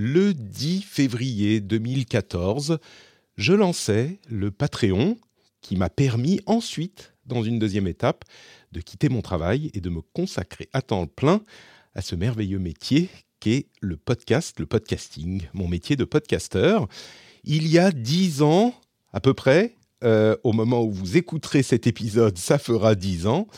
Le 0.00 0.32
10 0.32 0.82
février 0.82 1.60
2014, 1.60 2.78
je 3.36 3.52
lançais 3.52 4.20
le 4.28 4.52
Patreon 4.52 5.18
qui 5.60 5.74
m'a 5.74 5.90
permis 5.90 6.38
ensuite, 6.46 7.14
dans 7.26 7.42
une 7.42 7.58
deuxième 7.58 7.88
étape, 7.88 8.24
de 8.70 8.80
quitter 8.80 9.08
mon 9.08 9.22
travail 9.22 9.72
et 9.74 9.80
de 9.80 9.90
me 9.90 10.00
consacrer 10.00 10.68
à 10.72 10.82
temps 10.82 11.08
plein 11.08 11.40
à 11.96 12.00
ce 12.00 12.14
merveilleux 12.14 12.60
métier 12.60 13.10
qu'est 13.40 13.66
le 13.80 13.96
podcast, 13.96 14.60
le 14.60 14.66
podcasting, 14.66 15.48
mon 15.52 15.66
métier 15.66 15.96
de 15.96 16.04
podcasteur. 16.04 16.86
Il 17.42 17.66
y 17.66 17.80
a 17.80 17.90
dix 17.90 18.40
ans, 18.40 18.80
à 19.12 19.18
peu 19.18 19.34
près, 19.34 19.74
euh, 20.04 20.36
au 20.44 20.52
moment 20.52 20.84
où 20.84 20.92
vous 20.92 21.16
écouterez 21.16 21.64
cet 21.64 21.88
épisode, 21.88 22.38
ça 22.38 22.58
fera 22.58 22.94
dix 22.94 23.26
ans. 23.26 23.48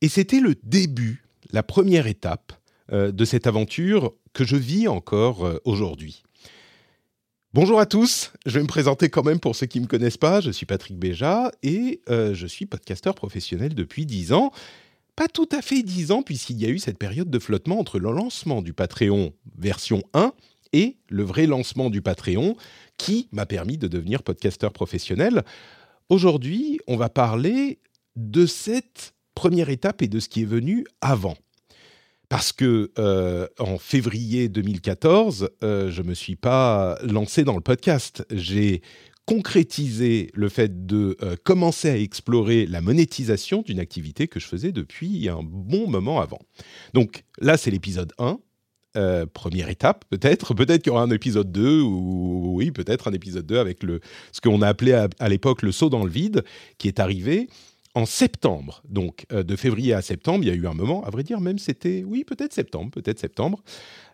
Et 0.00 0.08
c'était 0.08 0.40
le 0.40 0.56
début, 0.64 1.22
la 1.52 1.62
première 1.62 2.08
étape 2.08 2.52
de 2.92 3.24
cette 3.24 3.46
aventure 3.46 4.12
que 4.32 4.44
je 4.44 4.56
vis 4.56 4.88
encore 4.88 5.46
euh, 5.46 5.58
aujourd'hui. 5.64 6.22
Bonjour 7.54 7.80
à 7.80 7.86
tous, 7.86 8.32
je 8.46 8.52
vais 8.58 8.62
me 8.62 8.66
présenter 8.68 9.10
quand 9.10 9.22
même 9.22 9.38
pour 9.38 9.54
ceux 9.54 9.66
qui 9.66 9.78
ne 9.78 9.84
me 9.84 9.88
connaissent 9.88 10.16
pas. 10.16 10.40
Je 10.40 10.50
suis 10.50 10.64
Patrick 10.64 10.98
Béja 10.98 11.52
et 11.62 12.00
euh, 12.08 12.32
je 12.32 12.46
suis 12.46 12.64
podcasteur 12.64 13.14
professionnel 13.14 13.74
depuis 13.74 14.06
10 14.06 14.32
ans. 14.32 14.52
Pas 15.16 15.28
tout 15.28 15.48
à 15.52 15.60
fait 15.60 15.82
10 15.82 16.12
ans 16.12 16.22
puisqu'il 16.22 16.58
y 16.58 16.64
a 16.64 16.70
eu 16.70 16.78
cette 16.78 16.96
période 16.96 17.28
de 17.28 17.38
flottement 17.38 17.78
entre 17.78 17.98
le 17.98 18.10
lancement 18.10 18.62
du 18.62 18.72
Patreon 18.72 19.34
version 19.58 20.02
1 20.14 20.32
et 20.72 20.96
le 21.10 21.24
vrai 21.24 21.46
lancement 21.46 21.90
du 21.90 22.00
Patreon 22.00 22.56
qui 22.96 23.28
m'a 23.32 23.44
permis 23.44 23.76
de 23.76 23.86
devenir 23.86 24.22
podcasteur 24.22 24.72
professionnel. 24.72 25.44
Aujourd'hui, 26.08 26.80
on 26.86 26.96
va 26.96 27.10
parler 27.10 27.80
de 28.16 28.46
cette 28.46 29.12
première 29.34 29.68
étape 29.68 30.00
et 30.00 30.08
de 30.08 30.20
ce 30.20 30.30
qui 30.30 30.42
est 30.42 30.46
venu 30.46 30.86
avant 31.02 31.36
parce 32.32 32.52
que 32.52 32.90
euh, 32.98 33.46
en 33.58 33.76
février 33.76 34.48
2014, 34.48 35.50
euh, 35.62 35.90
je 35.90 36.00
me 36.00 36.14
suis 36.14 36.34
pas 36.34 36.96
lancé 37.02 37.44
dans 37.44 37.56
le 37.56 37.60
podcast. 37.60 38.24
J'ai 38.30 38.80
concrétisé 39.26 40.30
le 40.32 40.48
fait 40.48 40.86
de 40.86 41.18
euh, 41.20 41.36
commencer 41.44 41.90
à 41.90 41.98
explorer 41.98 42.64
la 42.64 42.80
monétisation 42.80 43.60
d'une 43.60 43.78
activité 43.78 44.28
que 44.28 44.40
je 44.40 44.46
faisais 44.46 44.72
depuis 44.72 45.28
un 45.28 45.42
bon 45.42 45.86
moment 45.86 46.22
avant. 46.22 46.40
Donc 46.94 47.24
là, 47.38 47.58
c'est 47.58 47.70
l'épisode 47.70 48.14
1. 48.16 48.38
Euh, 48.96 49.26
première 49.26 49.68
étape, 49.68 50.06
peut-être. 50.08 50.54
Peut-être 50.54 50.82
qu'il 50.82 50.90
y 50.90 50.94
aura 50.94 51.02
un 51.02 51.10
épisode 51.10 51.52
2, 51.52 51.82
ou 51.82 52.54
oui, 52.56 52.70
peut-être 52.70 53.08
un 53.08 53.12
épisode 53.12 53.44
2 53.44 53.58
avec 53.58 53.82
le, 53.82 54.00
ce 54.32 54.40
qu'on 54.40 54.62
a 54.62 54.68
appelé 54.68 54.94
à, 54.94 55.08
à 55.18 55.28
l'époque 55.28 55.60
le 55.60 55.70
saut 55.70 55.90
dans 55.90 56.04
le 56.04 56.10
vide, 56.10 56.44
qui 56.78 56.88
est 56.88 56.98
arrivé 56.98 57.48
en 57.94 58.06
septembre, 58.06 58.82
donc 58.88 59.26
euh, 59.32 59.42
de 59.42 59.54
février 59.54 59.92
à 59.92 60.00
septembre, 60.00 60.44
il 60.44 60.48
y 60.48 60.50
a 60.50 60.54
eu 60.54 60.66
un 60.66 60.72
moment, 60.72 61.04
à 61.04 61.10
vrai 61.10 61.22
dire, 61.22 61.40
même 61.40 61.58
c'était, 61.58 62.04
oui, 62.06 62.24
peut-être 62.24 62.52
septembre, 62.52 62.90
peut-être 62.90 63.18
septembre. 63.18 63.62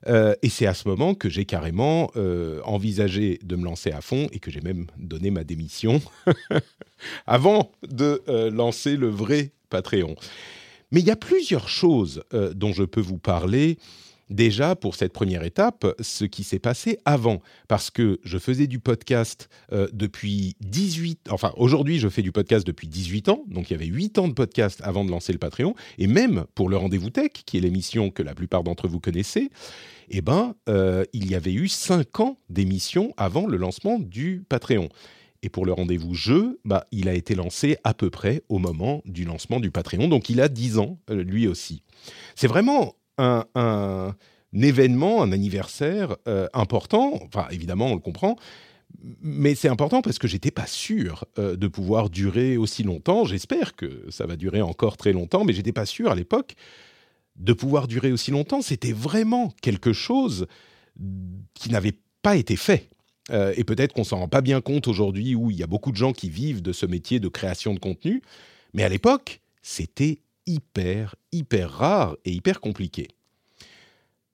Euh, 0.08 0.34
et 0.42 0.48
c'est 0.48 0.66
à 0.66 0.74
ce 0.74 0.88
moment 0.88 1.14
que 1.14 1.28
j'ai 1.28 1.44
carrément 1.44 2.10
euh, 2.16 2.60
envisagé 2.64 3.38
de 3.42 3.56
me 3.56 3.64
lancer 3.64 3.92
à 3.92 4.00
fond 4.00 4.28
et 4.32 4.40
que 4.40 4.50
j'ai 4.50 4.60
même 4.60 4.86
donné 4.96 5.30
ma 5.30 5.44
démission 5.44 6.00
avant 7.26 7.70
de 7.88 8.22
lancer 8.50 8.96
le 8.96 9.08
vrai 9.08 9.52
Patreon. 9.70 10.16
Mais 10.90 11.00
il 11.00 11.06
y 11.06 11.10
a 11.10 11.16
plusieurs 11.16 11.68
choses 11.68 12.24
dont 12.54 12.72
je 12.72 12.82
peux 12.82 13.00
vous 13.00 13.18
parler 13.18 13.78
déjà 14.30 14.76
pour 14.76 14.94
cette 14.94 15.12
première 15.12 15.42
étape, 15.42 15.86
ce 16.00 16.24
qui 16.24 16.44
s'est 16.44 16.58
passé 16.58 16.98
avant. 17.04 17.40
Parce 17.68 17.90
que 17.90 18.20
je 18.24 18.38
faisais 18.38 18.66
du 18.66 18.78
podcast 18.78 19.48
euh, 19.72 19.88
depuis 19.92 20.56
18... 20.60 21.28
Enfin, 21.30 21.52
aujourd'hui, 21.56 21.98
je 21.98 22.08
fais 22.08 22.22
du 22.22 22.32
podcast 22.32 22.66
depuis 22.66 22.88
18 22.88 23.28
ans. 23.28 23.44
Donc, 23.48 23.70
il 23.70 23.74
y 23.74 23.76
avait 23.76 23.86
8 23.86 24.18
ans 24.18 24.28
de 24.28 24.34
podcast 24.34 24.80
avant 24.84 25.04
de 25.04 25.10
lancer 25.10 25.32
le 25.32 25.38
Patreon. 25.38 25.74
Et 25.98 26.06
même 26.06 26.44
pour 26.54 26.68
le 26.68 26.76
Rendez-vous 26.76 27.10
Tech, 27.10 27.30
qui 27.46 27.56
est 27.56 27.60
l'émission 27.60 28.10
que 28.10 28.22
la 28.22 28.34
plupart 28.34 28.62
d'entre 28.62 28.88
vous 28.88 29.00
connaissez, 29.00 29.50
eh 30.10 30.20
ben, 30.20 30.54
euh, 30.68 31.04
il 31.12 31.30
y 31.30 31.34
avait 31.34 31.52
eu 31.52 31.68
5 31.68 32.20
ans 32.20 32.38
d'émission 32.48 33.12
avant 33.16 33.46
le 33.46 33.56
lancement 33.56 33.98
du 33.98 34.44
Patreon. 34.48 34.88
Et 35.42 35.48
pour 35.48 35.64
le 35.64 35.72
rendez-vous 35.72 36.14
jeu, 36.14 36.58
bah, 36.64 36.86
il 36.90 37.08
a 37.08 37.14
été 37.14 37.34
lancé 37.34 37.76
à 37.84 37.94
peu 37.94 38.10
près 38.10 38.42
au 38.48 38.58
moment 38.58 39.02
du 39.04 39.24
lancement 39.24 39.60
du 39.60 39.70
Patreon. 39.70 40.08
Donc, 40.08 40.30
il 40.30 40.40
a 40.40 40.48
10 40.48 40.78
ans, 40.78 40.98
euh, 41.10 41.22
lui 41.22 41.46
aussi. 41.46 41.82
C'est 42.34 42.48
vraiment 42.48 42.94
un, 43.18 44.14
événement, 44.54 45.22
un 45.22 45.32
anniversaire 45.32 46.16
euh, 46.26 46.48
important. 46.54 47.20
Enfin, 47.26 47.46
évidemment, 47.50 47.86
on 47.86 47.94
le 47.94 48.00
comprend. 48.00 48.36
Mais 49.20 49.54
c'est 49.54 49.68
important 49.68 50.00
parce 50.00 50.18
que 50.18 50.26
j'étais 50.26 50.50
pas 50.50 50.66
sûr 50.66 51.26
euh, 51.38 51.56
de 51.56 51.68
pouvoir 51.68 52.08
durer 52.08 52.56
aussi 52.56 52.82
longtemps. 52.82 53.24
J'espère 53.24 53.76
que 53.76 54.06
ça 54.10 54.26
va 54.26 54.36
durer 54.36 54.62
encore 54.62 54.96
très 54.96 55.12
longtemps, 55.12 55.44
mais 55.44 55.52
j'étais 55.52 55.72
pas 55.72 55.86
sûr 55.86 56.10
à 56.10 56.14
l'époque 56.14 56.54
de 57.36 57.52
pouvoir 57.52 57.86
durer 57.86 58.10
aussi 58.10 58.30
longtemps. 58.30 58.62
C'était 58.62 58.92
vraiment 58.92 59.52
quelque 59.60 59.92
chose 59.92 60.46
qui 61.54 61.70
n'avait 61.70 61.98
pas 62.22 62.36
été 62.36 62.56
fait. 62.56 62.88
Euh, 63.30 63.52
et 63.56 63.64
peut-être 63.64 63.92
qu'on 63.92 64.04
s'en 64.04 64.18
rend 64.18 64.28
pas 64.28 64.40
bien 64.40 64.60
compte 64.60 64.88
aujourd'hui 64.88 65.34
où 65.34 65.50
il 65.50 65.56
y 65.56 65.62
a 65.62 65.66
beaucoup 65.66 65.92
de 65.92 65.96
gens 65.96 66.12
qui 66.12 66.30
vivent 66.30 66.62
de 66.62 66.72
ce 66.72 66.86
métier 66.86 67.20
de 67.20 67.28
création 67.28 67.74
de 67.74 67.78
contenu. 67.78 68.22
Mais 68.74 68.84
à 68.84 68.88
l'époque, 68.88 69.40
c'était 69.62 70.20
hyper, 70.48 71.14
hyper 71.30 71.70
rare 71.70 72.16
et 72.24 72.32
hyper 72.32 72.60
compliqué. 72.60 73.08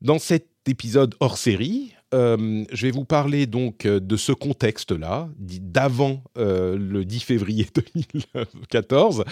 Dans 0.01 0.19
cet 0.19 0.49
épisode 0.67 1.15
hors 1.21 1.37
série, 1.37 1.93
euh, 2.15 2.65
je 2.71 2.87
vais 2.87 2.93
vous 2.93 3.05
parler 3.05 3.47
donc 3.47 3.87
euh, 3.87 3.99
de 3.99 4.17
ce 4.17 4.31
contexte-là, 4.31 5.29
d'avant 5.37 6.23
euh, 6.39 6.77
le 6.79 7.05
10 7.05 7.21
février 7.21 7.67
2014. 8.35 9.25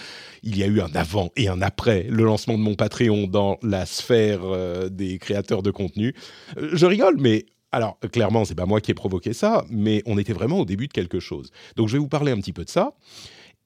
Il 0.42 0.58
y 0.58 0.64
a 0.64 0.66
eu 0.66 0.80
un 0.80 0.92
avant 0.94 1.30
et 1.36 1.48
un 1.48 1.62
après 1.62 2.04
le 2.10 2.24
lancement 2.24 2.58
de 2.58 2.62
mon 2.62 2.74
Patreon 2.74 3.28
dans 3.28 3.58
la 3.62 3.86
sphère 3.86 4.40
des 4.90 5.18
créateurs 5.18 5.62
de 5.62 5.70
contenu. 5.70 6.14
Je 6.56 6.86
rigole, 6.86 7.16
mais 7.18 7.46
alors 7.70 7.98
clairement, 8.10 8.44
c'est 8.44 8.54
pas 8.54 8.66
moi 8.66 8.80
qui 8.80 8.90
ai 8.90 8.94
provoqué 8.94 9.32
ça, 9.32 9.64
mais 9.70 10.02
on 10.06 10.18
était 10.18 10.32
vraiment 10.32 10.58
au 10.58 10.64
début 10.64 10.88
de 10.88 10.92
quelque 10.92 11.20
chose. 11.20 11.50
Donc 11.76 11.88
je 11.88 11.94
vais 11.94 12.00
vous 12.00 12.08
parler 12.08 12.32
un 12.32 12.36
petit 12.38 12.52
peu 12.52 12.64
de 12.64 12.70
ça. 12.70 12.94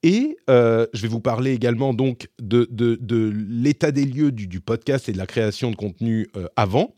Et 0.03 0.37
euh, 0.49 0.85
je 0.93 1.01
vais 1.01 1.07
vous 1.07 1.19
parler 1.19 1.53
également 1.53 1.93
donc 1.93 2.29
de, 2.39 2.67
de, 2.71 2.97
de 3.01 3.33
l'état 3.49 3.91
des 3.91 4.05
lieux 4.05 4.31
du, 4.31 4.61
podcast 4.61 5.09
et 5.09 5.11
de 5.11 5.17
la 5.17 5.25
création 5.25 5.71
de 5.71 5.75
contenu 5.75 6.29
euh, 6.35 6.47
avant, 6.55 6.95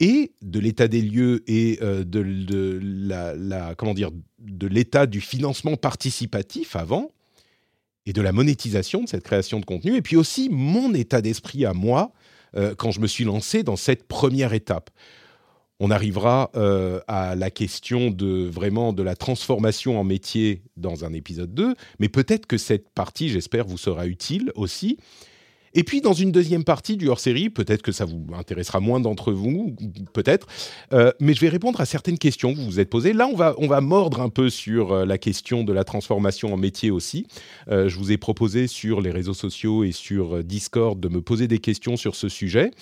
et 0.00 0.32
de 0.42 0.58
l'état 0.58 0.88
des 0.88 1.02
lieux 1.02 1.44
et 1.46 1.78
euh, 1.82 2.04
de, 2.04 2.22
de, 2.22 2.80
la, 2.82 3.34
la, 3.36 3.74
comment 3.74 3.94
dire 3.94 4.10
de 4.38 4.66
l'état 4.66 5.06
du 5.06 5.20
financement 5.20 5.76
participatif 5.76 6.74
avant, 6.74 7.10
et 8.06 8.12
de 8.12 8.22
la 8.22 8.32
monétisation 8.32 9.04
de 9.04 9.08
cette 9.08 9.22
création 9.22 9.60
de 9.60 9.64
contenu, 9.64 9.94
et 9.94 10.02
puis 10.02 10.16
aussi 10.16 10.48
mon 10.50 10.94
état 10.94 11.20
d'esprit 11.20 11.64
à 11.64 11.74
moi 11.74 12.12
quand 12.78 12.90
je 12.90 12.98
me 12.98 13.06
suis 13.06 13.22
lancé 13.22 13.62
dans 13.62 13.76
cette 13.76 14.08
première 14.08 14.54
étape 14.54 14.90
on 15.80 15.90
arrivera 15.90 16.50
euh, 16.54 17.00
à 17.08 17.34
la 17.34 17.50
question 17.50 18.10
de 18.10 18.46
vraiment 18.46 18.92
de 18.92 19.02
la 19.02 19.16
transformation 19.16 19.98
en 19.98 20.04
métier 20.04 20.62
dans 20.76 21.04
un 21.06 21.12
épisode 21.14 21.54
2, 21.54 21.74
mais 21.98 22.10
peut-être 22.10 22.46
que 22.46 22.58
cette 22.58 22.90
partie, 22.90 23.30
j'espère, 23.30 23.66
vous 23.66 23.78
sera 23.78 24.06
utile 24.06 24.52
aussi. 24.54 24.98
Et 25.72 25.84
puis 25.84 26.00
dans 26.00 26.12
une 26.12 26.32
deuxième 26.32 26.64
partie 26.64 26.96
du 26.96 27.08
hors-série, 27.08 27.48
peut-être 27.48 27.80
que 27.80 27.92
ça 27.92 28.04
vous 28.04 28.26
intéressera 28.36 28.80
moins 28.80 28.98
d'entre 28.98 29.32
vous, 29.32 29.76
peut-être, 30.12 30.48
euh, 30.92 31.12
mais 31.20 31.32
je 31.32 31.40
vais 31.40 31.48
répondre 31.48 31.80
à 31.80 31.86
certaines 31.86 32.18
questions 32.18 32.52
que 32.52 32.58
vous 32.58 32.64
vous 32.64 32.80
êtes 32.80 32.90
posées. 32.90 33.12
Là, 33.12 33.28
on 33.28 33.36
va, 33.36 33.54
on 33.56 33.68
va 33.68 33.80
mordre 33.80 34.20
un 34.20 34.30
peu 34.30 34.50
sur 34.50 34.92
euh, 34.92 35.04
la 35.06 35.16
question 35.16 35.62
de 35.62 35.72
la 35.72 35.84
transformation 35.84 36.52
en 36.52 36.56
métier 36.56 36.90
aussi. 36.90 37.26
Je 37.68 37.96
vous 37.96 38.10
ai 38.10 38.16
proposé 38.16 38.66
sur 38.66 39.00
les 39.00 39.12
réseaux 39.12 39.32
sociaux 39.32 39.84
et 39.84 39.92
sur 39.92 40.42
Discord 40.42 40.98
de 40.98 41.08
me 41.08 41.22
poser 41.22 41.46
des 41.46 41.60
questions 41.60 41.96
sur 41.96 42.16
ce 42.16 42.28
sujet. 42.28 42.72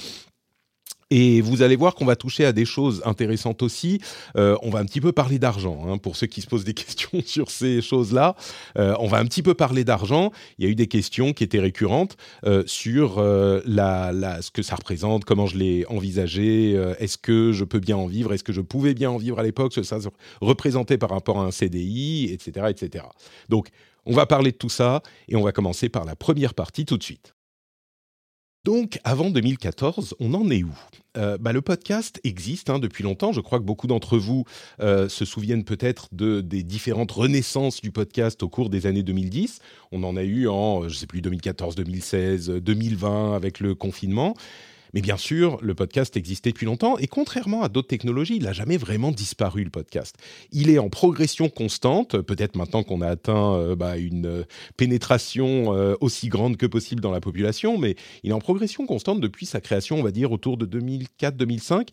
Et 1.10 1.40
vous 1.40 1.62
allez 1.62 1.76
voir 1.76 1.94
qu'on 1.94 2.05
va 2.05 2.16
toucher 2.16 2.44
à 2.44 2.52
des 2.52 2.66
choses 2.66 3.02
intéressantes 3.05 3.62
aussi. 3.62 4.00
Euh, 4.37 4.56
on 4.62 4.70
va 4.70 4.81
un 4.81 4.84
petit 4.84 5.00
peu 5.00 5.12
parler 5.12 5.38
d'argent, 5.38 5.87
hein, 5.87 5.96
pour 5.99 6.16
ceux 6.16 6.26
qui 6.26 6.43
se 6.43 6.46
posent 6.46 6.64
des 6.64 6.75
questions 6.88 7.22
sur 7.25 7.50
ces 7.50 7.81
choses-là. 7.81 8.37
Euh, 8.78 8.94
on 9.00 9.08
va 9.08 9.19
un 9.19 9.25
petit 9.25 9.43
peu 9.43 9.55
parler 9.55 9.84
d'argent. 9.84 10.32
Il 10.58 10.64
y 10.64 10.69
a 10.69 10.70
eu 10.70 10.75
des 10.75 10.87
questions 10.87 11.32
qui 11.32 11.44
étaient 11.44 11.60
récurrentes 11.60 12.16
euh, 12.44 12.62
sur 12.66 13.19
euh, 13.19 13.60
la, 13.64 14.12
la, 14.12 14.43
ce 14.43 14.50
que 14.50 14.62
ça 14.62 14.76
représente, 14.76 15.25
comment 15.25 15.46
je 15.46 15.56
l'ai 15.56 15.87
envisagé, 15.87 16.75
euh, 16.76 16.94
est-ce 16.99 17.16
que 17.16 17.52
je 17.52 17.64
peux 17.64 17.81
bien 17.81 17.96
en 17.96 18.06
vivre, 18.06 18.32
est-ce 18.34 18.44
que 18.44 18.52
je 18.52 18.61
pouvais 18.61 18.94
bien 18.94 19.11
en 19.11 19.16
vivre 19.16 19.38
à 19.38 19.43
l'époque, 19.43 19.72
ce 19.72 19.81
que 19.81 19.87
ça 19.87 19.99
représentait 20.40 20.99
par 20.99 21.11
rapport 21.11 21.40
à 21.40 21.44
un 21.44 21.50
CDI, 21.50 22.31
etc., 22.32 22.66
etc. 22.69 23.04
Donc, 23.49 23.69
on 24.04 24.12
va 24.12 24.26
parler 24.26 24.52
de 24.52 24.56
tout 24.56 24.69
ça 24.69 25.02
et 25.28 25.37
on 25.37 25.43
va 25.43 25.52
commencer 25.52 25.88
par 25.88 26.04
la 26.04 26.16
première 26.16 26.54
partie 26.54 26.84
tout 26.84 26.99
de 26.99 27.02
suite. 27.02 27.34
Donc, 28.64 28.99
avant 29.05 29.31
2014, 29.31 30.14
on 30.20 30.34
en 30.34 30.50
est 30.50 30.62
où? 30.62 30.75
Euh, 31.16 31.38
bah, 31.38 31.52
Le 31.52 31.62
podcast 31.62 32.20
existe 32.25 32.70
hein, 32.70 32.78
depuis 32.78 33.02
longtemps. 33.02 33.32
Je 33.32 33.40
crois 33.40 33.58
que 33.58 33.64
beaucoup 33.64 33.87
d'entre 33.87 34.19
vous 34.19 34.44
euh, 34.81 35.08
se 35.08 35.25
souviennent 35.25 35.64
peut-être 35.64 36.08
de, 36.12 36.40
des 36.40 36.62
différentes 36.62 37.12
renaissances 37.12 37.81
du 37.81 37.93
podcast 37.93 38.43
au 38.43 38.49
cours 38.49 38.69
des 38.69 38.87
années 38.87 39.02
2010. 39.02 39.60
On 39.93 40.02
en 40.02 40.16
a 40.16 40.22
eu 40.22 40.49
en, 40.49 40.88
je 40.88 40.94
sais 40.94 41.06
plus, 41.06 41.22
2014, 41.22 41.76
2016, 41.76 42.49
2020 42.50 43.34
avec 43.34 43.60
le 43.60 43.75
confinement. 43.75 44.34
Mais 44.94 45.00
bien 45.00 45.17
sûr, 45.17 45.58
le 45.62 45.75
podcast 45.75 46.17
existait 46.17 46.50
depuis 46.50 46.67
longtemps 46.67 46.99
et 46.99 47.06
contrairement 47.06 47.62
à 47.62 47.69
d'autres 47.69 47.88
technologies, 47.88 48.37
il 48.37 48.44
n'a 48.44 48.52
jamais 48.52 48.76
vraiment 48.76 49.11
disparu 49.11 49.64
le 49.64 49.70
podcast. 49.70 50.17
Il 50.52 50.70
est 50.70 50.79
en 50.79 50.88
progression 50.88 51.49
constante, 51.49 52.20
peut-être 52.20 52.56
maintenant 52.56 52.82
qu'on 52.82 53.00
a 53.00 53.08
atteint 53.08 53.55
euh, 53.55 53.76
bah, 53.76 53.96
une 53.96 54.26
euh, 54.26 54.44
pénétration 54.76 55.75
euh, 55.75 55.94
aussi 56.00 56.29
grande 56.29 56.56
que 56.56 56.67
possible 56.67 57.00
dans 57.00 57.11
la 57.11 57.20
population, 57.20 57.79
mais 57.79 57.96
il 58.23 58.31
est 58.31 58.35
en 58.35 58.40
progression 58.40 58.87
constante 58.87 59.20
depuis 59.20 59.46
sa 59.46 59.61
création, 59.61 59.96
on 59.96 60.02
va 60.02 60.11
dire, 60.11 60.32
autour 60.32 60.56
de 60.56 60.67
2004-2005. 60.67 61.88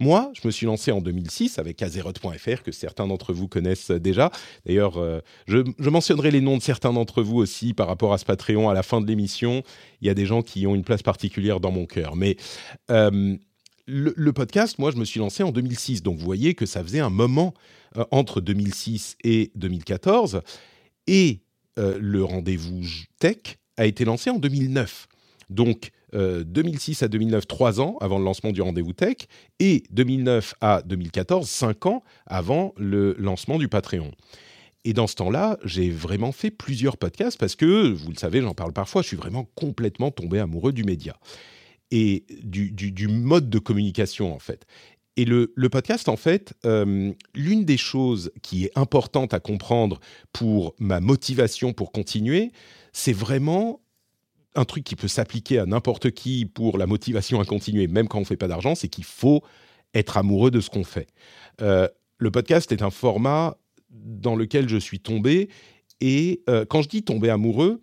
Moi, 0.00 0.32
je 0.32 0.40
me 0.46 0.50
suis 0.50 0.64
lancé 0.64 0.92
en 0.92 1.02
2006 1.02 1.58
avec 1.58 1.82
Azeroth.fr, 1.82 2.62
que 2.62 2.72
certains 2.72 3.06
d'entre 3.06 3.34
vous 3.34 3.48
connaissent 3.48 3.90
déjà. 3.90 4.30
D'ailleurs, 4.64 4.96
euh, 4.96 5.20
je, 5.46 5.90
mentionnerai 5.90 6.30
les 6.30 6.40
noms 6.40 6.56
de 6.56 6.62
certains 6.62 6.94
d'entre 6.94 7.22
vous 7.22 7.36
aussi 7.36 7.74
par 7.74 7.86
rapport 7.86 8.14
à 8.14 8.18
ce 8.18 8.24
Patreon 8.24 8.70
à 8.70 8.74
la 8.74 8.82
fin 8.82 9.02
de 9.02 9.06
l'émission. 9.06 9.62
Il 10.00 10.06
y 10.06 10.10
a 10.10 10.14
des 10.14 10.24
gens 10.24 10.40
qui 10.40 10.66
ont 10.66 10.74
une 10.74 10.84
place 10.84 11.02
particulière 11.02 11.60
dans 11.60 11.70
mon 11.70 11.84
cœur. 11.84 12.16
Mais 12.16 12.38
euh, 12.90 13.36
le, 13.86 14.32
podcast, 14.32 14.78
moi, 14.78 14.90
je 14.90 14.96
me 14.96 15.04
suis 15.04 15.20
lancé 15.20 15.42
en 15.42 15.52
2006. 15.52 16.02
Donc, 16.02 16.16
vous 16.16 16.24
voyez 16.24 16.54
que 16.54 16.64
ça 16.64 16.82
faisait 16.82 17.00
un 17.00 17.10
moment 17.10 17.52
euh, 17.98 18.04
entre 18.10 18.40
2006 18.40 19.18
et 19.22 19.52
2014. 19.54 20.40
Et 21.06 21.40
le 21.76 22.22
rendez-vous 22.22 22.82
tech 23.20 23.56
a 23.78 23.86
été 23.86 24.04
lancé 24.04 24.28
en 24.28 24.38
2009. 24.38 25.08
Donc, 25.48 25.92
2006 26.12 27.02
euh, 27.02 27.06
à 27.06 27.08
2009, 27.08 27.46
3 27.46 27.80
ans 27.80 27.96
avant 28.00 28.18
le 28.18 28.24
lancement 28.24 28.52
du 28.52 28.62
rendez-vous 28.62 28.92
tech, 28.92 29.16
et 29.58 29.82
2009 29.90 30.54
à 30.60 30.82
2014, 30.82 31.48
5 31.48 31.86
ans 31.86 32.02
avant 32.26 32.74
le 32.76 33.14
lancement 33.18 33.58
du 33.58 33.68
Patreon. 33.68 34.10
Et 34.84 34.92
dans 34.94 35.06
ce 35.06 35.14
temps-là, 35.16 35.58
j'ai 35.64 35.90
vraiment 35.90 36.32
fait 36.32 36.50
plusieurs 36.50 36.96
podcasts 36.96 37.38
parce 37.38 37.54
que, 37.54 37.90
vous 37.92 38.10
le 38.10 38.16
savez, 38.16 38.40
j'en 38.40 38.54
parle 38.54 38.72
parfois, 38.72 39.02
je 39.02 39.08
suis 39.08 39.16
vraiment 39.16 39.44
complètement 39.54 40.10
tombé 40.10 40.38
amoureux 40.38 40.72
du 40.72 40.84
média 40.84 41.16
et 41.90 42.24
du, 42.42 43.08
mode 43.08 43.50
de 43.50 43.58
communication, 43.58 44.34
en 44.34 44.38
fait. 44.38 44.64
Et 45.16 45.24
le, 45.24 45.52
podcast, 45.70 46.08
en 46.08 46.16
fait, 46.16 46.54
euh, 46.64 47.12
l'une 47.34 47.64
des 47.64 47.76
choses 47.76 48.30
qui 48.42 48.64
est 48.64 48.78
importante 48.78 49.34
à 49.34 49.40
comprendre 49.40 50.00
pour 50.32 50.74
ma 50.78 51.00
motivation 51.00 51.72
pour 51.72 51.92
continuer, 51.92 52.52
c'est 52.92 53.12
vraiment 53.12 53.80
un 54.54 54.64
truc 54.64 54.84
qui 54.84 54.96
peut 54.96 55.08
s'appliquer 55.08 55.58
à 55.58 55.66
n'importe 55.66 56.10
qui 56.10 56.44
pour 56.44 56.78
la 56.78 56.86
motivation 56.86 57.40
à 57.40 57.44
continuer, 57.44 57.86
même 57.86 58.08
quand 58.08 58.18
on 58.18 58.22
ne 58.22 58.26
fait 58.26 58.36
pas 58.36 58.48
d'argent, 58.48 58.74
c'est 58.74 58.88
qu'il 58.88 59.04
faut 59.04 59.42
être 59.94 60.16
amoureux 60.16 60.50
de 60.50 60.60
ce 60.60 60.70
qu'on 60.70 60.84
fait. 60.84 61.08
Euh, 61.62 61.88
le 62.18 62.30
podcast 62.30 62.70
est 62.72 62.82
un 62.82 62.90
format 62.90 63.56
dans 63.90 64.36
lequel 64.36 64.68
je 64.68 64.76
suis 64.76 65.00
tombé, 65.00 65.48
et 66.00 66.42
euh, 66.48 66.64
quand 66.64 66.82
je 66.82 66.88
dis 66.88 67.02
tomber 67.02 67.30
amoureux, 67.30 67.80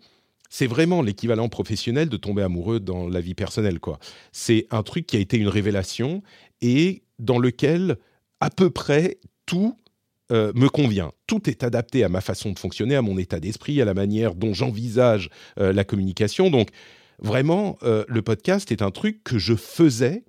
c'est 0.48 0.66
vraiment 0.66 1.02
l'équivalent 1.02 1.48
professionnel 1.48 2.08
de 2.08 2.16
tomber 2.16 2.42
amoureux 2.42 2.80
dans 2.80 3.08
la 3.08 3.20
vie 3.20 3.34
personnelle. 3.34 3.80
quoi. 3.80 3.98
C'est 4.32 4.66
un 4.70 4.82
truc 4.82 5.06
qui 5.06 5.16
a 5.16 5.20
été 5.20 5.36
une 5.36 5.48
révélation 5.48 6.22
et 6.62 7.02
dans 7.18 7.38
lequel 7.38 7.98
à 8.40 8.50
peu 8.50 8.70
près 8.70 9.18
tout 9.46 9.76
euh, 10.30 10.52
me 10.54 10.68
convient. 10.68 11.12
Tout 11.26 11.48
est 11.48 11.64
adapté 11.64 12.04
à 12.04 12.10
ma 12.10 12.20
façon 12.20 12.52
de 12.52 12.58
fonctionner, 12.58 12.94
à 12.96 13.00
mon 13.00 13.16
état 13.16 13.40
d'esprit, 13.40 13.80
à 13.80 13.86
la 13.86 13.94
manière 13.94 14.34
dont 14.34 14.52
j'envisage 14.52 15.30
euh, 15.58 15.72
la 15.72 15.84
communication. 15.84 16.50
Donc, 16.50 16.68
vraiment, 17.18 17.78
euh, 17.82 18.04
le 18.08 18.20
podcast 18.20 18.70
est 18.70 18.82
un 18.82 18.90
truc 18.90 19.24
que 19.24 19.38
je 19.38 19.54
faisais 19.54 20.24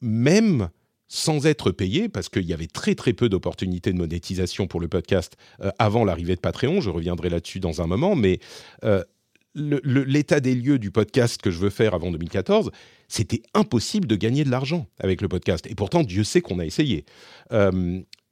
même 0.00 0.70
sans 1.08 1.44
être 1.44 1.72
payé, 1.72 2.08
parce 2.08 2.30
qu'il 2.30 2.44
y 2.44 2.54
avait 2.54 2.68
très 2.68 2.94
très 2.94 3.12
peu 3.12 3.28
d'opportunités 3.28 3.92
de 3.92 3.98
monétisation 3.98 4.66
pour 4.66 4.80
le 4.80 4.88
podcast 4.88 5.36
avant 5.78 6.06
l'arrivée 6.06 6.36
de 6.36 6.40
Patreon. 6.40 6.80
Je 6.80 6.88
reviendrai 6.88 7.28
là-dessus 7.28 7.60
dans 7.60 7.82
un 7.82 7.86
moment, 7.86 8.16
mais 8.16 8.38
l'état 9.54 10.40
des 10.40 10.54
lieux 10.54 10.78
du 10.78 10.90
podcast 10.90 11.42
que 11.42 11.50
je 11.50 11.58
veux 11.58 11.68
faire 11.68 11.92
avant 11.92 12.10
2014, 12.12 12.70
c'était 13.08 13.42
impossible 13.52 14.06
de 14.06 14.16
gagner 14.16 14.44
de 14.44 14.50
l'argent 14.50 14.86
avec 14.98 15.20
le 15.20 15.28
podcast. 15.28 15.66
Et 15.68 15.74
pourtant, 15.74 16.02
Dieu 16.02 16.24
sait 16.24 16.40
qu'on 16.40 16.60
a 16.60 16.64
essayé. 16.64 17.04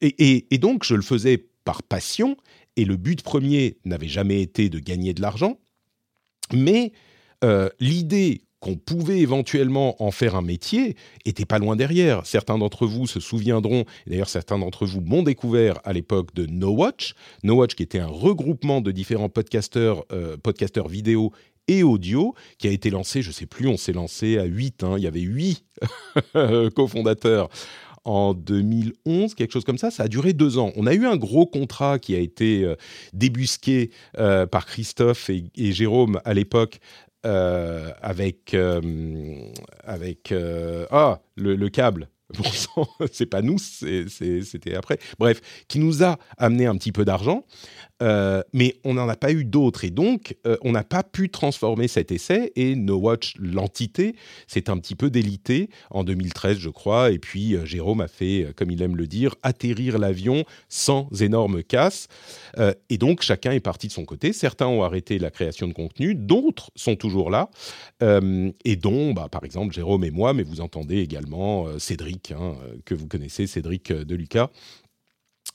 Et, 0.00 0.58
donc, 0.58 0.84
je 0.84 0.94
le 0.94 1.02
faisais 1.02 1.48
par 1.64 1.82
passion, 1.82 2.36
et 2.76 2.84
le 2.84 2.96
but 2.96 3.22
premier 3.22 3.78
n'avait 3.84 4.08
jamais 4.08 4.40
été 4.40 4.68
de 4.68 4.78
gagner 4.78 5.12
de 5.12 5.20
l'argent, 5.20 5.58
mais 6.52 6.92
euh, 7.44 7.68
l'idée 7.80 8.42
qu'on 8.60 8.76
pouvait 8.76 9.20
éventuellement 9.20 10.02
en 10.02 10.10
faire 10.10 10.34
un 10.34 10.42
métier 10.42 10.96
était 11.24 11.44
pas 11.44 11.58
loin 11.58 11.76
derrière. 11.76 12.26
Certains 12.26 12.58
d'entre 12.58 12.86
vous 12.86 13.06
se 13.06 13.20
souviendront, 13.20 13.84
d'ailleurs 14.06 14.28
certains 14.28 14.58
d'entre 14.58 14.84
vous 14.84 15.00
m'ont 15.00 15.22
découvert 15.22 15.78
à 15.84 15.92
l'époque 15.92 16.34
de 16.34 16.46
No 16.46 16.70
Watch. 16.70 17.14
No 17.44 17.54
Watch 17.54 17.74
qui 17.74 17.84
était 17.84 18.00
un 18.00 18.08
regroupement 18.08 18.80
de 18.80 18.90
différents 18.90 19.28
podcasteurs, 19.28 20.04
euh, 20.12 20.36
vidéo 20.88 21.32
et 21.68 21.82
audio, 21.82 22.34
qui 22.58 22.66
a 22.66 22.70
été 22.70 22.90
lancé, 22.90 23.22
je 23.22 23.30
sais 23.30 23.46
plus, 23.46 23.68
on 23.68 23.76
s'est 23.76 23.92
lancé 23.92 24.38
à 24.38 24.44
8, 24.44 24.82
hein, 24.82 24.94
il 24.96 25.04
y 25.04 25.06
avait 25.06 25.20
8 25.20 25.64
cofondateurs 26.74 27.50
en 28.08 28.32
2011, 28.32 29.34
quelque 29.34 29.52
chose 29.52 29.64
comme 29.64 29.76
ça. 29.76 29.90
Ça 29.90 30.04
a 30.04 30.08
duré 30.08 30.32
deux 30.32 30.56
ans. 30.56 30.72
On 30.76 30.86
a 30.86 30.94
eu 30.94 31.06
un 31.06 31.16
gros 31.16 31.44
contrat 31.44 31.98
qui 31.98 32.14
a 32.14 32.18
été 32.18 32.64
euh, 32.64 32.74
débusqué 33.12 33.90
euh, 34.18 34.46
par 34.46 34.64
Christophe 34.64 35.28
et, 35.30 35.44
Jérôme 35.72 36.18
à 36.24 36.32
l'époque 36.32 36.80
euh, 37.26 37.90
avec 38.00 38.54
ah 40.90 41.20
le 41.36 41.68
câble 41.68 42.08
Bon 42.36 42.44
c'est 43.12 43.26
pas 43.26 43.40
nous, 43.40 43.58
c'était 43.58 44.74
après. 44.74 44.98
Bref, 45.18 45.40
qui 45.66 45.78
nous 45.78 46.04
a 46.04 46.18
amené 46.36 46.66
un 46.66 46.76
petit 46.76 46.92
peu 46.92 47.04
d'argent, 47.04 47.44
euh, 48.02 48.42
mais 48.52 48.76
on 48.84 48.94
n'en 48.94 49.08
a 49.08 49.16
pas 49.16 49.32
eu 49.32 49.44
d'autres. 49.44 49.84
Et 49.84 49.90
donc, 49.90 50.36
euh, 50.46 50.56
on 50.62 50.72
n'a 50.72 50.84
pas 50.84 51.02
pu 51.02 51.30
transformer 51.30 51.88
cet 51.88 52.12
essai. 52.12 52.52
Et 52.54 52.76
No 52.76 52.96
Watch, 52.96 53.34
l'entité, 53.38 54.14
s'est 54.46 54.70
un 54.70 54.76
petit 54.78 54.94
peu 54.94 55.10
délité 55.10 55.70
en 55.90 56.04
2013, 56.04 56.58
je 56.58 56.68
crois. 56.68 57.10
Et 57.10 57.18
puis, 57.18 57.56
euh, 57.56 57.64
Jérôme 57.64 58.00
a 58.00 58.08
fait, 58.08 58.52
comme 58.56 58.70
il 58.70 58.82
aime 58.82 58.96
le 58.96 59.06
dire, 59.06 59.34
atterrir 59.42 59.98
l'avion 59.98 60.44
sans 60.68 61.08
énorme 61.20 61.62
casse. 61.62 62.08
et 62.90 62.98
donc, 62.98 63.22
chacun 63.22 63.52
est 63.52 63.60
parti 63.60 63.88
de 63.88 63.92
son 63.92 64.04
côté. 64.04 64.32
Certains 64.32 64.66
ont 64.66 64.82
arrêté 64.82 65.18
la 65.18 65.30
création 65.30 65.66
de 65.66 65.72
contenu, 65.72 66.14
d'autres 66.14 66.70
sont 66.76 66.96
toujours 66.96 67.30
là. 67.30 67.50
et 68.00 68.76
dont, 68.76 69.12
bah, 69.12 69.28
par 69.30 69.44
exemple, 69.44 69.74
Jérôme 69.74 70.04
et 70.04 70.10
moi, 70.10 70.34
mais 70.34 70.42
vous 70.42 70.60
entendez 70.60 70.98
également 70.98 71.66
Cédric 71.78 72.17
Hein, 72.32 72.56
que 72.84 72.94
vous 72.94 73.06
connaissez, 73.06 73.46
Cédric 73.46 73.90
euh, 73.90 74.04
Deluca, 74.04 74.50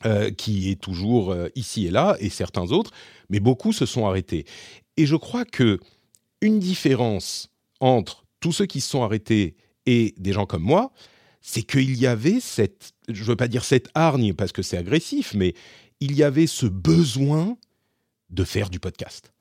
euh, 0.06 0.32
qui 0.32 0.70
est 0.70 0.82
toujours 0.82 1.32
euh, 1.32 1.48
ici 1.56 1.86
et 1.86 1.92
là, 1.92 2.18
et 2.20 2.30
certains 2.30 2.72
autres, 2.72 2.92
mais 3.30 3.40
beaucoup 3.40 3.74
se 3.74 3.86
sont 3.86 4.06
arrêtés. 4.06 4.46
Et 4.98 5.06
je 5.06 5.16
crois 5.16 5.46
que 5.46 5.80
une 6.42 6.60
différence 6.60 7.50
entre 7.80 8.26
tous 8.40 8.52
ceux 8.52 8.66
qui 8.66 8.82
se 8.82 8.90
sont 8.90 9.04
arrêtés 9.04 9.56
et 9.86 10.14
des 10.18 10.34
gens 10.34 10.46
comme 10.46 10.64
moi, 10.64 10.92
c'est 11.42 11.64
qu'il 11.64 11.96
y 11.96 12.08
avait 12.08 12.40
cette, 12.40 12.94
je 13.08 13.22
ne 13.22 13.28
veux 13.28 13.36
pas 13.36 13.48
dire 13.48 13.64
cette 13.64 13.90
hargne 13.94 14.34
parce 14.34 14.52
que 14.52 14.62
c'est 14.62 14.78
agressif, 14.78 15.34
mais 15.34 15.54
il 16.00 16.16
y 16.16 16.24
avait 16.24 16.48
ce 16.48 16.66
besoin 16.66 17.58
de 18.30 18.44
faire 18.44 18.70
du 18.70 18.80
podcast 18.80 19.34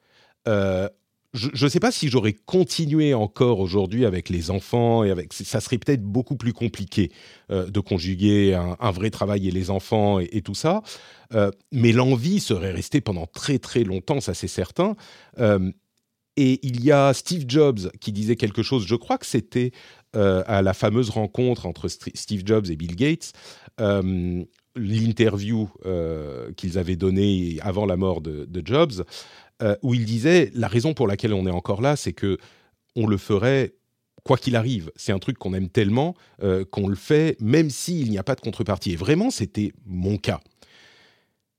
je 1.34 1.64
ne 1.64 1.70
sais 1.70 1.80
pas 1.80 1.90
si 1.90 2.08
j'aurais 2.08 2.34
continué 2.34 3.14
encore 3.14 3.58
aujourd'hui 3.60 4.04
avec 4.04 4.28
les 4.28 4.50
enfants 4.50 5.02
et 5.02 5.10
avec 5.10 5.32
ça 5.32 5.60
serait 5.60 5.78
peut-être 5.78 6.02
beaucoup 6.02 6.36
plus 6.36 6.52
compliqué 6.52 7.10
euh, 7.50 7.70
de 7.70 7.80
conjuguer 7.80 8.54
un, 8.54 8.90
vrai 8.90 9.08
travail 9.10 9.48
et 9.48 9.50
les 9.50 9.70
enfants 9.70 10.18
et, 10.18 10.42
tout 10.42 10.54
ça. 10.54 10.82
Euh, 11.34 11.50
mais 11.70 11.92
l'envie 11.92 12.38
serait 12.38 12.72
restée 12.72 13.00
pendant 13.00 13.26
très 13.26 13.58
très 13.58 13.82
longtemps, 13.82 14.20
ça 14.20 14.34
c'est 14.34 14.48
certain. 14.48 14.94
Euh, 15.38 15.70
et 16.36 16.60
il 16.66 16.84
y 16.84 16.92
a 16.92 17.14
Steve 17.14 17.44
Jobs 17.48 17.90
qui 18.00 18.12
disait 18.12 18.36
quelque 18.36 18.62
chose. 18.62 18.86
Je 18.86 18.94
crois 18.94 19.18
que 19.18 19.26
c'était 19.26 19.72
à 20.14 20.60
la 20.60 20.74
fameuse 20.74 21.08
rencontre 21.08 21.64
entre 21.64 21.88
Steve 21.88 22.42
Jobs 22.44 22.66
et 22.70 22.76
Bill 22.76 22.96
Gates. 22.96 23.32
L'interview 24.74 25.68
qu'ils 26.56 26.78
avaient 26.78 26.96
donnée 26.96 27.58
avant 27.60 27.84
la 27.84 27.98
mort 27.98 28.22
de, 28.22 28.46
de 28.46 28.66
Jobs, 28.66 29.04
euh, 29.62 29.76
où 29.82 29.94
il 29.94 30.04
disait 30.04 30.50
la 30.54 30.68
raison 30.68 30.92
pour 30.92 31.06
laquelle 31.06 31.32
on 31.32 31.46
est 31.46 31.50
encore 31.50 31.80
là, 31.80 31.96
c'est 31.96 32.12
que 32.12 32.38
on 32.96 33.06
le 33.06 33.16
ferait 33.16 33.74
quoi 34.24 34.36
qu'il 34.36 34.56
arrive. 34.56 34.90
C'est 34.96 35.12
un 35.12 35.18
truc 35.18 35.38
qu'on 35.38 35.54
aime 35.54 35.68
tellement 35.68 36.14
euh, 36.42 36.64
qu'on 36.64 36.88
le 36.88 36.96
fait 36.96 37.40
même 37.40 37.70
s'il 37.70 38.10
n'y 38.10 38.18
a 38.18 38.22
pas 38.22 38.34
de 38.34 38.40
contrepartie. 38.40 38.92
Et 38.92 38.96
vraiment, 38.96 39.30
c'était 39.30 39.72
mon 39.86 40.16
cas. 40.16 40.40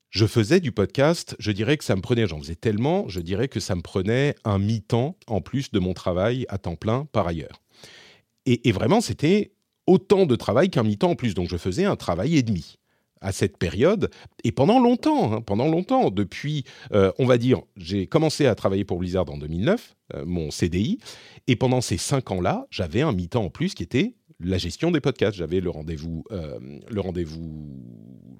Je 0.09 0.25
faisais 0.27 0.59
du 0.59 0.71
podcast, 0.71 1.35
je 1.39 1.51
dirais 1.51 1.77
que 1.77 1.83
ça 1.83 1.95
me 1.95 2.01
prenait, 2.01 2.27
j'en 2.27 2.39
faisais 2.39 2.55
tellement, 2.55 3.07
je 3.07 3.19
dirais 3.19 3.47
que 3.47 3.59
ça 3.59 3.73
me 3.73 3.81
prenait 3.81 4.35
un 4.43 4.59
mi-temps 4.59 5.17
en 5.25 5.41
plus 5.41 5.71
de 5.71 5.79
mon 5.79 5.93
travail 5.93 6.45
à 6.49 6.59
temps 6.59 6.75
plein 6.75 7.07
par 7.11 7.25
ailleurs. 7.25 7.61
Et, 8.45 8.67
et 8.67 8.71
vraiment, 8.71 9.01
c'était 9.01 9.53
autant 9.87 10.25
de 10.25 10.35
travail 10.35 10.69
qu'un 10.69 10.83
mi-temps 10.83 11.11
en 11.11 11.15
plus. 11.15 11.33
Donc 11.33 11.49
je 11.49 11.57
faisais 11.57 11.85
un 11.85 11.95
travail 11.95 12.37
et 12.37 12.43
demi 12.43 12.77
à 13.23 13.31
cette 13.31 13.57
période 13.57 14.11
et 14.43 14.51
pendant 14.51 14.79
longtemps, 14.79 15.33
hein, 15.33 15.41
pendant 15.41 15.67
longtemps, 15.67 16.11
depuis, 16.11 16.65
euh, 16.91 17.11
on 17.17 17.25
va 17.25 17.37
dire, 17.37 17.61
j'ai 17.77 18.05
commencé 18.05 18.45
à 18.45 18.53
travailler 18.53 18.83
pour 18.83 18.99
Blizzard 18.99 19.29
en 19.29 19.37
2009, 19.37 19.95
euh, 20.13 20.25
mon 20.25 20.51
CDI, 20.51 20.99
et 21.47 21.55
pendant 21.55 21.81
ces 21.81 21.97
cinq 21.97 22.29
ans-là, 22.31 22.67
j'avais 22.69 23.01
un 23.01 23.13
mi-temps 23.13 23.45
en 23.45 23.49
plus 23.49 23.73
qui 23.73 23.83
était 23.83 24.13
la 24.39 24.57
gestion 24.57 24.91
des 24.91 24.99
podcasts. 24.99 25.37
J'avais 25.37 25.61
le 25.61 25.69
rendez-vous, 25.69 26.25
euh, 26.31 26.59
le 26.89 26.99
rendez-vous, 26.99 27.81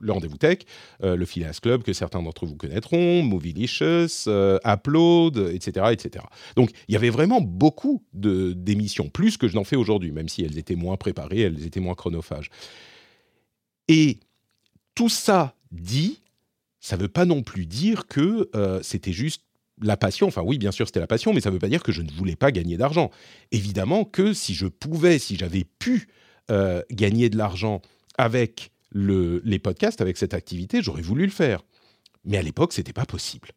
le 0.01 0.11
rendez-vous 0.11 0.37
tech, 0.37 0.59
le 1.01 1.23
Phileas 1.23 1.59
Club 1.61 1.83
que 1.83 1.93
certains 1.93 2.21
d'entre 2.21 2.45
vous 2.45 2.57
connaîtront, 2.57 3.23
Movielicious, 3.23 4.27
Upload, 4.65 5.37
etc., 5.53 5.87
etc. 5.91 6.25
Donc 6.57 6.71
il 6.89 6.93
y 6.93 6.97
avait 6.97 7.09
vraiment 7.09 7.39
beaucoup 7.39 8.03
de 8.13 8.51
d'émissions, 8.51 9.07
plus 9.07 9.37
que 9.37 9.47
je 9.47 9.55
n'en 9.55 9.63
fais 9.63 9.77
aujourd'hui, 9.77 10.11
même 10.11 10.27
si 10.27 10.43
elles 10.43 10.57
étaient 10.57 10.75
moins 10.75 10.97
préparées, 10.97 11.41
elles 11.41 11.65
étaient 11.65 11.79
moins 11.79 11.95
chronophages. 11.95 12.49
Et 13.87 14.19
tout 14.95 15.09
ça 15.09 15.55
dit, 15.71 16.21
ça 16.79 16.97
ne 16.97 17.03
veut 17.03 17.07
pas 17.07 17.25
non 17.25 17.43
plus 17.43 17.65
dire 17.65 18.07
que 18.07 18.49
euh, 18.55 18.79
c'était 18.83 19.13
juste 19.13 19.43
la 19.81 19.97
passion. 19.97 20.27
Enfin 20.27 20.41
oui, 20.43 20.57
bien 20.57 20.71
sûr, 20.71 20.87
c'était 20.87 20.99
la 20.99 21.07
passion, 21.07 21.33
mais 21.33 21.41
ça 21.41 21.49
ne 21.49 21.53
veut 21.53 21.59
pas 21.59 21.69
dire 21.69 21.83
que 21.83 21.91
je 21.91 22.01
ne 22.01 22.11
voulais 22.11 22.35
pas 22.35 22.51
gagner 22.51 22.77
d'argent. 22.77 23.09
Évidemment 23.51 24.05
que 24.05 24.33
si 24.33 24.53
je 24.53 24.67
pouvais, 24.67 25.19
si 25.19 25.35
j'avais 25.35 25.65
pu 25.79 26.07
euh, 26.51 26.81
gagner 26.91 27.29
de 27.29 27.37
l'argent 27.37 27.81
avec 28.17 28.71
les 28.93 29.59
podcasts, 29.59 30.01
avec 30.01 30.17
cette 30.17 30.35
activité, 30.35 30.81
j'aurais 30.83 31.01
voulu 31.01 31.25
le 31.25 31.31
faire. 31.31 31.63
Mais 32.25 32.37
à 32.37 32.41
l'époque, 32.41 32.73
c'était 32.73 32.93
pas 32.93 33.05
possible. 33.05 33.49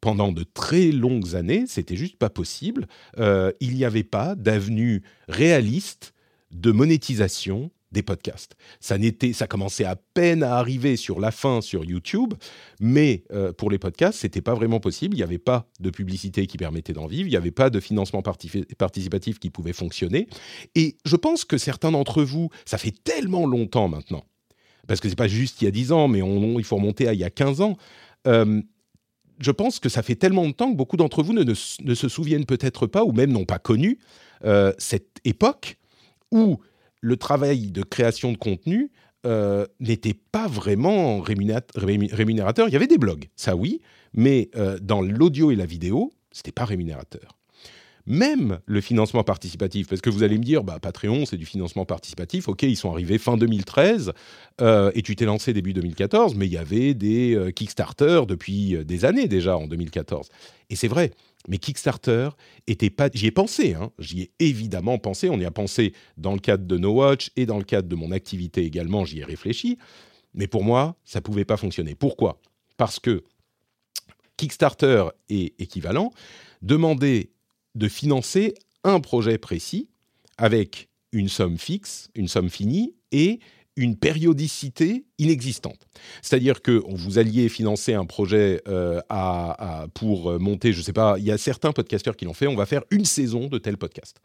Pendant 0.00 0.30
de 0.30 0.44
très 0.44 0.92
longues 0.92 1.34
années, 1.34 1.64
c'était 1.66 1.96
juste 1.96 2.16
pas 2.16 2.30
possible. 2.30 2.86
Euh, 3.18 3.52
il 3.60 3.74
n'y 3.74 3.84
avait 3.84 4.04
pas 4.04 4.34
d'avenue 4.34 5.02
réaliste 5.28 6.14
de 6.52 6.70
monétisation 6.70 7.70
des 7.92 8.02
podcasts. 8.02 8.56
Ça 8.80 8.98
n'était, 8.98 9.32
ça 9.32 9.46
commençait 9.46 9.84
à 9.84 9.96
peine 9.96 10.42
à 10.42 10.56
arriver 10.56 10.96
sur 10.96 11.20
la 11.20 11.30
fin 11.30 11.60
sur 11.60 11.84
YouTube, 11.84 12.34
mais 12.80 13.24
euh, 13.32 13.52
pour 13.52 13.70
les 13.70 13.78
podcasts, 13.78 14.20
c'était 14.20 14.40
pas 14.40 14.54
vraiment 14.54 14.80
possible. 14.80 15.14
Il 15.14 15.18
n'y 15.18 15.22
avait 15.22 15.38
pas 15.38 15.68
de 15.80 15.90
publicité 15.90 16.46
qui 16.46 16.56
permettait 16.56 16.92
d'en 16.92 17.06
vivre, 17.06 17.28
il 17.28 17.30
n'y 17.30 17.36
avait 17.36 17.50
pas 17.50 17.70
de 17.70 17.80
financement 17.80 18.22
participatif 18.22 19.38
qui 19.38 19.50
pouvait 19.50 19.72
fonctionner. 19.72 20.28
Et 20.74 20.96
je 21.04 21.16
pense 21.16 21.44
que 21.44 21.58
certains 21.58 21.92
d'entre 21.92 22.22
vous, 22.22 22.50
ça 22.64 22.78
fait 22.78 22.94
tellement 23.04 23.46
longtemps 23.46 23.88
maintenant, 23.88 24.24
parce 24.86 25.00
que 25.00 25.08
c'est 25.08 25.16
pas 25.16 25.28
juste 25.28 25.62
il 25.62 25.66
y 25.66 25.68
a 25.68 25.72
10 25.72 25.92
ans, 25.92 26.08
mais 26.08 26.20
il 26.20 26.64
faut 26.64 26.76
remonter 26.76 27.08
à 27.08 27.14
il 27.14 27.20
y 27.20 27.24
a 27.24 27.30
15 27.30 27.60
ans. 27.60 27.76
Euh, 28.26 28.60
je 29.38 29.50
pense 29.50 29.78
que 29.78 29.88
ça 29.88 30.02
fait 30.02 30.14
tellement 30.14 30.46
de 30.46 30.52
temps 30.52 30.70
que 30.70 30.76
beaucoup 30.76 30.96
d'entre 30.96 31.22
vous 31.22 31.32
ne, 31.32 31.44
ne, 31.44 31.94
se 31.94 32.08
souviennent 32.08 32.46
peut-être 32.46 32.86
pas, 32.86 33.04
ou 33.04 33.12
même 33.12 33.32
n'ont 33.32 33.44
pas 33.44 33.58
connu 33.58 33.98
euh, 34.44 34.72
cette 34.78 35.18
époque 35.24 35.76
où 36.32 36.58
le 37.06 37.16
travail 37.16 37.70
de 37.70 37.84
création 37.84 38.32
de 38.32 38.36
contenu 38.36 38.90
euh, 39.26 39.64
n'était 39.78 40.14
pas 40.14 40.48
vraiment 40.48 41.20
rémunérateur. 41.20 42.68
Il 42.68 42.72
y 42.72 42.76
avait 42.76 42.88
des 42.88 42.98
blogs, 42.98 43.28
ça 43.36 43.54
oui, 43.54 43.80
mais 44.12 44.50
euh, 44.56 44.76
dans 44.82 45.00
l'audio 45.02 45.52
et 45.52 45.54
la 45.54 45.66
vidéo, 45.66 46.12
c'était 46.32 46.50
pas 46.50 46.64
rémunérateur. 46.64 47.38
Même 48.06 48.58
le 48.66 48.80
financement 48.80 49.22
participatif, 49.22 49.86
parce 49.86 50.00
que 50.00 50.10
vous 50.10 50.24
allez 50.24 50.36
me 50.36 50.42
dire, 50.42 50.64
bah, 50.64 50.78
Patreon, 50.82 51.26
c'est 51.26 51.36
du 51.36 51.46
financement 51.46 51.84
participatif. 51.84 52.48
Ok, 52.48 52.64
ils 52.64 52.76
sont 52.76 52.90
arrivés 52.90 53.18
fin 53.18 53.36
2013 53.36 54.12
euh, 54.60 54.90
et 54.96 55.02
tu 55.02 55.14
t'es 55.14 55.26
lancé 55.26 55.52
début 55.52 55.74
2014, 55.74 56.34
mais 56.34 56.46
il 56.46 56.52
y 56.52 56.58
avait 56.58 56.94
des 56.94 57.52
Kickstarter 57.54 58.22
depuis 58.26 58.84
des 58.84 59.04
années 59.04 59.28
déjà 59.28 59.56
en 59.56 59.68
2014. 59.68 60.28
Et 60.70 60.76
c'est 60.76 60.88
vrai, 60.88 61.12
mais 61.48 61.58
Kickstarter 61.58 62.30
était 62.66 62.90
pas. 62.90 63.08
J'y 63.12 63.26
ai 63.26 63.30
pensé, 63.30 63.74
hein. 63.74 63.92
j'y 63.98 64.22
ai 64.22 64.32
évidemment 64.40 64.98
pensé. 64.98 65.28
On 65.30 65.38
y 65.38 65.44
a 65.44 65.50
pensé 65.50 65.92
dans 66.16 66.32
le 66.32 66.40
cadre 66.40 66.64
de 66.66 66.78
No 66.78 66.92
Watch 66.92 67.30
et 67.36 67.46
dans 67.46 67.58
le 67.58 67.64
cadre 67.64 67.88
de 67.88 67.94
mon 67.94 68.10
activité 68.10 68.64
également. 68.64 69.04
J'y 69.04 69.20
ai 69.20 69.24
réfléchi. 69.24 69.78
Mais 70.34 70.46
pour 70.46 70.64
moi, 70.64 70.96
ça 71.04 71.20
pouvait 71.20 71.44
pas 71.44 71.56
fonctionner. 71.56 71.94
Pourquoi? 71.94 72.40
Parce 72.76 72.98
que 72.98 73.24
Kickstarter 74.36 75.04
est 75.28 75.58
équivalent 75.60 76.12
demandait 76.62 77.30
de 77.74 77.88
financer 77.88 78.54
un 78.84 79.00
projet 79.00 79.38
précis 79.38 79.88
avec 80.36 80.88
une 81.12 81.28
somme 81.28 81.58
fixe, 81.58 82.10
une 82.14 82.28
somme 82.28 82.50
finie 82.50 82.94
et 83.12 83.40
une 83.76 83.96
périodicité 83.96 85.04
inexistante. 85.18 85.86
C'est-à-dire 86.22 86.62
que 86.62 86.82
vous 86.88 87.18
alliez 87.18 87.48
financer 87.48 87.94
un 87.94 88.04
projet 88.04 88.62
euh, 88.68 89.00
pour 89.94 90.38
monter, 90.40 90.72
je 90.72 90.78
ne 90.78 90.82
sais 90.84 90.92
pas, 90.92 91.16
il 91.18 91.24
y 91.24 91.30
a 91.30 91.38
certains 91.38 91.72
podcasteurs 91.72 92.16
qui 92.16 92.24
l'ont 92.24 92.34
fait, 92.34 92.46
on 92.46 92.56
va 92.56 92.66
faire 92.66 92.82
une 92.90 93.04
saison 93.04 93.46
de 93.46 93.58
tel 93.58 93.76
podcast. 93.76 94.20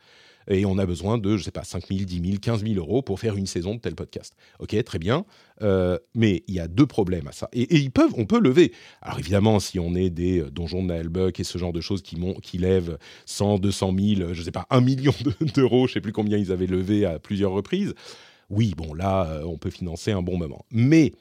Et 0.47 0.65
on 0.65 0.77
a 0.77 0.85
besoin 0.85 1.17
de, 1.17 1.29
je 1.31 1.41
ne 1.41 1.43
sais 1.43 1.51
pas, 1.51 1.63
5 1.63 1.87
000, 1.87 2.01
10 2.01 2.21
000, 2.23 2.37
15 2.41 2.63
000 2.63 2.75
euros 2.75 3.01
pour 3.01 3.19
faire 3.19 3.35
une 3.35 3.45
saison 3.45 3.75
de 3.75 3.79
tel 3.79 3.95
podcast. 3.95 4.35
Ok, 4.59 4.81
très 4.83 4.99
bien. 4.99 5.25
Euh, 5.61 5.97
mais 6.15 6.43
il 6.47 6.55
y 6.55 6.59
a 6.59 6.67
deux 6.67 6.87
problèmes 6.87 7.27
à 7.27 7.31
ça. 7.31 7.47
Et, 7.53 7.75
ils 7.75 7.91
peuvent, 7.91 8.13
on 8.17 8.25
peut 8.25 8.39
lever. 8.39 8.71
Alors 9.01 9.19
évidemment, 9.19 9.59
si 9.59 9.79
on 9.79 9.93
est 9.95 10.09
des 10.09 10.39
euh, 10.39 10.49
donjons 10.49 10.83
de 10.83 10.91
et 11.39 11.43
ce 11.43 11.57
genre 11.57 11.73
de 11.73 11.81
choses 11.81 12.01
qui, 12.01 12.17
qui 12.41 12.57
lèvent 12.57 12.97
100, 13.25 13.59
200 13.59 13.95
000, 13.97 14.33
je 14.33 14.39
ne 14.39 14.45
sais 14.45 14.51
pas, 14.51 14.65
1 14.69 14.81
million 14.81 15.13
d'euros, 15.55 15.87
je 15.87 15.91
ne 15.91 15.93
sais 15.95 16.01
plus 16.01 16.11
combien 16.11 16.37
ils 16.37 16.51
avaient 16.51 16.67
levé 16.67 17.05
à 17.05 17.19
plusieurs 17.19 17.51
reprises, 17.51 17.93
oui, 18.51 18.73
bon, 18.75 18.93
là, 18.93 19.25
euh, 19.27 19.43
on 19.43 19.57
peut 19.57 19.69
financer 19.69 20.11
un 20.11 20.21
bon 20.21 20.37
moment. 20.37 20.65
Mais 20.71 21.13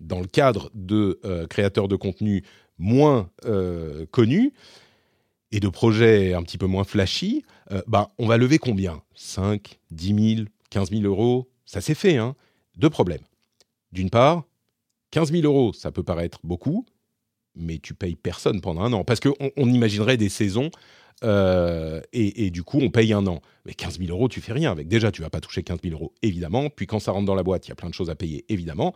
dans 0.00 0.20
le 0.20 0.26
cadre 0.26 0.70
de 0.72 1.20
euh, 1.24 1.46
créateurs 1.46 1.88
de 1.88 1.96
contenu 1.96 2.44
moins 2.78 3.30
euh, 3.44 4.06
connus 4.12 4.52
et 5.50 5.60
de 5.60 5.68
projets 5.68 6.32
un 6.32 6.42
petit 6.42 6.58
peu 6.58 6.66
moins 6.66 6.84
flashy, 6.84 7.44
bah, 7.88 8.12
on 8.18 8.26
va 8.26 8.36
lever 8.36 8.58
combien? 8.58 9.02
5, 9.14 9.80
10 9.90 10.34
000, 10.36 10.48
15 10.70 10.90
000 10.90 11.02
euros? 11.02 11.48
Ça 11.64 11.80
s'est 11.80 11.94
fait, 11.94 12.16
hein 12.16 12.36
Deux 12.76 12.90
problèmes. 12.90 13.22
D'une 13.90 14.10
part, 14.10 14.44
15 15.10 15.32
000 15.32 15.44
euros, 15.44 15.72
ça 15.72 15.90
peut 15.90 16.02
paraître 16.04 16.38
beaucoup, 16.44 16.84
mais 17.56 17.78
tu 17.78 17.94
payes 17.94 18.14
personne 18.14 18.60
pendant 18.60 18.82
un 18.82 18.92
an. 18.92 19.02
Parce 19.02 19.18
qu'on 19.18 19.34
on 19.56 19.68
imaginerait 19.68 20.16
des 20.16 20.28
saisons 20.28 20.70
euh, 21.24 22.00
et, 22.12 22.50
du 22.50 22.62
coup, 22.62 22.78
on 22.80 22.90
paye 22.90 23.12
un 23.12 23.26
an. 23.26 23.40
Mais 23.64 23.74
15 23.74 23.98
000 23.98 24.10
euros, 24.10 24.28
tu 24.28 24.40
fais 24.40 24.52
rien 24.52 24.70
avec. 24.70 24.88
Déjà, 24.88 25.10
tu 25.10 25.22
vas 25.22 25.30
pas 25.30 25.40
toucher 25.40 25.62
15 25.62 25.78
000 25.82 25.94
euros, 25.94 26.12
évidemment. 26.22 26.70
Puis 26.70 26.86
quand 26.86 26.98
ça 26.98 27.12
rentre 27.12 27.26
dans 27.26 27.34
la 27.34 27.42
boîte, 27.42 27.66
il 27.66 27.70
y 27.70 27.72
a 27.72 27.76
plein 27.76 27.88
de 27.88 27.94
choses 27.94 28.10
à 28.10 28.14
payer, 28.14 28.44
évidemment. 28.48 28.94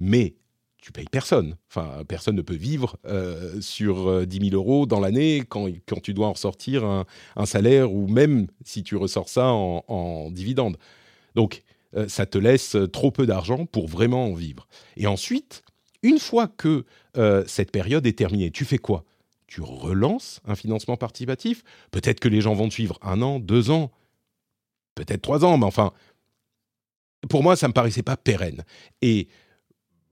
Mais 0.00 0.36
tu 0.80 0.92
payes 0.92 1.06
personne. 1.10 1.56
Enfin, 1.68 2.04
personne 2.06 2.36
ne 2.36 2.42
peut 2.42 2.54
vivre 2.54 2.96
euh, 3.06 3.60
sur 3.60 4.26
10 4.26 4.38
euh, 4.38 4.50
000 4.50 4.54
euros 4.54 4.86
dans 4.86 5.00
l'année 5.00 5.42
quand, 5.48 5.68
tu 6.02 6.14
dois 6.14 6.28
en 6.28 6.32
ressortir 6.32 6.84
un, 6.84 7.46
salaire 7.46 7.92
ou 7.92 8.06
même 8.06 8.46
si 8.64 8.82
tu 8.82 8.96
ressors 8.96 9.28
ça 9.28 9.48
en, 9.48 9.84
en 9.88 10.30
dividende. 10.30 10.76
Donc, 11.34 11.62
ça 12.08 12.26
te 12.26 12.36
laisse 12.36 12.76
trop 12.92 13.10
peu 13.10 13.24
d'argent 13.24 13.64
pour 13.64 13.88
vraiment 13.88 14.26
en 14.26 14.34
vivre. 14.34 14.68
Et 14.98 15.06
ensuite, 15.06 15.62
une 16.02 16.18
fois 16.18 16.46
que 16.46 16.84
cette 17.46 17.70
période 17.70 18.06
est 18.06 18.18
terminée, 18.18 18.50
tu 18.50 18.66
fais 18.66 18.76
quoi? 18.76 19.04
Tu 19.46 19.60
relances 19.60 20.40
un 20.44 20.54
financement 20.54 20.96
participatif. 20.96 21.62
Peut-être 21.90 22.20
que 22.20 22.28
les 22.28 22.40
gens 22.40 22.54
vont 22.54 22.68
te 22.68 22.74
suivre 22.74 22.98
un 23.02 23.22
an, 23.22 23.38
deux 23.38 23.70
ans, 23.70 23.92
peut-être 24.94 25.22
trois 25.22 25.44
ans, 25.44 25.56
mais 25.58 25.66
enfin, 25.66 25.92
pour 27.28 27.42
moi, 27.42 27.56
ça 27.56 27.66
ne 27.66 27.70
me 27.70 27.74
paraissait 27.74 28.02
pas 28.02 28.16
pérenne. 28.16 28.64
Et 29.02 29.28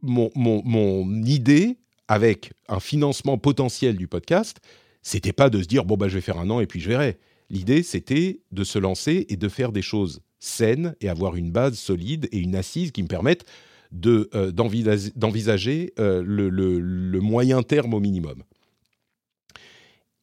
mon, 0.03 1.25
idée 1.25 1.79
avec 2.09 2.53
un 2.69 2.81
financement 2.81 3.39
potentiel 3.39 3.97
du 3.97 4.07
podcast, 4.07 4.59
c'était 5.03 5.33
pas 5.33 5.51
de 5.51 5.63
se 5.63 5.67
dire 5.67 5.85
bon 5.85 5.97
bah 5.97 6.09
je 6.09 6.15
vais 6.15 6.21
faire 6.21 6.39
un 6.39 6.51
an 6.51 6.61
et 6.61 6.67
puis 6.67 6.81
je 6.81 6.89
verrai. 6.89 7.19
L'idée 7.51 7.83
c'était 7.83 8.41
de 8.53 8.65
se 8.65 8.79
lancer 8.79 9.27
et 9.29 9.37
de 9.37 9.49
faire 9.49 9.73
des 9.73 9.83
choses 9.83 10.21
saines 10.39 10.95
et 11.01 11.09
avoir 11.09 11.37
une 11.37 11.51
base 11.51 11.79
solide 11.79 12.29
et 12.33 12.39
une 12.39 12.57
assise 12.57 12.93
qui 12.93 13.03
me 13.03 13.09
permettent 13.09 13.47
de 13.93 14.29
euh, 14.35 14.51
d'envisager 14.51 15.93
euh, 15.99 16.23
le, 16.23 16.49
le, 16.51 17.21
moyen 17.21 17.63
terme 17.63 17.95
au 17.95 18.01
minimum. 18.01 18.43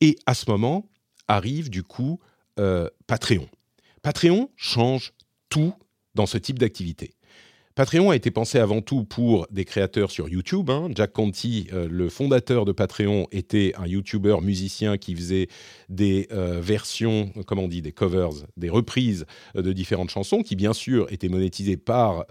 Et 0.01 0.17
à 0.25 0.33
ce 0.33 0.49
moment 0.49 0.89
arrive 1.27 1.69
du 1.69 1.83
coup 1.83 2.19
euh, 2.59 2.89
Patreon. 3.07 3.47
Patreon 4.01 4.49
change 4.55 5.13
tout 5.49 5.73
dans 6.15 6.25
ce 6.25 6.37
type 6.37 6.59
d'activité. 6.59 7.13
Patreon 7.75 8.09
a 8.09 8.15
été 8.15 8.31
pensé 8.31 8.59
avant 8.59 8.81
tout 8.81 9.03
pour 9.03 9.47
des 9.51 9.65
créateurs 9.65 10.11
sur 10.11 10.29
YouTube. 10.29 10.69
Hein. 10.69 10.89
Jack 10.95 11.13
Conti, 11.13 11.67
euh, 11.73 11.87
le 11.89 12.09
fondateur 12.09 12.65
de 12.65 12.71
Patreon, 12.71 13.27
était 13.31 13.73
un 13.77 13.87
YouTuber 13.87 14.37
musicien 14.41 14.97
qui 14.97 15.15
faisait 15.15 15.47
des 15.89 16.27
euh, 16.31 16.59
versions, 16.61 17.31
comment 17.45 17.63
on 17.63 17.67
dit, 17.67 17.81
des 17.81 17.91
covers, 17.91 18.29
des 18.57 18.69
reprises 18.69 19.25
de 19.55 19.73
différentes 19.73 20.09
chansons, 20.09 20.43
qui 20.43 20.55
bien 20.55 20.73
sûr 20.73 21.11
étaient 21.11 21.29
monétisées 21.29 21.77
par 21.77 22.25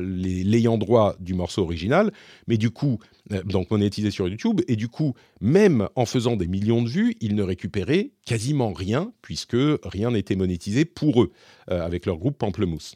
l'ayant 0.00 0.78
droit 0.78 1.16
du 1.20 1.34
morceau 1.34 1.62
original, 1.62 2.12
mais 2.46 2.56
du 2.56 2.70
coup 2.70 2.98
euh, 3.32 3.42
donc 3.42 3.70
monétisé 3.70 4.10
sur 4.10 4.28
YouTube, 4.28 4.60
et 4.68 4.76
du 4.76 4.88
coup, 4.88 5.14
même 5.40 5.88
en 5.96 6.06
faisant 6.06 6.36
des 6.36 6.46
millions 6.46 6.82
de 6.82 6.88
vues, 6.88 7.16
ils 7.20 7.34
ne 7.34 7.42
récupéraient 7.42 8.10
quasiment 8.24 8.72
rien, 8.72 9.12
puisque 9.22 9.56
rien 9.82 10.12
n'était 10.12 10.36
monétisé 10.36 10.84
pour 10.84 11.22
eux, 11.22 11.32
euh, 11.70 11.84
avec 11.84 12.06
leur 12.06 12.18
groupe 12.18 12.38
Pamplemousse. 12.38 12.94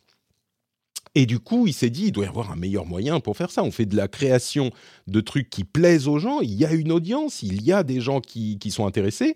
Et 1.15 1.27
du 1.27 1.41
coup, 1.41 1.67
il 1.67 1.73
s'est 1.73 1.91
dit, 1.91 2.07
il 2.07 2.13
doit 2.13 2.25
y 2.25 2.29
avoir 2.29 2.53
un 2.53 2.57
meilleur 2.57 2.87
moyen 2.87 3.19
pour 3.21 3.37
faire 3.37 3.51
ça. 3.51 3.65
On 3.65 3.73
fait 3.73 3.87
de 3.87 3.97
la 3.97 4.07
création 4.07 4.71
de 5.09 5.21
trucs 5.21 5.51
qui 5.51 5.65
plaisent 5.65 6.07
aux 6.07 6.19
gens, 6.19 6.41
il 6.41 6.53
y 6.53 6.65
a 6.65 6.73
une 6.73 6.93
audience, 6.93 7.43
il 7.43 7.63
y 7.63 7.73
a 7.73 7.83
des 7.83 8.01
gens 8.01 8.21
qui, 8.21 8.59
sont 8.71 8.87
intéressés, 8.87 9.35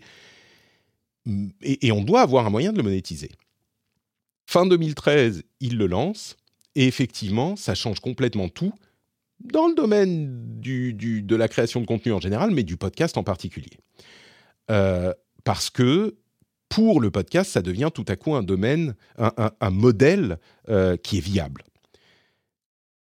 et, 1.63 1.87
et 1.87 1.93
on 1.93 2.03
doit 2.03 2.21
avoir 2.21 2.47
un 2.47 2.51
moyen 2.51 2.73
de 2.73 2.77
le 2.77 2.85
monétiser. 2.85 3.31
Fin 4.47 4.67
2013, 4.67 5.43
il 5.61 5.79
le 5.79 5.87
lance, 5.87 6.37
et 6.77 6.87
effectivement, 6.87 7.57
ça 7.57 7.75
change 7.75 8.01
complètement 8.01 8.49
tout 8.49 8.73
dans 9.41 9.69
le 9.69 9.75
domaine 9.75 10.61
du, 10.61 10.95
de 10.95 11.37
la 11.37 11.49
création 11.49 11.81
de 11.81 11.87
contenu 11.87 12.13
en 12.13 12.21
général, 12.21 12.51
mais 12.51 12.63
du 12.63 12.77
podcast 12.77 13.17
en 13.17 13.23
particulier. 13.23 13.79
Euh, 14.71 15.13
parce 15.45 15.71
que 15.71 16.17
pour 16.75 17.01
le 17.01 17.13
podcast, 17.13 17.53
ça 17.53 17.63
devient 17.63 17.91
tout 17.95 18.05
à 18.09 18.17
coup 18.17 18.35
un 18.35 18.43
domaine, 18.43 18.97
un, 19.17 19.71
modèle 19.71 20.41
euh, 20.69 20.97
qui 20.97 21.19
est 21.19 21.21
viable. 21.21 21.63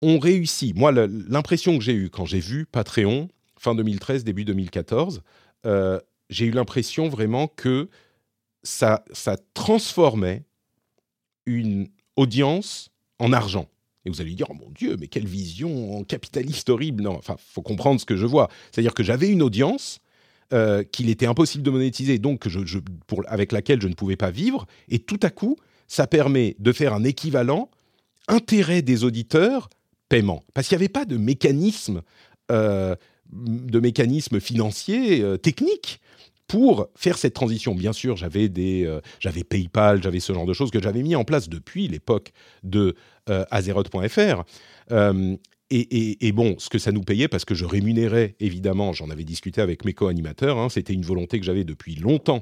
On 0.01 0.19
réussit. 0.19 0.73
Moi, 0.73 0.93
l'impression 0.93 1.77
que 1.77 1.83
j'ai 1.83 1.91
eue 1.91 2.09
quand 2.09 2.25
j'ai 2.25 2.39
vu 2.39 2.65
Patreon, 2.65 3.27
fin 3.59 3.75
2013, 3.75 4.23
début 4.23 4.45
2014, 4.45 5.21
euh, 5.65 5.99
j'ai 6.29 6.45
eu 6.45 6.51
l'impression 6.51 7.09
vraiment 7.09 7.49
que 7.49 7.89
ça, 8.63 9.03
transformait 9.53 10.45
une 11.45 11.89
audience 12.15 12.89
en 13.19 13.33
argent. 13.33 13.67
Et 14.05 14.09
vous 14.09 14.21
allez 14.21 14.33
dire, 14.33 14.47
oh 14.49 14.53
mon 14.53 14.69
Dieu, 14.69 14.95
mais 14.97 15.09
quelle 15.09 15.27
vision 15.27 16.05
capitaliste 16.05 16.69
horrible. 16.69 17.03
Non, 17.03 17.17
enfin, 17.17 17.35
faut 17.37 17.61
comprendre 17.61 17.99
ce 17.99 18.05
que 18.05 18.15
je 18.15 18.25
vois. 18.25 18.47
C'est-à-dire 18.71 18.93
que 18.93 19.03
j'avais 19.03 19.27
une 19.27 19.41
audience 19.41 19.99
euh, 20.53 20.83
qu'il 20.83 21.09
était 21.09 21.25
impossible 21.25 21.61
de 21.61 21.69
monétiser, 21.69 22.19
donc 22.19 22.47
avec 23.27 23.51
laquelle 23.51 23.81
je 23.81 23.89
ne 23.89 23.93
pouvais 23.93 24.15
pas 24.15 24.31
vivre. 24.31 24.65
Et 24.87 24.99
tout 24.99 25.19
à 25.23 25.29
coup, 25.29 25.57
ça 25.89 26.07
permet 26.07 26.55
de 26.59 26.71
faire 26.71 26.93
un 26.93 27.03
équivalent 27.03 27.69
intérêt 28.29 28.81
des 28.81 29.03
auditeurs, 29.03 29.69
paiement. 30.07 30.43
Parce 30.53 30.69
qu'il 30.69 30.77
n'y 30.77 30.83
avait 30.83 30.89
pas 30.89 31.03
de 31.03 31.17
mécanisme, 31.17 32.01
euh, 32.49 32.95
de 33.29 33.79
mécanisme 33.81 34.39
financier, 34.39 35.21
euh, 35.21 35.35
technique 35.35 35.99
pour 36.47 36.87
faire 36.95 37.17
cette 37.17 37.33
transition. 37.33 37.75
Bien 37.75 37.91
sûr, 37.91 38.15
j'avais 38.15 38.47
des, 38.47 38.89
j'avais 39.19 39.43
PayPal, 39.43 40.01
j'avais 40.01 40.21
ce 40.21 40.31
genre 40.31 40.45
de 40.45 40.53
choses 40.53 40.71
que 40.71 40.81
j'avais 40.81 41.03
mis 41.03 41.17
en 41.17 41.25
place 41.25 41.49
depuis 41.49 41.89
l'époque 41.89 42.31
de 42.63 42.95
Azeroth.fr. 43.27 44.45
Et, 45.69 46.31
bon, 46.31 46.55
ce 46.59 46.69
que 46.69 46.79
ça 46.79 46.93
nous 46.93 47.01
payait, 47.01 47.27
parce 47.27 47.43
que 47.43 47.53
je 47.53 47.65
rémunérais, 47.65 48.35
évidemment, 48.39 48.93
j'en 48.93 49.09
avais 49.09 49.25
discuté 49.25 49.59
avec 49.59 49.83
mes 49.83 49.93
co-animateurs, 49.93 50.57
hein, 50.57 50.69
c'était 50.69 50.93
une 50.93 51.01
volonté 51.01 51.39
que 51.39 51.45
j'avais 51.45 51.65
depuis 51.65 51.95
longtemps. 51.95 52.41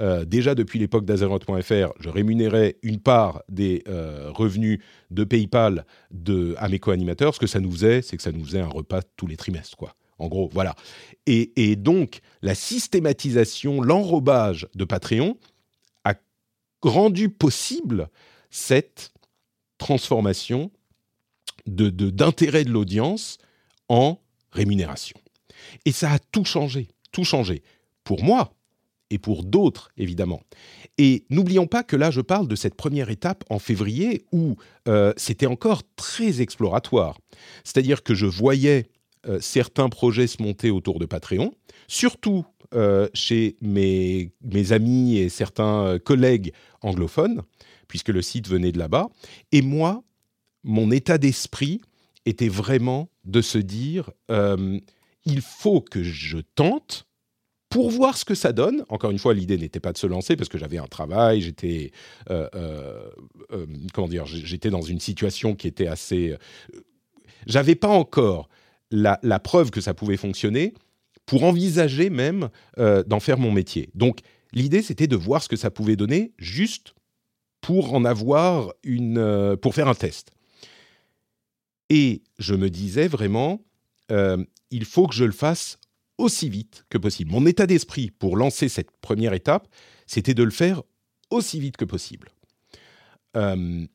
Euh, 0.00 0.24
déjà 0.24 0.56
depuis 0.56 0.80
l'époque 0.80 1.04
d'Azeroth.fr, 1.04 1.92
je 2.00 2.08
rémunérais 2.08 2.76
une 2.82 2.98
part 2.98 3.44
des 3.48 3.84
euh, 3.86 4.32
revenus 4.32 4.80
de 5.12 5.22
PayPal 5.22 5.86
de, 6.10 6.56
à 6.58 6.68
mes 6.68 6.80
co-animateurs. 6.80 7.36
Ce 7.36 7.38
que 7.38 7.46
ça 7.46 7.60
nous 7.60 7.70
faisait, 7.70 8.02
c'est 8.02 8.16
que 8.16 8.22
ça 8.24 8.32
nous 8.32 8.44
faisait 8.44 8.60
un 8.60 8.68
repas 8.68 9.02
tous 9.16 9.28
les 9.28 9.36
trimestres, 9.36 9.76
quoi. 9.76 9.94
En 10.18 10.26
gros, 10.26 10.48
voilà. 10.52 10.74
Et, 11.26 11.52
et 11.70 11.76
donc, 11.76 12.20
la 12.42 12.56
systématisation, 12.56 13.82
l'enrobage 13.82 14.66
de 14.74 14.84
Patreon 14.84 15.36
a 16.04 16.14
rendu 16.82 17.28
possible 17.28 18.08
cette 18.50 19.12
transformation 19.78 20.70
d'intérêt 21.66 22.64
de, 22.64 22.68
de 22.68 22.74
l'audience 22.74 23.38
en 23.88 24.18
rémunération. 24.50 25.16
Et 25.84 25.92
ça 25.92 26.12
a 26.12 26.18
tout 26.18 26.44
changé, 26.44 26.88
tout 27.12 27.24
changé. 27.24 27.62
Pour 28.04 28.22
moi 28.22 28.54
et 29.10 29.18
pour 29.18 29.44
d'autres, 29.44 29.90
évidemment. 29.96 30.42
Et 30.98 31.24
n'oublions 31.30 31.66
pas 31.66 31.82
que 31.82 31.96
là, 31.96 32.10
je 32.10 32.20
parle 32.20 32.48
de 32.48 32.56
cette 32.56 32.74
première 32.74 33.10
étape 33.10 33.44
en 33.50 33.58
février 33.58 34.24
où 34.32 34.56
euh, 34.88 35.12
c'était 35.16 35.46
encore 35.46 35.82
très 35.96 36.40
exploratoire. 36.40 37.18
C'est-à-dire 37.64 38.02
que 38.02 38.14
je 38.14 38.26
voyais 38.26 38.86
euh, 39.26 39.38
certains 39.40 39.88
projets 39.88 40.26
se 40.26 40.42
monter 40.42 40.70
autour 40.70 40.98
de 40.98 41.06
Patreon, 41.06 41.52
surtout 41.86 42.44
euh, 42.74 43.08
chez 43.14 43.56
mes, 43.60 44.32
mes, 44.42 44.72
amis 44.72 45.16
et 45.18 45.28
certains 45.28 45.98
collègues 45.98 46.52
anglophones, 46.82 47.42
puisque 47.88 48.08
le 48.08 48.22
site 48.22 48.48
venait 48.48 48.72
de 48.72 48.78
là-bas. 48.78 49.08
Et 49.52 49.62
moi, 49.62 50.02
mon 50.64 50.90
état 50.90 51.18
d'esprit 51.18 51.80
était 52.26 52.48
vraiment 52.48 53.10
de 53.24 53.42
se 53.42 53.58
dire 53.58 54.10
euh, 54.30 54.80
il 55.24 55.40
faut 55.40 55.80
que 55.80 56.02
je 56.02 56.38
tente 56.38 57.06
pour 57.68 57.90
voir 57.90 58.16
ce 58.16 58.24
que 58.24 58.34
ça 58.34 58.52
donne. 58.52 58.84
Encore 58.88 59.10
une 59.10 59.18
fois, 59.18 59.34
l'idée 59.34 59.58
n'était 59.58 59.80
pas 59.80 59.92
de 59.92 59.98
se 59.98 60.06
lancer 60.06 60.36
parce 60.36 60.48
que 60.48 60.58
j'avais 60.58 60.78
un 60.78 60.86
travail, 60.86 61.42
j'étais 61.42 61.90
euh, 62.30 62.48
euh, 62.54 63.66
comment 63.92 64.08
dire, 64.08 64.26
j'étais 64.26 64.70
dans 64.70 64.82
une 64.82 65.00
situation 65.00 65.54
qui 65.54 65.66
était 65.66 65.86
assez. 65.86 66.36
J'avais 67.46 67.74
pas 67.74 67.88
encore 67.88 68.48
la, 68.90 69.18
la, 69.22 69.40
preuve 69.40 69.70
que 69.70 69.80
ça 69.80 69.92
pouvait 69.92 70.16
fonctionner 70.16 70.72
pour 71.26 71.42
envisager 71.44 72.10
même 72.10 72.48
d'en 72.76 73.20
faire 73.20 73.38
mon 73.38 73.50
métier. 73.50 73.90
Donc 73.94 74.20
l'idée 74.52 74.82
c'était 74.82 75.08
de 75.08 75.16
voir 75.16 75.42
ce 75.42 75.48
que 75.48 75.56
ça 75.56 75.70
pouvait 75.70 75.96
donner 75.96 76.32
juste 76.38 76.94
pour 77.60 77.94
en 77.94 78.04
avoir 78.04 78.72
une, 78.84 79.56
pour 79.60 79.74
faire 79.74 79.88
un 79.88 79.94
test. 79.94 80.30
Et 81.90 82.22
je 82.38 82.54
me 82.54 82.70
disais 82.70 83.08
vraiment, 83.08 83.62
euh, 84.10 84.42
il 84.70 84.84
faut 84.84 85.06
que 85.06 85.14
je 85.14 85.24
le 85.24 85.32
fasse 85.32 85.78
aussi 86.18 86.48
vite 86.48 86.84
que 86.90 86.98
possible. 86.98 87.32
Mon 87.32 87.46
état 87.46 87.66
d'esprit 87.66 88.10
pour 88.10 88.36
lancer 88.36 88.68
cette 88.68 88.90
première 89.00 89.34
étape, 89.34 89.68
c'était 90.06 90.34
de 90.34 90.42
le 90.42 90.50
faire 90.50 90.82
aussi 91.30 91.60
vite 91.60 91.76
que 91.76 91.84
possible. 91.84 92.30
Euh, 93.36 93.86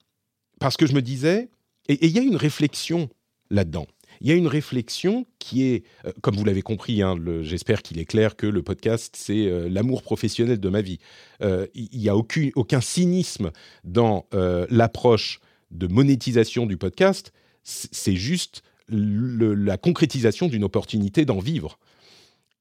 parce 0.60 0.75
que 0.75 0.86
je 0.86 0.93
me 0.93 1.02
disais, 1.02 1.49
et 1.88 2.06
il 2.06 2.12
y 2.12 2.19
a 2.19 2.21
une 2.21 2.36
réflexion 2.36 3.10
là-dedans. 3.49 3.88
Il 4.21 4.28
y 4.28 4.32
a 4.32 4.36
une 4.36 4.47
réflexion 4.47 5.25
qui 5.39 5.63
est, 5.63 5.86
euh, 6.04 6.12
comme 6.21 6.36
vous 6.36 6.43
l'avez 6.43 6.62
compris, 6.62 7.02
hein, 7.02 7.15
j'espère 7.41 7.82
qu'il 7.82 7.99
est 7.99 8.06
clair 8.06 8.36
que 8.36 8.47
le 8.47 8.62
podcast, 8.62 9.15
c'est 9.17 9.69
l'amour 9.69 10.04
professionnel 10.04 10.60
de 10.60 10.69
ma 10.69 10.82
vie. 10.82 10.99
Il 11.41 11.89
n'y 11.93 12.10
a 12.10 12.17
aucun, 12.17 12.49
aucun, 12.56 12.82
cynisme 12.82 13.52
dans 13.86 14.28
l'approche 14.69 15.39
de 15.71 15.88
monétisation 15.88 16.65
du 16.65 16.75
podcast 16.75 17.32
c'est 17.69 18.15
juste 18.15 18.63
la 18.89 19.77
concrétisation 19.77 20.47
d'une 20.47 20.63
opportunité 20.63 21.25
d'en 21.25 21.39
vivre. 21.39 21.77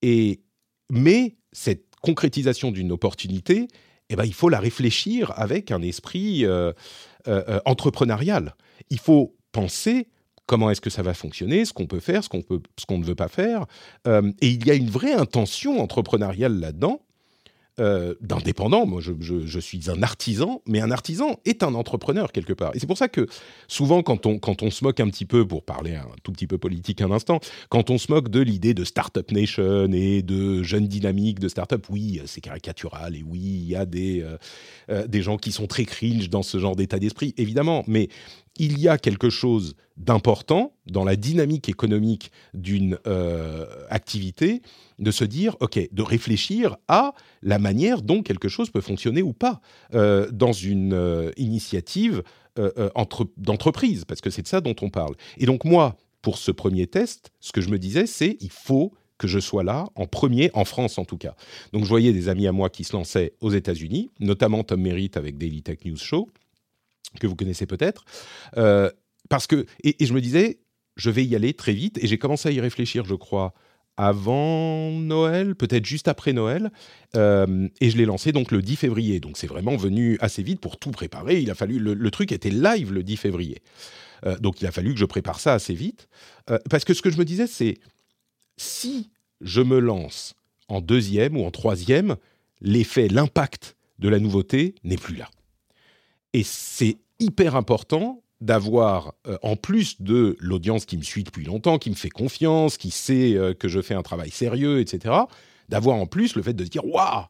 Et, 0.02 0.42
mais 0.90 1.36
cette 1.52 1.84
concrétisation 2.02 2.70
d'une 2.70 2.92
opportunité, 2.92 3.68
eh 4.10 4.16
ben, 4.16 4.24
il 4.24 4.34
faut 4.34 4.48
la 4.48 4.60
réfléchir 4.60 5.32
avec 5.36 5.70
un 5.70 5.82
esprit 5.82 6.44
euh, 6.44 6.72
euh, 7.26 7.42
euh, 7.48 7.60
entrepreneurial. 7.64 8.54
Il 8.90 8.98
faut 8.98 9.36
penser 9.52 10.08
comment 10.46 10.70
est-ce 10.70 10.80
que 10.80 10.90
ça 10.90 11.02
va 11.02 11.14
fonctionner, 11.14 11.64
ce 11.64 11.72
qu'on 11.72 11.86
peut 11.86 12.00
faire, 12.00 12.22
ce 12.24 12.28
qu'on 12.28 12.98
ne 12.98 13.04
veut 13.04 13.14
pas 13.14 13.28
faire. 13.28 13.66
et 14.06 14.48
il 14.48 14.66
y 14.66 14.70
a 14.70 14.74
une 14.74 14.88
vraie 14.88 15.12
intention 15.12 15.78
entrepreneuriale 15.82 16.58
là-dedans 16.58 17.02
euh, 17.80 18.14
d'indépendant. 18.20 18.86
Moi, 18.86 19.00
je, 19.00 19.58
suis 19.60 19.90
un 19.90 20.02
artisan, 20.02 20.62
mais 20.66 20.80
un 20.80 20.90
artisan 20.90 21.38
est 21.44 21.62
un 21.62 21.74
entrepreneur 21.74 22.32
quelque 22.32 22.52
part. 22.52 22.74
Et 22.74 22.78
c'est 22.78 22.86
pour 22.86 22.98
ça 22.98 23.08
que 23.08 23.26
souvent, 23.66 24.02
quand 24.02 24.26
on, 24.26 24.38
quand 24.38 24.62
on 24.62 24.70
se 24.70 24.84
moque 24.84 25.00
un 25.00 25.08
petit 25.08 25.24
peu, 25.24 25.46
pour 25.46 25.62
parler 25.62 25.94
un 25.94 26.06
tout 26.22 26.32
petit 26.32 26.46
peu 26.46 26.58
politique 26.58 27.00
un 27.00 27.10
instant, 27.10 27.40
quand 27.68 27.90
on 27.90 27.98
se 27.98 28.10
moque 28.10 28.28
de 28.28 28.40
l'idée 28.40 28.74
de 28.74 28.84
Startup 28.84 29.30
Nation 29.30 29.90
et 29.92 30.22
de 30.22 30.62
jeunes 30.62 30.86
dynamiques 30.88 31.40
de 31.40 31.48
startup, 31.48 31.86
oui, 31.90 32.20
c'est 32.26 32.40
caricatural 32.40 33.16
et 33.16 33.22
oui, 33.22 33.40
il 33.40 33.68
y 33.68 33.76
a 33.76 33.86
des, 33.86 34.22
euh, 34.22 34.36
euh, 34.90 35.06
des 35.06 35.22
gens 35.22 35.36
qui 35.36 35.52
sont 35.52 35.66
très 35.66 35.84
cringe 35.84 36.30
dans 36.30 36.42
ce 36.42 36.58
genre 36.58 36.76
d'état 36.76 36.98
d'esprit, 36.98 37.34
évidemment. 37.36 37.84
Mais 37.86 38.08
il 38.58 38.78
y 38.78 38.88
a 38.88 38.98
quelque 38.98 39.30
chose 39.30 39.74
d'important 39.96 40.74
dans 40.86 41.04
la 41.04 41.16
dynamique 41.16 41.68
économique 41.68 42.30
d'une 42.54 42.98
euh, 43.06 43.66
activité, 43.90 44.62
de 44.98 45.10
se 45.10 45.24
dire, 45.24 45.56
OK, 45.60 45.78
de 45.90 46.02
réfléchir 46.02 46.76
à 46.88 47.14
la 47.42 47.58
manière 47.58 48.02
dont 48.02 48.22
quelque 48.22 48.48
chose 48.48 48.70
peut 48.70 48.80
fonctionner 48.80 49.22
ou 49.22 49.32
pas 49.32 49.60
euh, 49.94 50.30
dans 50.30 50.52
une 50.52 50.92
euh, 50.92 51.30
initiative 51.36 52.22
d'entreprise, 53.36 54.04
parce 54.04 54.20
que 54.20 54.30
c'est 54.30 54.42
de 54.42 54.48
ça 54.48 54.60
dont 54.60 54.74
on 54.82 54.90
parle. 54.90 55.14
Et 55.36 55.46
donc 55.46 55.64
moi, 55.64 55.96
pour 56.22 56.38
ce 56.38 56.50
premier 56.50 56.88
test, 56.88 57.30
ce 57.38 57.52
que 57.52 57.60
je 57.60 57.68
me 57.68 57.78
disais, 57.78 58.06
c'est 58.06 58.36
il 58.40 58.50
faut 58.50 58.92
que 59.18 59.28
je 59.28 59.38
sois 59.38 59.64
là 59.64 59.88
en 59.94 60.06
premier, 60.06 60.50
en 60.54 60.64
France 60.64 60.98
en 60.98 61.04
tout 61.04 61.18
cas. 61.18 61.34
Donc 61.72 61.84
je 61.84 61.88
voyais 61.88 62.12
des 62.12 62.28
amis 62.28 62.46
à 62.46 62.52
moi 62.52 62.70
qui 62.70 62.84
se 62.84 62.94
lançaient 62.94 63.34
aux 63.40 63.50
États-Unis, 63.50 64.10
notamment 64.20 64.64
Tom 64.64 64.80
Merritt 64.80 65.16
avec 65.16 65.36
Daily 65.38 65.62
Tech 65.62 65.78
News 65.84 65.96
Show, 65.96 66.28
que 67.20 67.26
vous 67.26 67.36
connaissez 67.36 67.66
peut-être. 67.66 68.04
Euh, 68.56 68.90
parce 69.28 69.46
que, 69.46 69.66
et, 69.84 69.96
je 70.04 70.12
me 70.12 70.20
disais, 70.20 70.60
je 70.96 71.10
vais 71.10 71.24
y 71.24 71.34
aller 71.36 71.54
très 71.54 71.72
vite, 71.72 71.98
et 72.02 72.06
j'ai 72.06 72.18
commencé 72.18 72.48
à 72.48 72.52
y 72.52 72.60
réfléchir, 72.60 73.04
je 73.04 73.14
crois, 73.14 73.54
avant 73.96 74.92
Noël, 74.92 75.56
peut-être 75.56 75.84
juste 75.84 76.06
après 76.06 76.32
Noël, 76.32 76.70
euh, 77.16 77.68
et 77.80 77.90
je 77.90 77.96
l'ai 77.96 78.04
lancé 78.04 78.30
donc 78.30 78.52
le 78.52 78.62
10 78.62 78.76
février. 78.76 79.18
Donc 79.18 79.36
c'est 79.36 79.48
vraiment 79.48 79.76
venu 79.76 80.16
assez 80.20 80.42
vite 80.42 80.60
pour 80.60 80.78
tout 80.78 80.92
préparer. 80.92 81.40
Il 81.40 81.50
a 81.50 81.54
fallu, 81.54 81.78
le, 81.78 82.10
truc 82.10 82.30
était 82.30 82.50
live 82.50 82.92
le 82.92 83.02
10 83.02 83.16
février. 83.16 83.60
Euh, 84.24 84.38
donc 84.38 84.60
il 84.60 84.66
a 84.66 84.72
fallu 84.72 84.94
que 84.94 85.00
je 85.00 85.04
prépare 85.04 85.40
ça 85.40 85.54
assez 85.54 85.74
vite, 85.74 86.08
parce 86.70 86.84
que 86.84 86.94
ce 86.94 87.02
que 87.02 87.10
je 87.10 87.18
me 87.18 87.24
disais, 87.24 87.46
c'est 87.46 87.78
si 88.56 89.10
je 89.40 89.60
me 89.60 89.78
lance 89.78 90.34
en 90.68 90.80
deuxième 90.80 91.36
ou 91.36 91.44
en 91.44 91.50
troisième, 91.50 92.16
l'effet, 92.60 93.08
l'impact 93.08 93.76
de 93.98 94.08
la 94.08 94.18
nouveauté 94.18 94.74
n'est 94.84 94.96
plus 94.96 95.16
là. 95.16 95.28
Et 96.34 96.42
c'est 96.42 96.98
hyper 97.18 97.56
important 97.56 98.22
d'avoir, 98.40 99.14
euh, 99.26 99.36
en 99.42 99.56
plus 99.56 100.00
de 100.00 100.36
l'audience 100.38 100.84
qui 100.84 100.96
me 100.96 101.02
suit 101.02 101.24
depuis 101.24 101.44
longtemps, 101.44 101.78
qui 101.78 101.90
me 101.90 101.94
fait 101.94 102.10
confiance, 102.10 102.76
qui 102.76 102.90
sait 102.90 103.34
euh, 103.34 103.52
que 103.52 103.68
je 103.68 103.80
fais 103.80 103.94
un 103.94 104.02
travail 104.02 104.30
sérieux, 104.30 104.80
etc., 104.80 105.14
d'avoir 105.68 105.96
en 105.96 106.06
plus 106.06 106.36
le 106.36 106.42
fait 106.42 106.54
de 106.54 106.64
se 106.64 106.70
dire 106.70 106.84
Waouh, 106.84 107.24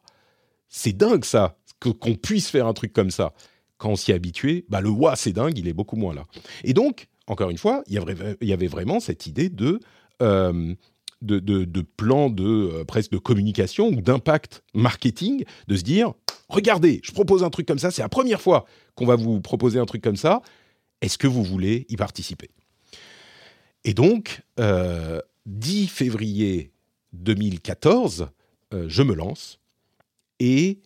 c'est 0.67 0.93
dingue 0.93 1.25
ça, 1.25 1.57
qu'on 1.79 2.15
puisse 2.15 2.49
faire 2.49 2.67
un 2.67 2.73
truc 2.73 2.93
comme 2.93 3.11
ça. 3.11 3.33
Quand 3.77 3.91
on 3.91 3.95
s'y 3.95 4.11
est 4.11 4.15
habitué, 4.15 4.65
bah, 4.69 4.81
le 4.81 4.89
waouh, 4.89 5.15
c'est 5.15 5.33
dingue, 5.33 5.57
il 5.57 5.67
est 5.67 5.73
beaucoup 5.73 5.95
moins 5.95 6.13
là. 6.13 6.25
Et 6.63 6.73
donc, 6.73 7.07
encore 7.27 7.49
une 7.49 7.57
fois, 7.57 7.83
il 7.87 7.93
y 7.93 8.53
avait, 8.53 8.67
vraiment 8.67 8.99
cette 8.99 9.25
idée 9.25 9.49
de, 9.49 9.79
euh, 10.21 10.73
de, 11.21 11.81
plan 11.81 12.29
de 12.29 12.43
euh, 12.43 12.83
presque 12.85 13.11
de 13.11 13.17
communication 13.17 13.87
ou 13.89 14.01
d'impact 14.01 14.63
marketing, 14.73 15.43
de 15.67 15.75
se 15.75 15.83
dire, 15.83 16.13
regardez, 16.47 17.01
je 17.03 17.11
propose 17.11 17.43
un 17.43 17.49
truc 17.49 17.67
comme 17.67 17.79
ça, 17.79 17.91
c'est 17.91 18.01
la 18.01 18.09
première 18.09 18.41
fois 18.41 18.65
qu'on 18.95 19.05
va 19.05 19.15
vous 19.15 19.41
proposer 19.41 19.79
un 19.79 19.85
truc 19.85 20.01
comme 20.01 20.15
ça, 20.15 20.41
est-ce 21.01 21.17
que 21.17 21.27
vous 21.27 21.43
voulez 21.43 21.85
y 21.89 21.95
participer? 21.95 22.49
Et 23.85 23.93
donc, 23.93 24.41
10 25.45 25.87
février 25.87 26.73
2014, 27.13 28.27
je 28.87 29.03
me 29.03 29.13
lance 29.13 29.59
et 30.39 30.79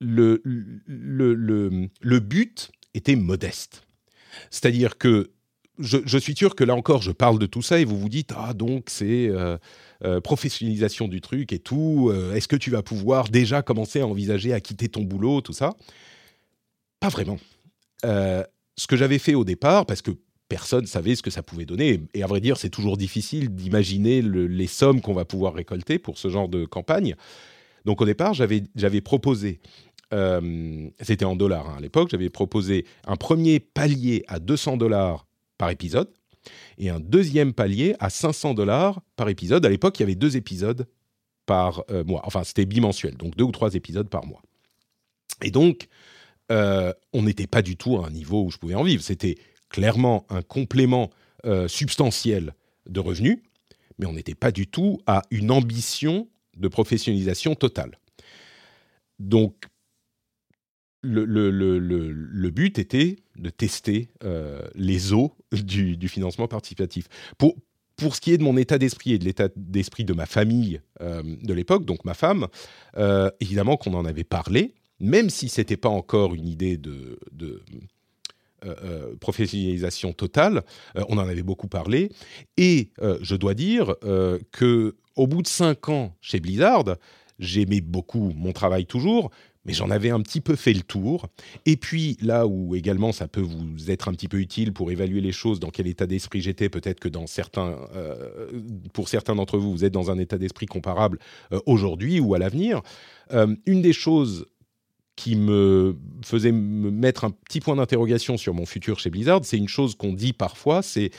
le, 0.00 0.42
le, 0.44 1.34
le, 1.34 2.20
but 2.20 2.70
était 2.94 3.16
modeste. 3.16 3.86
C'est-à-dire 4.50 4.98
que 4.98 5.30
je, 5.78 6.18
suis 6.18 6.36
sûr 6.36 6.54
que 6.54 6.64
là 6.64 6.74
encore, 6.74 7.02
je 7.02 7.10
parle 7.10 7.38
de 7.38 7.46
tout 7.46 7.62
ça 7.62 7.80
et 7.80 7.84
vous 7.84 7.98
vous 7.98 8.08
dites 8.08 8.32
ah 8.36 8.54
donc 8.54 8.84
c'est 8.88 9.28
euh, 9.28 9.56
euh, 10.04 10.20
professionnalisation 10.20 11.08
du 11.08 11.20
truc 11.20 11.52
et 11.52 11.58
tout. 11.58 12.10
Euh, 12.12 12.34
est-ce 12.34 12.48
que 12.48 12.56
tu 12.56 12.70
vas 12.70 12.82
pouvoir 12.82 13.28
déjà 13.28 13.62
commencer 13.62 14.00
à 14.00 14.06
envisager 14.06 14.52
à 14.52 14.60
quitter 14.60 14.88
ton 14.88 15.02
boulot, 15.02 15.40
tout 15.40 15.52
ça? 15.52 15.74
Pas 17.00 17.08
vraiment. 17.08 17.38
ce 18.02 18.86
que 18.86 18.96
j'avais 18.96 19.18
fait 19.18 19.34
au 19.34 19.44
départ, 19.44 19.84
parce 19.86 20.00
que 20.00 20.12
personne 20.48 20.86
savait 20.86 21.16
ce 21.16 21.22
que 21.22 21.30
ça 21.30 21.42
pouvait 21.42 21.66
donner, 21.66 22.00
et 22.14 22.22
à 22.22 22.26
vrai 22.26 22.40
dire, 22.40 22.56
c'est 22.56 22.70
toujours 22.70 22.96
difficile 22.96 23.54
d'imaginer 23.54 24.22
les 24.22 24.66
sommes 24.66 25.00
qu'on 25.00 25.12
va 25.12 25.24
pouvoir 25.24 25.54
récolter 25.54 25.98
pour 25.98 26.18
ce 26.18 26.28
genre 26.28 26.48
de 26.48 26.64
campagne. 26.64 27.14
Donc 27.84 28.00
au 28.00 28.06
départ, 28.06 28.32
j'avais 28.32 29.00
proposé 29.00 29.60
c'était 31.00 31.24
en 31.24 31.34
dollars 31.34 31.68
hein, 31.68 31.74
à 31.78 31.80
l'époque, 31.80 32.08
j'avais 32.10 32.30
proposé 32.30 32.86
un 33.04 33.16
premier 33.16 33.58
palier 33.58 34.22
à 34.28 34.38
200 34.38 34.76
dollars 34.76 35.26
par 35.64 35.70
épisode 35.70 36.12
et 36.76 36.90
un 36.90 37.00
deuxième 37.00 37.54
palier 37.54 37.94
à 37.98 38.10
500 38.10 38.52
dollars 38.52 39.00
par 39.16 39.30
épisode. 39.30 39.64
À 39.64 39.70
l'époque, 39.70 39.98
il 39.98 40.02
y 40.02 40.04
avait 40.04 40.14
deux 40.14 40.36
épisodes 40.36 40.86
par 41.46 41.84
euh, 41.90 42.04
mois. 42.04 42.20
Enfin, 42.24 42.44
c'était 42.44 42.66
bimensuel, 42.66 43.16
donc 43.16 43.34
deux 43.34 43.44
ou 43.44 43.50
trois 43.50 43.74
épisodes 43.74 44.10
par 44.10 44.26
mois. 44.26 44.42
Et 45.40 45.50
donc, 45.50 45.88
euh, 46.52 46.92
on 47.14 47.22
n'était 47.22 47.46
pas 47.46 47.62
du 47.62 47.78
tout 47.78 47.96
à 47.96 48.06
un 48.06 48.10
niveau 48.10 48.44
où 48.44 48.50
je 48.50 48.58
pouvais 48.58 48.74
en 48.74 48.82
vivre. 48.82 49.02
C'était 49.02 49.36
clairement 49.70 50.26
un 50.28 50.42
complément 50.42 51.10
substantiel 51.66 52.54
de 52.88 53.00
revenus, 53.00 53.38
mais 53.98 54.06
on 54.06 54.14
n'était 54.14 54.34
pas 54.34 54.50
du 54.50 54.66
tout 54.66 54.98
à 55.06 55.20
une 55.30 55.50
ambition 55.50 56.26
de 56.56 56.68
professionnalisation 56.68 57.54
totale. 57.54 57.98
Donc, 59.18 59.66
le, 61.02 62.48
but 62.50 62.78
était 62.78 63.16
de 63.36 63.50
tester 63.50 64.08
euh, 64.24 64.62
les 64.74 65.12
eaux 65.12 65.32
du, 65.52 66.08
financement 66.08 66.48
participatif. 66.48 67.06
Pour, 67.38 67.54
pour 67.96 68.14
ce 68.14 68.20
qui 68.20 68.32
est 68.32 68.38
de 68.38 68.42
mon 68.42 68.56
état 68.56 68.78
d'esprit 68.78 69.12
et 69.12 69.18
de 69.18 69.24
l'état 69.24 69.48
d'esprit 69.56 70.04
de 70.04 70.12
ma 70.12 70.26
famille 70.26 70.80
euh, 71.00 71.22
de 71.42 71.54
l'époque, 71.54 71.84
donc 71.84 72.04
ma 72.04 72.14
femme, 72.14 72.48
euh, 72.96 73.30
évidemment 73.40 73.76
qu'on 73.76 73.94
en 73.94 74.04
avait 74.04 74.24
parlé, 74.24 74.74
même 75.00 75.30
si 75.30 75.48
ce 75.48 75.60
n'était 75.60 75.76
pas 75.76 75.88
encore 75.88 76.34
une 76.34 76.48
idée 76.48 76.76
de, 76.76 77.18
professionnalisation 79.20 80.14
totale, 80.14 80.62
on 80.94 81.18
en 81.18 81.28
avait 81.28 81.42
beaucoup 81.42 81.68
parlé. 81.68 82.10
Et 82.56 82.92
je 83.20 83.36
dois 83.36 83.52
dire 83.52 83.94
que 84.52 84.96
au 85.16 85.26
bout 85.26 85.42
de 85.42 85.48
cinq 85.48 85.90
ans 85.90 86.16
chez 86.22 86.40
Blizzard, 86.40 86.96
j'aimais 87.38 87.80
beaucoup 87.80 88.32
mon 88.34 88.52
travail 88.52 88.86
toujours, 88.86 89.30
mais 89.64 89.72
j'en 89.72 89.90
avais 89.90 90.10
un 90.10 90.20
petit 90.20 90.40
peu 90.40 90.56
fait 90.56 90.72
le 90.72 90.82
tour. 90.82 91.28
Et 91.66 91.76
puis 91.76 92.16
là 92.20 92.46
où 92.46 92.74
également 92.74 93.12
ça 93.12 93.28
peut 93.28 93.40
vous 93.40 93.90
être 93.90 94.08
un 94.08 94.12
petit 94.12 94.28
peu 94.28 94.38
utile 94.38 94.72
pour 94.72 94.90
évaluer 94.90 95.20
les 95.20 95.32
choses, 95.32 95.60
dans 95.60 95.70
quel 95.70 95.86
état 95.86 96.06
d'esprit 96.06 96.40
j'étais, 96.40 96.68
peut-être 96.68 97.00
que 97.00 97.08
dans 97.08 97.26
certains, 97.26 97.78
euh, 97.94 98.48
pour 98.92 99.08
certains 99.08 99.34
d'entre 99.34 99.58
vous, 99.58 99.72
vous 99.72 99.84
êtes 99.84 99.92
dans 99.92 100.10
un 100.10 100.18
état 100.18 100.38
d'esprit 100.38 100.66
comparable 100.66 101.18
euh, 101.52 101.60
aujourd'hui 101.66 102.20
ou 102.20 102.34
à 102.34 102.38
l'avenir. 102.38 102.82
Euh, 103.32 103.54
une 103.66 103.82
des 103.82 103.92
choses 103.92 104.46
qui 105.16 105.36
me 105.36 105.96
faisait 106.24 106.52
me 106.52 106.90
mettre 106.90 107.24
un 107.24 107.30
petit 107.30 107.60
point 107.60 107.76
d'interrogation 107.76 108.36
sur 108.36 108.52
mon 108.52 108.66
futur 108.66 108.98
chez 108.98 109.10
Blizzard, 109.10 109.40
c'est 109.44 109.56
une 109.56 109.68
chose 109.68 109.94
qu'on 109.94 110.12
dit 110.12 110.32
parfois, 110.32 110.82
c'est 110.82 111.10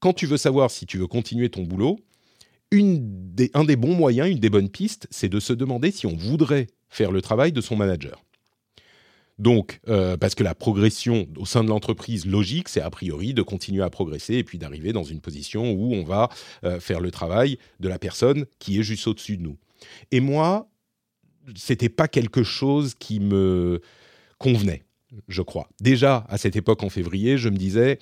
quand 0.00 0.14
tu 0.14 0.26
veux 0.26 0.38
savoir 0.38 0.70
si 0.70 0.86
tu 0.86 0.96
veux 0.96 1.06
continuer 1.06 1.50
ton 1.50 1.62
boulot, 1.62 1.98
un 2.72 3.64
des 3.64 3.76
bons 3.76 3.94
moyens, 3.94 4.30
une 4.30 4.38
des 4.38 4.48
bonnes 4.48 4.70
pistes, 4.70 5.06
c'est 5.10 5.28
de 5.28 5.40
se 5.40 5.52
demander 5.52 5.90
si 5.90 6.06
on 6.06 6.16
voudrait 6.16 6.68
faire 6.90 7.12
le 7.12 7.22
travail 7.22 7.52
de 7.52 7.60
son 7.60 7.76
manager. 7.76 8.22
Donc, 9.38 9.80
euh, 9.88 10.18
parce 10.18 10.34
que 10.34 10.44
la 10.44 10.54
progression 10.54 11.26
au 11.38 11.46
sein 11.46 11.64
de 11.64 11.68
l'entreprise 11.70 12.26
logique, 12.26 12.68
c'est 12.68 12.82
a 12.82 12.90
priori 12.90 13.32
de 13.32 13.40
continuer 13.40 13.82
à 13.82 13.88
progresser 13.88 14.34
et 14.34 14.44
puis 14.44 14.58
d'arriver 14.58 14.92
dans 14.92 15.02
une 15.02 15.22
position 15.22 15.72
où 15.72 15.94
on 15.94 16.04
va 16.04 16.28
euh, 16.64 16.78
faire 16.78 17.00
le 17.00 17.10
travail 17.10 17.56
de 17.80 17.88
la 17.88 17.98
personne 17.98 18.44
qui 18.58 18.78
est 18.78 18.82
juste 18.82 19.06
au-dessus 19.06 19.38
de 19.38 19.42
nous. 19.42 19.56
Et 20.10 20.20
moi, 20.20 20.68
c'était 21.56 21.88
pas 21.88 22.06
quelque 22.06 22.42
chose 22.42 22.94
qui 22.98 23.18
me 23.18 23.80
convenait, 24.36 24.84
je 25.28 25.40
crois. 25.40 25.70
Déjà, 25.80 26.26
à 26.28 26.36
cette 26.36 26.56
époque 26.56 26.82
en 26.82 26.90
février, 26.90 27.38
je 27.38 27.48
me 27.48 27.56
disais, 27.56 27.98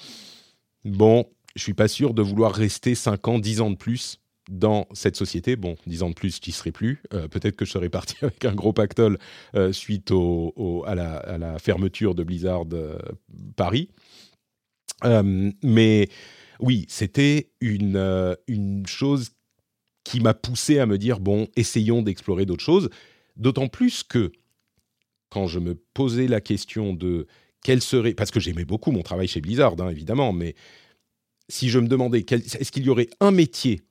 bon, 0.84 1.24
je 1.54 1.62
suis 1.62 1.74
pas 1.74 1.86
sûr 1.86 2.14
de 2.14 2.22
vouloir 2.22 2.52
rester 2.52 2.96
5 2.96 3.28
ans, 3.28 3.38
10 3.38 3.60
ans 3.60 3.70
de 3.70 3.76
plus 3.76 4.18
dans 4.48 4.88
cette 4.92 5.16
société. 5.16 5.56
Bon, 5.56 5.76
dix 5.86 6.02
ans 6.02 6.08
de 6.08 6.14
plus, 6.14 6.36
je 6.36 6.48
n'y 6.48 6.52
serais 6.52 6.72
plus. 6.72 7.02
Euh, 7.12 7.28
peut-être 7.28 7.54
que 7.54 7.64
je 7.64 7.70
serais 7.70 7.90
parti 7.90 8.16
avec 8.22 8.44
un 8.44 8.54
gros 8.54 8.72
pactole 8.72 9.18
euh, 9.54 9.72
suite 9.72 10.10
à, 10.86 10.94
la, 10.94 11.58
fermeture 11.58 12.14
de 12.14 12.24
Blizzard 12.24 12.64
euh, 12.72 12.98
Paris. 13.56 13.90
mais 15.04 16.08
oui, 16.60 16.86
c'était 16.88 17.50
une, 17.60 18.36
une 18.48 18.86
chose 18.86 19.30
qui 20.02 20.20
m'a 20.20 20.34
poussé 20.34 20.78
à 20.78 20.86
me 20.86 20.98
dire, 20.98 21.20
bon, 21.20 21.46
essayons 21.54 22.02
d'explorer 22.02 22.46
d'autres 22.46 22.64
choses. 22.64 22.88
D'autant 23.36 23.68
plus 23.68 24.02
que 24.02 24.32
quand 25.28 25.46
je 25.46 25.60
me 25.60 25.74
posais 25.94 26.26
la 26.26 26.40
question 26.40 26.94
de 26.94 27.26
quel 27.62 27.82
serait... 27.82 28.14
Parce 28.14 28.30
que 28.30 28.40
j'aimais 28.40 28.64
beaucoup 28.64 28.90
mon 28.90 29.02
travail 29.02 29.28
chez 29.28 29.40
Blizzard, 29.40 29.74
hein, 29.78 29.90
évidemment, 29.90 30.32
mais 30.32 30.54
si 31.48 31.68
je 31.68 31.78
me 31.78 31.86
demandais, 31.86 32.20
est-ce 32.20 32.72
qu'il 32.72 32.84
y 32.84 32.90
aurait 32.90 33.10
un 33.20 33.30
métier 33.30 33.82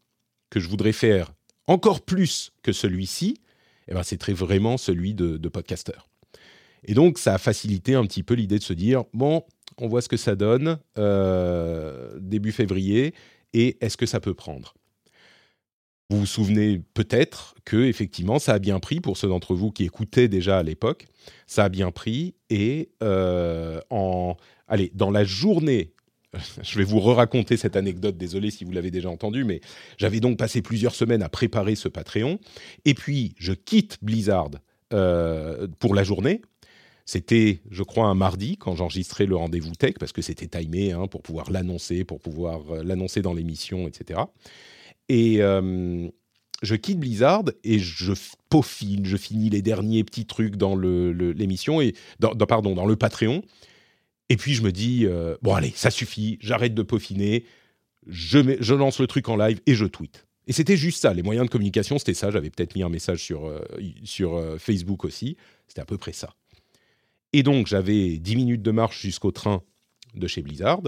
que 0.49 0.59
je 0.59 0.67
voudrais 0.67 0.91
faire 0.91 1.33
encore 1.67 2.01
plus 2.01 2.51
que 2.63 2.71
celui-ci, 2.71 3.41
eh 3.87 3.93
ben, 3.93 4.03
c'est 4.03 4.17
très 4.17 4.33
vraiment 4.33 4.77
celui 4.77 5.13
de, 5.13 5.49
podcasteur. 5.49 6.09
Et 6.83 6.93
donc, 6.93 7.17
ça 7.17 7.33
a 7.33 7.37
facilité 7.37 7.95
un 7.95 8.05
petit 8.05 8.23
peu 8.23 8.33
l'idée 8.33 8.59
de 8.59 8.63
se 8.63 8.73
dire, 8.73 9.03
bon, 9.13 9.43
on 9.77 9.87
voit 9.87 10.01
ce 10.01 10.09
que 10.09 10.17
ça 10.17 10.35
donne 10.35 10.79
euh, 10.97 12.17
début 12.19 12.51
février, 12.51 13.13
et 13.53 13.77
est-ce 13.81 13.97
que 13.97 14.05
ça 14.05 14.19
peut 14.19 14.33
prendre? 14.33 14.73
Vous 16.09 16.19
vous 16.19 16.25
souvenez 16.25 16.81
peut-être 16.93 17.55
que 17.65 17.83
effectivement, 17.83 18.39
ça 18.39 18.53
a 18.53 18.59
bien 18.59 18.79
pris 18.79 19.01
pour 19.01 19.17
ceux 19.17 19.27
d'entre 19.27 19.55
vous 19.55 19.71
qui 19.71 19.83
écoutaient 19.83 20.29
déjà 20.29 20.57
à 20.59 20.63
l'époque. 20.63 21.05
Ça 21.47 21.65
a 21.65 21.69
bien 21.69 21.91
pris, 21.91 22.35
et 22.49 22.89
euh, 23.03 23.81
en, 23.89 24.37
allez, 24.67 24.91
dans 24.95 25.11
la 25.11 25.25
journée 25.25 25.93
je 26.61 26.77
vais 26.77 26.83
vous 26.83 26.99
re-raconter 26.99 27.57
cette 27.57 27.75
anecdote, 27.75 28.17
désolé 28.17 28.51
si 28.51 28.63
vous 28.63 28.71
l'avez 28.71 28.91
déjà 28.91 29.09
entendu, 29.09 29.43
mais 29.43 29.61
j'avais 29.97 30.19
donc 30.19 30.37
passé 30.37 30.61
plusieurs 30.61 30.95
semaines 30.95 31.23
à 31.23 31.29
préparer 31.29 31.75
ce 31.75 31.87
Patreon. 31.87 32.39
Et 32.85 32.93
puis, 32.93 33.33
je 33.37 33.53
quitte 33.53 33.97
Blizzard 34.01 34.51
euh, 34.93 35.67
pour 35.79 35.95
la 35.95 36.03
journée. 36.03 36.41
C'était, 37.05 37.61
je 37.71 37.83
crois, 37.83 38.07
un 38.07 38.15
mardi 38.15 38.57
quand 38.57 38.75
j'enregistrais 38.75 39.25
le 39.25 39.35
rendez-vous 39.35 39.75
tech, 39.75 39.95
parce 39.99 40.11
que 40.11 40.21
c'était 40.21 40.47
timé 40.47 40.91
hein, 40.91 41.07
pour 41.07 41.21
pouvoir 41.21 41.51
l'annoncer, 41.51 42.03
pour 42.03 42.19
pouvoir 42.19 42.61
euh, 42.71 42.83
l'annoncer 42.83 43.21
dans 43.21 43.33
l'émission, 43.33 43.87
etc. 43.87 44.21
Et 45.09 45.41
euh, 45.41 46.09
je 46.61 46.75
quitte 46.75 46.99
Blizzard 46.99 47.43
et 47.63 47.79
je 47.79 48.13
peaufine, 48.49 49.05
je 49.05 49.17
finis 49.17 49.49
les 49.49 49.61
derniers 49.61 50.03
petits 50.03 50.25
trucs 50.25 50.55
dans 50.55 50.75
l'émission, 50.75 51.81
et 51.81 51.93
pardon, 52.47 52.75
dans 52.75 52.85
le 52.85 52.95
Patreon. 52.95 53.43
Et 54.29 54.37
puis 54.37 54.53
je 54.53 54.61
me 54.61 54.71
dis, 54.71 55.05
euh, 55.05 55.37
bon 55.41 55.53
allez, 55.53 55.71
ça 55.75 55.89
suffit, 55.89 56.37
j'arrête 56.41 56.73
de 56.73 56.83
peaufiner, 56.83 57.45
je, 58.07 58.57
je 58.59 58.73
lance 58.73 58.99
le 58.99 59.07
truc 59.07 59.29
en 59.29 59.37
live 59.37 59.61
et 59.65 59.75
je 59.75 59.85
tweet. 59.85 60.27
Et 60.47 60.53
c'était 60.53 60.77
juste 60.77 61.01
ça, 61.01 61.13
les 61.13 61.23
moyens 61.23 61.45
de 61.45 61.51
communication, 61.51 61.99
c'était 61.99 62.13
ça. 62.13 62.31
J'avais 62.31 62.49
peut-être 62.49 62.73
mis 62.75 62.83
un 62.83 62.89
message 62.89 63.21
sur, 63.21 63.45
euh, 63.45 63.61
sur 64.03 64.35
euh, 64.35 64.57
Facebook 64.57 65.03
aussi, 65.03 65.35
c'était 65.67 65.81
à 65.81 65.85
peu 65.85 65.97
près 65.97 66.13
ça. 66.13 66.33
Et 67.33 67.43
donc 67.43 67.67
j'avais 67.67 68.17
10 68.17 68.35
minutes 68.37 68.61
de 68.61 68.71
marche 68.71 69.01
jusqu'au 69.01 69.31
train 69.31 69.61
de 70.15 70.27
chez 70.27 70.41
Blizzard, 70.41 70.81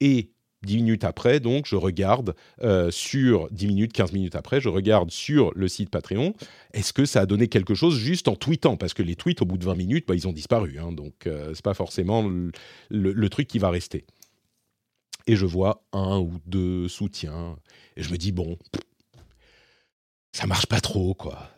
et 0.00 0.30
Dix 0.64 0.76
minutes 0.76 1.04
après, 1.04 1.38
donc, 1.38 1.66
je 1.66 1.76
regarde 1.76 2.34
euh, 2.62 2.90
sur 2.90 3.48
10 3.52 3.68
minutes, 3.68 3.92
15 3.92 4.12
minutes 4.12 4.34
après, 4.34 4.60
je 4.60 4.68
regarde 4.68 5.12
sur 5.12 5.52
le 5.54 5.68
site 5.68 5.88
Patreon, 5.88 6.34
est-ce 6.72 6.92
que 6.92 7.04
ça 7.04 7.20
a 7.20 7.26
donné 7.26 7.46
quelque 7.46 7.74
chose 7.74 7.96
juste 7.96 8.26
en 8.26 8.34
tweetant? 8.34 8.76
Parce 8.76 8.92
que 8.92 9.04
les 9.04 9.14
tweets, 9.14 9.40
au 9.40 9.44
bout 9.44 9.56
de 9.56 9.64
20 9.64 9.76
minutes, 9.76 10.08
bah, 10.08 10.16
ils 10.16 10.26
ont 10.26 10.32
disparu. 10.32 10.80
Hein, 10.80 10.90
donc, 10.90 11.14
ce 11.22 11.28
euh, 11.28 11.54
c'est 11.54 11.64
pas 11.64 11.74
forcément 11.74 12.28
le, 12.90 13.28
truc 13.28 13.46
qui 13.46 13.60
va 13.60 13.70
rester. 13.70 14.04
Et 15.28 15.36
je 15.36 15.46
vois 15.46 15.84
un 15.92 16.18
ou 16.18 16.40
deux 16.46 16.88
soutiens. 16.88 17.56
Et 17.96 18.02
je 18.02 18.10
me 18.10 18.16
dis, 18.16 18.32
bon, 18.32 18.58
ça 20.32 20.48
marche 20.48 20.66
pas 20.66 20.80
trop, 20.80 21.14
quoi. 21.14 21.50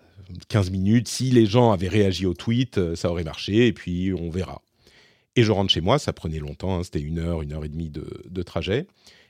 15 0.48 0.70
minutes, 0.70 1.08
si 1.08 1.30
les 1.30 1.46
gens 1.46 1.72
avaient 1.72 1.88
réagi 1.88 2.26
au 2.26 2.34
tweet, 2.34 2.76
euh, 2.76 2.94
ça 2.96 3.10
aurait 3.10 3.24
marché, 3.24 3.66
et 3.66 3.72
puis 3.72 4.12
on 4.12 4.28
verra. 4.28 4.60
Et 5.36 5.42
je 5.42 5.52
rentre 5.52 5.70
chez 5.70 5.80
moi, 5.80 5.98
ça 5.98 6.12
prenait 6.12 6.38
longtemps, 6.38 6.78
hein, 6.78 6.84
c'était 6.84 7.00
une 7.00 7.18
heure, 7.18 7.42
une 7.42 7.52
heure 7.52 7.64
et 7.64 7.68
demie 7.68 7.90
de, 7.90 8.42
trajet, 8.42 8.86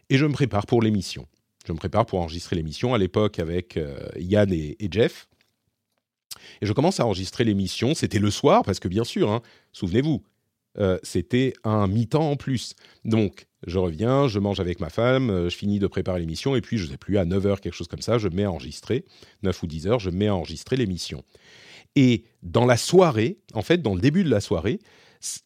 et 0.09 0.17
je 0.17 0.27
me 0.27 0.33
prépare 0.33 0.67
pour 0.67 0.83
l'émission. 0.83 1.27
Je 1.67 1.73
me 1.73 1.79
prépare 1.79 2.07
pour 2.07 2.21
enregistrer 2.21 2.57
l'émission 2.57 2.95
à 2.95 2.99
l'époque 2.99 3.39
avec 3.39 3.77
euh, 3.77 3.99
Yann 4.17 4.51
et, 4.53 4.77
Jeff. 4.91 5.29
Et 6.63 6.67
je 6.67 6.73
commence 6.73 7.01
à 7.01 7.07
enregistrer 7.07 7.45
l'émission. 7.45 7.95
C'était 7.95 8.19
le 8.19 8.31
soir, 8.31 8.63
parce 8.65 8.81
que 8.81 8.89
bien 8.89 9.05
sûr, 9.05 9.31
hein, 9.31 9.43
souvenez-vous, 9.73 10.23
euh, 10.79 10.99
c'était 11.03 11.53
un 11.65 11.87
mi-temps 11.87 12.31
en 12.31 12.37
plus. 12.37 12.75
Donc, 13.05 13.47
je 13.67 13.79
reviens, 13.79 14.27
je 14.27 14.39
mange 14.39 14.59
avec 14.59 14.81
ma 14.81 14.89
femme, 14.89 15.29
euh, 15.29 15.51
je 15.51 15.57
finis 15.57 15.79
de 15.79 15.87
préparer 15.87 16.21
l'émission, 16.21 16.57
et 16.57 16.63
puis, 16.63 16.79
je 16.79 16.87
ne 16.87 16.93
sais 16.93 16.97
plus, 16.97 17.19
à 17.19 17.27
9h, 17.27 17.61
quelque 17.61 17.75
chose 17.75 17.89
comme 17.89 18.01
ça, 18.01 18.17
je 18.17 18.29
mets 18.29 18.45
à 18.45 18.51
enregistrer, 18.51 19.05
9 19.43 19.63
ou 19.63 19.67
10h, 19.67 19.99
je 19.99 20.09
mets 20.09 20.29
à 20.29 20.35
enregistrer 20.35 20.77
l'émission. 20.77 21.25
Et 21.95 22.25
dans 22.43 22.65
la 22.65 22.77
soirée, 22.77 23.39
en 23.53 23.63
fait, 23.63 23.83
dans 23.83 23.95
le 23.95 24.01
début 24.01 24.25
de 24.25 24.31
la 24.31 24.41
soirée, 24.41 24.79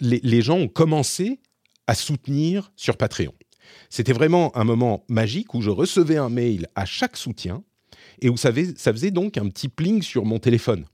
les, 0.01 0.43
gens 0.43 0.59
ont 0.59 0.69
commencé 0.69 1.41
à 1.87 1.95
soutenir 1.95 2.73
sur 2.77 2.97
Patreon. 2.97 3.35
C'était 3.91 4.13
vraiment 4.13 4.57
un 4.57 4.65
moment 4.65 5.05
magique 5.09 5.55
où 5.55 5.63
je 5.63 5.71
recevais 5.71 6.17
un 6.17 6.29
mail 6.29 6.69
à 6.75 6.85
chaque 6.85 7.17
soutien 7.17 7.63
et 8.21 8.29
où 8.29 8.37
ça, 8.37 8.53
faisait 8.53 9.11
donc 9.11 9.37
un 9.37 9.49
petit 9.49 9.69
pling 9.69 10.03
sur 10.03 10.25
mon 10.25 10.39
téléphone. 10.39 10.85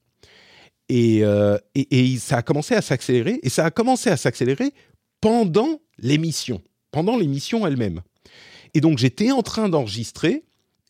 Euh, 0.90 1.58
et, 1.74 2.16
ça 2.18 2.38
a 2.38 2.42
commencé 2.42 2.74
à 2.74 2.82
s'accélérer, 2.82 3.38
et 3.42 3.48
ça 3.48 3.64
a 3.64 3.70
commencé 3.70 4.10
à 4.10 4.16
s'accélérer 4.16 4.72
pendant 5.20 5.80
l'émission, 5.98 6.62
pendant 6.90 7.16
l'émission 7.16 7.66
elle-même. 7.66 8.00
Et 8.74 8.80
donc 8.80 8.98
j'étais 8.98 9.30
en 9.30 9.42
train 9.42 9.68
d'enregistrer, 9.68 10.42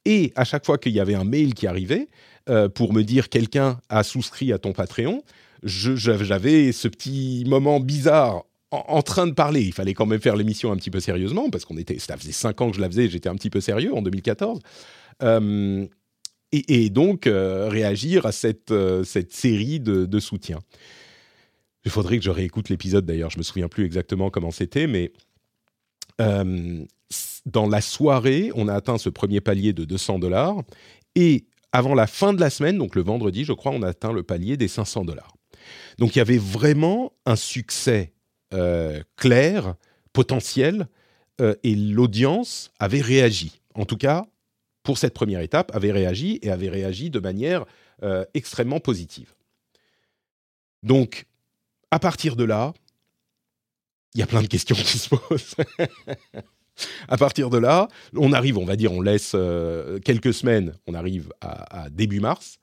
et 0.07 0.33
à 0.37 0.45
chaque 0.45 0.65
fois 0.65 0.79
qu'il 0.79 0.93
y 0.93 1.01
avait 1.01 1.15
un 1.15 1.25
mail 1.25 1.53
qui 1.53 1.67
arrivait 1.67 2.09
euh, 2.49 2.69
pour 2.69 2.95
me 2.95 3.03
dire 3.03 3.29
quelqu'un 3.29 3.79
a 3.91 4.03
souscrit 4.03 4.53
à 4.53 4.59
ton 4.59 4.73
Patreon, 4.73 5.23
j'avais 5.63 6.73
ce 6.73 6.89
petit 6.89 7.45
moment 7.47 7.81
bizarre 7.81 8.45
en, 8.71 9.03
train 9.03 9.27
de 9.27 9.33
parler. 9.33 9.63
Il 9.63 9.73
fallait 9.73 9.95
quand 9.95 10.07
même 10.07 10.21
faire 10.21 10.37
l'émission 10.37 10.73
un 10.73 10.77
petit 10.77 10.91
peu 10.91 11.01
sérieusement 11.01 11.51
parce 11.51 11.65
qu'on 11.65 11.77
était, 11.77 11.99
ça 11.99 12.17
faisait 12.17 12.33
cinq 12.33 12.61
ans 12.61 12.71
que 12.71 12.77
je 12.77 12.81
la 12.81 12.89
faisais, 12.89 13.09
j'étais 13.09 13.29
un 13.29 13.35
petit 13.35 13.51
peu 13.51 13.61
sérieux 13.61 13.95
en 13.95 14.03
2014. 14.03 14.61
Euh, 15.23 15.87
et, 16.53 16.91
donc 16.91 17.27
euh, 17.27 17.69
réagir 17.69 18.27
à 18.27 18.33
cette, 18.33 18.73
euh, 18.73 19.05
cette 19.05 19.33
série 19.33 19.81
de, 19.81 20.07
de 20.07 20.21
soutien. 20.21 20.59
Il 21.85 21.91
faudrait 21.91 22.19
que 22.19 22.25
je 22.25 22.31
réécoute 22.31 22.69
l'épisode 22.69 23.07
d'ailleurs, 23.07 23.31
je 23.31 23.39
me 23.39 23.43
souviens 23.43 23.69
plus 23.69 23.85
exactement 23.85 24.31
comment 24.31 24.51
c'était, 24.51 24.87
mais 24.87 25.13
dans 27.47 27.67
la 27.67 27.81
soirée, 27.81 28.53
on 28.55 28.69
a 28.69 28.75
atteint 28.75 28.99
ce 28.99 29.09
premier 29.09 29.41
palier 29.41 29.73
de 29.73 29.87
200 29.87 30.19
dollars 30.19 30.63
et 31.15 31.47
avant 31.73 31.95
la 31.95 32.07
fin 32.07 32.35
de 32.35 32.41
la 32.41 32.51
semaine, 32.51 32.77
donc 32.77 32.95
le 32.95 33.03
vendredi, 33.03 33.45
je 33.45 33.53
crois, 33.55 33.73
on 33.73 33.83
a 33.83 33.89
atteint 33.89 34.13
le 34.13 34.23
palier 34.23 34.57
des 34.59 34.69
500 34.69 35.05
dollars. 35.05 35.33
Donc 35.99 36.17
il 36.17 36.19
y 36.19 36.23
avait 36.23 36.39
vraiment 36.39 37.13
un 37.27 37.37
succès 37.37 38.13
euh, 38.53 39.03
clair, 39.17 39.75
potentiel, 40.13 40.89
euh, 41.41 41.55
et 41.63 41.77
l'audience 41.77 42.73
avait 42.81 43.01
réagi. 43.01 43.61
En 43.75 43.85
tout 43.85 43.97
cas, 43.97 44.27
pour 44.83 44.99
cette 44.99 45.15
première 45.15 45.41
étape, 45.41 45.71
avait 45.75 45.93
réagi 45.93 46.41
et 46.43 46.51
avait 46.51 46.69
réagi 46.69 47.11
de 47.11 47.21
manière 47.21 47.65
euh, 48.03 48.25
extrêmement 48.35 48.81
positive. 48.81 49.35
Donc, 50.83 51.27
à 51.93 52.01
partir 52.01 52.35
de 52.35 52.43
là, 52.43 52.73
il 54.15 54.21
y 54.21 54.23
a 54.23 54.27
plein 54.27 54.43
de 54.43 54.49
questions 54.49 54.75
qui 54.75 54.99
se 54.99 55.09
posent. 55.11 55.55
à 57.09 57.17
partir 57.17 57.51
de 57.51 57.59
là, 57.59 57.87
on 58.17 58.33
arrive, 58.33 58.59
on 58.59 58.65
va 58.65 58.75
dire, 58.75 58.93
on 58.93 59.01
laisse 59.01 59.37
quelques 60.05 60.35
semaines, 60.35 60.75
on 60.89 60.95
arrive 60.95 61.33
à 61.41 61.89
début 61.91 62.19
mars. 62.19 62.59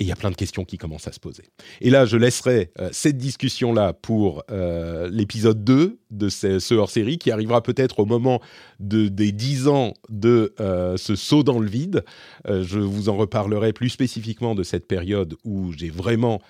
Et 0.00 0.04
il 0.04 0.06
y 0.06 0.12
a 0.12 0.16
plein 0.16 0.30
de 0.30 0.36
questions 0.36 0.64
qui 0.64 0.78
commencent 0.78 1.08
à 1.08 1.12
se 1.12 1.18
poser. 1.18 1.42
Et 1.80 1.90
là, 1.90 2.06
je 2.06 2.16
laisserai 2.16 2.70
euh, 2.78 2.88
cette 2.92 3.16
discussion-là 3.16 3.94
pour 3.94 4.44
euh, 4.48 5.10
l'épisode 5.10 5.64
2 5.64 5.98
de 6.12 6.28
ce, 6.28 6.74
hors-série 6.74 7.18
qui 7.18 7.32
arrivera 7.32 7.64
peut-être 7.64 7.98
au 7.98 8.06
moment 8.06 8.40
de, 8.78 9.08
des 9.08 9.32
10 9.32 9.66
ans 9.66 9.94
de 10.08 10.54
euh, 10.60 10.96
ce 10.96 11.16
saut 11.16 11.42
dans 11.42 11.58
le 11.58 11.68
vide. 11.68 12.04
je 12.46 12.78
vous 12.78 13.08
en 13.08 13.16
reparlerai 13.16 13.72
plus 13.72 13.88
spécifiquement 13.88 14.54
de 14.54 14.62
cette 14.62 14.86
période 14.86 15.36
où 15.44 15.72
j'ai 15.72 15.90
vraiment 15.90 16.40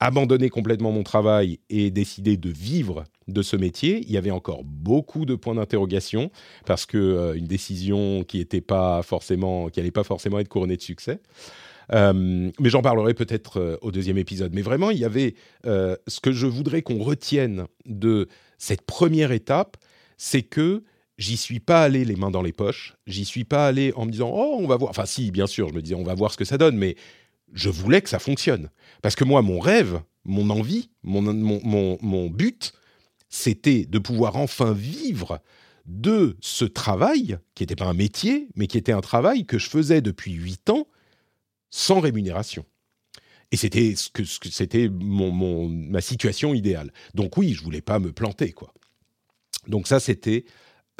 abandonné 0.00 0.48
complètement 0.48 0.92
mon 0.92 1.02
travail 1.02 1.58
et 1.68 1.90
décidé 1.90 2.36
de 2.36 2.48
vivre 2.48 3.04
de 3.26 3.42
ce 3.42 3.56
métier. 3.56 4.00
Il 4.06 4.12
y 4.12 4.16
avait 4.16 4.30
encore 4.30 4.64
beaucoup 4.64 5.26
de 5.26 5.34
points 5.34 5.56
d'interrogation 5.56 6.30
parce 6.64 6.86
que 6.86 7.34
une 7.36 7.46
décision 7.46 8.24
qui 8.24 8.38
n'était 8.38 8.60
pas 8.60 9.02
forcément, 9.02 9.68
qui 9.68 9.80
n'allait 9.80 9.90
pas 9.90 10.04
forcément 10.04 10.38
être 10.38 10.48
couronnée 10.48 10.76
de 10.76 10.82
succès. 10.82 11.20
Euh, 11.92 12.50
mais 12.58 12.70
j'en 12.70 12.82
parlerai 12.82 13.14
peut-être 13.14 13.58
euh, 13.58 13.76
au 13.80 13.90
deuxième 13.90 14.18
épisode. 14.18 14.52
Mais 14.54 14.62
vraiment, 14.62 14.90
il 14.90 14.98
y 14.98 15.04
avait 15.04 15.34
euh, 15.66 15.96
ce 16.06 16.20
que 16.20 16.32
je 16.32 16.46
voudrais 16.46 16.82
qu'on 16.82 17.02
retienne 17.02 17.66
de 17.86 18.28
cette 18.58 18.82
première 18.82 19.32
étape, 19.32 19.76
c'est 20.16 20.42
que 20.42 20.84
j'y 21.16 21.36
suis 21.36 21.60
pas 21.60 21.82
allé 21.82 22.04
les 22.04 22.16
mains 22.16 22.30
dans 22.30 22.42
les 22.42 22.52
poches. 22.52 22.96
J'y 23.06 23.24
suis 23.24 23.44
pas 23.44 23.66
allé 23.66 23.92
en 23.96 24.06
me 24.06 24.10
disant 24.10 24.30
oh 24.32 24.56
on 24.58 24.66
va 24.66 24.76
voir. 24.76 24.90
Enfin 24.90 25.06
si, 25.06 25.30
bien 25.30 25.46
sûr, 25.46 25.68
je 25.68 25.74
me 25.74 25.82
disais 25.82 25.94
on 25.94 26.04
va 26.04 26.14
voir 26.14 26.32
ce 26.32 26.36
que 26.36 26.44
ça 26.44 26.58
donne, 26.58 26.76
mais 26.76 26.96
je 27.54 27.70
voulais 27.70 28.02
que 28.02 28.10
ça 28.10 28.18
fonctionne 28.18 28.68
parce 29.00 29.14
que 29.14 29.24
moi 29.24 29.40
mon 29.40 29.58
rêve, 29.58 30.00
mon 30.24 30.50
envie, 30.50 30.90
mon, 31.02 31.22
mon, 31.22 31.98
mon 32.02 32.28
but, 32.28 32.72
c'était 33.30 33.86
de 33.86 33.98
pouvoir 33.98 34.36
enfin 34.36 34.72
vivre 34.72 35.40
de 35.86 36.36
ce 36.42 36.66
travail, 36.66 37.38
qui 37.54 37.62
n'était 37.62 37.76
pas 37.76 37.86
un 37.86 37.94
métier, 37.94 38.48
mais 38.54 38.66
qui 38.66 38.76
était 38.76 38.92
un 38.92 39.00
travail 39.00 39.46
que 39.46 39.58
je 39.58 39.70
faisais 39.70 40.02
depuis 40.02 40.32
huit 40.32 40.68
ans 40.68 40.86
sans 41.70 42.00
rémunération. 42.00 42.64
Et 43.50 43.56
c'était 43.56 43.94
ce 43.96 44.10
que, 44.10 44.24
c'était 44.24 44.88
mon, 44.88 45.68
ma 45.68 46.00
situation 46.00 46.52
idéale. 46.54 46.92
Donc 47.14 47.36
oui, 47.36 47.54
je 47.54 47.62
voulais 47.62 47.80
pas 47.80 47.98
me 47.98 48.12
planter 48.12 48.52
quoi. 48.52 48.72
Donc 49.66 49.86
ça 49.86 50.00
c'était 50.00 50.44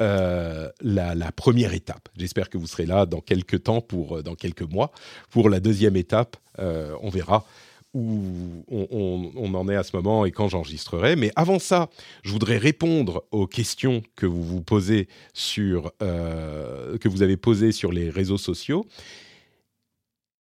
euh, 0.01 0.69
la, 0.81 1.31
première 1.33 1.73
étape. 1.73 2.09
J'espère 2.17 2.49
que 2.49 2.57
vous 2.57 2.67
serez 2.67 2.85
là 2.85 3.05
dans 3.05 3.19
quelques 3.19 3.63
temps 3.63 3.81
pour 3.81 4.17
euh, 4.17 4.23
dans 4.23 4.35
quelques 4.35 4.63
mois 4.63 4.91
pour 5.29 5.49
la 5.49 5.59
deuxième 5.59 5.95
étape. 5.95 6.37
Euh, 6.59 6.95
on 7.01 7.09
verra 7.09 7.45
où 7.93 8.63
on, 8.69 9.53
en 9.55 9.67
est 9.67 9.75
à 9.75 9.81
ce 9.81 9.95
moment 9.95 10.23
et 10.23 10.31
quand 10.31 10.47
j'enregistrerai. 10.47 11.15
Mais 11.15 11.31
avant 11.35 11.57
ça, 11.57 11.89
je 12.23 12.31
voudrais 12.31 12.57
répondre 12.57 13.25
aux 13.31 13.47
questions 13.47 14.03
que 14.15 14.27
vous 14.27 14.43
vous 14.43 14.61
posez 14.61 15.07
sur 15.33 15.91
que 15.99 17.07
vous 17.07 17.23
avez 17.23 17.35
posées 17.35 17.71
sur 17.71 17.91
les 17.91 18.11
réseaux 18.11 18.37
sociaux. 18.37 18.85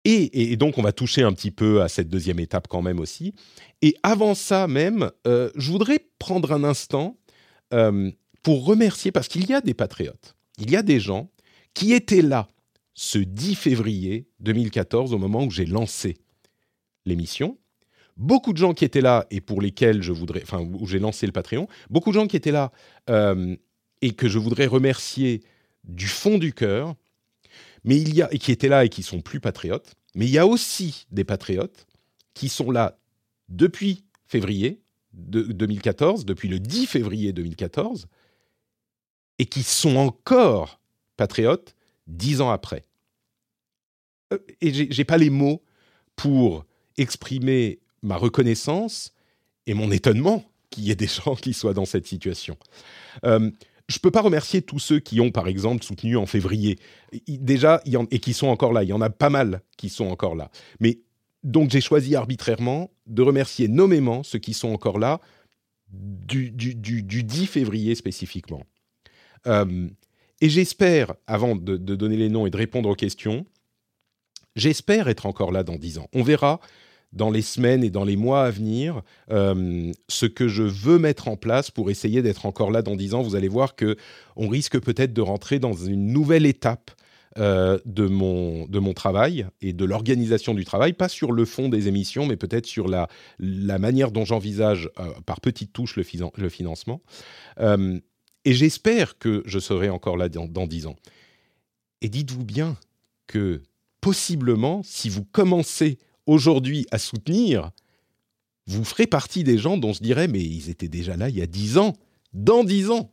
Et, 0.04 0.56
donc, 0.56 0.78
on 0.80 0.82
va 0.82 0.92
toucher 0.92 1.22
un 1.22 1.32
petit 1.32 1.52
peu 1.52 1.82
à 1.82 1.88
cette 1.88 2.10
deuxième 2.10 2.40
étape 2.40 2.68
quand 2.68 2.82
même 2.82 3.00
aussi. 3.00 3.36
Et 3.84 3.96
avant 4.02 4.34
ça 4.34 4.68
même, 4.68 5.12
euh, 5.28 5.52
je 5.56 5.72
voudrais 5.72 6.00
prendre 6.18 6.52
un 6.52 6.64
instant 6.64 7.18
euh, 7.74 8.12
pour 8.42 8.66
remercier, 8.66 9.12
parce 9.12 9.28
qu'il 9.28 9.48
y 9.48 9.54
a 9.54 9.62
des 9.62 9.76
patriotes, 9.76 10.36
il 10.58 10.72
y 10.72 10.76
a 10.76 10.82
des 10.82 11.00
gens 11.00 11.30
qui 11.76 11.94
étaient 11.94 12.24
là 12.24 12.48
ce 12.96 13.20
10 13.20 13.56
février 13.56 14.28
2014, 14.40 15.14
au 15.14 15.18
moment 15.18 15.44
où 15.44 15.52
j'ai 15.52 15.66
lancé 15.66 16.18
l'émission. 17.06 17.58
Beaucoup 18.18 18.54
de 18.54 18.58
gens 18.58 18.74
qui 18.74 18.86
étaient 18.86 19.02
là 19.02 19.26
et 19.32 19.40
pour 19.40 19.62
lesquels 19.62 20.02
je 20.02 20.12
voudrais, 20.12 20.42
enfin, 20.44 20.60
où 20.62 20.86
j'ai 20.86 21.00
lancé 21.00 21.26
le 21.26 21.32
Patreon, 21.32 21.68
beaucoup 21.90 22.10
de 22.10 22.16
gens 22.16 22.28
qui 22.28 22.36
étaient 22.36 22.52
là 22.52 22.72
euh, 23.10 23.56
et 24.02 24.14
que 24.14 24.28
je 24.28 24.38
voudrais 24.38 24.66
remercier 24.66 25.42
du 25.84 26.08
fond 26.08 26.38
du 26.38 26.54
cœur 26.54 26.96
mais 27.84 27.98
il 27.98 28.14
y 28.14 28.22
a, 28.22 28.34
et 28.34 28.38
qui 28.38 28.52
étaient 28.52 28.68
là 28.68 28.86
et 28.86 28.90
qui 28.90 29.04
sont 29.04 29.22
plus 29.22 29.40
patriotes, 29.40 29.96
mais 30.16 30.26
il 30.26 30.32
y 30.32 30.38
a 30.38 30.48
aussi 30.48 31.08
des 31.12 31.24
patriotes 31.24 31.88
qui 32.34 32.50
sont 32.50 32.72
là 32.72 32.98
depuis 33.50 34.04
février 34.26 34.82
de 35.14 35.42
2014, 35.42 36.26
depuis 36.26 36.48
le 36.48 36.60
10 36.60 36.88
février 36.88 37.34
2014, 37.34 38.08
et 39.40 39.46
qui 39.46 39.64
sont 39.64 39.98
encore 39.98 40.80
patriotes 41.18 41.76
dix 42.08 42.42
ans 42.42 42.52
après. 42.52 42.84
Euh, 44.32 44.38
et 44.62 44.92
j'ai 44.92 45.06
pas 45.06 45.18
les 45.18 45.30
mots 45.30 45.64
pour 46.16 46.66
exprimer 46.98 47.80
ma 48.02 48.16
reconnaissance 48.18 49.14
et 49.68 49.74
mon 49.74 49.92
étonnement 49.92 50.46
qu'il 50.70 50.84
y 50.84 50.92
ait 50.92 50.96
des 50.96 51.08
gens 51.08 51.36
qui 51.36 51.54
soient 51.54 51.74
dans 51.74 51.86
cette 51.86 52.08
situation. 52.08 52.58
Euh, 53.26 53.52
je 53.92 54.00
peux 54.00 54.12
pas 54.12 54.22
remercier 54.22 54.62
tous 54.62 54.80
ceux 54.80 55.00
qui 55.00 55.20
ont, 55.20 55.32
par 55.32 55.48
exemple, 55.48 55.84
soutenu 55.84 56.18
en 56.18 56.26
février. 56.26 56.80
Déjà, 57.28 57.82
et 57.86 58.20
qui 58.20 58.34
sont 58.34 58.48
encore 58.48 58.74
là. 58.74 58.84
Il 58.84 58.90
y 58.90 58.94
en 58.94 59.02
a 59.02 59.10
pas 59.10 59.30
mal 59.30 59.62
qui 59.78 59.90
sont 59.90 60.08
encore 60.08 60.36
là. 60.36 60.50
Mais 60.80 61.00
donc, 61.44 61.70
j'ai 61.70 61.82
choisi 61.82 62.16
arbitrairement 62.16 62.92
de 63.08 63.22
remercier 63.22 63.68
nommément 63.68 64.24
ceux 64.24 64.40
qui 64.40 64.54
sont 64.54 64.70
encore 64.70 65.00
là 65.00 65.20
du, 65.92 66.52
du, 66.52 67.24
10 67.24 67.48
février 67.48 67.96
spécifiquement. 67.96 68.64
Euh, 69.48 69.90
et 70.40 70.50
j'espère, 70.50 71.14
avant 71.28 71.56
de, 71.56 71.76
de, 71.76 71.96
donner 71.96 72.16
les 72.16 72.30
noms 72.30 72.46
et 72.46 72.50
de 72.50 72.58
répondre 72.58 72.88
aux 72.88 72.96
questions, 72.96 73.46
j'espère 74.56 75.10
être 75.10 75.26
encore 75.26 75.52
là 75.52 75.64
dans 75.64 75.76
10 75.76 75.98
ans. 75.98 76.08
On 76.14 76.24
verra 76.24 76.62
dans 77.14 77.30
les 77.30 77.42
semaines 77.42 77.84
et 77.84 77.90
dans 77.90 78.04
les 78.04 78.16
mois 78.16 78.46
à 78.46 78.52
venir 78.52 79.02
euh, 79.32 79.92
ce 80.08 80.26
que 80.26 80.48
je 80.48 80.64
veux 80.64 80.98
mettre 80.98 81.28
en 81.28 81.36
place 81.36 81.72
pour 81.72 81.90
essayer 81.90 82.22
d'être 82.22 82.46
encore 82.46 82.72
là 82.72 82.82
dans 82.82 82.96
dix 82.96 83.14
ans. 83.14 83.22
Vous 83.22 83.36
allez 83.36 83.50
voir 83.50 83.76
que 83.76 83.98
on 84.36 84.48
risque 84.48 84.80
peut-être 84.80 85.14
de 85.14 85.22
rentrer 85.22 85.60
dans 85.60 85.74
une 85.74 86.08
nouvelle 86.08 86.46
étape 86.46 86.92
euh, 87.38 87.80
de, 87.86 88.08
mon, 88.08 88.66
de 88.66 88.80
mon 88.80 88.94
travail 88.94 89.48
et 89.62 89.72
de 89.72 89.86
l'organisation 89.86 90.54
du 90.54 90.66
travail, 90.66 90.94
pas 90.94 91.10
sur 91.10 91.32
le 91.32 91.46
fond 91.46 91.70
des 91.70 91.88
émissions, 91.88 92.26
mais 92.26 92.36
peut-être 92.36 92.66
sur 92.66 92.88
la, 92.88 93.08
la 93.40 93.80
manière 93.80 94.12
dont 94.12 94.26
j'envisage 94.26 94.90
euh, 95.00 95.12
par 95.26 95.40
petites 95.40 95.72
touches 95.72 95.96
le, 95.96 96.50
financement. 96.50 97.02
Et 98.44 98.54
j'espère 98.54 99.18
que 99.18 99.44
je 99.46 99.60
serai 99.60 99.90
encore 99.90 100.18
là 100.18 100.28
dans, 100.30 100.68
10 100.68 100.88
ans. 100.88 100.96
Et 102.02 102.10
dites-vous 102.10 102.44
bien 102.44 102.76
que 103.28 103.62
possiblement, 104.02 104.82
si 104.84 105.10
vous 105.10 105.24
commencez 105.24 106.00
aujourd'hui 106.26 106.86
à 106.92 106.98
soutenir, 106.98 107.72
vous 108.68 108.84
ferez 108.84 109.08
partie 109.08 109.44
des 109.44 109.58
gens 109.58 109.78
dont 109.78 109.94
je 109.94 110.02
dirais, 110.02 110.28
mais 110.28 110.42
ils 110.42 110.70
étaient 110.70 110.88
déjà 110.88 111.18
là 111.18 111.30
il 111.30 111.38
y 111.38 111.42
a 111.42 111.48
10 111.48 111.78
ans, 111.78 111.94
dans 112.34 112.64
10 112.64 112.92
ans. 112.92 113.12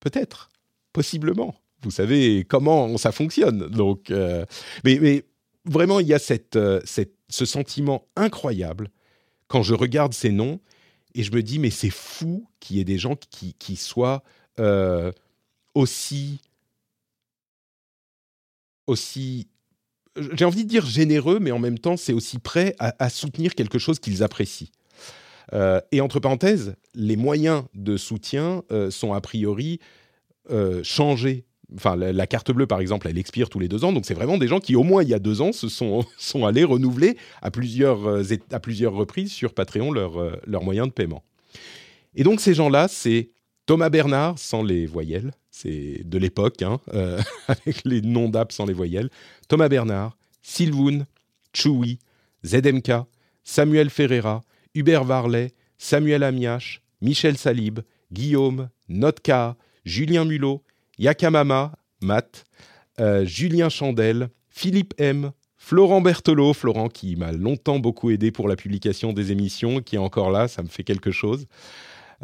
Peut-être, 0.00 0.50
possiblement 0.92 1.54
vous 1.82 1.90
savez 1.90 2.44
comment 2.44 2.96
ça 2.96 3.12
fonctionne. 3.12 3.68
Donc, 3.68 4.10
euh, 4.10 4.44
mais, 4.84 5.24
vraiment, 5.64 6.00
il 6.00 6.06
y 6.06 6.14
a 6.14 6.20
euh, 6.56 6.80
cette, 6.84 7.14
ce 7.28 7.44
sentiment 7.44 8.06
incroyable 8.16 8.90
quand 9.48 9.62
je 9.62 9.74
regarde 9.74 10.14
ces 10.14 10.30
noms 10.30 10.60
et 11.14 11.22
je 11.22 11.32
me 11.32 11.42
dis, 11.42 11.58
mais 11.58 11.70
c'est 11.70 11.90
fou 11.90 12.48
qu'il 12.60 12.76
y 12.76 12.80
ait 12.80 12.84
des 12.84 12.98
gens 12.98 13.16
qui, 13.16 13.54
qui 13.54 13.76
soient 13.76 14.22
euh, 14.58 15.12
aussi, 15.74 16.40
aussi, 18.86 19.48
j'ai 20.16 20.44
envie 20.44 20.64
de 20.64 20.68
dire 20.68 20.86
généreux, 20.86 21.38
mais 21.40 21.52
en 21.52 21.58
même 21.58 21.78
temps, 21.78 21.96
c'est 21.96 22.12
aussi 22.12 22.38
prêt 22.38 22.74
à, 22.78 23.08
soutenir 23.08 23.54
quelque 23.54 23.78
chose 23.78 23.98
qu'ils 23.98 24.22
apprécient. 24.22 24.68
et 25.90 26.00
entre 26.00 26.20
parenthèses, 26.20 26.74
les 26.94 27.16
moyens 27.16 27.64
de 27.74 27.96
soutien 27.96 28.62
sont 28.90 29.12
a 29.12 29.20
priori 29.20 29.80
changés 30.82 31.46
enfin 31.76 31.96
la, 31.96 32.26
carte 32.26 32.50
bleue 32.52 32.66
par 32.66 32.80
exemple, 32.80 33.08
elle 33.08 33.18
expire 33.18 33.48
tous 33.48 33.58
les 33.58 33.68
deux 33.68 33.84
ans, 33.84 33.92
donc 33.92 34.06
c'est 34.06 34.14
vraiment 34.14 34.38
des 34.38 34.48
gens 34.48 34.60
qui 34.60 34.76
au 34.76 34.82
moins 34.82 35.02
il 35.02 35.08
y 35.08 35.14
a 35.14 35.18
deux 35.18 35.40
ans 35.40 35.52
se 35.52 35.68
sont, 35.68 36.04
sont 36.18 36.46
allés 36.46 36.64
renouveler 36.64 37.16
à 37.40 37.50
plusieurs, 37.50 38.06
euh, 38.06 38.22
à 38.50 38.60
plusieurs 38.60 38.92
reprises 38.92 39.32
sur 39.32 39.54
Patreon 39.54 39.92
leurs 39.92 40.20
euh, 40.20 40.32
leur 40.46 40.62
moyens 40.62 40.88
de 40.88 40.92
paiement. 40.92 41.22
Et 42.14 42.24
donc 42.24 42.40
ces 42.40 42.54
gens-là, 42.54 42.88
c'est 42.88 43.30
Thomas 43.66 43.90
Bernard 43.90 44.38
sans 44.38 44.62
les 44.62 44.86
voyelles, 44.86 45.32
c'est 45.50 46.02
de 46.04 46.18
l'époque, 46.18 46.62
hein, 46.62 46.80
euh, 46.94 47.20
avec 47.48 47.82
les 47.84 48.02
noms 48.02 48.28
d'app 48.28 48.52
sans 48.52 48.66
les 48.66 48.72
voyelles. 48.72 49.10
Thomas 49.48 49.68
Bernard, 49.68 50.16
Sylvoun, 50.42 51.06
Chewy, 51.52 51.98
ZMK, 52.44 52.92
Samuel 53.44 53.90
Ferreira, 53.90 54.42
Hubert 54.74 55.04
Varlet, 55.04 55.52
Samuel 55.78 56.22
Amiache, 56.22 56.82
Michel 57.00 57.36
Salib, 57.36 57.80
Guillaume, 58.12 58.68
Notka, 58.88 59.56
Julien 59.84 60.24
Mulot, 60.24 60.62
Yakamama, 60.98 61.72
Matt, 62.00 62.44
euh, 63.00 63.24
Julien 63.24 63.68
Chandel, 63.68 64.28
Philippe 64.50 64.94
M, 64.98 65.32
Florent 65.56 66.00
Berthelot, 66.00 66.54
Florent 66.54 66.88
qui 66.88 67.16
m'a 67.16 67.32
longtemps 67.32 67.78
beaucoup 67.78 68.10
aidé 68.10 68.32
pour 68.32 68.48
la 68.48 68.56
publication 68.56 69.12
des 69.12 69.30
émissions, 69.32 69.80
qui 69.80 69.96
est 69.96 70.00
encore 70.00 70.30
là, 70.30 70.48
ça 70.48 70.62
me 70.62 70.68
fait 70.68 70.82
quelque 70.82 71.12
chose, 71.12 71.46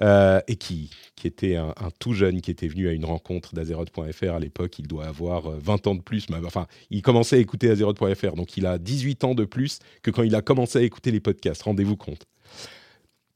euh, 0.00 0.40
et 0.46 0.56
qui, 0.56 0.90
qui 1.16 1.26
était 1.26 1.56
un, 1.56 1.74
tout 1.98 2.12
jeune 2.12 2.40
qui 2.40 2.50
était 2.50 2.68
venu 2.68 2.88
à 2.88 2.92
une 2.92 3.04
rencontre 3.04 3.54
d'Azeroth.fr 3.54 4.32
à 4.32 4.38
l'époque, 4.38 4.78
il 4.78 4.86
doit 4.86 5.06
avoir 5.06 5.50
20 5.50 5.86
euh, 5.86 5.90
ans 5.90 5.94
de 5.94 6.02
plus, 6.02 6.26
enfin, 6.44 6.66
il 6.90 7.02
commençait 7.02 7.36
à 7.36 7.38
écouter 7.38 7.70
Azeroth.fr, 7.70 8.34
donc 8.34 8.56
il 8.56 8.66
a 8.66 8.78
18 8.78 9.24
ans 9.24 9.34
de 9.34 9.44
plus 9.44 9.80
que 10.02 10.10
quand 10.10 10.22
il 10.22 10.34
a 10.34 10.42
commencé 10.42 10.78
à 10.78 10.82
écouter 10.82 11.10
les 11.10 11.20
podcasts, 11.20 11.62
rendez-vous 11.62 11.96
compte. 11.96 12.26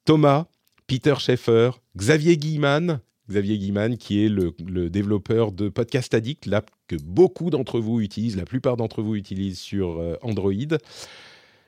Thomas, 0.05 0.47
Peter 0.87 1.15
Schaeffer, 1.19 1.71
Xavier 1.97 2.37
Guilleman, 2.37 3.01
Xavier 3.29 3.97
qui 3.99 4.25
est 4.25 4.29
le, 4.29 4.91
développeur 4.91 5.53
de 5.53 5.69
Podcast 5.69 6.13
Addict, 6.13 6.47
l'app 6.47 6.71
que 6.89 6.97
beaucoup 6.97 7.51
d'entre 7.51 7.81
vous 7.81 8.01
utilisent, 8.01 8.37
la 8.37 8.45
plupart 8.45 8.77
d'entre 8.77 9.03
vous 9.03 9.15
utilisent 9.15 9.61
sur 9.61 9.99
euh, 9.99 10.17
Android. 10.23 10.53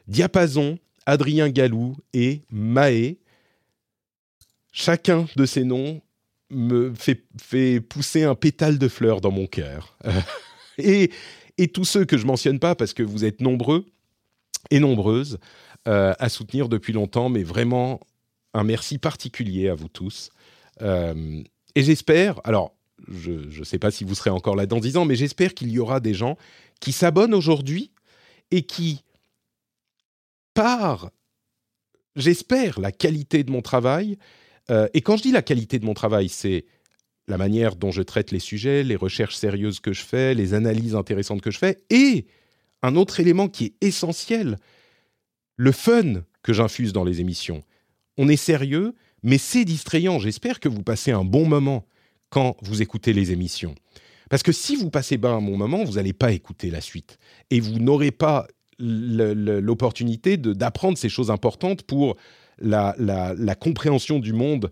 Diapason, 0.09 0.79
Adrien 1.07 1.49
Galou 1.49 1.97
et 2.13 2.43
Maé. 2.51 3.19
Chacun 4.77 5.27
de 5.37 5.47
ces 5.47 5.63
noms 5.63 6.03
me 6.51 6.93
fait, 6.95 7.81
pousser 7.81 8.25
un 8.25 8.35
pétale 8.35 8.77
de 8.77 8.89
fleurs 8.89 9.21
dans 9.21 9.31
mon 9.31 9.47
cœur. 9.47 9.97
et, 10.79 11.11
tous 11.73 11.85
ceux 11.85 12.05
que 12.05 12.19
je 12.19 12.27
mentionne 12.27 12.59
pas, 12.59 12.75
parce 12.75 12.93
que 12.93 13.05
vous 13.05 13.25
êtes 13.25 13.41
nombreux 13.41 13.87
et 14.73 14.81
nombreuses 14.81 15.39
euh, 15.87 16.13
à 16.19 16.29
soutenir 16.29 16.69
depuis 16.69 16.93
longtemps, 16.93 17.29
mais 17.29 17.45
vraiment 17.45 18.01
un 18.53 18.65
merci 18.65 18.99
particulier 18.99 19.69
à 19.69 19.77
vous 19.77 19.87
tous. 19.87 20.31
Euh, 20.83 21.41
et 21.77 21.85
j'espère, 21.85 22.41
alors 22.43 22.75
je 23.07 23.57
ne 23.57 23.65
sais 23.65 23.79
pas 23.79 23.93
si 23.93 24.03
vous 24.03 24.17
serez 24.17 24.31
encore 24.31 24.57
là 24.57 24.67
dans 24.67 24.81
10 24.81 24.97
ans, 24.97 25.05
mais 25.05 25.15
j'espère 25.15 25.55
qu'il 25.55 25.71
y 25.71 25.79
aura 25.79 26.01
des 26.01 26.15
gens 26.15 26.37
qui 26.81 26.91
s'abonnent 26.91 27.35
aujourd'hui 27.35 27.93
et 28.51 28.63
qui, 28.63 29.05
par, 30.53 31.11
j'espère, 32.17 32.81
la 32.81 32.91
qualité 32.91 33.45
de 33.45 33.53
mon 33.53 33.63
travail, 33.63 34.19
euh, 34.71 34.89
et 34.95 35.01
quand 35.03 35.17
je 35.17 35.23
dis 35.23 35.33
la 35.33 35.43
qualité 35.43 35.79
de 35.79 35.85
mon 35.85 35.95
travail, 35.95 36.29
c'est 36.29 36.65
la 37.27 37.39
manière 37.39 37.77
dont 37.77 37.91
je 37.91 38.03
traite 38.03 38.31
les 38.31 38.39
sujets, 38.39 38.83
les 38.83 38.97
recherches 38.97 39.37
sérieuses 39.37 39.81
que 39.81 39.93
je 39.93 40.03
fais, 40.03 40.35
les 40.35 40.55
analyses 40.55 40.95
intéressantes 40.95 41.41
que 41.41 41.51
je 41.51 41.59
fais, 41.59 41.83
et 41.91 42.27
un 42.83 42.97
autre 42.97 43.21
élément 43.21 43.49
qui 43.49 43.65
est 43.67 43.87
essentiel, 43.87 44.59
le 45.57 45.73
fun 45.73 46.23
que 46.43 46.53
j'infuse 46.53 46.93
dans 46.93 47.05
les 47.05 47.21
émissions. 47.21 47.63
On 48.19 48.29
est 48.29 48.37
sérieux, 48.37 48.95
mais 49.23 49.39
c'est 49.39 49.65
distrayant. 49.65 50.19
J'espère 50.19 50.61
que 50.61 50.69
vous 50.69 50.83
passez 50.83 51.11
un 51.11 51.25
bon 51.25 51.47
moment 51.47 51.87
quand 52.29 52.57
vous 52.63 52.83
écoutez 52.83 53.13
les 53.13 53.33
émissions. 53.33 53.75
Parce 54.29 54.43
que 54.43 54.53
si 54.53 54.77
vous 54.77 54.91
passez 54.91 55.19
pas 55.19 55.31
un 55.31 55.41
bon 55.41 55.57
moment, 55.57 55.85
vous 55.85 55.95
n'allez 55.95 56.13
pas 56.13 56.33
écouter 56.33 56.71
la 56.71 56.81
suite. 56.81 57.19
Et 57.51 57.61
vous 57.61 57.79
n'aurez 57.79 58.11
pas 58.11 58.47
l'opportunité 58.79 60.37
d'apprendre 60.37 60.99
ces 60.99 61.09
choses 61.09 61.31
importantes 61.31 61.85
pour 61.85 62.17
la, 62.59 62.95
la, 62.99 63.55
compréhension 63.55 64.19
du 64.19 64.33
monde, 64.33 64.71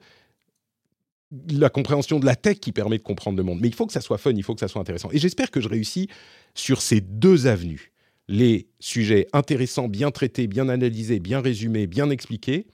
la 1.50 1.70
compréhension 1.70 2.20
de 2.20 2.26
la 2.26 2.36
tech 2.36 2.58
qui 2.58 2.72
permet 2.72 2.98
de 2.98 3.02
comprendre 3.02 3.36
le 3.36 3.42
monde. 3.42 3.60
Mais 3.60 3.68
il 3.68 3.74
faut 3.74 3.86
que 3.86 3.92
ça 3.92 4.00
soit 4.00 4.18
fun, 4.18 4.32
il 4.32 4.42
faut 4.42 4.54
que 4.54 4.60
ça 4.60 4.68
soit 4.68 4.80
intéressant. 4.80 5.10
Et 5.12 5.18
j'espère 5.18 5.50
que 5.50 5.60
je 5.60 5.68
réussis 5.68 6.08
sur 6.54 6.82
ces 6.82 7.00
deux 7.00 7.46
avenues. 7.46 7.92
Les 8.28 8.68
sujets 8.78 9.26
intéressants, 9.32 9.88
bien 9.88 10.10
traités, 10.10 10.46
bien 10.46 10.68
analysés, 10.68 11.18
bien 11.18 11.40
résumés, 11.40 11.86
bien 11.86 12.08
expliqués, 12.10 12.66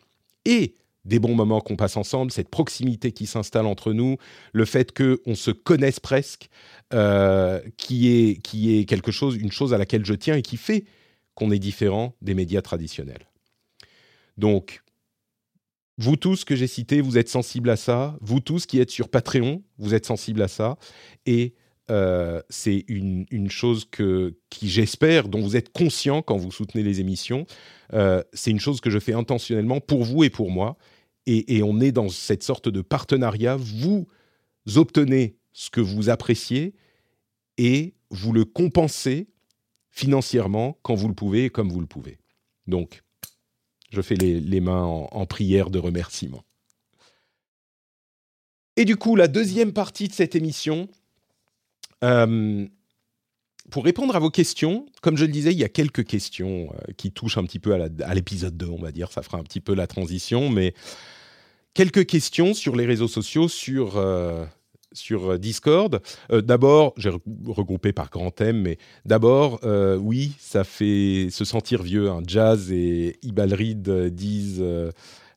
et 0.44 0.74
des 1.04 1.18
bons 1.18 1.34
moments 1.34 1.60
qu'on 1.60 1.76
passe 1.76 1.96
ensemble, 1.96 2.30
cette 2.30 2.50
proximité 2.50 3.12
qui 3.12 3.26
s'installe 3.26 3.66
entre 3.66 3.92
nous, 3.92 4.18
le 4.52 4.64
fait 4.64 4.96
qu'on 4.96 5.34
se 5.34 5.50
connaisse 5.50 6.00
presque, 6.00 6.48
euh, 6.92 7.60
qui, 7.76 8.08
est, 8.08 8.42
qui 8.42 8.76
est 8.78 8.84
quelque 8.84 9.10
chose, 9.10 9.36
une 9.36 9.50
chose 9.50 9.72
à 9.72 9.78
laquelle 9.78 10.04
je 10.04 10.14
tiens 10.14 10.36
et 10.36 10.42
qui 10.42 10.56
fait 10.56 10.84
qu'on 11.34 11.50
est 11.50 11.58
différent 11.58 12.14
des 12.20 12.34
médias 12.34 12.62
traditionnels. 12.62 13.26
Donc, 14.36 14.82
vous 15.98 16.16
tous 16.16 16.44
que 16.44 16.54
j'ai 16.54 16.68
cités, 16.68 17.00
vous 17.00 17.18
êtes 17.18 17.28
sensibles 17.28 17.70
à 17.70 17.76
ça. 17.76 18.16
Vous 18.20 18.38
tous 18.38 18.66
qui 18.66 18.78
êtes 18.78 18.90
sur 18.90 19.08
Patreon, 19.08 19.62
vous 19.78 19.94
êtes 19.94 20.06
sensibles 20.06 20.42
à 20.42 20.48
ça. 20.48 20.78
Et 21.26 21.54
euh, 21.90 22.40
c'est 22.48 22.84
une, 22.86 23.50
chose 23.50 23.84
que, 23.84 24.38
qui, 24.48 24.68
j'espère, 24.68 25.28
dont 25.28 25.40
vous 25.40 25.56
êtes 25.56 25.72
conscient 25.72 26.22
quand 26.22 26.36
vous 26.36 26.52
soutenez 26.52 26.84
les 26.84 27.00
émissions. 27.00 27.46
Euh, 27.94 28.22
c'est 28.32 28.52
une 28.52 28.60
chose 28.60 28.80
que 28.80 28.90
je 28.90 28.98
fais 29.00 29.12
intentionnellement 29.12 29.80
pour 29.80 30.04
vous 30.04 30.22
et 30.22 30.30
pour 30.30 30.50
moi. 30.50 30.78
Et, 31.26 31.62
on 31.62 31.80
est 31.80 31.92
dans 31.92 32.08
cette 32.08 32.42
sorte 32.42 32.70
de 32.70 32.80
partenariat. 32.80 33.56
Vous 33.56 34.06
obtenez 34.76 35.36
ce 35.52 35.68
que 35.68 35.82
vous 35.82 36.08
appréciez 36.08 36.74
et 37.58 37.94
vous 38.10 38.32
le 38.32 38.46
compensez 38.46 39.28
financièrement 39.90 40.78
quand 40.82 40.94
vous 40.94 41.08
le 41.08 41.14
pouvez 41.14 41.46
et 41.46 41.50
comme 41.50 41.70
vous 41.70 41.80
le 41.80 41.86
pouvez. 41.86 42.18
Donc, 42.66 43.02
je 43.90 44.02
fais 44.02 44.16
les, 44.16 44.60
mains 44.60 44.82
en 44.82 45.26
prière 45.26 45.70
de 45.70 45.78
remerciement. 45.78 46.44
Et 48.78 48.84
du 48.84 48.96
coup, 48.96 49.16
la 49.16 49.26
deuxième 49.26 49.72
partie 49.72 50.06
de 50.06 50.12
cette 50.12 50.36
émission, 50.36 50.88
euh, 52.04 52.64
pour 53.70 53.84
répondre 53.84 54.14
à 54.14 54.20
vos 54.20 54.30
questions, 54.30 54.86
comme 55.02 55.16
je 55.16 55.24
le 55.24 55.32
disais, 55.32 55.50
il 55.50 55.58
y 55.58 55.64
a 55.64 55.68
quelques 55.68 56.04
questions 56.04 56.72
euh, 56.72 56.92
qui 56.96 57.10
touchent 57.10 57.38
un 57.38 57.44
petit 57.44 57.58
peu 57.58 57.74
à 57.74 58.14
l'épisode 58.14 58.56
2, 58.56 58.66
on 58.66 58.78
va 58.78 58.92
dire. 58.92 59.10
Ça 59.10 59.22
fera 59.22 59.38
un 59.38 59.42
petit 59.42 59.60
peu 59.60 59.74
la 59.74 59.88
transition, 59.88 60.48
mais 60.48 60.74
quelques 61.74 62.06
questions 62.06 62.54
sur 62.54 62.76
les 62.76 62.86
réseaux 62.86 63.08
sociaux, 63.08 63.48
sur, 63.48 63.96
euh, 63.96 64.46
sur 64.92 65.38
Discord. 65.38 66.00
d'abord, 66.30 66.94
j'ai 66.96 67.10
regroupé 67.10 67.92
par 67.92 68.10
grands 68.10 68.30
thèmes, 68.30 68.62
mais 68.62 68.78
d'abord, 69.04 69.60
oui, 70.00 70.32
ça 70.38 70.64
fait 70.64 71.28
se 71.30 71.44
sentir 71.44 71.82
vieux. 71.82 72.08
Jazz 72.26 72.72
et 72.72 73.18
Ibalrid 73.22 73.88
disent 74.08 74.58
euh, 74.60 74.90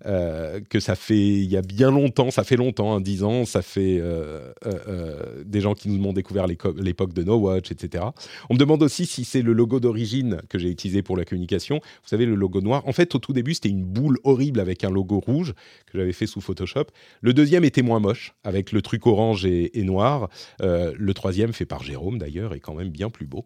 que 0.03 0.79
ça 0.79 0.95
fait 0.95 1.17
il 1.17 1.51
y 1.51 1.57
a 1.57 1.61
bien 1.61 1.91
longtemps, 1.91 2.31
ça 2.31 2.43
fait 2.43 2.55
longtemps, 2.55 2.95
hein, 2.95 3.01
10 3.01 3.23
ans, 3.23 3.45
ça 3.45 3.61
fait 3.61 3.99
euh, 3.99 4.51
euh, 4.65 5.43
des 5.45 5.61
gens 5.61 5.73
qui 5.73 5.89
nous 5.89 6.03
ont 6.07 6.13
découvert 6.13 6.47
l'époque 6.47 7.13
de 7.13 7.23
No 7.23 7.37
Watch, 7.37 7.71
etc. 7.71 8.05
On 8.49 8.55
me 8.55 8.59
demande 8.59 8.83
aussi 8.83 9.05
si 9.05 9.23
c'est 9.23 9.41
le 9.41 9.53
logo 9.53 9.79
d'origine 9.79 10.41
que 10.49 10.57
j'ai 10.57 10.69
utilisé 10.69 11.01
pour 11.01 11.17
la 11.17 11.25
communication. 11.25 11.75
Vous 11.75 12.07
savez, 12.07 12.25
le 12.25 12.35
logo 12.35 12.61
noir. 12.61 12.87
En 12.87 12.93
fait, 12.93 13.13
au 13.15 13.19
tout 13.19 13.33
début, 13.33 13.53
c'était 13.53 13.69
une 13.69 13.83
boule 13.83 14.17
horrible 14.23 14.59
avec 14.59 14.83
un 14.83 14.89
logo 14.89 15.19
rouge 15.19 15.53
que 15.85 15.97
j'avais 15.97 16.13
fait 16.13 16.27
sous 16.27 16.41
Photoshop. 16.41 16.85
Le 17.21 17.33
deuxième 17.33 17.63
était 17.63 17.81
moins 17.81 17.99
moche, 17.99 18.33
avec 18.43 18.71
le 18.71 18.81
truc 18.81 19.05
orange 19.07 19.45
et, 19.45 19.71
noir. 19.83 20.29
le 20.59 21.11
troisième, 21.13 21.53
fait 21.53 21.65
par 21.65 21.83
Jérôme 21.83 22.17
d'ailleurs, 22.17 22.53
est 22.53 22.59
quand 22.59 22.75
même 22.75 22.89
bien 22.89 23.09
plus 23.09 23.25
beau. 23.25 23.45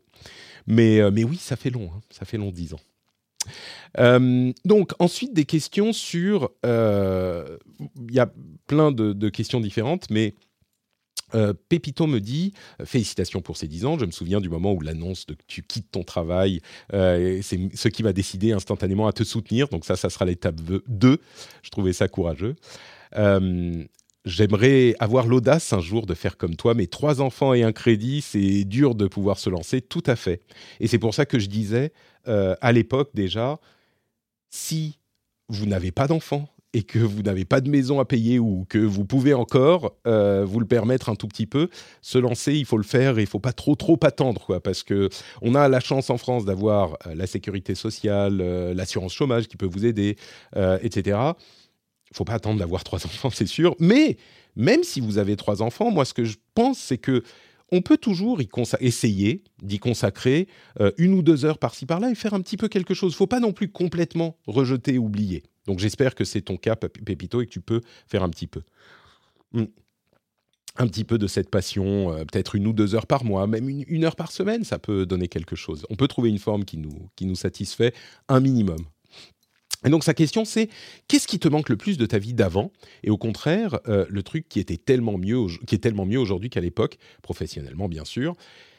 Mais, 0.68 1.04
oui, 1.04 1.38
ça 1.38 1.56
fait 1.56 1.70
long, 1.70 1.90
hein. 1.96 2.02
ça 2.10 2.26
fait 2.26 2.38
long 2.38 2.52
10 2.52 2.74
ans. 2.74 2.80
Euh, 4.00 4.52
donc 4.66 4.92
ensuite 5.00 5.34
des 5.34 5.46
questions 5.46 5.94
sur, 5.94 6.52
euh, 6.66 7.58
il 8.08 8.14
y 8.14 8.20
a 8.20 8.32
plein 8.68 8.92
de, 8.92 9.30
questions 9.30 9.60
différentes, 9.60 10.10
mais 10.10 10.36
euh, 11.34 11.54
Pépito 11.70 12.08
me 12.08 12.20
dit 12.20 12.54
félicitations 12.84 13.42
pour 13.42 13.58
ces 13.58 13.68
10 13.68 13.86
ans. 13.86 14.00
Je 14.00 14.06
me 14.06 14.12
souviens 14.12 14.42
du 14.42 14.50
moment 14.50 14.74
où 14.74 14.82
l'annonce 14.82 15.26
de 15.26 15.34
que 15.34 15.44
tu 15.48 15.64
quittes 15.64 15.92
ton 15.92 16.04
travail, 16.04 16.62
c'est 16.92 17.76
ce 17.76 17.88
qui 17.88 18.04
va 18.04 18.14
décider 18.14 18.52
instantanément 18.52 19.08
à 19.08 19.14
te 19.14 19.24
soutenir. 19.24 19.68
Donc 19.70 19.86
ça, 19.86 19.96
ça 19.96 20.10
sera 20.10 20.26
l'étape 20.26 20.62
2. 20.88 21.20
Je 21.64 21.70
trouvais 21.70 21.94
ça 21.94 22.08
courageux. 22.08 22.56
J'aimerais 24.26 24.96
avoir 25.00 25.28
l'audace 25.28 25.72
un 25.72 25.82
jour 25.82 26.08
de 26.08 26.16
faire 26.16 26.36
comme 26.36 26.56
toi, 26.56 26.74
mais 26.74 26.88
trois 26.88 27.22
enfants 27.22 27.54
et 27.54 27.62
un 27.62 27.72
crédit, 27.72 28.22
c'est 28.22 28.64
dur 28.64 28.96
de 28.96 29.06
pouvoir 29.06 29.38
se 29.38 29.52
lancer, 29.52 29.82
tout 29.82 30.02
à 30.08 30.16
fait. 30.16 30.42
Et 30.80 30.88
c'est 30.88 30.98
pour 30.98 31.14
ça 31.14 31.28
que 31.28 31.38
je 31.38 31.48
disais 31.48 31.94
euh, 32.28 32.56
à 32.60 32.72
l'époque 32.72 33.12
déjà, 33.14 33.60
si 34.56 35.00
vous 35.50 35.66
n'avez 35.66 35.92
pas 35.92 36.08
d'enfants 36.08 36.50
et 36.74 36.84
que 36.84 37.00
vous 37.00 37.22
n'avez 37.22 37.46
pas 37.46 37.62
de 37.62 37.70
maison 37.70 38.00
à 38.00 38.06
payer 38.06 38.38
ou 38.40 38.66
que 38.68 38.78
vous 38.78 39.06
pouvez 39.06 39.34
encore 39.34 39.96
euh, 40.08 40.44
vous 40.46 40.60
le 40.60 40.66
permettre 40.66 41.10
un 41.10 41.16
tout 41.16 41.28
petit 41.28 41.46
peu, 41.46 41.70
se 42.02 42.18
lancer, 42.18 42.54
il 42.54 42.66
faut 42.66 42.78
le 42.78 42.84
faire 42.84 43.18
et 43.18 43.22
il 43.22 43.28
faut 43.28 43.40
pas 43.40 43.54
trop 43.54 43.76
trop 43.76 43.98
attendre 44.04 44.46
quoi, 44.46 44.62
parce 44.62 44.84
que 44.84 45.10
on 45.42 45.56
a 45.56 45.70
la 45.70 45.80
chance 45.80 46.10
en 46.10 46.18
France 46.18 46.44
d'avoir 46.44 46.98
euh, 47.08 47.16
la 47.16 47.28
sécurité 47.28 47.76
sociale, 47.76 48.38
l'assurance 48.74 49.14
chômage 49.14 49.48
qui 49.48 49.56
peut 49.56 49.66
vous 49.66 49.86
aider, 49.86 50.18
etc 50.82 51.34
faut 52.16 52.26
pas 52.26 52.34
attendre 52.34 52.60
d'avoir 52.60 52.84
trois 52.84 53.00
enfants, 53.06 53.30
c'est 53.30 53.48
sûr. 53.48 53.76
Mais 53.80 54.18
même 54.56 54.84
si 54.84 55.02
vous 55.02 55.18
avez 55.18 55.36
trois 55.36 55.62
enfants, 55.62 55.92
moi, 55.92 56.06
ce 56.06 56.14
que 56.14 56.24
je 56.24 56.38
pense, 56.54 56.80
c'est 56.80 56.98
que 56.98 57.24
on 57.72 57.82
peut 57.82 57.98
toujours 57.98 58.42
y 58.42 58.50
essayer 58.80 59.44
d'y 59.62 59.80
consacrer 59.80 60.48
euh, 60.80 60.92
une 60.98 61.14
ou 61.14 61.22
deux 61.22 61.46
heures 61.46 61.58
par-ci 61.58 61.86
par-là 61.86 62.12
et 62.12 62.16
faire 62.16 62.34
un 62.34 62.42
petit 62.42 62.58
peu 62.58 62.68
quelque 62.68 62.94
chose. 62.94 63.16
Faut 63.16 63.28
pas 63.28 63.40
non 63.40 63.54
plus 63.54 63.70
complètement 63.70 64.38
rejeter, 64.46 64.98
oublier. 64.98 65.44
Donc 65.66 65.80
j'espère 65.80 66.16
que 66.16 66.24
c'est 66.24 66.42
ton 66.42 66.58
cas, 66.58 66.76
Pépito, 66.76 67.42
et 67.42 67.46
que 67.46 67.52
tu 67.52 67.62
peux 67.62 67.82
faire 68.08 68.24
un 68.24 68.30
petit 68.30 68.48
peu. 68.48 68.62
Hmm. 69.52 69.66
Un 70.78 70.88
petit 70.88 71.06
peu 71.06 71.18
de 71.18 71.28
cette 71.28 71.50
passion, 71.50 72.12
euh, 72.12 72.26
peut-être 72.26 72.56
une 72.56 72.68
ou 72.68 72.74
deux 72.74 72.96
heures 72.96 73.08
par 73.08 73.24
mois, 73.24 73.48
même 73.48 73.70
une, 73.70 73.86
une, 73.88 74.04
heure 74.04 74.18
par 74.18 74.32
semaine, 74.32 74.64
ça 74.64 74.78
peut 74.78 75.06
donner 75.06 75.30
quelque 75.30 75.56
chose. 75.56 75.86
On 75.90 75.96
peut 75.96 76.08
trouver 76.08 76.30
une 76.30 76.40
forme 76.40 76.66
qui 76.66 76.78
nous, 76.78 77.10
qui 77.16 77.26
nous 77.26 77.36
satisfait 77.36 77.94
un 78.28 78.42
minimum. 78.42 78.86
Et 79.86 79.90
donc 79.90 80.04
sa 80.04 80.14
question 80.14 80.46
c'est 80.46 80.70
qu'est-ce 81.08 81.28
qui 81.28 81.40
te 81.40 81.48
manque 81.48 81.70
le 81.70 81.78
plus 81.78 81.98
de 81.98 82.06
ta 82.06 82.18
vie 82.18 82.34
d'avant? 82.34 82.72
Et 83.04 83.12
au 83.12 83.18
contraire, 83.18 83.80
euh, 83.88 84.06
le 84.10 84.24
truc 84.24 84.50
qui 84.50 84.60
était 84.60 84.78
tellement 84.78 85.18
mieux, 85.18 85.46
qui 85.68 85.76
est 85.76 85.80
tellement 85.80 86.06
mieux 86.06 86.20
aujourd'hui 86.20 86.50
qu'à 86.50 86.62
l'époque, 86.62 86.98
professionnellement 87.22 87.88
bien 87.88 88.04
sûr. 88.04 88.36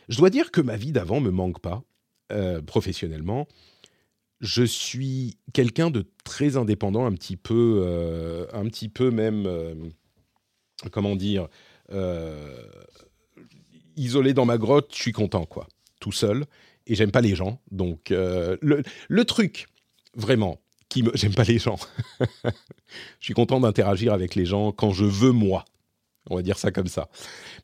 Je 0.08 0.18
dois 0.18 0.30
dire 0.30 0.50
que 0.50 0.60
ma 0.60 0.76
vie 0.76 0.92
d'avant 0.92 1.20
me 1.20 1.30
manque 1.30 1.60
pas 1.60 1.82
euh, 2.32 2.60
professionnellement. 2.60 3.46
Je 4.40 4.64
suis 4.64 5.38
quelqu'un 5.54 5.90
de 5.90 6.04
très 6.24 6.56
indépendant, 6.56 7.06
un 7.06 7.12
petit 7.12 7.36
peu, 7.36 7.82
euh, 7.86 8.46
un 8.52 8.66
petit 8.66 8.90
peu 8.90 9.10
même, 9.10 9.48
comment 10.90 11.16
dire, 11.16 11.48
isolé 13.96 14.34
dans 14.34 14.44
ma 14.44 14.58
grotte. 14.58 14.90
Je 14.94 15.00
suis 15.00 15.12
content 15.12 15.46
quoi, 15.46 15.68
tout 16.00 16.12
seul. 16.12 16.44
Et 16.86 16.94
j'aime 16.94 17.12
pas 17.12 17.22
les 17.22 17.34
gens. 17.34 17.60
Donc 17.70 18.10
le, 18.10 18.82
le 19.08 19.24
truc 19.24 19.66
vraiment 20.14 20.60
qui 20.88 21.02
me... 21.02 21.10
J'aime 21.14 21.34
pas 21.34 21.44
les 21.44 21.58
gens. 21.58 21.78
je 22.44 22.50
suis 23.20 23.34
content 23.34 23.60
d'interagir 23.60 24.12
avec 24.12 24.34
les 24.34 24.46
gens 24.46 24.72
quand 24.72 24.92
je 24.92 25.04
veux 25.04 25.32
moi. 25.32 25.64
On 26.30 26.36
va 26.36 26.42
dire 26.42 26.58
ça 26.58 26.70
comme 26.70 26.88
ça. 26.88 27.08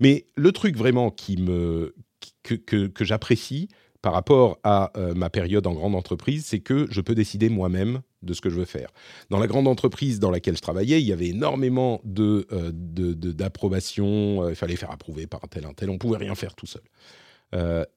Mais 0.01 0.27
le 0.37 0.53
truc 0.53 0.77
vraiment 0.77 1.11
qui 1.11 1.37
me... 1.37 1.95
que, 2.43 2.55
que, 2.55 3.05
j'apprécie 3.05 3.69
par 4.03 4.13
rapport 4.13 4.59
à 4.65 4.91
euh, 4.97 5.15
ma 5.15 5.31
période 5.31 5.67
en 5.67 5.75
grande 5.75 5.95
entreprise, 5.95 6.45
c'est 6.47 6.59
que 6.59 6.87
je 6.91 7.01
peux 7.01 7.15
décider 7.15 7.49
moi-même 7.49 8.03
de 8.23 8.35
ce 8.35 8.41
que 8.41 8.51
je 8.51 8.57
veux 8.57 8.65
faire. 8.65 8.89
Dans 9.31 9.39
la 9.39 9.47
grande 9.47 9.69
entreprise 9.69 10.19
dans 10.19 10.31
laquelle 10.31 10.57
je 10.57 10.63
travaillais, 10.63 11.01
il 11.01 11.07
y 11.07 11.13
avait 11.13 11.29
énormément 11.29 12.01
de, 12.05 12.47
euh, 12.53 12.73
d'approbation, 12.73 14.43
euh, 14.43 14.51
il 14.51 14.57
fallait 14.57 14.77
faire 14.77 14.91
approuver 14.91 15.27
par 15.27 15.41
un 15.45 15.49
tel, 15.49 15.67
un 15.67 15.73
tel, 15.73 15.91
on 15.91 15.99
pouvait 15.99 16.19
rien 16.19 16.35
faire 16.35 16.55
tout 16.55 16.67
seul. 16.67 16.83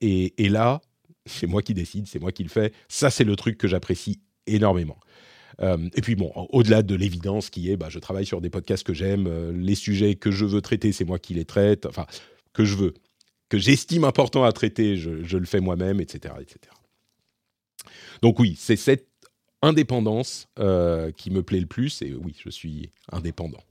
et, 0.01 0.43
et 0.43 0.49
là, 0.49 0.81
c'est 1.25 1.47
moi 1.47 1.61
qui 1.61 1.73
décide, 1.73 2.07
c'est 2.07 2.19
moi 2.19 2.31
qui 2.31 2.43
le 2.43 2.49
fais. 2.49 2.71
Ça, 2.87 3.09
c'est 3.09 3.23
le 3.23 3.35
truc 3.35 3.57
que 3.57 3.67
j'apprécie 3.67 4.19
énormément. 4.47 4.97
Euh, 5.61 5.77
et 5.95 6.01
puis 6.01 6.15
bon, 6.15 6.31
au-delà 6.49 6.81
de 6.81 6.95
l'évidence 6.95 7.49
qui 7.49 7.71
est, 7.71 7.77
bah, 7.77 7.87
je 7.89 7.99
travaille 7.99 8.25
sur 8.25 8.41
des 8.41 8.49
podcasts 8.49 8.83
que 8.83 8.93
j'aime, 8.93 9.27
euh, 9.27 9.51
les 9.53 9.75
sujets 9.75 10.15
que 10.15 10.31
je 10.31 10.45
veux 10.45 10.61
traiter, 10.61 10.91
c'est 10.91 11.05
moi 11.05 11.19
qui 11.19 11.33
les 11.33 11.45
traite, 11.45 11.85
enfin, 11.85 12.05
que 12.53 12.65
je 12.65 12.75
veux, 12.75 12.93
que 13.49 13.57
j'estime 13.57 14.03
important 14.03 14.43
à 14.43 14.51
traiter, 14.51 14.97
je, 14.97 15.37
le 15.37 15.45
fais 15.45 15.59
moi-même, 15.59 16.01
etc., 16.01 16.35
etc. 16.39 16.59
Donc 18.21 18.39
oui, 18.39 18.55
c'est 18.57 18.75
cette 18.75 19.07
indépendance 19.61 20.47
euh, 20.59 21.11
qui 21.11 21.31
me 21.31 21.41
plaît 21.43 21.59
le 21.59 21.67
plus, 21.67 22.01
et 22.01 22.13
oui, 22.13 22.35
je 22.43 22.49
suis 22.49 22.91
indépendant. 23.11 23.63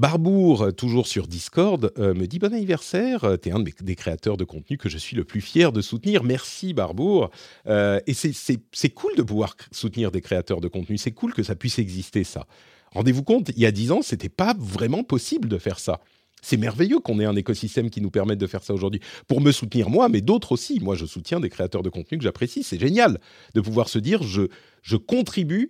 Barbour, 0.00 0.74
toujours 0.74 1.06
sur 1.06 1.26
Discord, 1.26 1.92
euh, 1.98 2.14
me 2.14 2.26
dit 2.26 2.38
bon 2.38 2.54
anniversaire. 2.54 3.24
Euh, 3.24 3.36
tu 3.36 3.50
es 3.50 3.52
un 3.52 3.60
des 3.60 3.96
créateurs 3.96 4.38
de 4.38 4.44
contenu 4.44 4.78
que 4.78 4.88
je 4.88 4.96
suis 4.96 5.14
le 5.14 5.24
plus 5.24 5.42
fier 5.42 5.72
de 5.72 5.82
soutenir. 5.82 6.24
Merci 6.24 6.72
Barbour. 6.72 7.30
Euh, 7.66 8.00
et 8.06 8.14
c'est 8.14 8.90
cool 8.94 9.14
de 9.14 9.22
pouvoir 9.22 9.56
soutenir 9.72 10.10
des 10.10 10.22
créateurs 10.22 10.62
de 10.62 10.68
contenu. 10.68 10.96
C'est 10.96 11.10
cool 11.10 11.34
que 11.34 11.42
ça 11.42 11.54
puisse 11.54 11.78
exister 11.78 12.24
ça. 12.24 12.46
Rendez-vous 12.92 13.22
compte, 13.22 13.50
il 13.50 13.58
y 13.58 13.66
a 13.66 13.70
dix 13.70 13.92
ans, 13.92 14.00
c'était 14.00 14.30
pas 14.30 14.54
vraiment 14.58 15.04
possible 15.04 15.50
de 15.50 15.58
faire 15.58 15.78
ça. 15.78 16.00
C'est 16.40 16.56
merveilleux 16.56 17.00
qu'on 17.00 17.20
ait 17.20 17.26
un 17.26 17.36
écosystème 17.36 17.90
qui 17.90 18.00
nous 18.00 18.10
permette 18.10 18.38
de 18.38 18.46
faire 18.46 18.64
ça 18.64 18.72
aujourd'hui. 18.72 19.02
Pour 19.28 19.42
me 19.42 19.52
soutenir 19.52 19.90
moi, 19.90 20.08
mais 20.08 20.22
d'autres 20.22 20.52
aussi. 20.52 20.80
Moi, 20.80 20.96
je 20.96 21.04
soutiens 21.04 21.40
des 21.40 21.50
créateurs 21.50 21.82
de 21.82 21.90
contenu 21.90 22.16
que 22.16 22.24
j'apprécie. 22.24 22.62
C'est 22.62 22.80
génial 22.80 23.20
de 23.52 23.60
pouvoir 23.60 23.90
se 23.90 23.98
dire 23.98 24.22
je 24.22 24.96
contribue 24.96 25.68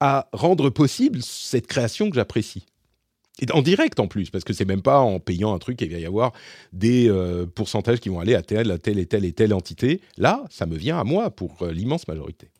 à 0.00 0.28
rendre 0.34 0.68
possible 0.68 1.22
cette 1.22 1.66
création 1.66 2.10
que 2.10 2.16
j'apprécie. 2.16 2.66
Et 3.40 3.50
en 3.52 3.62
direct 3.62 3.98
en 3.98 4.08
plus, 4.08 4.30
parce 4.30 4.44
que 4.44 4.52
c'est 4.52 4.66
même 4.66 4.82
pas 4.82 5.00
en 5.00 5.18
payant 5.18 5.54
un 5.54 5.58
truc 5.58 5.78
qu'il 5.78 5.90
va 5.90 5.98
y 5.98 6.04
avoir 6.04 6.32
des 6.72 7.08
euh, 7.08 7.46
pourcentages 7.46 7.98
qui 7.98 8.08
vont 8.08 8.20
aller 8.20 8.34
à 8.34 8.42
telle, 8.42 8.70
et 8.70 9.06
telle 9.06 9.24
et 9.24 9.32
telle 9.32 9.54
entité. 9.54 10.00
Là, 10.18 10.44
ça 10.50 10.66
me 10.66 10.76
vient 10.76 10.98
à 10.98 11.04
moi 11.04 11.30
pour 11.30 11.62
euh, 11.62 11.72
l'immense 11.72 12.06
majorité. 12.08 12.50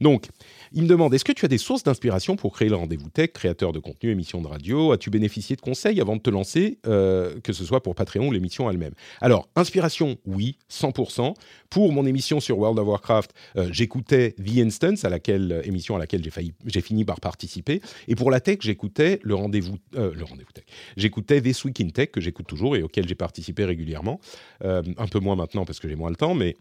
Donc, 0.00 0.26
il 0.72 0.82
me 0.82 0.88
demande, 0.88 1.14
est-ce 1.14 1.24
que 1.24 1.32
tu 1.32 1.44
as 1.44 1.48
des 1.48 1.58
sources 1.58 1.82
d'inspiration 1.82 2.36
pour 2.36 2.52
créer 2.52 2.68
le 2.68 2.76
rendez-vous 2.76 3.08
tech, 3.08 3.32
créateur 3.32 3.72
de 3.72 3.78
contenu, 3.78 4.10
émission 4.10 4.40
de 4.40 4.48
radio? 4.48 4.92
As-tu 4.92 5.10
bénéficié 5.10 5.56
de 5.56 5.60
conseils 5.60 6.00
avant 6.00 6.16
de 6.16 6.20
te 6.20 6.30
lancer, 6.30 6.78
euh, 6.86 7.38
que 7.40 7.52
ce 7.52 7.64
soit 7.64 7.82
pour 7.82 7.94
Patreon 7.94 8.28
ou 8.28 8.32
l'émission 8.32 8.70
elle-même? 8.70 8.94
Alors, 9.20 9.48
inspiration, 9.56 10.18
oui, 10.26 10.58
100%. 10.70 11.34
Pour 11.70 11.92
mon 11.92 12.06
émission 12.06 12.40
sur 12.40 12.58
World 12.58 12.78
of 12.78 12.86
Warcraft, 12.86 13.32
euh, 13.56 13.68
j'écoutais 13.72 14.32
The 14.32 14.58
Instance, 14.58 15.04
à 15.04 15.08
laquelle, 15.08 15.52
euh, 15.52 15.62
émission 15.64 15.96
à 15.96 15.98
laquelle 15.98 16.22
j'ai 16.22 16.80
fini 16.80 17.04
par 17.04 17.20
participer. 17.20 17.80
Et 18.06 18.14
pour 18.14 18.30
la 18.30 18.40
tech, 18.40 18.58
j'écoutais 18.60 19.20
le 19.22 19.34
rendez-vous 19.34 19.76
le 19.92 20.24
rendez-vous 20.24 20.52
tech. 20.52 20.64
J'écoutais 20.96 21.40
This 21.40 21.64
Week 21.64 21.80
in 21.80 21.88
Tech, 21.88 22.10
que 22.10 22.20
j'écoute 22.20 22.46
toujours 22.46 22.76
et 22.76 22.82
auquel 22.82 23.08
j'ai 23.08 23.14
participé 23.14 23.64
régulièrement. 23.64 24.20
un 24.62 25.06
peu 25.10 25.18
moins 25.18 25.36
maintenant 25.36 25.64
parce 25.64 25.80
que 25.80 25.88
j'ai 25.88 25.96
moins 25.96 26.10
le 26.10 26.16
temps, 26.16 26.34
mais 26.34 26.56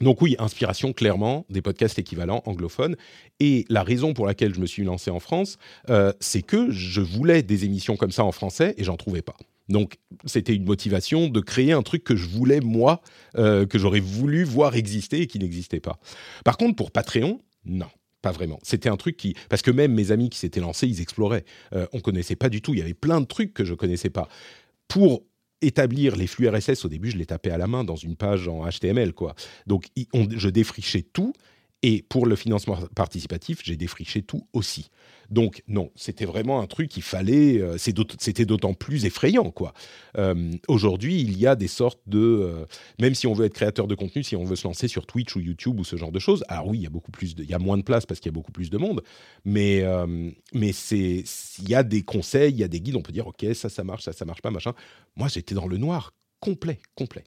donc 0.00 0.22
oui, 0.22 0.34
inspiration 0.38 0.92
clairement 0.92 1.44
des 1.50 1.60
podcasts 1.60 1.98
équivalents 1.98 2.42
anglophones. 2.46 2.96
Et 3.38 3.66
la 3.68 3.82
raison 3.82 4.14
pour 4.14 4.26
laquelle 4.26 4.54
je 4.54 4.60
me 4.60 4.66
suis 4.66 4.82
lancé 4.82 5.10
en 5.10 5.20
France, 5.20 5.58
euh, 5.90 6.12
c'est 6.20 6.42
que 6.42 6.70
je 6.70 7.00
voulais 7.00 7.42
des 7.42 7.64
émissions 7.64 7.96
comme 7.96 8.10
ça 8.10 8.24
en 8.24 8.32
français 8.32 8.74
et 8.78 8.84
j'en 8.84 8.96
trouvais 8.96 9.22
pas. 9.22 9.36
Donc 9.68 9.98
c'était 10.24 10.54
une 10.54 10.64
motivation 10.64 11.28
de 11.28 11.40
créer 11.40 11.72
un 11.72 11.82
truc 11.82 12.02
que 12.02 12.16
je 12.16 12.26
voulais 12.26 12.60
moi, 12.60 13.02
euh, 13.36 13.66
que 13.66 13.78
j'aurais 13.78 14.00
voulu 14.00 14.42
voir 14.42 14.74
exister 14.74 15.20
et 15.20 15.26
qui 15.26 15.38
n'existait 15.38 15.80
pas. 15.80 15.98
Par 16.44 16.56
contre, 16.56 16.76
pour 16.76 16.90
Patreon, 16.90 17.40
non. 17.64 17.88
Pas 18.22 18.32
vraiment. 18.32 18.58
C'était 18.62 18.90
un 18.90 18.98
truc 18.98 19.16
qui, 19.16 19.34
parce 19.48 19.62
que 19.62 19.70
même 19.70 19.94
mes 19.94 20.10
amis 20.10 20.28
qui 20.28 20.38
s'étaient 20.38 20.60
lancés, 20.60 20.86
ils 20.86 21.00
exploraient. 21.00 21.46
Euh, 21.72 21.86
on 21.94 22.00
connaissait 22.00 22.36
pas 22.36 22.50
du 22.50 22.60
tout. 22.60 22.74
Il 22.74 22.78
y 22.78 22.82
avait 22.82 22.92
plein 22.92 23.18
de 23.18 23.24
trucs 23.24 23.54
que 23.54 23.64
je 23.64 23.72
connaissais 23.72 24.10
pas. 24.10 24.28
Pour 24.88 25.22
établir 25.62 26.16
les 26.16 26.26
flux 26.26 26.48
RSS, 26.48 26.84
au 26.84 26.88
début, 26.88 27.10
je 27.10 27.16
les 27.16 27.26
tapais 27.26 27.50
à 27.50 27.58
la 27.58 27.66
main 27.66 27.84
dans 27.84 27.96
une 27.96 28.16
page 28.16 28.48
en 28.48 28.68
HTML, 28.68 29.12
quoi. 29.12 29.34
Donc, 29.66 29.86
je 30.14 30.48
défrichais 30.48 31.02
tout. 31.02 31.32
Et 31.82 32.02
pour 32.02 32.26
le 32.26 32.36
financement 32.36 32.76
participatif, 32.94 33.60
j'ai 33.64 33.76
défriché 33.76 34.22
tout 34.22 34.46
aussi. 34.52 34.90
Donc 35.30 35.62
non, 35.66 35.90
c'était 35.94 36.26
vraiment 36.26 36.60
un 36.60 36.66
truc 36.66 36.88
qu'il 36.88 37.02
fallait. 37.02 37.60
Euh, 37.60 37.78
c'était 37.78 38.44
d'autant 38.44 38.74
plus 38.74 39.06
effrayant, 39.06 39.50
quoi. 39.50 39.72
Euh, 40.18 40.50
aujourd'hui, 40.68 41.20
il 41.20 41.38
y 41.38 41.46
a 41.46 41.56
des 41.56 41.68
sortes 41.68 42.00
de, 42.06 42.18
euh, 42.18 42.66
même 43.00 43.14
si 43.14 43.26
on 43.26 43.32
veut 43.32 43.46
être 43.46 43.54
créateur 43.54 43.86
de 43.86 43.94
contenu, 43.94 44.22
si 44.22 44.36
on 44.36 44.44
veut 44.44 44.56
se 44.56 44.66
lancer 44.66 44.88
sur 44.88 45.06
Twitch 45.06 45.34
ou 45.36 45.40
YouTube 45.40 45.78
ou 45.80 45.84
ce 45.84 45.96
genre 45.96 46.12
de 46.12 46.18
choses. 46.18 46.44
Alors 46.48 46.68
oui, 46.68 46.78
il 46.78 46.82
y 46.82 46.86
a 46.86 46.90
beaucoup 46.90 47.12
plus, 47.12 47.34
de, 47.34 47.44
il 47.44 47.50
y 47.50 47.54
a 47.54 47.58
moins 47.58 47.78
de 47.78 47.82
place 47.82 48.04
parce 48.04 48.20
qu'il 48.20 48.30
y 48.30 48.34
a 48.34 48.36
beaucoup 48.36 48.52
plus 48.52 48.68
de 48.68 48.76
monde, 48.76 49.02
mais 49.44 49.84
mais 50.52 50.72
c'est, 50.72 51.24
il 51.58 51.68
y 51.68 51.74
a 51.74 51.82
des 51.82 52.02
conseils, 52.02 52.52
il 52.52 52.58
y 52.58 52.64
a 52.64 52.68
des 52.68 52.80
guides. 52.80 52.96
On 52.96 53.02
peut 53.02 53.12
dire 53.12 53.26
ok, 53.26 53.46
ça, 53.54 53.68
ça 53.68 53.84
marche, 53.84 54.02
ça, 54.02 54.12
ça 54.12 54.24
marche 54.24 54.42
pas, 54.42 54.50
machin. 54.50 54.74
Moi, 55.16 55.28
j'étais 55.28 55.54
dans 55.54 55.66
le 55.66 55.76
noir 55.76 56.12
complet, 56.40 56.80
complet. 56.94 57.24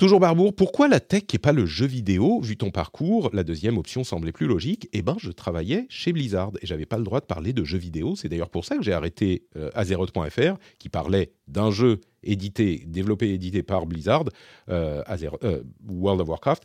Toujours 0.00 0.18
Barbour, 0.18 0.54
pourquoi 0.54 0.88
la 0.88 0.98
tech 0.98 1.24
et 1.34 1.38
pas 1.38 1.52
le 1.52 1.66
jeu 1.66 1.84
vidéo? 1.84 2.40
Vu 2.40 2.56
ton 2.56 2.70
parcours, 2.70 3.28
la 3.34 3.44
deuxième 3.44 3.76
option 3.76 4.02
semblait 4.02 4.32
plus 4.32 4.46
logique. 4.46 4.88
Eh 4.94 5.02
ben, 5.02 5.14
je 5.18 5.30
travaillais 5.30 5.84
chez 5.90 6.14
Blizzard 6.14 6.52
et 6.62 6.66
j'avais 6.66 6.86
pas 6.86 6.96
le 6.96 7.04
droit 7.04 7.20
de 7.20 7.26
parler 7.26 7.52
de 7.52 7.64
jeux 7.64 7.76
vidéo. 7.76 8.16
C'est 8.16 8.30
d'ailleurs 8.30 8.48
pour 8.48 8.64
ça 8.64 8.78
que 8.78 8.82
j'ai 8.82 8.94
arrêté 8.94 9.44
euh, 9.56 9.70
Azeroth.fr, 9.74 10.56
qui 10.78 10.88
parlait 10.88 11.32
d'un 11.48 11.70
jeu 11.70 12.00
édité, 12.22 12.82
développé 12.86 13.28
et 13.28 13.34
édité 13.34 13.62
par 13.62 13.84
Blizzard, 13.84 14.24
euh, 14.70 15.02
euh, 15.44 15.62
World 15.86 16.22
of 16.22 16.28
Warcraft. 16.30 16.62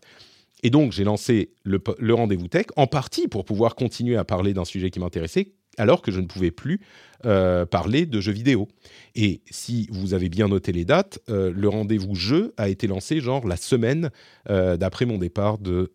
Et 0.63 0.69
donc, 0.69 0.93
j'ai 0.93 1.03
lancé 1.03 1.51
le, 1.63 1.83
le 1.99 2.13
rendez-vous 2.13 2.47
tech, 2.47 2.67
en 2.77 2.87
partie 2.87 3.27
pour 3.27 3.43
pouvoir 3.43 3.75
continuer 3.75 4.15
à 4.15 4.23
parler 4.23 4.53
d'un 4.53 4.63
sujet 4.63 4.91
qui 4.91 5.01
m'intéressait, 5.01 5.51
alors 5.77 6.01
que 6.01 6.09
je 6.09 6.21
ne 6.21 6.27
pouvais 6.27 6.51
plus 6.51 6.79
euh, 7.25 7.65
parler 7.65 8.05
de 8.05 8.21
jeux 8.21 8.31
vidéo. 8.31 8.67
Et 9.15 9.41
si 9.49 9.87
vous 9.91 10.13
avez 10.13 10.29
bien 10.29 10.47
noté 10.47 10.71
les 10.71 10.85
dates, 10.85 11.19
euh, 11.29 11.51
le 11.55 11.69
rendez-vous 11.69 12.13
jeu 12.13 12.53
a 12.57 12.69
été 12.69 12.85
lancé 12.85 13.19
genre 13.19 13.47
la 13.47 13.57
semaine 13.57 14.11
euh, 14.49 14.77
d'après 14.77 15.05
mon 15.05 15.17
départ 15.17 15.57
de 15.57 15.91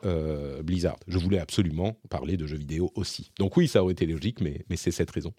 Blizzard. 0.64 0.99
Je 1.07 1.18
voulais 1.18 1.39
absolument 1.39 1.97
parler 2.09 2.37
de 2.37 2.47
jeux 2.47 2.57
vidéo 2.57 2.91
aussi. 2.97 3.31
Donc 3.39 3.57
oui, 3.57 3.68
ça 3.68 3.83
aurait 3.83 3.93
été 3.93 4.07
logique, 4.07 4.41
mais, 4.41 4.64
mais 4.70 4.76
c'est 4.76 4.91
cette 4.91 5.11
raison. 5.11 5.33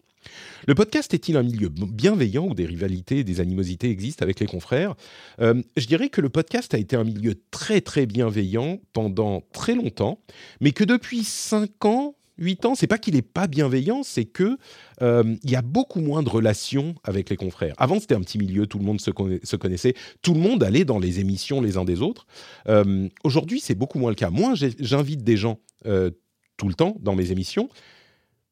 Le 0.68 0.76
podcast 0.76 1.14
est-il 1.14 1.36
un 1.36 1.44
milieu 1.44 1.70
bienveillant 1.70 2.48
où 2.48 2.54
des 2.54 2.66
rivalités 2.66 3.20
et 3.20 3.24
des 3.24 3.42
animosités 3.42 3.90
existent 3.90 4.24
avec 4.24 4.40
les 4.40 4.46
confrères? 4.46 4.96
Je 5.40 5.88
dirais 5.88 6.10
que 6.10 6.22
le 6.22 6.30
podcast 6.30 6.74
a 6.74 6.78
été 6.78 6.96
un 6.96 7.04
milieu 7.04 7.34
très 7.50 7.82
très 7.82 8.06
bienveillant 8.06 8.80
pendant 8.94 9.44
très 9.52 9.76
longtemps, 9.76 10.20
mais 10.62 10.72
que 10.72 10.84
depuis 10.84 11.24
5 11.24 11.86
ans, 11.86 12.16
8 12.42 12.66
ans, 12.66 12.76
c'est 12.76 12.88
pas 12.88 12.98
qu'il 12.98 13.16
est 13.16 13.22
pas 13.22 13.48
bienveillant, 13.48 14.04
c'est 14.04 14.26
que 14.26 14.58
euh, 15.02 15.36
il 15.44 15.52
y 15.52 15.56
a 15.56 15.62
beaucoup 15.62 16.02
moins 16.02 16.24
de 16.24 16.30
relations 16.30 16.96
avec 17.04 17.30
les 17.30 17.38
confrères. 17.38 17.76
Avant, 17.78 18.00
c'était 18.00 18.16
un 18.16 18.22
petit 18.22 18.38
milieu, 18.38 18.68
tout 18.68 18.80
le 18.80 18.84
monde 18.84 19.00
se, 19.00 19.12
connaissait, 19.12 19.94
tout 20.22 20.34
le 20.34 20.40
monde 20.40 20.64
allait 20.64 20.86
dans 20.86 21.00
les 21.00 21.20
émissions 21.20 21.62
les 21.62 21.78
uns 21.78 21.86
des 21.86 22.02
autres. 22.02 22.26
Euh, 22.68 23.08
aujourd'hui, 23.24 23.60
c'est 23.60 23.76
beaucoup 23.76 24.00
moins 24.00 24.10
le 24.10 24.16
cas. 24.16 24.30
Moi, 24.30 24.54
j'invite 24.56 25.24
des 25.24 25.38
gens 25.38 25.60
euh, 25.86 26.12
tout 26.58 26.68
le 26.68 26.74
temps 26.74 26.96
dans 27.00 27.16
mes 27.16 27.32
émissions, 27.32 27.70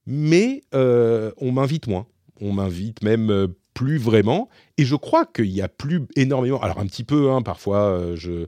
mais 0.06 0.62
on 0.72 1.52
m'invite 1.52 1.88
moins. 1.88 2.08
On 2.42 2.54
m'invite 2.54 3.04
même 3.04 3.54
plus 3.80 3.98
vraiment. 3.98 4.50
Et 4.78 4.84
je 4.84 4.96
crois 4.96 5.26
qu'il 5.26 5.52
y 5.52 5.62
a 5.62 5.70
plus 5.70 6.02
énormément. 6.18 6.60
Alors, 6.60 6.80
un 6.80 6.86
petit 6.86 7.06
peu, 7.06 7.32
hein, 7.32 7.42
parfois, 7.42 7.78
euh, 7.78 8.18
je 8.18 8.46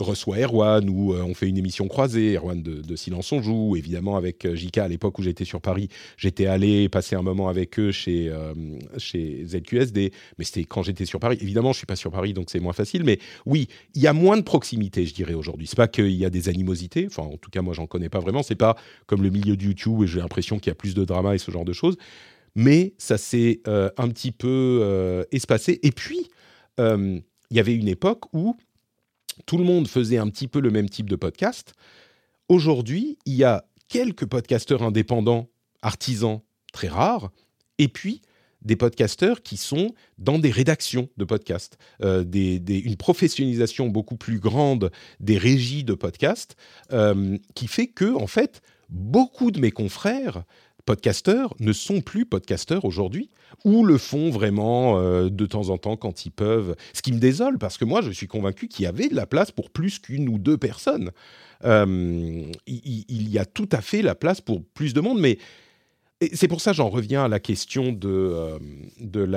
reçois 0.00 0.38
Erwan 0.38 0.88
ou 0.88 1.12
euh, 1.12 1.22
on 1.22 1.34
fait 1.34 1.48
une 1.48 1.58
émission 1.58 1.86
croisée, 1.86 2.34
Erwan 2.38 2.62
de, 2.62 2.96
Silence 2.96 3.30
on 3.32 3.42
Joue, 3.42 3.76
évidemment, 3.76 4.16
avec 4.16 4.46
euh, 4.46 4.56
JK 4.56 4.78
à 4.78 4.88
l'époque 4.88 5.18
où 5.18 5.22
j'étais 5.22 5.44
sur 5.44 5.60
Paris. 5.60 5.90
J'étais 6.16 6.46
allé 6.46 6.88
passer 6.88 7.14
un 7.14 7.20
moment 7.20 7.48
avec 7.48 7.78
eux 7.78 7.92
chez, 7.92 8.32
chez 8.96 9.44
ZQSD, 9.44 10.12
mais 10.38 10.44
c'était 10.46 10.64
quand 10.64 10.82
j'étais 10.82 11.04
sur 11.04 11.20
Paris. 11.20 11.36
Évidemment, 11.42 11.72
je 11.72 11.78
suis 11.78 11.86
pas 11.86 11.96
sur 11.96 12.10
Paris, 12.10 12.32
donc 12.32 12.48
c'est 12.48 12.60
moins 12.60 12.72
facile. 12.72 13.04
Mais 13.04 13.18
oui, 13.44 13.68
il 13.94 14.00
y 14.00 14.06
a 14.06 14.14
moins 14.14 14.38
de 14.38 14.42
proximité, 14.42 15.04
je 15.04 15.12
dirais, 15.12 15.34
aujourd'hui. 15.34 15.66
C'est 15.66 15.76
pas 15.76 15.88
qu'il 15.88 16.12
y 16.12 16.24
a 16.24 16.30
des 16.30 16.48
animosités. 16.48 17.04
Enfin, 17.06 17.24
en 17.24 17.36
tout 17.36 17.50
cas, 17.50 17.60
moi, 17.60 17.74
j'en 17.74 17.86
connais 17.86 18.08
pas 18.08 18.20
vraiment. 18.20 18.42
C'est 18.42 18.54
pas 18.54 18.76
comme 19.06 19.22
le 19.22 19.28
milieu 19.28 19.58
de 19.58 19.64
YouTube 19.64 19.98
où 19.98 20.06
j'ai 20.06 20.20
l'impression 20.20 20.58
qu'il 20.58 20.70
y 20.70 20.72
a 20.72 20.74
plus 20.74 20.94
de 20.94 21.04
drama 21.04 21.34
et 21.34 21.38
ce 21.38 21.50
genre 21.50 21.66
de 21.66 21.74
choses 21.74 21.98
mais 22.58 22.92
ça 22.98 23.18
s'est 23.18 23.60
euh, 23.68 23.88
un 23.98 24.08
petit 24.08 24.32
peu 24.32 24.80
euh, 24.82 25.22
espacé. 25.30 25.78
Et 25.84 25.92
puis, 25.92 26.28
euh, 26.80 27.20
il 27.52 27.56
y 27.56 27.60
avait 27.60 27.76
une 27.76 27.86
époque 27.86 28.24
où 28.34 28.56
tout 29.46 29.58
le 29.58 29.64
monde 29.64 29.86
faisait 29.86 30.18
un 30.18 30.28
petit 30.28 30.48
peu 30.48 30.58
le 30.58 30.72
même 30.72 30.88
type 30.88 31.08
de 31.08 31.14
podcast. 31.14 31.74
Aujourd'hui, 32.48 33.16
il 33.26 33.34
y 33.34 33.44
a 33.44 33.64
quelques 33.86 34.26
podcasteurs 34.26 34.82
indépendants, 34.82 35.48
artisans, 35.82 36.40
très 36.72 36.88
rares, 36.88 37.30
et 37.78 37.86
puis 37.86 38.22
des 38.60 38.74
podcasteurs 38.74 39.42
qui 39.42 39.56
sont 39.56 39.94
dans 40.18 40.40
des 40.40 40.50
rédactions 40.50 41.08
de 41.16 41.24
podcasts, 41.24 41.78
une 42.00 42.96
professionnalisation 42.96 43.86
beaucoup 43.86 44.16
plus 44.16 44.40
grande 44.40 44.90
des 45.20 45.38
régies 45.38 45.84
de 45.84 45.94
podcasts, 45.94 46.56
qui 47.54 47.68
fait 47.68 47.86
que, 47.86 48.12
en 48.16 48.26
fait, 48.26 48.62
beaucoup 48.88 49.52
de 49.52 49.60
mes 49.60 49.70
confrères 49.70 50.42
podcasteurs 50.88 51.52
ne 51.60 51.74
sont 51.74 52.00
plus 52.00 52.24
podcasteurs 52.24 52.86
aujourd'hui 52.86 53.28
ou 53.66 53.84
le 53.84 53.98
font 53.98 54.30
vraiment 54.30 54.98
euh, 54.98 55.28
de 55.28 55.44
temps 55.44 55.68
en 55.68 55.76
temps 55.76 55.98
quand 55.98 56.24
ils 56.24 56.30
peuvent. 56.30 56.76
Ce 56.94 57.02
qui 57.02 57.12
me 57.12 57.18
désole 57.18 57.58
parce 57.58 57.76
que 57.76 57.84
moi, 57.84 58.00
je 58.00 58.10
suis 58.10 58.26
convaincu 58.26 58.68
qu'il 58.68 58.84
y 58.84 58.86
avait 58.86 59.08
de 59.08 59.14
la 59.14 59.26
place 59.26 59.50
pour 59.50 59.68
plus 59.68 59.98
qu'une 59.98 60.30
ou 60.30 60.38
deux 60.38 60.56
personnes. 60.56 61.10
Euh, 61.66 62.42
il, 62.66 63.28
y 63.28 63.38
a 63.38 63.44
tout 63.44 63.68
à 63.70 63.82
fait 63.82 64.00
la 64.00 64.14
place 64.14 64.40
pour 64.40 64.64
plus 64.64 64.94
de 64.94 65.02
monde, 65.02 65.20
mais 65.20 65.36
c'est 66.32 66.48
pour 66.48 66.62
ça 66.62 66.72
j'en 66.72 66.88
reviens 66.88 67.24
à 67.24 67.28
la 67.28 67.38
question 67.38 67.92
de, 67.92 68.08
euh, 68.08 68.58
de 68.98 69.28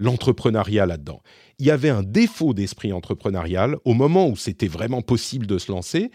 l'entrepreneuriat 0.00 0.84
là-dedans. 0.84 1.22
Il 1.58 1.64
y 1.64 1.70
avait 1.70 1.88
un 1.88 2.02
défaut 2.02 2.52
d'esprit 2.52 2.92
entrepreneurial 2.92 3.78
au 3.86 3.94
moment 3.94 4.28
où 4.28 4.36
c'était 4.36 4.68
vraiment 4.68 5.00
possible 5.00 5.46
de 5.46 5.56
se 5.56 5.72
lancer 5.72 6.10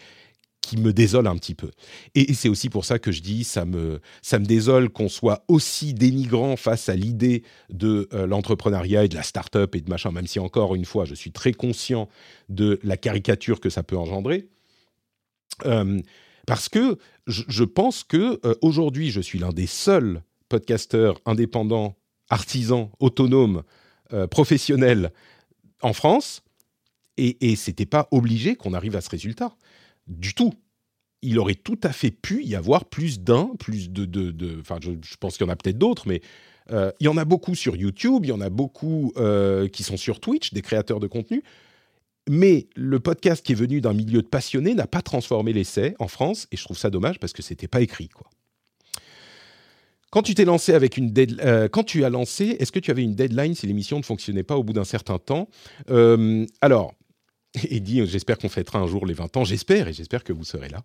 qui 0.65 0.77
me 0.77 0.93
désole 0.93 1.27
un 1.27 1.35
petit 1.35 1.53
peu. 1.53 1.69
Et, 2.15 2.33
c'est 2.33 2.49
aussi 2.49 2.69
pour 2.69 2.85
ça 2.85 2.97
que 2.97 3.11
je 3.11 3.21
dis, 3.21 3.43
ça 3.43 3.65
me, 3.65 4.01
ça 4.23 4.39
me 4.39 4.45
désole 4.45 4.89
qu'on 4.89 5.09
soit 5.09 5.45
aussi 5.47 5.93
dénigrant 5.93 6.55
face 6.57 6.89
à 6.89 6.95
l'idée 6.95 7.43
de 7.69 8.09
euh, 8.13 8.25
l'entrepreneuriat 8.25 9.05
et 9.05 9.07
de 9.07 9.13
la 9.13 9.21
start-up 9.21 9.75
et 9.75 9.81
de 9.81 9.89
machin, 9.91 10.11
même 10.11 10.25
si 10.25 10.39
encore 10.39 10.73
une 10.73 10.85
fois, 10.85 11.05
je 11.05 11.13
suis 11.13 11.31
très 11.31 11.53
conscient 11.53 12.09
de 12.49 12.79
la 12.83 12.97
caricature 12.97 13.59
que 13.59 13.69
ça 13.69 13.83
peut 13.83 13.95
engendrer. 13.95 14.49
Euh, 15.65 16.01
parce 16.47 16.67
que 16.67 16.97
je, 17.27 17.63
pense 17.63 18.03
que 18.03 18.39
euh, 18.43 18.55
aujourd'hui, 18.63 19.11
je 19.11 19.21
suis 19.21 19.37
l'un 19.37 19.53
des 19.53 19.67
seuls 19.67 20.23
podcasteurs 20.49 21.21
indépendants, 21.27 21.95
artisans, 22.29 22.89
autonomes, 22.99 23.61
professionnels 24.29 25.11
en 25.81 25.91
France, 25.91 26.43
et, 27.17 27.51
et 27.51 27.55
c'était 27.55 27.87
pas 27.87 28.07
obligé 28.11 28.55
qu'on 28.55 28.73
arrive 28.73 28.95
à 28.95 29.01
ce 29.01 29.09
résultat 29.09 29.55
du 30.07 30.33
tout. 30.33 30.53
Il 31.21 31.39
aurait 31.39 31.55
tout 31.55 31.79
à 31.83 31.91
fait 31.91 32.11
pu 32.11 32.43
y 32.43 32.55
avoir 32.55 32.85
plus 32.85 33.19
d'un, 33.19 33.51
plus 33.57 33.89
de... 33.89 34.59
Enfin, 34.59 34.77
je, 34.81 34.91
pense 35.19 35.37
qu'il 35.37 35.45
y 35.45 35.49
en 35.49 35.51
a 35.51 35.55
peut-être 35.55 35.77
d'autres, 35.77 36.07
mais 36.07 36.21
euh, 36.71 36.91
il 36.99 37.05
y 37.05 37.07
en 37.07 37.17
a 37.17 37.25
beaucoup 37.25 37.55
sur 37.55 37.75
YouTube, 37.75 38.25
il 38.25 38.29
y 38.29 38.31
en 38.31 38.41
a 38.41 38.49
beaucoup 38.49 39.11
euh, 39.17 39.67
qui 39.67 39.83
sont 39.83 39.97
sur 39.97 40.19
Twitch, 40.19 40.53
des 40.53 40.61
créateurs 40.61 40.99
de 40.99 41.07
contenu. 41.07 41.43
Mais 42.29 42.67
le 42.75 42.99
podcast 42.99 43.45
qui 43.45 43.51
est 43.51 43.55
venu 43.55 43.81
d'un 43.81 43.93
milieu 43.93 44.21
de 44.21 44.27
passionnés 44.27 44.73
n'a 44.73 44.87
pas 44.87 45.01
transformé 45.01 45.53
l'essai 45.53 45.95
en 45.99 46.07
France, 46.07 46.47
et 46.51 46.57
je 46.57 46.63
trouve 46.63 46.77
ça 46.77 46.89
dommage 46.89 47.19
parce 47.19 47.33
que 47.33 47.41
c'était 47.41 47.67
pas 47.67 47.81
écrit, 47.81 48.09
quoi. 48.09 48.29
Quand 50.11 50.21
tu 50.21 50.33
t'es 50.33 50.45
lancé 50.45 50.73
avec 50.73 50.95
une 50.95 51.13
euh, 51.43 51.67
quand 51.67 51.83
tu 51.83 52.05
as 52.05 52.09
lancé, 52.09 52.55
est-ce 52.59 52.71
que 52.71 52.79
tu 52.79 52.89
avais 52.89 53.03
une 53.03 53.15
deadline 53.15 53.53
si 53.53 53.67
l'émission 53.67 53.97
ne 53.97 54.03
fonctionnait 54.03 54.43
pas 54.43 54.55
au 54.55 54.63
bout 54.63 54.71
d'un 54.71 54.85
certain 54.85 55.17
temps? 55.17 55.49
Alors, 56.61 56.93
et 57.69 57.79
dit 57.79 58.05
J'espère 58.05 58.37
qu'on 58.37 58.49
fêtera 58.49 58.79
un 58.79 58.87
jour 58.87 59.05
les 59.05 59.13
20 59.13 59.37
ans. 59.37 59.43
J'espère, 59.43 59.87
et 59.87 59.93
j'espère 59.93 60.23
que 60.23 60.33
vous 60.33 60.43
serez 60.43 60.69
là. 60.69 60.83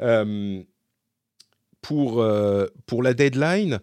Euh, 0.00 0.62
pour, 1.80 2.20
euh, 2.22 2.66
pour 2.86 3.02
la 3.02 3.14
deadline, 3.14 3.78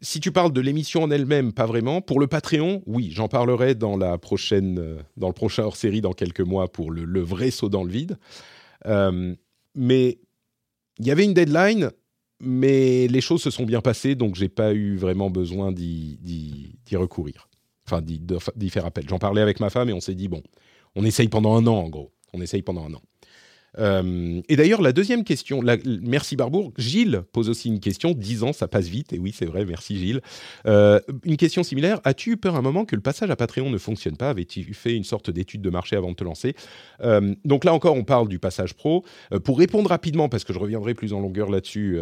si 0.00 0.20
tu 0.20 0.32
parles 0.32 0.52
de 0.52 0.60
l'émission 0.60 1.04
en 1.04 1.10
elle-même, 1.10 1.52
pas 1.52 1.66
vraiment. 1.66 2.00
Pour 2.00 2.20
le 2.20 2.26
Patreon, 2.26 2.82
oui, 2.86 3.10
j'en 3.12 3.28
parlerai 3.28 3.74
dans, 3.74 3.96
la 3.96 4.18
prochaine, 4.18 4.78
euh, 4.78 4.96
dans 5.16 5.28
le 5.28 5.34
prochain 5.34 5.62
hors-série 5.62 6.00
dans 6.00 6.12
quelques 6.12 6.40
mois 6.40 6.70
pour 6.70 6.90
le, 6.90 7.04
le, 7.04 7.20
vrai 7.20 7.50
saut 7.50 7.68
dans 7.68 7.84
le 7.84 7.90
vide. 7.90 8.18
mais 9.74 10.18
il 10.98 11.06
y 11.06 11.10
avait 11.10 11.24
une 11.24 11.34
deadline, 11.34 11.90
mais 12.40 13.06
les 13.06 13.20
choses 13.20 13.42
se 13.42 13.50
sont 13.50 13.64
bien 13.64 13.80
passées, 13.80 14.14
donc 14.14 14.34
j'ai 14.34 14.48
pas 14.48 14.74
eu 14.74 14.96
vraiment 14.96 15.30
besoin 15.30 15.72
d'y 15.72 16.18
recourir. 16.92 17.48
Enfin, 17.86 18.02
d'y 18.02 18.70
faire 18.70 18.86
appel. 18.86 19.08
J'en 19.08 19.18
parlais 19.18 19.42
avec 19.42 19.58
ma 19.60 19.70
femme 19.70 19.88
et 19.88 19.92
on 19.92 20.00
s'est 20.00 20.14
dit, 20.14 20.28
bon, 20.28 20.42
on 20.96 21.04
essaye 21.04 21.28
pendant 21.28 21.56
un 21.56 21.66
an, 21.66 21.76
en 21.76 21.88
gros. 21.88 22.12
On 22.32 22.40
essaye 22.40 22.62
pendant 22.62 22.84
un 22.86 22.94
an. 22.94 23.02
Euh, 23.78 24.40
et 24.48 24.56
d'ailleurs, 24.56 24.82
la 24.82 24.92
deuxième 24.92 25.24
question, 25.24 25.62
merci 26.02 26.36
Barbour. 26.36 26.72
Gilles 26.76 27.22
pose 27.32 27.48
aussi 27.48 27.68
une 27.68 27.80
question. 27.80 28.12
10 28.12 28.42
ans, 28.42 28.52
ça 28.52 28.68
passe 28.68 28.86
vite. 28.86 29.12
Et 29.12 29.18
oui, 29.18 29.32
c'est 29.36 29.46
vrai, 29.46 29.64
merci 29.64 29.98
Gilles. 29.98 30.20
Euh, 30.66 31.00
une 31.24 31.36
question 31.36 31.62
similaire. 31.62 32.00
As-tu 32.04 32.32
eu 32.32 32.36
peur 32.36 32.56
un 32.56 32.62
moment 32.62 32.84
que 32.84 32.96
le 32.96 33.02
passage 33.02 33.30
à 33.30 33.36
Patreon 33.36 33.70
ne 33.70 33.78
fonctionne 33.78 34.16
pas? 34.16 34.30
Avais-tu 34.30 34.74
fait 34.74 34.94
une 34.96 35.04
sorte 35.04 35.30
d'étude 35.30 35.62
de 35.62 35.70
marché 35.70 35.96
avant 35.96 36.10
de 36.10 36.16
te 36.16 36.24
lancer? 36.24 36.54
Euh, 37.02 37.34
Donc 37.44 37.64
là 37.64 37.72
encore, 37.72 37.96
on 37.96 38.04
parle 38.04 38.28
du 38.28 38.38
passage 38.38 38.74
pro. 38.74 39.04
pour 39.44 39.58
répondre 39.58 39.88
rapidement, 39.88 40.28
parce 40.28 40.44
que 40.44 40.52
je 40.52 40.58
reviendrai 40.58 40.94
plus 40.94 41.12
en 41.12 41.20
longueur 41.20 41.50
là-dessus 41.50 41.98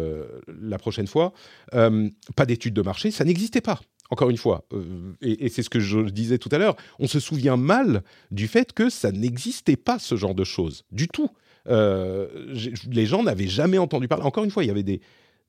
la 0.61 0.77
prochaine 0.77 1.07
fois, 1.07 1.33
pas 1.71 2.45
d'étude 2.45 2.73
de 2.73 2.81
marché, 2.81 3.11
ça 3.11 3.23
n'existait 3.23 3.61
pas 3.61 3.79
encore 4.09 4.29
une 4.29 4.37
fois, 4.37 4.65
euh, 4.73 5.13
et, 5.21 5.49
c'est 5.49 5.63
ce 5.63 5.69
que 5.69 5.79
je 5.79 5.99
disais 5.99 6.37
tout 6.37 6.49
à 6.51 6.57
l'heure, 6.57 6.75
on 6.99 7.07
se 7.07 7.19
souvient 7.19 7.57
mal 7.57 8.03
du 8.31 8.47
fait 8.47 8.73
que 8.73 8.89
ça 8.89 9.11
n'existait 9.11 9.77
pas 9.77 9.99
ce 9.99 10.15
genre 10.15 10.35
de 10.35 10.43
choses 10.43 10.83
du 10.91 11.07
tout. 11.07 11.29
les 11.67 13.05
gens 13.05 13.23
n'avaient 13.23 13.47
jamais 13.47 13.77
entendu 13.77 14.07
parler. 14.07 14.25
Encore 14.25 14.43
une 14.43 14.51
fois, 14.51 14.63
il 14.63 14.67
y 14.67 14.71
avait 14.71 14.83
des, 14.83 15.01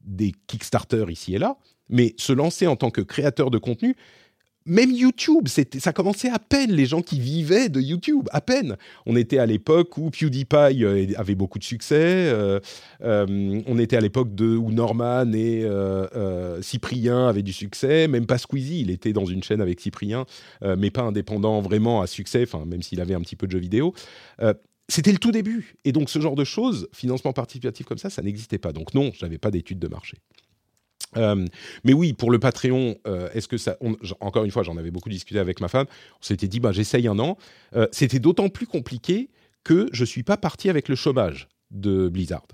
des 0.02 0.32
Kickstarter 0.46 1.06
ici 1.08 1.34
et 1.34 1.38
là, 1.38 1.56
mais 1.88 2.14
se 2.16 2.32
lancer 2.32 2.66
en 2.66 2.76
tant 2.76 2.90
que 2.90 3.00
créateur 3.00 3.50
de 3.50 3.58
contenu, 3.58 3.96
même 4.66 4.92
YouTube, 4.92 5.48
ça 5.48 5.92
commençait 5.92 6.28
à 6.28 6.38
peine 6.38 6.72
les 6.72 6.84
gens 6.84 7.00
qui 7.00 7.18
vivaient 7.18 7.68
de 7.68 7.80
YouTube, 7.80 8.28
à 8.30 8.40
peine. 8.40 8.76
On 9.06 9.16
était 9.16 9.38
à 9.38 9.46
l'époque 9.46 9.96
où 9.96 10.10
PewDiePie 10.10 10.84
euh, 10.84 11.06
avait 11.16 11.34
beaucoup 11.34 11.58
de 11.58 11.64
succès. 11.64 11.96
Euh, 11.96 12.60
euh, 13.02 13.60
on 13.66 13.78
était 13.78 13.96
à 13.96 14.00
l'époque 14.00 14.28
où 14.38 14.70
Norman 14.70 15.32
et 15.32 15.66
Cyprien 16.60 17.28
avaient 17.28 17.42
du 17.42 17.52
succès. 17.52 18.06
Même 18.06 18.26
pas 18.26 18.38
Squeezie, 18.38 18.82
il 18.82 18.90
était 18.90 19.12
dans 19.12 19.24
une 19.24 19.42
chaîne 19.42 19.60
avec 19.60 19.80
Cyprien, 19.80 20.26
mais 20.62 20.90
pas 20.90 21.02
indépendant 21.02 21.60
vraiment 21.60 22.02
à 22.02 22.06
succès. 22.06 22.42
Enfin, 22.42 22.64
même 22.66 22.82
s'il 22.82 23.00
avait 23.00 23.14
un 23.14 23.20
petit 23.20 23.36
peu 23.36 23.46
de 23.46 23.52
jeux 23.52 23.58
vidéo. 23.58 23.94
c'était 24.88 25.12
le 25.12 25.18
tout 25.18 25.32
début. 25.32 25.74
Et 25.84 25.92
donc, 25.92 26.10
ce 26.10 26.20
genre 26.20 26.34
de 26.34 26.44
choses, 26.44 26.88
financement 26.92 27.32
participatif 27.32 27.86
comme 27.86 27.98
ça, 27.98 28.10
ça 28.10 28.22
n'existait 28.22 28.58
pas. 28.58 28.72
Donc, 28.72 28.94
non, 28.94 29.10
je 29.14 29.24
n'avais 29.24 29.38
pas 29.38 29.50
d'études 29.50 29.78
de 29.78 29.88
marché. 29.88 30.18
Euh, 31.16 31.46
mais 31.84 31.92
oui, 31.92 32.12
pour 32.12 32.30
le 32.30 32.38
Patreon, 32.38 32.96
euh, 33.06 33.28
est-ce 33.34 33.48
que 33.48 33.56
Encore 34.20 34.44
une 34.44 34.50
fois, 34.50 34.62
j'en 34.62 34.76
avais 34.76 34.90
beaucoup 34.90 35.08
discuté 35.08 35.38
avec 35.38 35.60
ma 35.60 35.68
femme. 35.68 35.86
On 36.20 36.24
s'était 36.24 36.48
dit, 36.48 36.60
bah, 36.60 36.72
j'essaye 36.72 37.08
un 37.08 37.18
an. 37.18 37.36
Euh, 37.74 37.86
c'était 37.92 38.18
d'autant 38.18 38.48
plus 38.48 38.66
compliqué 38.66 39.30
que 39.64 39.88
je 39.92 40.04
suis 40.04 40.22
pas 40.22 40.36
parti 40.36 40.70
avec 40.70 40.88
le 40.88 40.94
chômage 40.94 41.48
de 41.70 42.08
Blizzard. 42.08 42.46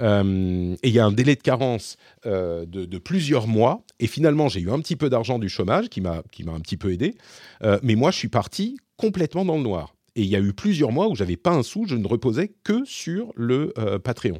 et 0.00 0.02
il 0.02 0.90
y 0.90 0.98
a 0.98 1.06
un 1.06 1.12
délai 1.12 1.36
de 1.36 1.42
carence 1.42 1.96
de, 2.24 2.98
plusieurs 2.98 3.46
mois. 3.46 3.82
Et 4.00 4.06
finalement, 4.06 4.48
j'ai 4.48 4.60
eu 4.60 4.70
un 4.70 4.80
petit 4.80 4.96
peu 4.96 5.08
d'argent 5.08 5.38
du 5.38 5.48
chômage 5.48 5.88
qui 5.88 6.00
m'a 6.00 6.22
qui 6.30 6.44
m'a 6.44 6.52
un 6.52 6.60
petit 6.60 6.76
peu 6.76 6.92
aidé. 6.92 7.14
mais 7.82 7.94
moi, 7.94 8.10
je 8.10 8.18
suis 8.18 8.28
parti 8.28 8.76
complètement 8.96 9.44
dans 9.44 9.56
le 9.56 9.62
noir. 9.62 9.94
Et 10.16 10.22
il 10.22 10.28
y 10.28 10.36
a 10.36 10.40
eu 10.40 10.52
plusieurs 10.52 10.92
mois 10.92 11.08
où 11.08 11.16
j'avais 11.16 11.36
pas 11.36 11.50
un 11.50 11.62
sou, 11.62 11.86
je 11.88 11.96
ne 11.96 12.06
reposais 12.06 12.52
que 12.62 12.84
sur 12.84 13.32
le 13.34 13.72
Patreon. 14.04 14.38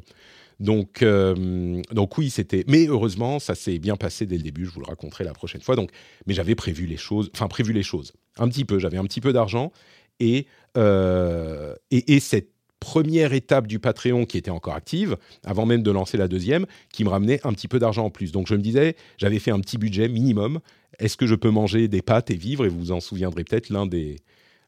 Donc, 0.59 1.01
euh, 1.01 1.81
donc 1.91 2.17
oui, 2.17 2.29
c'était. 2.29 2.63
Mais 2.67 2.87
heureusement, 2.87 3.39
ça 3.39 3.55
s'est 3.55 3.79
bien 3.79 3.95
passé 3.95 4.25
dès 4.25 4.37
le 4.37 4.43
début. 4.43 4.65
Je 4.65 4.71
vous 4.71 4.79
le 4.79 4.85
raconterai 4.85 5.23
la 5.23 5.33
prochaine 5.33 5.61
fois. 5.61 5.75
Donc, 5.75 5.91
mais 6.27 6.33
j'avais 6.33 6.55
prévu 6.55 6.85
les 6.85 6.97
choses. 6.97 7.29
Enfin, 7.33 7.47
prévu 7.47 7.73
les 7.73 7.83
choses. 7.83 8.13
Un 8.37 8.47
petit 8.47 8.65
peu. 8.65 8.79
J'avais 8.79 8.97
un 8.97 9.03
petit 9.03 9.21
peu 9.21 9.33
d'argent 9.33 9.71
et, 10.19 10.47
euh, 10.77 11.75
et, 11.91 12.19
cette 12.19 12.49
première 12.79 13.33
étape 13.33 13.67
du 13.67 13.79
Patreon 13.79 14.25
qui 14.25 14.37
était 14.37 14.51
encore 14.51 14.75
active, 14.75 15.17
avant 15.43 15.65
même 15.65 15.83
de 15.83 15.91
lancer 15.91 16.17
la 16.17 16.27
deuxième, 16.27 16.65
qui 16.91 17.03
me 17.03 17.09
ramenait 17.09 17.45
un 17.45 17.53
petit 17.53 17.67
peu 17.67 17.79
d'argent 17.79 18.05
en 18.05 18.09
plus. 18.09 18.31
Donc 18.31 18.47
je 18.47 18.55
me 18.55 18.61
disais, 18.61 18.95
j'avais 19.17 19.39
fait 19.39 19.51
un 19.51 19.59
petit 19.59 19.77
budget 19.77 20.07
minimum. 20.07 20.59
Est-ce 20.99 21.17
que 21.17 21.27
je 21.27 21.35
peux 21.35 21.49
manger 21.49 21.87
des 21.87 22.01
pâtes 22.01 22.31
et 22.31 22.37
vivre? 22.37 22.65
Et 22.65 22.69
vous 22.69 22.79
vous 22.79 22.91
en 22.91 23.01
souviendrez 23.01 23.43
peut-être, 23.43 23.69
l'un 23.69 23.85
des, 23.85 24.17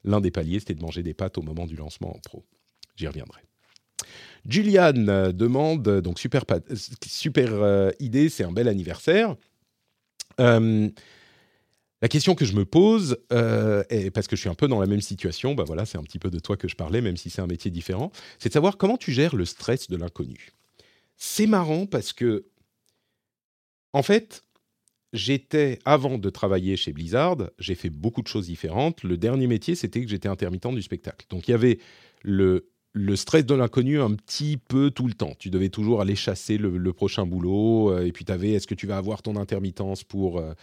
l'un 0.04 0.20
des 0.20 0.32
paliers, 0.32 0.60
c'était 0.60 0.76
de 0.76 0.82
manger 0.82 1.04
des 1.04 1.14
pâtes 1.14 1.38
au 1.38 1.42
moment 1.42 1.66
du 1.66 1.76
lancement 1.76 2.16
en 2.16 2.20
pro. 2.20 2.44
J'y 2.96 3.08
reviendrai. 3.08 3.47
Julian 4.48 5.08
euh, 5.08 5.32
demande, 5.32 6.02
donc 6.02 6.20
super, 6.20 6.43
euh, 7.38 7.91
idée, 8.00 8.30
c'est 8.30 8.43
un 8.43 8.52
bel 8.52 8.68
anniversaire. 8.68 9.36
Euh, 10.39 10.89
la 12.02 12.08
question 12.08 12.36
que 12.36 12.45
je 12.45 12.54
me 12.54 12.64
pose, 12.64 13.18
et 13.89 14.12
parce 14.12 14.28
que 14.28 14.36
je 14.36 14.41
suis 14.41 14.50
un 14.50 14.56
peu 14.56 14.68
dans 14.68 14.80
la 14.80 14.86
même 14.86 15.02
situation, 15.02 15.56
bah 15.56 15.64
voilà, 15.66 15.86
c'est 15.86 15.98
un 15.98 16.04
petit 16.04 16.20
peu 16.20 16.30
de 16.30 16.38
toi 16.38 16.56
que 16.56 16.68
je 16.68 16.76
parlais, 16.76 17.02
même 17.02 17.18
si 17.18 17.32
c'est 17.32 17.41
un 17.41 17.48
métier 17.48 17.72
différent, 17.72 18.12
c'est 18.38 18.50
de 18.50 18.54
savoir 18.54 18.78
comment 18.78 18.98
tu 18.98 19.12
gères 19.12 19.36
le 19.36 19.45
stress 19.45 19.89
de 19.89 19.98
l'inconnu. 19.98 20.52
C'est 21.16 21.48
marrant 21.48 21.88
parce 21.88 22.14
que, 22.14 22.45
en 23.93 24.04
fait, 24.04 24.43
j'étais, 25.12 25.80
avant 25.86 26.20
de 26.20 26.30
travailler 26.30 26.78
chez 26.78 26.93
Blizzard, 26.93 27.38
j'ai 27.58 27.74
fait 27.74 27.89
beaucoup 27.89 28.22
de 28.22 28.28
choses 28.28 28.45
différentes. 28.45 29.02
Le 29.02 29.18
dernier 29.18 29.48
métier, 29.48 29.74
c'était 29.74 30.02
que 30.02 30.08
j'étais 30.08 30.30
intermittent 30.30 30.76
du 30.76 30.84
spectacle. 30.84 31.26
Donc 31.32 31.48
il 31.48 31.52
y 31.52 31.54
avait 31.56 31.80
le 32.22 32.70
le 32.98 33.16
stress 33.16 33.45
de 33.45 33.54
l'inconnu 33.54 34.02
un 34.02 34.14
petit 34.14 34.58
peu 34.58 34.89
tout 34.89 35.08
le 35.08 35.14
temps. 35.14 35.34
Tu 35.38 35.50
devais 35.50 35.70
toujours 35.70 36.02
aller 36.02 36.16
chasser 36.16 36.58
le, 36.58 36.93
prochain 36.93 37.26
boulot, 37.26 37.91
euh, 37.91 38.06
et 38.06 38.12
puis 38.12 38.26
tu 38.26 38.32
avais 38.32 38.52
est-ce 38.52 38.68
que 38.68 38.76
tu 38.76 38.88
vas 38.88 38.98
avoir 38.98 39.22
ton 39.22 39.36
intermittence 39.36 40.04
pour 40.04 40.39
euh, 40.39 40.54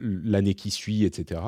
l'année 0.00 0.54
qui 0.54 0.70
suit, 0.70 1.04
etc. 1.04 1.42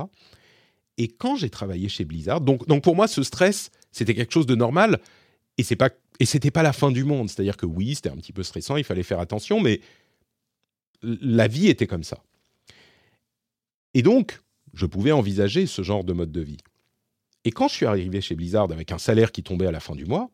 Et 0.99 1.09
quand 1.09 1.37
j'ai 1.37 1.49
travaillé 1.49 1.89
chez 1.89 2.05
Blizzard, 2.05 2.41
donc, 2.41 2.83
pour 2.83 2.97
moi, 2.97 3.09
ce 3.09 3.23
stress, 3.23 3.71
c'était 3.91 4.15
quelque 4.15 4.33
chose 4.33 4.47
de 4.47 4.55
normal, 4.55 5.01
et 5.57 5.63
c'est 5.63 5.77
pas 5.77 5.91
et 6.21 6.27
c'était 6.27 6.51
pas 6.51 6.65
la 6.65 6.73
fin 6.73 6.91
du 6.91 7.05
monde. 7.05 7.31
C'est-à-dire 7.31 7.57
que 7.57 7.67
oui, 7.67 7.95
c'était 7.95 8.11
un 8.11 8.17
petit 8.17 8.33
peu 8.33 8.43
stressant, 8.43 8.77
il 8.77 8.85
fallait 8.85 9.05
faire 9.05 9.21
attention, 9.21 9.61
mais 9.61 9.81
la 11.03 11.47
vie 11.49 11.69
était 11.69 11.87
comme 11.87 12.03
ça. 12.03 12.23
Et 13.95 14.03
donc, 14.03 14.41
je 14.75 14.85
pouvais 14.85 15.13
envisager 15.13 15.67
ce 15.67 15.83
genre 15.83 16.05
de 16.05 16.13
mode 16.13 16.33
de 16.33 16.41
vie. 16.41 16.59
Et 17.49 17.51
quand 17.51 17.67
je 17.67 17.73
suis 17.73 17.87
arrivé 17.87 18.21
chez 18.21 18.35
Blizzard 18.35 18.71
avec 18.71 18.93
un 18.93 18.99
salaire 18.99 19.33
qui 19.33 19.43
tombait 19.43 19.67
à 19.67 19.71
la 19.71 19.81
fin 19.81 19.95
du 19.95 20.05
mois, 20.05 20.31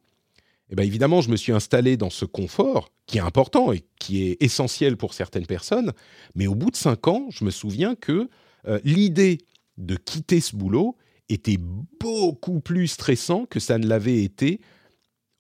eh 0.69 0.75
bien 0.75 0.85
évidemment, 0.85 1.21
je 1.21 1.31
me 1.31 1.37
suis 1.37 1.53
installé 1.53 1.97
dans 1.97 2.11
ce 2.11 2.25
confort 2.25 2.91
qui 3.07 3.19
est 3.19 3.21
important 3.21 3.71
et 3.71 3.85
qui 4.01 4.25
est 4.25 4.43
essentiel 4.43 4.97
pour 4.97 5.15
certaines 5.15 5.47
personnes. 5.47 5.93
Mais 6.35 6.49
au 6.49 6.57
bout 6.57 6.73
de 6.73 6.77
cinq 6.77 7.07
ans, 7.07 7.29
je 7.31 7.45
me 7.45 7.53
souviens 7.53 7.95
que 7.95 8.29
euh, 8.67 8.81
l'idée 8.83 9.39
de 9.79 9.95
quitter 9.95 10.41
ce 10.41 10.57
boulot 10.57 10.97
était 11.29 11.57
beaucoup 11.57 12.59
plus 12.59 12.89
stressant 12.89 13.47
que 13.47 13.61
ça 13.61 13.79
ne 13.79 13.87
l'avait 13.87 14.25
été 14.25 14.61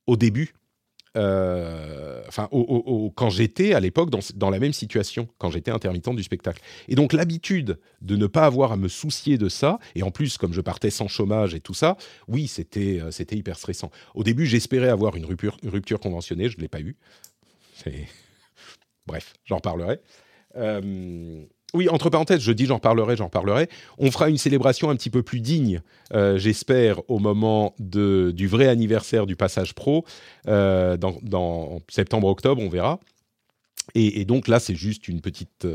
au 0.06 0.16
début. 0.16 0.54
Euh, 1.16 2.22
enfin, 2.26 2.48
quand 3.14 3.30
j'étais 3.30 3.72
à 3.72 3.80
l'époque 3.80 4.10
dans, 4.10 4.50
la 4.50 4.58
même 4.58 4.72
situation, 4.72 5.28
quand 5.38 5.50
j'étais 5.50 5.70
intermittent 5.70 6.14
du 6.14 6.22
spectacle. 6.22 6.60
Et 6.88 6.94
donc 6.94 7.12
l'habitude 7.12 7.78
de 8.00 8.16
ne 8.16 8.26
pas 8.26 8.44
avoir 8.44 8.72
à 8.72 8.76
me 8.76 8.88
soucier 8.88 9.38
de 9.38 9.48
ça, 9.48 9.78
et 9.94 10.02
en 10.02 10.10
plus 10.10 10.38
comme 10.38 10.52
je 10.52 10.60
partais 10.60 10.90
sans 10.90 11.08
chômage 11.08 11.54
et 11.54 11.60
tout 11.60 11.74
ça, 11.74 11.96
oui, 12.28 12.48
c'était 12.48 13.00
euh, 13.00 13.10
hyper 13.32 13.56
stressant. 13.58 13.90
Au 14.14 14.24
début, 14.24 14.46
j'espérais 14.46 14.88
avoir 14.88 15.16
une 15.16 15.24
rupture, 15.24 15.56
rupture 15.64 16.00
conventionnée, 16.00 16.48
je 16.48 16.56
ne 16.56 16.62
l'ai 16.62 16.68
pas 16.68 16.80
eu. 16.80 16.96
Bref, 19.06 19.34
j'en 19.44 19.56
reparlerai. 19.56 20.00
Euh, 20.56 21.44
oui, 21.74 21.88
entre 21.88 22.08
parenthèses, 22.08 22.40
je 22.40 22.52
dis 22.52 22.66
j'en 22.66 22.78
parlerai, 22.78 23.16
j'en 23.16 23.28
parlerai. 23.28 23.68
On 23.98 24.10
fera 24.12 24.30
une 24.30 24.38
célébration 24.38 24.90
un 24.90 24.96
petit 24.96 25.10
peu 25.10 25.24
plus 25.24 25.40
digne, 25.40 25.82
euh, 26.12 26.38
j'espère, 26.38 27.00
au 27.10 27.18
moment 27.18 27.74
de, 27.80 28.32
du 28.34 28.46
vrai 28.46 28.68
anniversaire 28.68 29.26
du 29.26 29.34
passage 29.34 29.74
pro, 29.74 30.04
euh, 30.46 30.96
dans, 30.96 31.80
septembre-octobre, 31.88 32.62
on 32.62 32.68
verra. 32.68 33.00
Et, 33.94 34.24
donc 34.24 34.48
là, 34.48 34.60
c'est 34.60 34.76
juste 34.76 35.08
euh, 35.08 35.12
une 35.12 35.20
petite, 35.20 35.66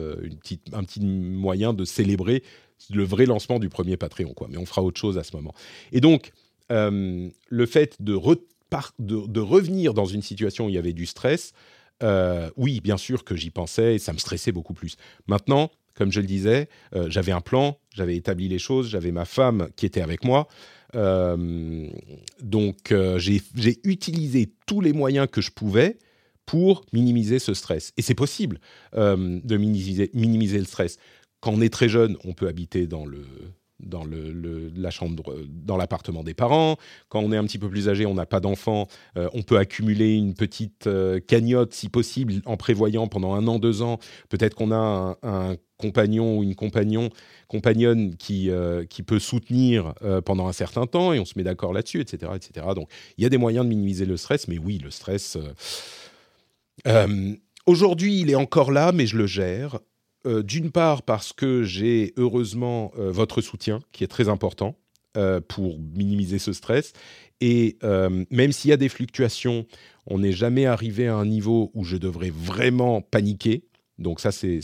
un 0.74 0.84
petit 0.84 1.02
moyen 1.02 1.74
de 1.74 1.84
célébrer 1.84 2.44
le 2.90 3.04
vrai 3.04 3.26
lancement 3.26 3.60
du 3.60 3.68
premier 3.68 3.98
Patreon, 3.98 4.34
quoi. 4.34 4.48
Mais 4.50 4.58
on 4.58 4.66
fera 4.66 4.82
autre 4.82 5.00
chose 5.00 5.18
à 5.18 5.24
ce 5.24 5.36
moment. 5.36 5.54
Et 5.92 6.00
donc, 6.00 6.32
le 6.70 7.66
fait 7.66 8.02
de, 8.02 8.14
revenir 8.16 9.94
dans 9.94 10.06
une 10.06 10.22
situation 10.22 10.68
où 10.68 10.70
il 10.70 10.76
y 10.76 10.78
avait 10.78 10.94
du 10.94 11.06
stress, 11.06 11.52
oui, 12.56 12.80
bien 12.80 12.98
sûr 12.98 13.26
que 13.26 13.36
j'y 13.36 13.50
pensais 13.50 14.00
ça 14.00 14.14
me 14.14 14.18
stressait 14.18 14.54
beaucoup 14.54 14.74
plus. 14.74 14.96
Maintenant, 15.28 15.72
comme 16.00 16.14
je 16.14 16.22
le 16.22 16.28
disais, 16.28 16.70
euh, 16.96 17.08
j'avais 17.10 17.34
un 17.34 17.42
plan, 17.42 17.78
j'avais 17.94 18.16
établi 18.16 18.48
les 18.48 18.58
choses, 18.58 18.88
j'avais 18.88 19.12
ma 19.12 19.26
femme 19.26 19.68
qui 19.76 19.86
était 19.86 20.02
avec 20.02 20.24
moi. 20.24 20.48
Euh, 20.96 21.90
donc 22.42 22.94
euh, 22.94 23.20
j'ai 23.20 23.42
utilisé 23.84 24.50
tous 24.66 24.80
les 24.80 24.94
moyens 24.94 25.28
que 25.30 25.42
je 25.42 25.52
pouvais 25.52 26.00
pour 26.46 26.86
minimiser 26.94 27.38
ce 27.38 27.54
stress. 27.54 27.92
Et 27.98 28.02
c'est 28.02 28.16
possible 28.16 28.60
de 28.96 29.58
minimiser, 29.58 30.10
minimiser 30.14 30.58
le 30.58 30.64
stress. 30.64 30.98
Quand 31.42 31.52
on 31.52 31.62
est 31.62 31.72
très 31.72 31.90
jeune, 31.90 32.16
on 32.24 32.34
peut 32.34 32.48
habiter 32.48 32.88
dans 32.88 33.06
le, 33.06 33.26
dans 33.82 34.06
le, 34.06 34.72
la 34.76 34.90
chambre, 34.90 35.36
dans 35.48 35.78
l'appartement 35.78 36.24
des 36.24 36.34
parents. 36.34 36.78
Quand 37.10 37.20
on 37.20 37.32
est 37.34 37.38
un 37.38 37.44
petit 37.44 37.60
peu 37.60 37.70
plus 37.70 37.88
âgé, 37.88 38.06
on 38.08 38.16
n'a 38.16 38.26
pas 38.26 38.40
d'enfant, 38.40 38.88
on 39.16 39.44
peut 39.44 39.58
accumuler 39.58 40.16
une 40.16 40.34
petite 40.34 40.90
cagnotte 41.28 41.74
si 41.76 41.88
possible 41.88 42.34
en 42.46 42.58
prévoyant 42.58 43.08
pendant 43.08 43.36
un 43.36 43.46
an, 43.48 43.60
deux 43.60 43.84
ans. 43.84 44.00
Peut-être 44.30 44.56
qu'on 44.56 44.72
a 44.72 45.18
un, 45.22 45.56
compagnon 45.80 46.38
ou 46.38 46.44
une 46.44 46.56
compagnon, 46.56 47.10
compagnonne 47.48 48.16
qui, 48.18 48.52
euh, 48.52 48.86
qui 48.86 49.02
peut 49.02 49.18
soutenir 49.18 49.94
euh, 50.04 50.22
pendant 50.22 50.48
un 50.48 50.54
certain 50.54 50.86
temps 50.86 51.14
et 51.14 51.20
on 51.20 51.26
se 51.26 51.34
met 51.38 51.44
d'accord 51.44 51.74
là-dessus, 51.74 52.02
etc., 52.02 52.34
etc. 52.36 52.68
Donc 52.76 52.90
il 53.18 53.24
y 53.24 53.26
a 53.26 53.30
des 53.30 53.38
moyens 53.38 53.66
de 53.66 53.70
minimiser 53.70 54.06
le 54.06 54.18
stress, 54.18 54.48
mais 54.48 54.60
oui, 54.60 54.78
le 54.78 54.92
stress. 54.92 55.38
Euh, 56.86 57.36
aujourd'hui, 57.66 58.20
il 58.20 58.30
est 58.30 58.36
encore 58.36 58.72
là, 58.72 58.92
mais 58.92 59.08
je 59.08 59.18
le 59.18 59.26
gère. 59.26 59.80
D'une 60.26 60.70
part 60.70 61.02
parce 61.04 61.32
que 61.32 61.64
j'ai 61.64 62.14
heureusement 62.18 62.92
votre 62.98 63.40
soutien, 63.40 63.80
qui 63.94 64.04
est 64.04 64.08
très 64.08 64.28
important 64.28 64.76
pour 65.48 65.80
minimiser 65.96 66.40
ce 66.40 66.52
stress. 66.52 66.92
Et 67.40 67.78
même 67.82 68.52
s'il 68.52 68.70
y 68.70 68.74
a 68.74 68.78
des 68.78 68.90
fluctuations, 68.90 69.66
on 70.08 70.20
n'est 70.20 70.34
jamais 70.34 70.66
arrivé 70.66 71.08
à 71.08 71.16
un 71.16 71.26
niveau 71.26 71.72
où 71.74 71.86
je 71.86 71.96
devrais 71.96 72.32
vraiment 72.32 73.00
paniquer 73.00 73.64
Donc 74.00 74.20
ça, 74.20 74.32
c'est 74.32 74.60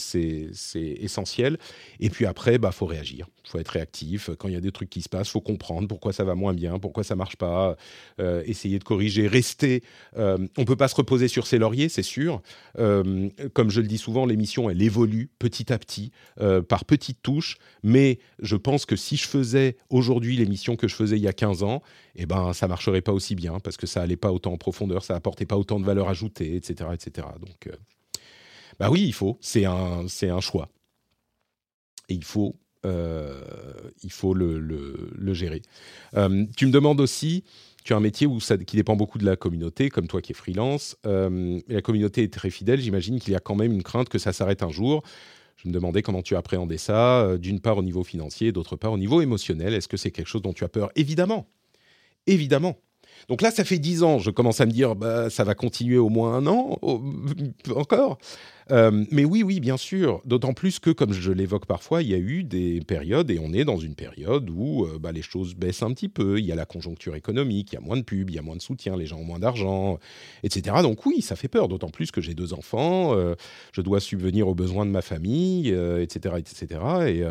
essentiel. 0.73 1.57
Et 1.99 2.09
puis 2.09 2.25
après, 2.25 2.57
bah, 2.57 2.71
faut 2.71 2.86
réagir. 2.86 3.27
Il 3.43 3.49
faut 3.49 3.59
être 3.59 3.69
réactif. 3.69 4.29
Quand 4.39 4.47
il 4.47 4.53
y 4.53 4.57
a 4.57 4.61
des 4.61 4.71
trucs 4.71 4.89
qui 4.89 5.01
se 5.01 5.09
passent, 5.09 5.29
faut 5.29 5.41
comprendre 5.41 5.88
pourquoi 5.88 6.13
ça 6.13 6.23
va 6.23 6.36
moins 6.36 6.53
bien, 6.53 6.79
pourquoi 6.79 7.03
ça 7.03 7.15
marche 7.15 7.36
pas, 7.36 7.75
euh, 8.19 8.41
essayer 8.45 8.79
de 8.79 8.83
corriger, 8.83 9.27
rester. 9.27 9.83
Euh, 10.17 10.38
on 10.57 10.65
peut 10.65 10.75
pas 10.75 10.88
se 10.88 10.95
reposer 10.95 11.27
sur 11.27 11.45
ses 11.45 11.57
lauriers, 11.57 11.89
c'est 11.89 12.03
sûr. 12.03 12.41
Euh, 12.79 13.29
comme 13.53 13.69
je 13.69 13.81
le 13.81 13.88
dis 13.88 13.97
souvent, 13.97 14.25
l'émission, 14.25 14.69
elle 14.69 14.81
évolue 14.81 15.29
petit 15.38 15.71
à 15.71 15.77
petit, 15.77 16.11
par 16.67 16.86
petites 16.86 17.21
touches. 17.21 17.57
Mais 17.83 18.19
je 18.39 18.55
pense 18.55 18.86
que 18.86 18.95
si 18.95 19.17
je 19.17 19.27
faisais 19.27 19.77
aujourd'hui 19.89 20.38
l'émission 20.38 20.75
que 20.75 20.88
je 20.88 20.95
faisais 20.95 21.17
il 21.17 21.23
y 21.23 21.27
a 21.27 21.33
15 21.33 21.63
ans, 21.63 21.81
eh 22.15 22.25
ben, 22.25 22.53
ça 22.53 22.67
marcherait 22.67 23.01
pas 23.01 23.11
aussi 23.11 23.36
bien 23.36 23.59
parce 23.59 23.77
que 23.77 23.88
ça 23.88 24.01
allait 24.01 24.15
pas 24.15 24.31
autant 24.31 24.53
en 24.53 24.57
profondeur, 24.57 25.03
ça 25.03 25.15
apportait 25.15 25.45
pas 25.45 25.57
autant 25.57 25.79
de 25.79 25.86
valeur 25.86 26.07
ajoutée, 26.07 26.55
etc., 26.55 26.89
etc. 26.93 27.27
Donc 27.39 27.69
bah 28.80 28.89
oui, 28.89 29.03
il 29.05 29.13
faut. 29.13 29.38
C'est 29.41 29.65
un, 29.65 30.07
c'est 30.07 30.30
un 30.30 30.41
choix. 30.41 30.69
Et 32.09 32.13
il 32.13 32.23
faut, 32.23 32.55
euh, 32.86 33.41
il 34.03 34.11
faut 34.11 34.34
le, 34.34 34.59
le, 34.59 35.34
gérer. 35.34 35.61
Euh, 36.15 36.45
tu 36.55 36.67
me 36.67 36.71
demandes 36.71 37.01
aussi, 37.01 37.43
tu 37.84 37.93
as 37.93 37.97
un 37.97 38.01
métier 38.01 38.28
où 38.28 38.39
ça, 38.39 38.57
qui 38.57 38.76
dépend 38.76 38.95
beaucoup 38.95 39.17
de 39.17 39.26
la 39.26 39.36
communauté, 39.36 39.89
comme 39.89 40.07
toi 40.07 40.21
qui 40.21 40.32
es 40.32 40.36
freelance. 40.36 40.95
Euh, 41.05 41.59
la 41.67 41.82
communauté 41.82 42.23
est 42.23 42.34
très 42.34 42.49
fidèle. 42.49 42.80
J'imagine 42.80 43.19
qu'il 43.19 43.34
y 43.34 43.36
a 43.36 43.39
quand 43.39 43.55
même 43.55 43.71
une 43.71 43.84
crainte 43.84 44.09
que 44.09 44.19
ça 44.19 44.34
s'arrête 44.34 44.61
un 44.63 44.69
jour. 44.69 45.03
Je 45.57 45.67
me 45.69 45.73
demandais 45.73 46.01
comment 46.01 46.21
tu 46.21 46.36
appréhendais 46.36 46.78
ça, 46.78 47.38
d'une 47.38 47.61
part 47.61 47.78
au 47.78 47.84
niveau 47.84 48.03
financier, 48.03 48.51
d'autre 48.51 48.76
part 48.76 48.91
au 48.91 48.97
niveau 48.97 49.21
émotionnel. 49.21 49.73
Est-ce 49.73 49.88
que 49.88 49.97
c'est 49.97 50.11
quelque 50.11 50.28
chose 50.28 50.41
dont 50.41 50.53
tu 50.53 50.63
as 50.63 50.69
peur? 50.69 50.91
Évidemment. 50.95 51.47
Évidemment. 52.28 52.78
Donc 53.30 53.41
là, 53.41 53.51
ça 53.51 53.63
fait 53.63 53.80
dix 53.80 54.03
ans. 54.03 54.20
Je 54.20 54.32
commence 54.32 54.61
à 54.61 54.66
me 54.66 54.72
dire, 54.72 54.95
bah, 54.95 55.30
ça 55.30 55.43
va 55.43 55.55
continuer 55.55 55.97
au 55.97 56.09
moins 56.09 56.36
un 56.36 56.47
an 56.47 56.80
encore. 57.76 58.18
Euh, 58.72 59.05
mais 59.11 59.26
oui, 59.26 59.43
oui, 59.43 59.59
bien 59.59 59.78
sûr. 59.78 60.22
D'autant 60.26 60.53
plus 60.53 60.80
que, 60.80 60.89
comme 60.89 61.13
je 61.13 61.32
l'évoque 61.32 61.66
parfois, 61.66 62.01
il 62.01 62.09
y 62.09 62.13
a 62.13 62.18
eu 62.18 62.43
des 62.43 62.80
périodes, 62.80 63.30
et 63.30 63.39
on 63.39 63.53
est 63.53 63.66
dans 63.66 63.78
une 63.78 63.95
période 63.95 64.49
où 64.49 64.86
euh, 64.86 64.97
bah, 64.99 65.11
les 65.11 65.22
choses 65.22 65.55
baissent 65.55 65.84
un 65.84 65.91
petit 65.93 66.09
peu. 66.09 66.39
Il 66.39 66.45
y 66.45 66.51
a 66.51 66.55
la 66.55 66.66
conjoncture 66.66 67.16
économique, 67.16 67.72
il 67.72 67.76
y 67.76 67.78
a 67.78 67.82
moins 67.82 67.97
de 67.97 68.01
pubs, 68.01 68.30
il 68.30 68.36
y 68.36 68.39
a 68.39 68.41
moins 68.41 68.55
de 68.55 68.61
soutien, 68.61 68.95
les 68.97 69.05
gens 69.05 69.18
ont 69.18 69.24
moins 69.24 69.39
d'argent, 69.39 69.99
etc. 70.43 70.78
Donc 70.82 71.05
oui, 71.05 71.22
ça 71.22 71.36
fait 71.36 71.47
peur. 71.47 71.68
D'autant 71.68 71.89
plus 71.89 72.11
que 72.11 72.22
j'ai 72.22 72.34
deux 72.34 72.53
enfants, 72.53 73.16
euh, 73.16 73.36
je 73.74 73.82
dois 73.82 73.99
subvenir 73.99 74.47
aux 74.47 74.55
besoins 74.55 74.86
de 74.86 74.91
ma 74.91 75.01
famille, 75.01 75.70
etc., 75.70 76.36
etc. 76.38 76.80
Et 77.07 77.24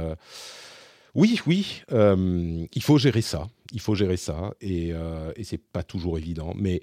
oui, 1.15 1.41
oui, 1.47 1.83
il 1.91 2.83
faut 2.83 2.99
gérer 2.99 3.23
ça. 3.23 3.49
Il 3.73 3.81
faut 3.81 3.95
gérer 3.95 4.17
ça, 4.17 4.55
et, 4.61 4.91
et 5.37 5.45
c'est 5.45 5.59
pas 5.59 5.83
toujours 5.83 6.19
évident. 6.19 6.53
Mais 6.57 6.83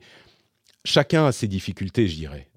chacun 0.83 1.25
a 1.25 1.31
ses 1.31 1.47
difficultés, 1.47 2.07
je 2.07 2.15
dirais 2.15 2.47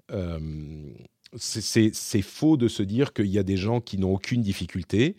c'est 1.37 2.21
faux 2.21 2.57
de 2.57 2.67
se 2.67 2.83
dire 2.83 3.13
qu'il 3.13 3.27
y 3.27 3.39
a 3.39 3.43
des 3.43 3.57
gens 3.57 3.81
qui 3.81 3.97
n'ont 3.97 4.13
aucune 4.13 4.41
difficulté 4.41 5.15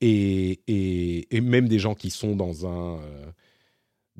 et, 0.00 1.28
même 1.32 1.68
des 1.68 1.78
gens 1.78 1.94
qui 1.94 2.10
sont 2.10 2.36
dans 2.36 2.66
un, 2.66 3.00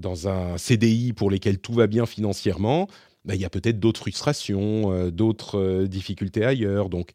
euh, 0.04 0.58
CDI 0.58 1.12
pour 1.12 1.30
lesquels 1.30 1.58
tout 1.58 1.72
va 1.72 1.86
bien 1.86 2.06
financièrement, 2.06 2.88
bah, 3.24 3.34
il 3.34 3.40
y 3.40 3.44
a 3.44 3.50
peut-être 3.50 3.78
d'autres 3.78 4.00
frustrations, 4.00 4.92
euh, 4.92 5.11
d'autres 5.11 5.58
euh, 5.58 5.86
difficultés 5.86 6.44
ailleurs. 6.44 6.88
Donc, 6.88 7.12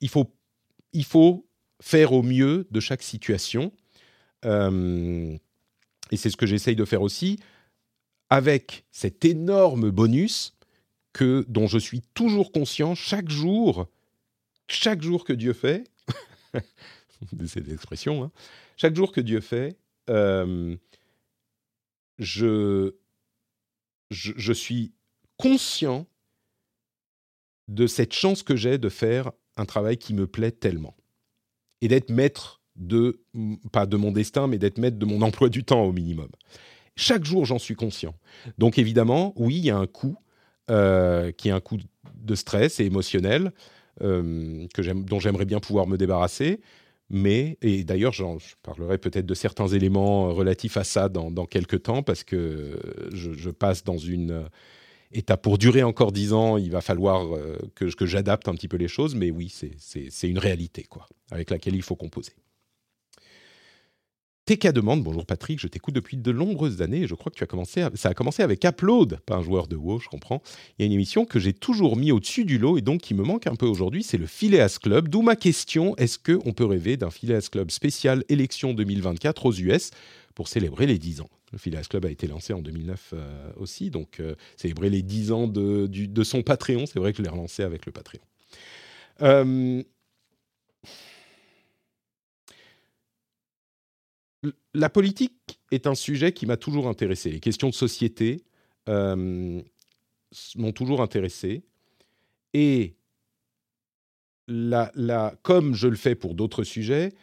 il, 0.00 0.08
faut, 0.08 0.32
il 0.92 1.04
faut 1.04 1.46
faire 1.80 2.12
au 2.12 2.22
mieux 2.22 2.66
de 2.70 2.80
chaque 2.80 3.02
situation. 3.02 3.72
et 4.44 5.38
c'est 6.16 6.30
ce 6.30 6.36
que 6.36 6.46
j'essaye 6.46 6.76
de 6.76 6.84
faire 6.84 7.02
aussi 7.02 7.38
avec 8.30 8.84
cet 8.90 9.24
énorme 9.24 9.90
bonus 9.90 10.56
que, 11.12 11.44
dont 11.48 11.66
je 11.66 11.78
suis 11.78 12.02
toujours 12.14 12.52
conscient 12.52 12.94
chaque 12.94 13.30
jour, 13.30 13.88
chaque 14.68 15.02
jour 15.02 15.24
que 15.24 15.32
Dieu 15.32 15.52
fait, 15.52 15.90
c'est 17.46 17.66
l'expression, 17.66 18.24
hein, 18.24 18.32
chaque 18.76 18.94
jour 18.94 19.12
que 19.12 19.20
Dieu 19.20 19.40
fait, 19.40 19.78
euh, 20.10 20.76
je, 22.18 22.94
je, 24.10 24.52
suis 24.52 24.92
conscient 25.36 26.06
de 27.68 27.86
cette 27.86 28.12
chance 28.12 28.42
que 28.42 28.56
j'ai 28.56 28.78
de 28.78 28.88
faire 28.88 29.32
un 29.56 29.64
travail 29.64 29.96
qui 29.96 30.14
me 30.14 30.26
plaît 30.26 30.50
tellement. 30.50 30.96
Et 31.80 31.88
d'être 31.88 32.10
maître 32.10 32.62
de, 32.76 33.20
pas 33.72 33.86
de 33.86 33.96
mon 33.96 34.12
destin, 34.12 34.46
mais 34.46 34.58
d'être 34.58 34.78
maître 34.78 34.98
de 34.98 35.06
mon 35.06 35.22
emploi 35.22 35.48
du 35.48 35.64
temps 35.64 35.84
au 35.84 35.92
minimum. 35.92 36.28
Chaque 36.96 37.24
jour, 37.24 37.44
j'en 37.44 37.58
suis 37.58 37.74
conscient. 37.74 38.14
Donc 38.58 38.78
évidemment, 38.78 39.32
oui, 39.36 39.56
il 39.56 39.64
y 39.64 39.70
a 39.70 39.76
un 39.76 39.86
coût, 39.86 40.16
euh, 40.70 41.30
qui 41.32 41.48
est 41.48 41.52
un 41.52 41.60
coût 41.60 41.78
de 42.14 42.34
stress 42.34 42.80
et 42.80 42.84
émotionnel, 42.84 43.52
euh, 44.02 44.66
dont 44.94 45.20
j'aimerais 45.20 45.44
bien 45.44 45.60
pouvoir 45.60 45.86
me 45.86 45.96
débarrasser. 45.96 46.60
Mais, 47.08 47.56
et 47.62 47.84
d'ailleurs, 47.84 48.12
je 48.12 48.24
parlerai 48.62 48.98
peut-être 48.98 49.26
de 49.26 49.34
certains 49.34 49.68
éléments 49.68 50.34
relatifs 50.34 50.76
à 50.76 50.84
ça 50.84 51.08
dans, 51.08 51.46
quelques 51.46 51.84
temps, 51.84 52.02
parce 52.02 52.24
que 52.24 52.80
je, 53.12 53.50
passe 53.50 53.84
dans 53.84 53.98
une 53.98 54.48
étape 55.12 55.42
pour 55.42 55.58
durer 55.58 55.82
encore 55.82 56.12
dix 56.12 56.32
ans. 56.32 56.56
Il 56.56 56.70
va 56.70 56.80
falloir 56.80 57.34
euh, 57.34 57.56
que, 57.74 57.84
que 57.94 58.06
j'adapte 58.06 58.48
un 58.48 58.54
petit 58.54 58.68
peu 58.68 58.76
les 58.76 58.88
choses, 58.88 59.14
mais 59.14 59.30
oui, 59.30 59.52
c'est 59.78 60.28
une 60.28 60.38
réalité, 60.38 60.84
quoi, 60.84 61.06
avec 61.30 61.50
laquelle 61.50 61.74
il 61.74 61.82
faut 61.82 61.96
composer. 61.96 62.32
TK 64.46 64.68
demande, 64.68 65.02
bonjour 65.02 65.26
Patrick, 65.26 65.58
je 65.58 65.66
t'écoute 65.66 65.96
depuis 65.96 66.16
de 66.16 66.30
nombreuses 66.30 66.80
années 66.80 67.00
et 67.00 67.06
je 67.08 67.16
crois 67.16 67.32
que 67.32 67.36
tu 67.36 67.42
as 67.42 67.48
commencé, 67.48 67.84
ça 67.96 68.10
a 68.10 68.14
commencé 68.14 68.44
avec 68.44 68.64
Upload, 68.64 69.18
pas 69.26 69.34
un 69.34 69.42
joueur 69.42 69.66
de 69.66 69.74
WoW, 69.74 69.98
je 69.98 70.08
comprends. 70.08 70.40
Il 70.78 70.82
y 70.82 70.84
a 70.84 70.86
une 70.86 70.92
émission 70.92 71.24
que 71.24 71.40
j'ai 71.40 71.52
toujours 71.52 71.96
mis 71.96 72.12
au-dessus 72.12 72.44
du 72.44 72.56
lot 72.56 72.78
et 72.78 72.80
donc 72.80 73.00
qui 73.00 73.14
me 73.14 73.24
manque 73.24 73.48
un 73.48 73.56
peu 73.56 73.66
aujourd'hui, 73.66 74.04
c'est 74.04 74.18
le 74.18 74.26
Phileas 74.26 74.78
Club. 74.80 75.08
D'où 75.08 75.22
ma 75.22 75.34
question, 75.34 75.96
est-ce 75.96 76.20
qu'on 76.20 76.52
peut 76.52 76.64
rêver 76.64 76.96
d'un 76.96 77.10
Phileas 77.10 77.48
Club 77.50 77.72
spécial 77.72 78.22
élection 78.28 78.72
2024 78.72 79.46
aux 79.46 79.52
US 79.52 79.90
pour 80.36 80.46
célébrer 80.46 80.86
les 80.86 80.98
10 80.98 81.22
ans? 81.22 81.30
Le 81.56 81.60
Phileas 81.60 81.86
Club 81.88 82.04
a 82.04 82.10
été 82.10 82.26
lancé 82.26 82.52
en 82.52 82.60
2009 82.60 83.14
euh, 83.14 83.52
aussi, 83.56 83.90
donc 83.90 84.20
euh, 84.20 84.34
célébrer 84.56 84.90
les 84.90 85.00
10 85.00 85.32
ans 85.32 85.48
de, 85.48 85.88
son 86.22 86.42
Patreon, 86.42 86.84
c'est 86.84 86.98
vrai 86.98 87.12
que 87.12 87.18
je 87.18 87.22
l'ai 87.22 87.30
relancé 87.30 87.62
avec 87.62 87.86
le 87.86 87.92
Patreon. 87.92 88.20
Euh, 89.22 89.82
la 94.74 94.90
politique 94.90 95.58
est 95.70 95.86
un 95.86 95.94
sujet 95.94 96.32
qui 96.32 96.44
m'a 96.44 96.58
toujours 96.58 96.88
intéressé. 96.88 97.30
Les 97.30 97.40
questions 97.40 97.70
de 97.70 97.74
société 97.74 98.44
m'ont 98.86 99.62
toujours 100.74 101.00
intéressé. 101.00 101.64
Et 102.52 102.96
comme 105.42 105.74
je 105.74 105.88
le 105.88 105.96
fais 105.96 106.14
pour 106.14 106.34
d'autres 106.34 106.62
sujets, 106.62 107.14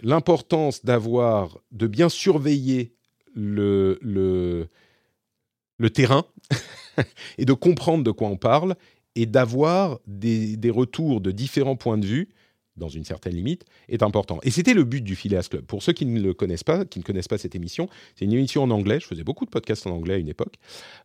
l'importance 0.00 0.84
d'avoir, 0.84 1.58
de 1.72 1.88
bien 1.88 2.08
surveiller 2.08 2.97
le, 3.34 3.98
le, 4.02 5.90
terrain 5.90 6.24
et 7.38 7.44
de 7.44 7.52
comprendre 7.52 8.04
de 8.04 8.10
quoi 8.10 8.28
on 8.28 8.36
parle 8.36 8.76
et 9.14 9.26
d'avoir 9.26 10.00
des, 10.06 10.56
des, 10.56 10.70
retours 10.70 11.20
de 11.20 11.30
différents 11.30 11.76
points 11.76 11.98
de 11.98 12.06
vue 12.06 12.28
dans 12.78 12.88
une 12.88 13.04
certaine 13.04 13.34
limite, 13.34 13.64
est 13.88 14.02
important. 14.02 14.38
Et 14.42 14.50
c'était 14.50 14.72
le 14.72 14.84
but 14.84 15.02
du 15.02 15.16
Phileas 15.16 15.48
Club. 15.50 15.64
Pour 15.64 15.82
ceux 15.82 15.92
qui 15.92 16.06
ne 16.06 16.20
le 16.20 16.32
connaissent 16.32 16.64
pas, 16.64 16.84
qui 16.84 16.98
ne 16.98 17.04
connaissent 17.04 17.28
pas 17.28 17.38
cette 17.38 17.54
émission, 17.54 17.88
c'est 18.14 18.24
une 18.24 18.32
émission 18.32 18.62
en 18.62 18.70
anglais. 18.70 19.00
Je 19.00 19.06
faisais 19.06 19.24
beaucoup 19.24 19.44
de 19.44 19.50
podcasts 19.50 19.86
en 19.86 19.90
anglais 19.90 20.14
à 20.14 20.18
une 20.18 20.28
époque. 20.28 20.54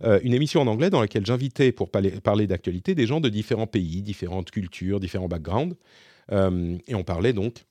Euh, 0.04 0.20
une 0.24 0.34
émission 0.34 0.62
en 0.62 0.68
anglais 0.68 0.90
dans 0.90 1.02
laquelle 1.02 1.26
j'invitais 1.26 1.72
pour 1.72 1.90
parler, 1.90 2.12
parler 2.12 2.48
d'actualité 2.48 2.96
des 2.96 3.08
gens 3.08 3.20
de 3.20 3.30
différents 3.30 3.68
pays, 3.68 4.02
différentes 4.02 4.52
cultures, 4.52 5.00
différents 5.00 5.28
backgrounds. 5.28 5.76
Euh, 6.32 6.78
et 6.88 6.96
on 6.96 7.04
parlait 7.04 7.34
donc 7.34 7.66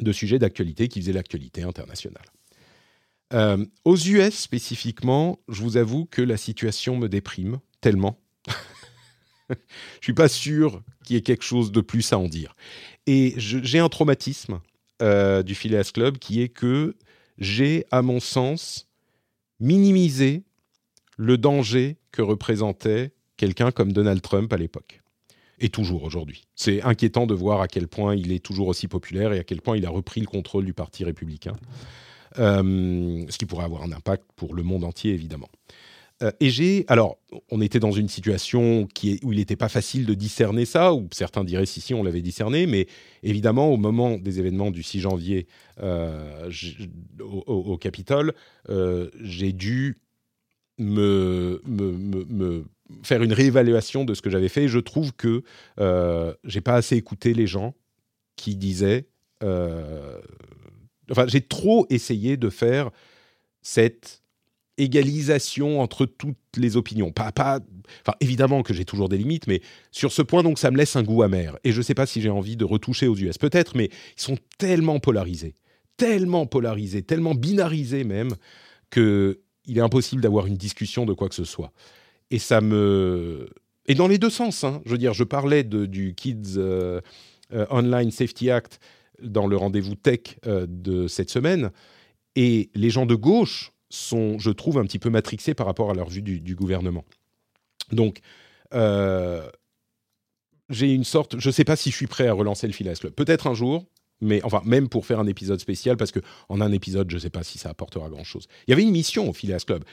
de 0.00 0.12
sujets 0.12 0.38
d'actualité 0.38 0.88
qui 0.88 1.00
faisaient 1.00 1.12
l'actualité 1.12 1.62
internationale. 1.62 2.24
Euh, 3.32 3.64
aux 3.84 3.96
US 3.96 4.34
spécifiquement, 4.34 5.40
je 5.48 5.62
vous 5.62 5.76
avoue 5.76 6.04
que 6.06 6.22
la 6.22 6.36
situation 6.36 6.96
me 6.96 7.08
déprime 7.08 7.58
tellement. 7.80 8.20
je 9.50 9.56
suis 10.00 10.14
pas 10.14 10.28
sûr 10.28 10.82
qu'il 11.04 11.14
y 11.14 11.18
ait 11.18 11.22
quelque 11.22 11.44
chose 11.44 11.72
de 11.72 11.80
plus 11.80 12.12
à 12.12 12.18
en 12.18 12.28
dire. 12.28 12.54
Et 13.06 13.34
j'ai 13.36 13.78
un 13.78 13.88
traumatisme 13.88 14.60
euh, 15.02 15.42
du 15.42 15.54
Phileas 15.54 15.90
Club 15.92 16.18
qui 16.18 16.40
est 16.40 16.48
que 16.48 16.96
j'ai, 17.38 17.84
à 17.90 18.02
mon 18.02 18.20
sens, 18.20 18.88
minimisé 19.60 20.44
le 21.16 21.38
danger 21.38 21.96
que 22.12 22.22
représentait 22.22 23.12
quelqu'un 23.36 23.70
comme 23.70 23.92
Donald 23.92 24.22
Trump 24.22 24.52
à 24.52 24.56
l'époque. 24.56 25.02
Et 25.58 25.70
toujours 25.70 26.02
aujourd'hui. 26.02 26.44
C'est 26.54 26.82
inquiétant 26.82 27.26
de 27.26 27.34
voir 27.34 27.62
à 27.62 27.68
quel 27.68 27.88
point 27.88 28.14
il 28.14 28.30
est 28.32 28.44
toujours 28.44 28.68
aussi 28.68 28.88
populaire 28.88 29.32
et 29.32 29.38
à 29.38 29.44
quel 29.44 29.62
point 29.62 29.76
il 29.76 29.86
a 29.86 29.90
repris 29.90 30.20
le 30.20 30.26
contrôle 30.26 30.66
du 30.66 30.74
Parti 30.74 31.02
républicain. 31.02 31.54
Euh, 32.38 33.24
ce 33.28 33.38
qui 33.38 33.46
pourrait 33.46 33.64
avoir 33.64 33.82
un 33.82 33.92
impact 33.92 34.24
pour 34.36 34.54
le 34.54 34.62
monde 34.62 34.84
entier, 34.84 35.12
évidemment. 35.12 35.48
Euh, 36.22 36.30
et 36.40 36.48
j'ai, 36.48 36.84
alors, 36.88 37.18
on 37.50 37.60
était 37.60 37.78
dans 37.78 37.92
une 37.92 38.08
situation 38.08 38.88
où 39.22 39.32
il 39.32 39.38
n'était 39.38 39.56
pas 39.56 39.68
facile 39.68 40.06
de 40.06 40.14
discerner 40.14 40.64
ça, 40.64 40.94
ou 40.94 41.08
certains 41.12 41.44
diraient 41.44 41.66
si 41.66 41.80
si 41.80 41.92
on 41.92 42.02
l'avait 42.02 42.22
discerné, 42.22 42.66
mais 42.66 42.86
évidemment 43.22 43.68
au 43.68 43.76
moment 43.76 44.16
des 44.16 44.38
événements 44.38 44.70
du 44.70 44.82
6 44.82 45.00
janvier 45.00 45.46
euh, 45.82 46.50
au, 47.20 47.76
Capitole, 47.76 48.32
j'ai 49.20 49.52
dû 49.52 49.98
me, 50.78 51.60
faire 53.02 53.22
une 53.22 53.32
réévaluation 53.32 54.04
de 54.04 54.14
ce 54.14 54.22
que 54.22 54.30
j'avais 54.30 54.48
fait. 54.48 54.68
je 54.68 54.78
trouve 54.78 55.12
que 55.12 55.42
euh, 55.80 56.34
j'ai 56.44 56.60
pas 56.62 56.74
assez 56.74 56.96
écouté 56.96 57.34
les 57.34 57.46
gens 57.46 57.74
qui 58.36 58.56
disaient. 58.56 59.06
Enfin, 61.10 61.26
j'ai 61.26 61.40
trop 61.40 61.86
essayé 61.90 62.36
de 62.36 62.50
faire 62.50 62.90
cette 63.62 64.22
égalisation 64.78 65.80
entre 65.80 66.06
toutes 66.06 66.36
les 66.56 66.76
opinions. 66.76 67.10
Pas, 67.10 67.32
pas, 67.32 67.60
enfin, 68.02 68.16
évidemment 68.20 68.62
que 68.62 68.74
j'ai 68.74 68.84
toujours 68.84 69.08
des 69.08 69.16
limites, 69.16 69.46
mais 69.46 69.62
sur 69.90 70.12
ce 70.12 70.22
point, 70.22 70.42
donc, 70.42 70.58
ça 70.58 70.70
me 70.70 70.76
laisse 70.76 70.96
un 70.96 71.02
goût 71.02 71.22
amer. 71.22 71.56
Et 71.64 71.72
je 71.72 71.78
ne 71.78 71.82
sais 71.82 71.94
pas 71.94 72.06
si 72.06 72.20
j'ai 72.20 72.30
envie 72.30 72.56
de 72.56 72.64
retoucher 72.64 73.06
aux 73.06 73.16
US. 73.16 73.38
Peut-être, 73.38 73.76
mais 73.76 73.86
ils 73.86 74.22
sont 74.22 74.38
tellement 74.58 74.98
polarisés, 74.98 75.54
tellement 75.96 76.46
polarisés, 76.46 77.02
tellement 77.02 77.34
binarisés 77.34 78.04
même, 78.04 78.34
que 78.90 79.40
il 79.66 79.78
est 79.78 79.82
impossible 79.82 80.22
d'avoir 80.22 80.46
une 80.46 80.54
discussion 80.54 81.06
de 81.06 81.12
quoi 81.12 81.28
que 81.28 81.34
ce 81.34 81.44
soit. 81.44 81.72
Et 82.30 82.38
ça 82.38 82.60
me... 82.60 83.48
Et 83.86 83.94
dans 83.94 84.08
les 84.08 84.18
deux 84.18 84.30
sens, 84.30 84.64
hein. 84.64 84.80
je 84.84 84.92
veux 84.92 84.98
dire, 84.98 85.12
je 85.12 85.24
parlais 85.24 85.64
du 85.64 86.14
Kids 86.16 86.54
euh, 86.56 87.00
euh, 87.52 87.66
Online 87.70 88.10
Safety 88.10 88.50
Act 88.50 88.80
dans 89.22 89.46
le 89.46 89.56
rendez-vous 89.56 89.94
tech 89.94 90.38
euh, 90.46 90.66
de 90.68 91.08
cette 91.08 91.30
semaine, 91.30 91.70
et 92.34 92.70
les 92.74 92.90
gens 92.90 93.06
de 93.06 93.14
gauche 93.14 93.72
sont, 93.88 94.38
je 94.38 94.50
trouve, 94.50 94.78
un 94.78 94.84
petit 94.84 94.98
peu 94.98 95.10
matrixés 95.10 95.54
par 95.54 95.66
rapport 95.66 95.90
à 95.90 95.94
leur 95.94 96.08
vue 96.08 96.22
du, 96.22 96.54
gouvernement. 96.54 97.04
Donc, 97.92 98.20
j'ai 100.68 100.92
une 100.92 101.04
sorte, 101.04 101.38
je 101.38 101.48
ne 101.48 101.52
sais 101.52 101.64
pas 101.64 101.76
si 101.76 101.90
je 101.90 101.96
suis 101.96 102.06
prêt 102.06 102.26
à 102.26 102.32
relancer 102.32 102.66
le 102.66 102.72
Phileas 102.72 102.98
Club. 103.00 103.12
Peut-être 103.12 103.46
un 103.46 103.54
jour, 103.54 103.86
mais 104.20 104.42
enfin, 104.44 104.62
même 104.64 104.88
pour 104.88 105.06
faire 105.06 105.20
un 105.20 105.26
épisode 105.26 105.60
spécial, 105.60 105.96
parce 105.96 106.12
que 106.12 106.20
en 106.48 106.60
un 106.60 106.72
épisode, 106.72 107.10
je 107.10 107.16
ne 107.16 107.20
sais 107.20 107.30
pas 107.30 107.42
si 107.42 107.58
ça 107.58 107.70
apportera 107.70 108.08
grand-chose. 108.08 108.46
Il 108.66 108.70
y 108.70 108.72
avait 108.72 108.82
une 108.82 108.90
mission 108.90 109.28
au 109.28 109.32
Phileas 109.32 109.64
Club. 109.66 109.84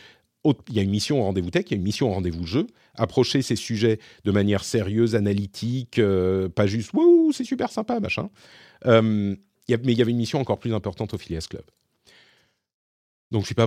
Il 0.45 0.75
y 0.75 0.79
a 0.79 0.81
une 0.81 0.89
mission 0.89 1.21
au 1.21 1.23
rendez-vous 1.23 1.51
tech, 1.51 1.65
il 1.67 1.71
y 1.71 1.73
a 1.75 1.77
une 1.77 1.83
mission 1.83 2.09
au 2.09 2.13
rendez-vous 2.13 2.45
jeu. 2.45 2.67
Approcher 2.95 3.41
ces 3.41 3.55
sujets 3.55 3.99
de 4.25 4.31
manière 4.31 4.63
sérieuse, 4.63 5.15
analytique, 5.15 5.99
euh, 5.99 6.49
pas 6.49 6.67
juste 6.67 6.91
«Wouh, 6.93 7.31
c'est 7.31 7.45
super 7.45 7.71
sympa, 7.71 7.99
machin 7.99 8.29
euh, 8.85 9.01
Mais 9.01 9.37
il 9.67 9.97
y 9.97 10.01
avait 10.01 10.11
une 10.11 10.17
mission 10.17 10.39
encore 10.39 10.59
plus 10.59 10.73
importante 10.73 11.13
au 11.13 11.17
Phileas 11.17 11.47
Club. 11.49 11.63
Donc, 13.31 13.45
je 13.45 13.53
ne 13.53 13.65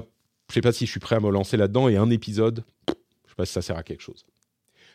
sais 0.53 0.61
pas 0.61 0.72
si 0.72 0.87
je 0.87 0.91
suis 0.91 1.01
prêt 1.01 1.16
à 1.16 1.20
me 1.20 1.31
lancer 1.31 1.57
là-dedans, 1.57 1.89
et 1.89 1.97
un 1.97 2.11
épisode, 2.11 2.62
je 2.89 2.93
ne 2.93 3.29
sais 3.31 3.35
pas 3.37 3.47
si 3.47 3.53
ça 3.53 3.62
sert 3.62 3.77
à 3.77 3.83
quelque 3.83 4.03
chose. 4.03 4.27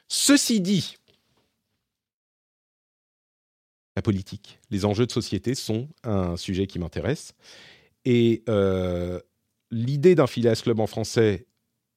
Ceci 0.08 0.62
dit, 0.62 0.98
la 3.96 4.02
politique, 4.02 4.60
les 4.70 4.86
enjeux 4.86 5.06
de 5.06 5.12
société 5.12 5.56
sont 5.56 5.90
un 6.04 6.38
sujet 6.38 6.68
qui 6.68 6.80
m'intéresse. 6.80 7.34
Et 8.06 8.44
euh, 8.48 9.20
l'idée 9.70 10.16
d'un 10.16 10.28
Phileas 10.28 10.62
Club 10.64 10.80
en 10.80 10.88
français, 10.88 11.48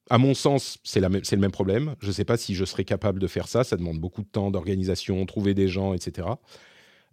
à 0.09 0.17
mon 0.17 0.33
sens, 0.33 0.77
c'est 0.83 0.99
le 0.99 1.37
même 1.37 1.51
problème. 1.51 1.95
Je 1.99 2.07
ne 2.07 2.11
sais 2.11 2.25
pas 2.25 2.37
si 2.37 2.53
je 2.53 2.65
serais 2.65 2.85
capable 2.85 3.19
de 3.19 3.27
faire 3.27 3.47
ça. 3.47 3.63
Ça 3.63 3.75
demande 3.75 3.99
beaucoup 3.99 4.21
de 4.21 4.27
temps, 4.27 4.51
d'organisation, 4.51 5.25
trouver 5.25 5.53
des 5.53 5.67
gens, 5.67 5.93
etc. 5.93 6.27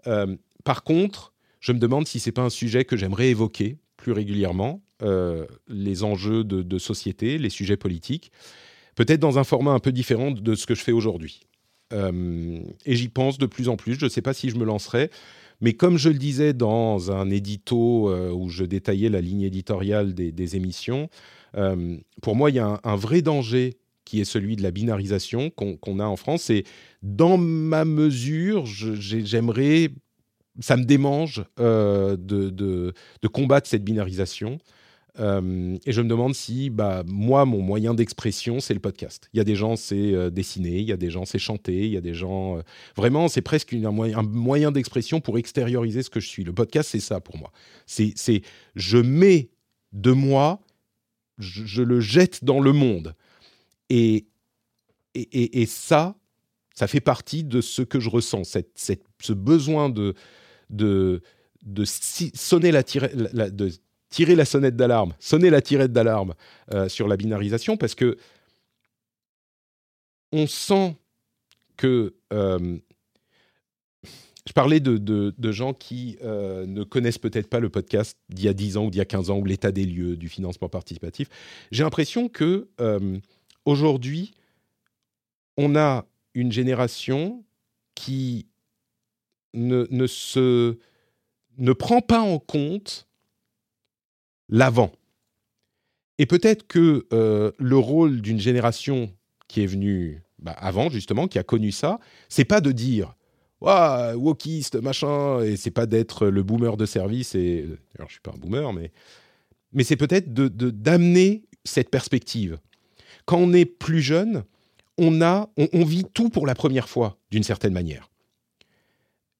Euh, 0.06 0.36
par 0.64 0.84
contre, 0.84 1.32
je 1.60 1.72
me 1.72 1.78
demande 1.78 2.06
si 2.06 2.20
c'est 2.20 2.32
pas 2.32 2.42
un 2.42 2.50
sujet 2.50 2.84
que 2.84 2.96
j'aimerais 2.96 3.28
évoquer 3.28 3.78
plus 3.96 4.12
régulièrement, 4.12 4.82
euh, 5.02 5.46
les 5.68 6.02
enjeux 6.04 6.44
de, 6.44 6.78
société, 6.78 7.38
les 7.38 7.50
sujets 7.50 7.76
politiques, 7.76 8.30
peut-être 8.94 9.20
dans 9.20 9.38
un 9.38 9.44
format 9.44 9.70
un 9.70 9.78
peu 9.78 9.92
différent 9.92 10.30
de 10.30 10.54
ce 10.54 10.66
que 10.66 10.74
je 10.74 10.82
fais 10.82 10.92
aujourd'hui. 10.92 11.46
Euh, 11.92 12.60
et 12.84 12.96
j'y 12.96 13.08
pense 13.08 13.38
de 13.38 13.46
plus 13.46 13.68
en 13.68 13.76
plus. 13.76 13.94
Je 13.94 14.06
ne 14.06 14.10
sais 14.10 14.22
pas 14.22 14.34
si 14.34 14.50
je 14.50 14.56
me 14.56 14.64
lancerai. 14.64 15.10
Mais 15.60 15.74
comme 15.74 15.96
je 15.96 16.08
le 16.08 16.18
disais 16.18 16.52
dans 16.52 17.12
un 17.12 17.30
édito 17.30 18.12
où 18.32 18.48
je 18.48 18.64
détaillais 18.64 19.08
la 19.08 19.20
ligne 19.20 19.42
éditoriale 19.42 20.12
des, 20.12 20.56
émissions, 20.56 21.08
euh, 21.56 21.96
pour 22.22 22.36
moi, 22.36 22.50
il 22.50 22.56
y 22.56 22.58
a 22.58 22.80
un, 22.82 22.96
vrai 22.96 23.22
danger 23.22 23.74
qui 24.04 24.20
est 24.20 24.24
celui 24.24 24.56
de 24.56 24.62
la 24.62 24.70
binarisation 24.70 25.50
qu'on 25.50 25.98
a 25.98 26.04
en 26.04 26.16
France. 26.16 26.50
Et 26.50 26.64
dans 27.02 27.36
ma 27.38 27.84
mesure, 27.84 28.66
j'aimerais, 28.66 29.90
ça 30.60 30.76
me 30.76 30.84
démange 30.84 31.44
de, 31.58 32.16
de, 32.16 32.94
combattre 33.28 33.68
cette 33.68 33.84
binarisation. 33.84 34.58
Euh, 35.20 35.76
et 35.84 35.92
je 35.92 36.00
me 36.00 36.08
demande 36.08 36.34
si, 36.34 36.70
bah, 36.70 37.02
moi, 37.06 37.44
mon 37.44 37.60
moyen 37.60 37.94
d'expression, 37.94 38.60
c'est 38.60 38.74
le 38.74 38.80
podcast. 38.80 39.28
Il 39.32 39.38
y 39.38 39.40
a 39.40 39.44
des 39.44 39.56
gens, 39.56 39.76
c'est 39.76 40.14
euh, 40.14 40.30
dessiner, 40.30 40.78
il 40.78 40.88
y 40.88 40.92
a 40.92 40.96
des 40.96 41.10
gens, 41.10 41.24
c'est 41.24 41.38
chanter, 41.38 41.84
il 41.84 41.92
y 41.92 41.96
a 41.96 42.00
des 42.00 42.14
gens. 42.14 42.58
Euh, 42.58 42.62
vraiment, 42.96 43.28
c'est 43.28 43.42
presque 43.42 43.74
un 43.74 43.90
moyen, 43.90 44.22
moyen 44.22 44.72
d'expression 44.72 45.20
pour 45.20 45.38
extérioriser 45.38 46.02
ce 46.02 46.10
que 46.10 46.20
je 46.20 46.28
suis. 46.28 46.44
Le 46.44 46.52
podcast, 46.52 46.90
c'est 46.90 47.00
ça 47.00 47.20
pour 47.20 47.36
moi. 47.36 47.52
C'est, 47.86 48.42
je 48.74 48.98
mets 48.98 49.50
de 49.92 50.12
moi, 50.12 50.60
je, 51.42 51.82
le 51.82 52.00
jette 52.00 52.44
dans 52.44 52.60
le 52.60 52.72
monde. 52.72 53.14
Et, 53.90 54.26
et, 55.14 55.60
et, 55.60 55.66
ça, 55.66 56.14
ça 56.74 56.86
fait 56.86 57.00
partie 57.00 57.44
de 57.44 57.60
ce 57.60 57.82
que 57.82 58.00
je 58.00 58.08
ressens, 58.08 58.44
cette, 58.44 58.70
cette, 58.74 59.04
ce 59.20 59.32
besoin 59.32 59.90
de, 59.90 60.14
de, 60.70 61.20
de 61.62 61.84
sonner 61.84 62.72
la, 62.72 62.82
de 62.82 63.70
tirer 64.08 64.34
la 64.34 64.44
sonnette 64.44 64.76
d'alarme, 64.76 65.14
sonner 65.18 65.50
la 65.50 65.60
tirette 65.60 65.92
d'alarme 65.92 66.34
euh, 66.72 66.88
sur 66.88 67.08
la 67.08 67.16
binarisation 67.16 67.76
parce 67.76 67.94
que 67.94 68.16
on 70.32 70.46
sent 70.46 70.96
que 71.76 72.14
euh, 72.32 72.78
je 74.46 74.52
parlais 74.52 74.80
de, 74.80 75.52
gens 75.52 75.72
qui 75.72 76.18
euh, 76.22 76.66
ne 76.66 76.82
connaissent 76.82 77.18
peut-être 77.18 77.48
pas 77.48 77.60
le 77.60 77.68
podcast 77.68 78.18
d'il 78.28 78.44
y 78.44 78.48
a 78.48 78.52
10 78.52 78.76
ans 78.76 78.86
ou 78.86 78.90
d'il 78.90 78.98
y 78.98 79.02
a 79.02 79.06
15 79.06 79.30
ans 79.30 79.38
ou 79.38 79.44
l'état 79.44 79.72
des 79.72 79.84
lieux 79.84 80.16
du 80.16 80.28
financement 80.28 80.68
participatif. 80.68 81.28
J'ai 81.70 81.84
l'impression 81.84 82.28
que 82.28 82.68
aujourd'hui, 83.64 84.34
on 85.56 85.76
a 85.76 86.06
une 86.34 86.50
génération 86.50 87.44
qui 87.94 88.46
ne, 89.54 89.86
ne 91.58 91.72
prend 91.72 92.00
pas 92.00 92.20
en 92.20 92.38
compte 92.38 93.06
l'avant. 94.48 94.92
Et 96.18 96.26
peut-être 96.26 96.66
que 96.66 97.06
euh, 97.12 97.52
le 97.58 97.76
rôle 97.76 98.20
d'une 98.20 98.38
génération 98.38 99.12
qui 99.48 99.62
est 99.62 99.66
venue 99.66 100.22
bah, 100.38 100.52
avant, 100.52 100.90
justement, 100.90 101.26
qui 101.26 101.38
a 101.38 101.42
connu 101.42 101.72
ça, 101.72 101.98
c'est 102.28 102.44
pas 102.44 102.60
de 102.60 102.72
dire 102.72 103.14
Waouh, 103.62 104.18
wokiste, 104.18 104.74
machin, 104.74 105.40
et 105.40 105.56
c'est 105.56 105.70
pas 105.70 105.86
d'être 105.86 106.26
le 106.26 106.42
boomer 106.42 106.76
de 106.76 106.84
service. 106.84 107.34
Et 107.36 107.64
alors, 107.96 108.08
je 108.08 108.14
suis 108.14 108.20
pas 108.20 108.32
un 108.34 108.38
boomer, 108.38 108.72
mais 108.72 108.90
mais 109.72 109.84
c'est 109.84 109.96
peut-être 109.96 110.34
de 110.34 110.48
d'amener 110.48 111.44
cette 111.64 111.88
perspective. 111.88 112.58
Quand 113.24 113.38
on 113.38 113.52
est 113.52 113.64
plus 113.64 114.02
jeune, 114.02 114.42
on 114.98 115.22
a 115.22 115.48
on, 115.56 115.84
vit 115.84 116.04
tout 116.12 116.28
pour 116.28 116.46
la 116.46 116.54
première 116.54 116.88
fois 116.88 117.18
d'une 117.30 117.44
certaine 117.44 117.72
manière. 117.72 118.10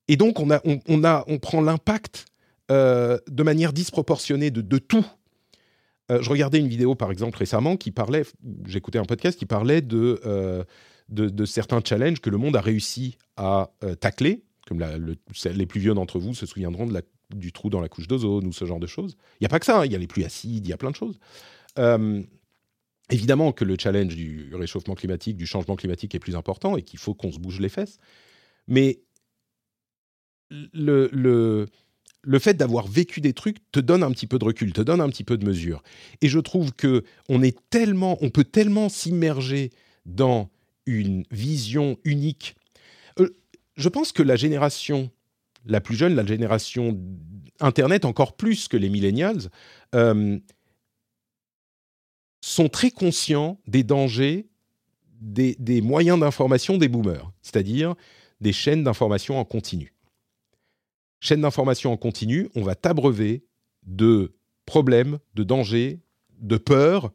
Et 0.07 0.17
donc 0.17 0.39
on 0.39 0.51
a 0.51 0.63
on 0.65 1.05
a 1.05 1.25
on 1.27 1.39
prend 1.39 1.61
l'impact 1.61 2.27
euh, 2.71 3.19
de 3.29 3.43
manière 3.43 3.73
disproportionnée 3.73 4.51
de, 4.51 4.79
tout. 4.79 5.05
Euh, 6.11 6.23
je 6.23 6.31
regardais 6.31 6.59
une 6.59 6.69
vidéo, 6.69 6.95
par 6.95 7.11
exemple, 7.11 7.37
récemment, 7.37 7.77
qui 7.77 7.91
parlait, 7.91 8.23
j'écoutais 8.67 8.99
un 8.99 9.05
podcast 9.05 9.39
qui 9.39 9.45
parlait 9.45 9.83
de, 9.83 10.21
euh, 10.25 10.65
de, 11.13 11.45
certains 11.45 11.81
challenges 11.85 12.21
que 12.21 12.31
le 12.31 12.39
monde 12.39 12.57
a 12.57 12.61
réussi 12.61 13.19
à 13.37 13.71
tacler, 14.01 14.43
comme 14.67 14.81
les 14.81 15.67
plus 15.67 15.81
vieux 15.81 15.95
d'entre 15.95 16.19
vous 16.19 16.35
se 16.35 16.47
souviendront 16.47 16.89
du 17.31 17.53
trou 17.53 17.71
dans 17.71 17.81
la 17.81 17.89
couche 17.89 18.09
d'ozone 18.09 18.47
ou 18.47 18.53
ce 18.53 18.65
genre 18.65 18.81
de 18.81 18.87
choses. 18.87 19.17
Il 19.35 19.43
n'y 19.43 19.47
a 19.47 19.49
pas 19.49 19.59
que 19.59 19.67
ça, 19.67 19.81
hein, 19.81 19.87
il 19.87 19.93
y 19.93 19.95
a 19.95 19.99
les 19.99 20.07
pluies 20.07 20.25
acides, 20.25 20.67
il 20.67 20.71
y 20.71 20.73
a 20.73 20.77
plein 20.77 20.91
de 20.91 20.97
choses. 20.97 21.19
évidemment 23.11 23.53
que 23.53 23.65
le 23.65 23.77
challenge 23.79 24.17
du 24.17 24.55
réchauffement 24.55 24.95
climatique, 24.95 25.37
du 25.37 25.47
changement 25.47 25.77
climatique 25.77 26.15
est 26.15 26.21
plus 26.21 26.37
important 26.37 26.77
et 26.77 26.83
qu'il 26.83 26.99
faut 26.99 27.15
qu'on 27.15 27.33
se 27.33 27.39
bouge 27.39 27.61
les 27.61 27.69
fesses. 27.69 27.99
Mais 28.69 29.01
le, 30.51 31.09
le, 31.13 31.67
le 32.23 32.39
fait 32.39 32.55
d'avoir 32.55 32.87
vécu 32.87 33.21
des 33.21 33.33
trucs 33.33 33.59
te 33.73 33.81
donne 33.81 34.03
un 34.03 34.11
petit 34.13 34.27
peu 34.27 34.39
de 34.39 34.45
recul, 34.45 34.73
te 34.73 34.81
donne 34.81 35.01
un 35.01 35.09
petit 35.09 35.25
peu 35.25 35.37
de 35.37 35.45
mesure. 35.45 35.83
Et 36.21 36.29
je 36.29 36.39
trouve 36.39 36.73
que 36.73 37.05
on 37.29 37.43
est 37.43 37.59
tellement, 37.71 38.17
on 38.21 38.31
peut 38.31 38.45
tellement 38.45 38.89
s'immerger 38.89 39.71
dans 40.07 40.51
une 40.87 41.25
vision 41.31 41.99
unique. 42.05 42.57
Euh, 43.19 43.31
je 43.77 43.89
pense 43.89 44.13
que 44.13 44.23
la 44.23 44.37
génération 44.37 45.11
la 45.65 45.81
plus 45.81 45.95
jeune, 45.95 46.15
la 46.15 46.27
génération 46.27 46.99
Internet 47.61 48.05
encore 48.05 48.37
plus 48.37 48.67
que 48.67 48.77
les 48.77 48.89
millennials, 48.89 49.49
euh, 49.95 50.39
sont 52.41 52.69
très 52.69 52.91
conscients 52.91 53.61
des 53.69 53.85
dangers 53.85 54.49
des, 55.21 55.55
des 55.61 55.81
moyens 55.81 56.19
d'information 56.19 56.79
des 56.79 56.89
boomers, 56.89 57.31
c'est-à-dire 57.43 57.95
des 58.41 58.53
chaînes 58.53 58.83
d'information 58.83 59.39
en 59.39 59.45
continu 59.45 59.95
chaîne 61.23 61.41
d'information 61.41 61.93
en 61.93 61.97
continu, 61.97 62.49
on 62.57 62.63
va 62.63 62.75
t'abreuver 62.75 63.45
de 63.85 64.35
problèmes, 64.67 65.19
de 65.35 65.45
dangers, 65.45 66.01
de 66.41 66.57
peurs 66.57 67.13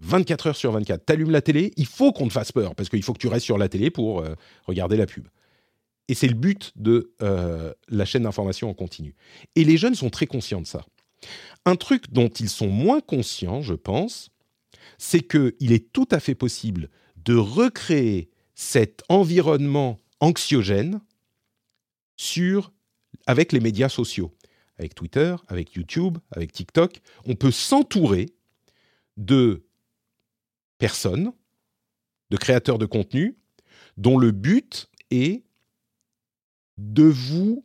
24 0.00 0.46
heures 0.48 0.56
sur 0.56 0.72
24. 0.72 1.04
T'allumes 1.04 1.30
la 1.30 1.42
télé, 1.42 1.72
il 1.76 1.86
faut 1.86 2.12
qu'on 2.12 2.28
te 2.28 2.32
fasse 2.32 2.52
peur, 2.52 2.74
parce 2.74 2.88
qu'il 2.88 3.02
faut 3.02 3.12
que 3.12 3.18
tu 3.18 3.28
restes 3.28 3.44
sur 3.44 3.58
la 3.58 3.68
télé 3.68 3.90
pour 3.90 4.20
euh, 4.20 4.34
regarder 4.66 4.96
la 4.96 5.06
pub. 5.06 5.28
Et 6.08 6.14
c'est 6.14 6.28
le 6.28 6.34
but 6.34 6.72
de 6.76 7.12
euh, 7.22 7.72
la 7.88 8.04
chaîne 8.04 8.22
d'information 8.22 8.70
en 8.70 8.74
continu. 8.74 9.14
Et 9.56 9.64
les 9.64 9.76
jeunes 9.76 9.94
sont 9.94 10.10
très 10.10 10.26
conscients 10.26 10.60
de 10.60 10.66
ça. 10.66 10.84
Un 11.66 11.76
truc 11.76 12.10
dont 12.12 12.28
ils 12.28 12.48
sont 12.48 12.68
moins 12.68 13.00
conscients, 13.00 13.60
je 13.60 13.74
pense, 13.74 14.30
c'est 14.96 15.20
qu'il 15.20 15.72
est 15.72 15.92
tout 15.92 16.08
à 16.10 16.20
fait 16.20 16.34
possible 16.34 16.88
de 17.16 17.34
recréer 17.34 18.30
cet 18.54 19.02
environnement 19.08 19.98
anxiogène 20.20 21.00
avec 23.26 23.52
les 23.52 23.60
médias 23.60 23.88
sociaux, 23.88 24.34
avec 24.78 24.94
Twitter, 24.94 25.36
avec 25.48 25.74
YouTube, 25.74 26.18
avec 26.30 26.52
TikTok. 26.52 27.00
On 27.26 27.34
peut 27.34 27.50
s'entourer 27.50 28.26
de 29.16 29.67
personnes, 30.78 31.32
de 32.30 32.36
créateurs 32.36 32.78
de 32.78 32.86
contenu, 32.86 33.36
dont 33.96 34.18
le 34.18 34.30
but 34.30 34.88
est 35.10 35.42
de 36.76 37.04
vous 37.04 37.62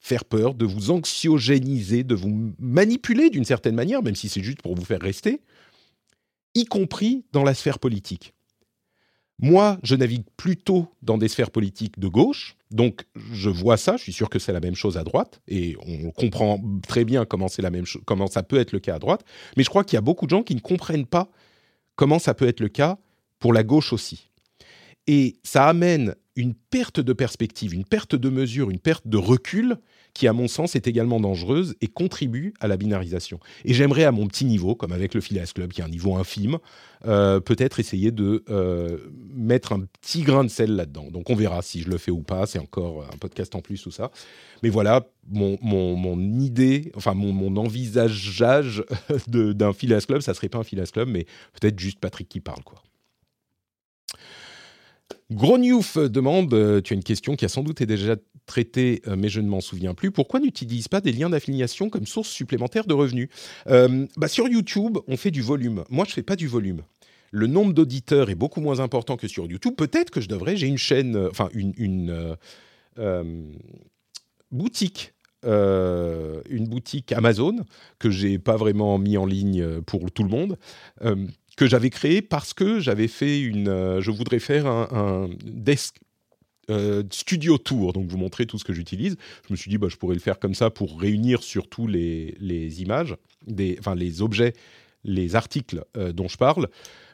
faire 0.00 0.24
peur, 0.24 0.54
de 0.54 0.66
vous 0.66 0.90
anxiogéniser, 0.90 2.04
de 2.04 2.14
vous 2.14 2.52
manipuler 2.58 3.30
d'une 3.30 3.44
certaine 3.44 3.74
manière, 3.74 4.02
même 4.02 4.14
si 4.14 4.28
c'est 4.28 4.42
juste 4.42 4.60
pour 4.60 4.74
vous 4.74 4.84
faire 4.84 5.00
rester, 5.00 5.40
y 6.54 6.66
compris 6.66 7.24
dans 7.32 7.42
la 7.42 7.54
sphère 7.54 7.78
politique. 7.78 8.34
Moi, 9.38 9.78
je 9.82 9.96
navigue 9.96 10.24
plutôt 10.36 10.88
dans 11.02 11.18
des 11.18 11.28
sphères 11.28 11.50
politiques 11.50 11.98
de 11.98 12.06
gauche, 12.06 12.56
donc 12.70 13.04
je 13.32 13.50
vois 13.50 13.76
ça, 13.76 13.96
je 13.96 14.02
suis 14.02 14.12
sûr 14.12 14.28
que 14.28 14.38
c'est 14.38 14.52
la 14.52 14.60
même 14.60 14.76
chose 14.76 14.96
à 14.96 15.04
droite, 15.04 15.40
et 15.48 15.76
on 15.86 16.10
comprend 16.10 16.62
très 16.86 17.04
bien 17.04 17.24
comment, 17.24 17.48
comment 18.04 18.26
ça 18.26 18.42
peut 18.42 18.58
être 18.58 18.72
le 18.72 18.80
cas 18.80 18.96
à 18.96 18.98
droite, 18.98 19.24
mais 19.56 19.64
je 19.64 19.70
crois 19.70 19.84
qu'il 19.84 19.96
y 19.96 19.98
a 19.98 20.02
beaucoup 20.02 20.26
de 20.26 20.30
gens 20.30 20.42
qui 20.42 20.54
ne 20.54 20.60
comprennent 20.60 21.06
pas 21.06 21.30
comment 21.96 22.18
ça 22.18 22.34
peut 22.34 22.48
être 22.48 22.60
le 22.60 22.68
cas 22.68 22.98
pour 23.38 23.52
la 23.52 23.62
gauche 23.62 23.92
aussi. 23.92 24.30
Et 25.06 25.38
ça 25.42 25.68
amène 25.68 26.14
une 26.36 26.54
perte 26.54 27.00
de 27.00 27.12
perspective, 27.12 27.74
une 27.74 27.84
perte 27.84 28.14
de 28.14 28.28
mesure, 28.28 28.70
une 28.70 28.80
perte 28.80 29.06
de 29.06 29.16
recul 29.16 29.76
qui, 30.14 30.28
à 30.28 30.32
mon 30.32 30.48
sens, 30.48 30.76
est 30.76 30.86
également 30.86 31.20
dangereuse 31.20 31.74
et 31.80 31.88
contribue 31.88 32.54
à 32.60 32.68
la 32.68 32.76
binarisation. 32.76 33.40
Et 33.64 33.74
j'aimerais, 33.74 34.04
à 34.04 34.12
mon 34.12 34.26
petit 34.26 34.44
niveau, 34.44 34.74
comme 34.74 34.92
avec 34.92 35.14
le 35.14 35.20
Phileas 35.20 35.52
Club, 35.54 35.72
qui 35.72 35.80
est 35.80 35.84
un 35.84 35.88
niveau 35.88 36.16
infime, 36.16 36.58
euh, 37.06 37.40
peut-être 37.40 37.80
essayer 37.80 38.12
de 38.12 38.44
euh, 38.48 38.98
mettre 39.32 39.72
un 39.72 39.80
petit 40.00 40.22
grain 40.22 40.44
de 40.44 40.48
sel 40.48 40.74
là-dedans. 40.74 41.10
Donc 41.10 41.30
on 41.30 41.34
verra 41.34 41.62
si 41.62 41.82
je 41.82 41.90
le 41.90 41.98
fais 41.98 42.12
ou 42.12 42.22
pas, 42.22 42.46
c'est 42.46 42.60
encore 42.60 43.04
un 43.12 43.16
podcast 43.16 43.54
en 43.54 43.60
plus, 43.60 43.82
tout 43.82 43.90
ça. 43.90 44.10
Mais 44.62 44.70
voilà, 44.70 45.06
mon, 45.28 45.58
mon, 45.62 46.18
idée, 46.40 46.92
enfin 46.94 47.14
mon, 47.14 47.32
mon 47.32 47.56
envisageage 47.56 48.84
d'un 49.28 49.72
Phileas 49.72 50.04
Club, 50.06 50.20
ça 50.20 50.34
serait 50.34 50.48
pas 50.48 50.58
un 50.58 50.64
Phileas 50.64 50.90
Club, 50.92 51.08
mais 51.08 51.26
peut-être 51.60 51.78
juste 51.78 51.98
Patrick 51.98 52.28
qui 52.28 52.40
parle, 52.40 52.62
quoi. 52.62 52.82
Grognouf 55.30 55.98
demande, 55.98 56.52
euh, 56.54 56.80
tu 56.80 56.92
as 56.92 56.96
une 56.96 57.02
question 57.02 57.36
qui 57.36 57.44
a 57.44 57.48
sans 57.48 57.62
doute 57.62 57.80
été 57.80 57.86
déjà 57.86 58.16
traitée, 58.46 59.02
euh, 59.08 59.16
mais 59.16 59.28
je 59.28 59.40
ne 59.40 59.48
m'en 59.48 59.60
souviens 59.60 59.94
plus. 59.94 60.10
Pourquoi 60.10 60.40
n'utilise 60.40 60.88
pas 60.88 61.00
des 61.00 61.12
liens 61.12 61.30
d'affiliation 61.30 61.88
comme 61.88 62.06
source 62.06 62.28
supplémentaire 62.28 62.86
de 62.86 62.94
revenus 62.94 63.28
euh, 63.66 64.06
bah 64.16 64.28
Sur 64.28 64.48
YouTube, 64.48 64.98
on 65.08 65.16
fait 65.16 65.30
du 65.30 65.42
volume. 65.42 65.84
Moi, 65.88 66.04
je 66.04 66.10
ne 66.10 66.14
fais 66.14 66.22
pas 66.22 66.36
du 66.36 66.46
volume. 66.46 66.82
Le 67.30 67.46
nombre 67.46 67.72
d'auditeurs 67.72 68.30
est 68.30 68.34
beaucoup 68.34 68.60
moins 68.60 68.80
important 68.80 69.16
que 69.16 69.26
sur 69.26 69.46
YouTube. 69.46 69.74
Peut-être 69.76 70.10
que 70.10 70.20
je 70.20 70.28
devrais. 70.28 70.56
J'ai 70.56 70.68
une 70.68 70.78
chaîne, 70.78 71.16
enfin 71.30 71.48
une, 71.52 72.36
boutique 74.52 75.12
une 75.42 76.66
boutique 76.68 77.12
Amazon 77.12 77.56
que 77.98 78.08
j'ai 78.08 78.38
pas 78.38 78.56
vraiment 78.56 78.98
mis 78.98 79.18
en 79.18 79.26
ligne 79.26 79.80
pour 79.82 80.10
tout 80.12 80.22
le 80.22 80.30
monde, 80.30 80.56
que 81.56 81.66
j'avais 81.66 81.90
créé 81.90 82.22
parce 82.22 82.54
que 82.54 82.80
j'avais 82.80 83.08
fait 83.08 83.40
une. 83.40 83.68
Euh, 83.68 84.00
je 84.00 84.10
voudrais 84.10 84.38
faire 84.38 84.66
un, 84.66 85.28
desk 85.44 85.96
euh, 86.70 87.02
studio 87.10 87.58
tour, 87.58 87.92
donc 87.92 88.08
vous 88.08 88.16
montrer 88.16 88.46
tout 88.46 88.58
ce 88.58 88.64
que 88.64 88.72
j'utilise. 88.72 89.16
Je 89.46 89.52
me 89.52 89.56
suis 89.56 89.70
dit, 89.70 89.78
bah, 89.78 89.88
je 89.90 89.96
pourrais 89.96 90.14
le 90.14 90.20
faire 90.20 90.38
comme 90.38 90.54
ça 90.54 90.70
pour 90.70 91.00
réunir 91.00 91.42
surtout 91.42 91.86
les, 91.86 92.36
les 92.40 92.82
images, 92.82 93.16
des, 93.46 93.76
enfin 93.78 93.94
les 93.94 94.22
objets, 94.22 94.54
les 95.04 95.36
articles 95.36 95.84
euh, 95.96 96.12
dont 96.12 96.28
je 96.28 96.36
parle. 96.36 96.68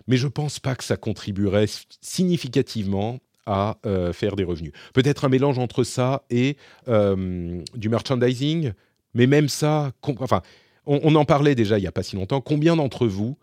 Mais 0.06 0.16
je 0.16 0.28
pense 0.28 0.60
pas 0.60 0.74
que 0.74 0.84
ça 0.84 0.96
contribuerait 0.96 1.66
significativement 2.00 3.20
à 3.46 3.78
faire 4.12 4.36
des 4.36 4.44
revenus. 4.44 4.70
Peut-être 4.92 5.24
un 5.24 5.28
mélange 5.28 5.58
entre 5.58 5.82
ça 5.82 6.22
et 6.30 6.56
du 6.86 7.88
merchandising, 7.88 8.72
mais 9.14 9.26
même 9.26 9.48
ça, 9.48 9.90
enfin, 10.20 10.42
on, 10.86 11.00
on, 11.02 11.16
en 11.16 11.24
parlait 11.24 11.56
déjà 11.56 11.78
il 11.78 11.82
y 11.82 11.86
a 11.86 11.92
pas 11.92 12.04
si 12.04 12.14
longtemps. 12.14 12.40
Combien 12.40 12.76
d'entre 12.76 13.08
vous 13.08 13.36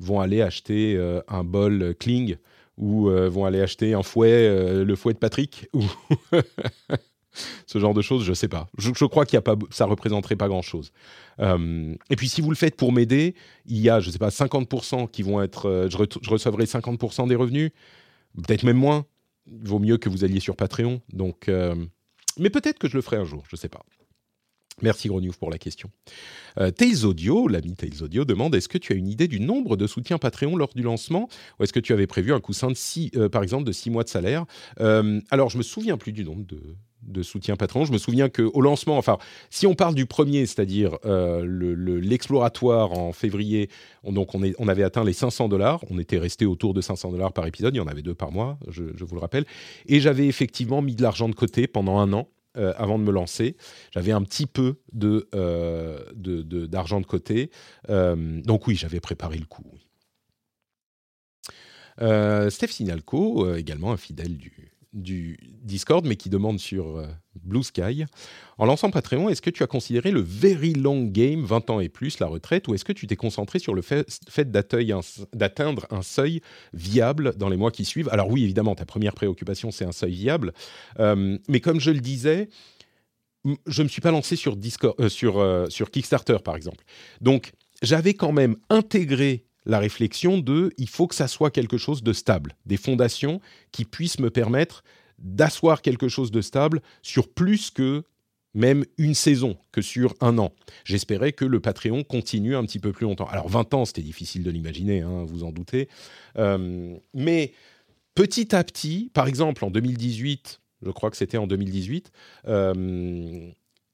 vont 0.00 0.20
aller 0.20 0.42
acheter 0.42 0.96
euh, 0.96 1.20
un 1.28 1.44
bol 1.44 1.94
Kling 1.98 2.36
ou 2.76 3.08
euh, 3.08 3.28
vont 3.28 3.44
aller 3.44 3.60
acheter 3.60 3.94
un 3.94 4.02
fouet, 4.02 4.30
euh, 4.30 4.84
le 4.84 4.96
fouet 4.96 5.12
de 5.12 5.18
Patrick 5.18 5.68
ou 5.74 5.82
ce 7.66 7.78
genre 7.78 7.94
de 7.94 8.02
choses, 8.02 8.24
je 8.24 8.32
sais 8.32 8.48
pas. 8.48 8.68
Je, 8.78 9.04
crois 9.04 9.24
qu'il 9.24 9.34
y 9.34 9.38
a 9.38 9.42
pas, 9.42 9.56
ça 9.70 9.86
représenterait 9.86 10.36
pas 10.36 10.48
grand 10.48 10.62
chose. 10.62 10.92
et 11.40 12.16
puis 12.16 12.28
si 12.28 12.40
vous 12.40 12.50
le 12.50 12.56
faites 12.56 12.76
pour 12.76 12.92
m'aider, 12.92 13.34
il 13.66 13.78
y 13.78 13.90
a, 13.90 14.00
je 14.00 14.10
sais 14.10 14.18
pas, 14.18 14.30
50% 14.30 15.10
qui 15.10 15.22
vont 15.22 15.40
être, 15.42 15.88
je, 15.90 15.96
recevrai 16.28 16.64
50% 16.64 17.28
des 17.28 17.36
revenus, 17.36 17.70
peut-être 18.34 18.64
même 18.64 18.76
moins. 18.76 19.06
Il 19.46 19.68
vaut 19.68 19.78
mieux 19.78 19.98
que 19.98 20.08
vous 20.08 20.24
alliez 20.24 20.40
sur 20.40 20.56
Patreon. 20.56 21.00
Donc, 21.12 21.48
mais 22.38 22.50
peut-être 22.50 22.78
que 22.78 22.88
je 22.88 22.96
le 22.96 23.02
ferai 23.02 23.18
un 23.18 23.24
jour, 23.24 23.44
je 23.48 23.56
sais 23.56 23.68
pas. 23.68 23.84
Merci 24.82 25.08
Gros 25.08 25.20
pour 25.38 25.50
la 25.50 25.58
question. 25.58 25.90
Euh, 26.58 26.70
Tails 26.70 27.04
Audio, 27.04 27.48
l'ami 27.48 27.74
Tails 27.74 28.02
Audio, 28.02 28.24
demande 28.24 28.54
est-ce 28.54 28.68
que 28.68 28.78
tu 28.78 28.92
as 28.92 28.96
une 28.96 29.08
idée 29.08 29.28
du 29.28 29.40
nombre 29.40 29.76
de 29.76 29.86
soutiens 29.86 30.18
Patreon 30.18 30.56
lors 30.56 30.72
du 30.74 30.82
lancement 30.82 31.28
Ou 31.58 31.64
est-ce 31.64 31.72
que 31.72 31.80
tu 31.80 31.92
avais 31.92 32.06
prévu 32.06 32.32
un 32.32 32.40
coussin 32.40 32.68
de 32.68 32.76
six, 32.76 33.10
euh, 33.16 33.28
par 33.28 33.42
exemple, 33.42 33.64
de 33.64 33.72
6 33.72 33.90
mois 33.90 34.04
de 34.04 34.08
salaire? 34.08 34.44
Euh, 34.80 35.20
Alors, 35.30 35.50
je 35.50 35.58
me 35.58 35.62
souviens 35.62 35.96
plus 35.96 36.12
du 36.12 36.24
nombre 36.24 36.46
de, 36.46 36.60
de 37.02 37.22
soutien 37.22 37.56
Patreon. 37.56 37.86
Je 37.86 37.92
me 37.92 37.98
souviens 37.98 38.28
qu'au 38.28 38.60
lancement, 38.60 38.98
enfin, 38.98 39.18
si 39.50 39.66
on 39.66 39.74
parle 39.74 39.96
du 39.96 40.06
premier, 40.06 40.46
c'est-à-dire 40.46 40.96
l'exploratoire 41.04 42.92
en 42.92 43.12
février, 43.12 43.70
on, 44.04 44.12
donc 44.12 44.34
on, 44.34 44.68
avait 44.68 44.84
atteint 44.84 45.04
les 45.04 45.12
500 45.12 45.48
dollars. 45.48 45.80
On 45.90 45.98
était 45.98 46.18
resté 46.18 46.46
autour 46.46 46.72
de 46.72 46.80
500 46.80 47.10
dollars 47.10 47.32
par 47.32 47.46
épisode. 47.46 47.74
Il 47.74 47.78
y 47.78 47.82
en 47.82 47.88
avait 47.88 48.02
deux 48.02 48.14
par 48.14 48.30
mois, 48.30 48.58
je 48.68 48.82
vous 49.04 49.14
le 49.14 49.20
rappelle. 49.20 49.44
Et 49.86 50.00
j'avais 50.00 50.26
effectivement 50.26 50.82
mis 50.82 50.94
de 50.94 51.02
l'argent 51.02 51.28
de 51.28 51.34
côté 51.34 51.66
pendant 51.66 51.98
un 51.98 52.12
an 52.12 52.28
euh, 52.58 52.72
avant 52.76 52.98
de 52.98 53.04
me 53.04 53.12
lancer. 53.12 53.56
J'avais 53.92 54.12
un 54.12 54.22
petit 54.22 54.46
peu 54.46 54.76
de, 54.92 55.28
euh, 55.34 55.98
d'argent 56.14 57.00
de, 57.00 57.06
côté. 57.06 57.50
Euh, 57.88 58.40
donc 58.42 58.66
oui, 58.66 58.74
j'avais 58.74 59.00
préparé 59.00 59.38
le 59.38 59.46
coup. 59.46 59.64
Steph 62.50 62.68
Sinalco, 62.68 63.54
également 63.56 63.92
un 63.92 63.96
fidèle 63.96 64.36
du, 64.36 64.77
du 64.92 65.38
Discord, 65.62 66.06
mais 66.06 66.16
qui 66.16 66.30
demande 66.30 66.58
sur 66.58 66.96
euh, 66.96 67.06
Blue 67.42 67.62
Sky. 67.62 68.04
En 68.56 68.66
lançant 68.66 68.90
Patreon, 68.90 69.28
est-ce 69.28 69.42
que 69.42 69.50
tu 69.50 69.62
as 69.62 69.66
considéré 69.66 70.10
le 70.10 70.20
very 70.20 70.72
long 70.72 71.04
game, 71.04 71.44
20 71.44 71.70
ans 71.70 71.80
et 71.80 71.88
plus, 71.88 72.18
la 72.20 72.26
retraite, 72.26 72.68
ou 72.68 72.74
est-ce 72.74 72.84
que 72.84 72.92
tu 72.92 73.06
t'es 73.06 73.16
concentré 73.16 73.58
sur 73.58 73.74
le 73.74 73.82
fait, 73.82 74.50
d'atteindre 74.50 75.86
un 75.90 76.02
seuil 76.02 76.40
viable 76.72 77.34
dans 77.36 77.48
les 77.48 77.56
mois 77.56 77.70
qui 77.70 77.84
suivent? 77.84 78.08
Alors 78.10 78.30
oui, 78.30 78.44
évidemment, 78.44 78.74
ta 78.74 78.86
première 78.86 79.14
préoccupation, 79.14 79.70
c'est 79.70 79.84
un 79.84 79.92
seuil 79.92 80.14
viable. 80.14 80.52
Euh, 80.98 81.38
mais 81.48 81.60
comme 81.60 81.80
je 81.80 81.90
le 81.90 82.00
disais, 82.00 82.48
je 83.66 83.82
ne 83.82 83.84
me 83.84 83.88
suis 83.88 84.00
pas 84.00 84.10
lancé 84.10 84.36
sur, 84.36 84.56
Discord, 84.56 84.94
euh, 85.00 85.08
sur, 85.08 85.66
sur 85.68 85.90
Kickstarter, 85.90 86.38
par 86.42 86.56
exemple. 86.56 86.84
Donc, 87.20 87.52
j'avais 87.82 88.14
quand 88.14 88.32
même 88.32 88.56
intégré 88.70 89.47
la 89.68 89.78
réflexion 89.78 90.38
de 90.38 90.72
il 90.78 90.88
faut 90.88 91.06
que 91.06 91.14
ça 91.14 91.28
soit 91.28 91.50
quelque 91.50 91.76
chose 91.76 92.02
de 92.02 92.12
stable, 92.12 92.56
des 92.66 92.78
fondations 92.78 93.40
qui 93.70 93.84
puissent 93.84 94.18
me 94.18 94.30
permettre 94.30 94.82
d'asseoir 95.18 95.82
quelque 95.82 96.08
chose 96.08 96.30
de 96.30 96.40
stable 96.40 96.80
sur 97.02 97.28
plus 97.28 97.70
que 97.70 98.02
même 98.54 98.84
une 98.96 99.14
saison, 99.14 99.58
que 99.72 99.82
sur 99.82 100.14
un 100.20 100.38
an. 100.38 100.52
J'espérais 100.84 101.32
que 101.32 101.44
le 101.44 101.60
Patreon 101.60 102.02
continue 102.02 102.56
un 102.56 102.64
petit 102.64 102.78
peu 102.78 102.92
plus 102.92 103.04
longtemps. 103.04 103.28
Alors 103.28 103.48
20 103.48 103.74
ans, 103.74 103.84
c'était 103.84 104.02
difficile 104.02 104.42
de 104.42 104.50
l'imaginer, 104.50 105.02
hein, 105.02 105.24
vous 105.26 105.44
en 105.44 105.52
doutez. 105.52 105.88
Euh, 106.38 106.96
mais 107.12 107.52
petit 108.14 108.56
à 108.56 108.64
petit, 108.64 109.10
par 109.12 109.28
exemple 109.28 109.64
en 109.64 109.70
2018, 109.70 110.60
je 110.82 110.90
crois 110.90 111.10
que 111.10 111.16
c'était 111.16 111.36
en 111.36 111.46
2018, 111.46 112.10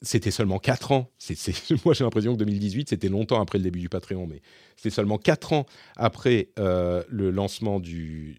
c'était 0.05 0.31
seulement 0.31 0.59
4 0.59 0.93
ans. 0.93 1.11
moi, 1.85 1.95
j'ai 1.95 2.05
l'impression 2.05 2.35
que 2.35 2.39
2018, 2.39 2.91
c'était 2.91 3.09
longtemps 3.09 3.41
après 3.41 3.59
le 3.59 3.65
début 3.65 3.81
du 3.81 3.89
Patreon, 3.89 4.27
mais 4.27 4.41
c'était 4.77 4.95
seulement 4.95 5.19
4 5.19 5.53
ans 5.53 5.67
après 5.97 6.51
euh, 6.59 7.03
le 7.09 7.31
lancement 7.31 7.81
du, 7.81 8.39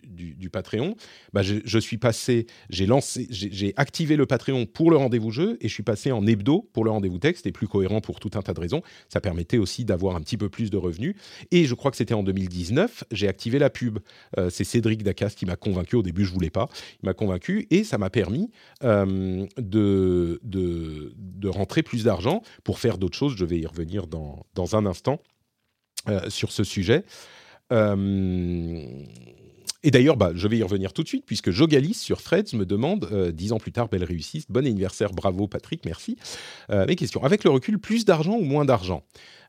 Patreon. 0.51 0.95
Bah, 1.33 1.41
je, 1.41 1.79
suis 1.79 1.97
passé, 1.97 2.45
j'ai 2.69 3.73
activé 3.77 4.15
le 4.15 4.25
Patreon 4.25 4.65
pour 4.65 4.91
le 4.91 4.97
rendez-vous 4.97 5.31
jeu 5.31 5.57
et 5.59 5.67
je 5.67 5.73
suis 5.73 5.83
passé 5.83 6.11
en 6.11 6.25
hebdo 6.25 6.69
pour 6.71 6.85
le 6.85 6.91
rendez-vous 6.91 7.17
texte. 7.17 7.43
C'était 7.43 7.51
plus 7.51 7.67
cohérent 7.67 7.99
pour 7.99 8.19
tout 8.19 8.31
un 8.35 8.41
tas 8.41 8.53
de 8.53 8.59
raisons. 8.59 8.81
Ça 9.09 9.19
permettait 9.19 9.57
aussi 9.57 9.85
d'avoir 9.85 10.15
un 10.15 10.21
petit 10.21 10.37
peu 10.37 10.49
plus 10.49 10.69
de 10.69 10.77
revenus. 10.77 11.15
Et 11.51 11.65
je 11.65 11.73
crois 11.73 11.91
que 11.91 11.97
c'était 11.97 12.13
en 12.13 12.23
2019, 12.23 13.05
j'ai 13.11 13.27
activé 13.27 13.59
la 13.59 13.69
pub. 13.69 13.99
Euh, 14.37 14.49
c'est 14.49 14.63
Cédric 14.63 15.03
Dacas 15.03 15.33
qui 15.35 15.45
m'a 15.45 15.55
convaincu. 15.55 15.95
Au 15.95 16.03
début, 16.03 16.25
je 16.25 16.31
voulais 16.31 16.49
pas. 16.49 16.69
Il 17.01 17.07
m'a 17.07 17.13
convaincu 17.13 17.67
et 17.71 17.83
ça 17.83 17.97
m'a 17.97 18.09
permis 18.09 18.51
euh, 18.83 19.45
de, 19.57 20.39
de, 20.43 21.13
de 21.17 21.49
rentrer 21.55 21.83
plus 21.83 22.03
d'argent 22.03 22.41
pour 22.63 22.79
faire 22.79 22.97
d'autres 22.97 23.17
choses. 23.17 23.35
Je 23.37 23.45
vais 23.45 23.59
y 23.59 23.65
revenir 23.65 24.07
dans, 24.07 24.45
dans 24.53 24.75
un 24.75 24.85
instant 24.85 25.19
euh, 26.07 26.29
sur 26.29 26.51
ce 26.51 26.63
sujet. 26.63 27.03
Euh, 27.71 28.85
et 29.81 29.91
d'ailleurs, 29.91 30.17
bah, 30.17 30.31
je 30.35 30.47
vais 30.47 30.57
y 30.57 30.63
revenir 30.63 30.93
tout 30.93 31.01
de 31.01 31.07
suite, 31.07 31.25
puisque 31.25 31.49
Jogalis 31.49 31.95
sur 31.95 32.21
Freds 32.21 32.53
me 32.53 32.65
demande, 32.65 33.07
euh, 33.11 33.31
dix 33.31 33.53
ans 33.53 33.57
plus 33.57 33.71
tard, 33.71 33.87
belle 33.87 34.03
réussite, 34.03 34.45
bon 34.49 34.65
anniversaire, 34.65 35.11
bravo 35.11 35.47
Patrick, 35.47 35.83
merci. 35.85 36.17
mes 36.69 36.95
questions. 36.95 37.23
Avec 37.23 37.43
le 37.43 37.49
recul, 37.49 37.79
plus 37.79 38.05
d'argent 38.05 38.33
ou 38.33 38.43
moins 38.43 38.65
d'argent? 38.65 39.03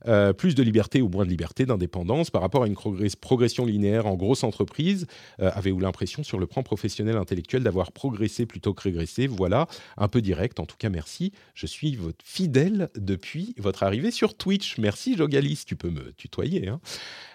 Euh, 0.06 0.32
plus 0.32 0.54
de 0.54 0.62
liberté 0.62 1.02
ou 1.02 1.08
moins 1.08 1.24
de 1.24 1.30
liberté, 1.30 1.66
d'indépendance 1.66 2.30
par 2.30 2.40
rapport 2.40 2.62
à 2.62 2.66
une 2.66 2.76
progression 3.20 3.66
linéaire 3.66 4.06
en 4.06 4.14
grosse 4.14 4.44
entreprise 4.44 5.06
euh, 5.40 5.50
Avez-vous 5.54 5.80
l'impression 5.80 6.22
sur 6.22 6.38
le 6.38 6.46
plan 6.46 6.62
professionnel 6.62 7.16
intellectuel 7.16 7.62
d'avoir 7.62 7.90
progressé 7.92 8.46
plutôt 8.46 8.72
que 8.72 8.82
régressé? 8.82 9.26
Voilà, 9.26 9.66
un 9.96 10.08
peu 10.08 10.20
direct. 10.20 10.60
En 10.60 10.66
tout 10.66 10.76
cas, 10.76 10.90
merci. 10.90 11.32
Je 11.54 11.66
suis 11.66 11.96
votre 11.96 12.24
fidèle 12.24 12.88
depuis 12.96 13.54
votre 13.58 13.82
arrivée 13.82 14.10
sur 14.10 14.36
Twitch. 14.36 14.78
Merci 14.78 15.16
Jogalis, 15.16 15.64
tu 15.66 15.74
peux 15.74 15.90
me 15.90 16.12
tutoyer. 16.12 16.68
Hein. 16.68 16.80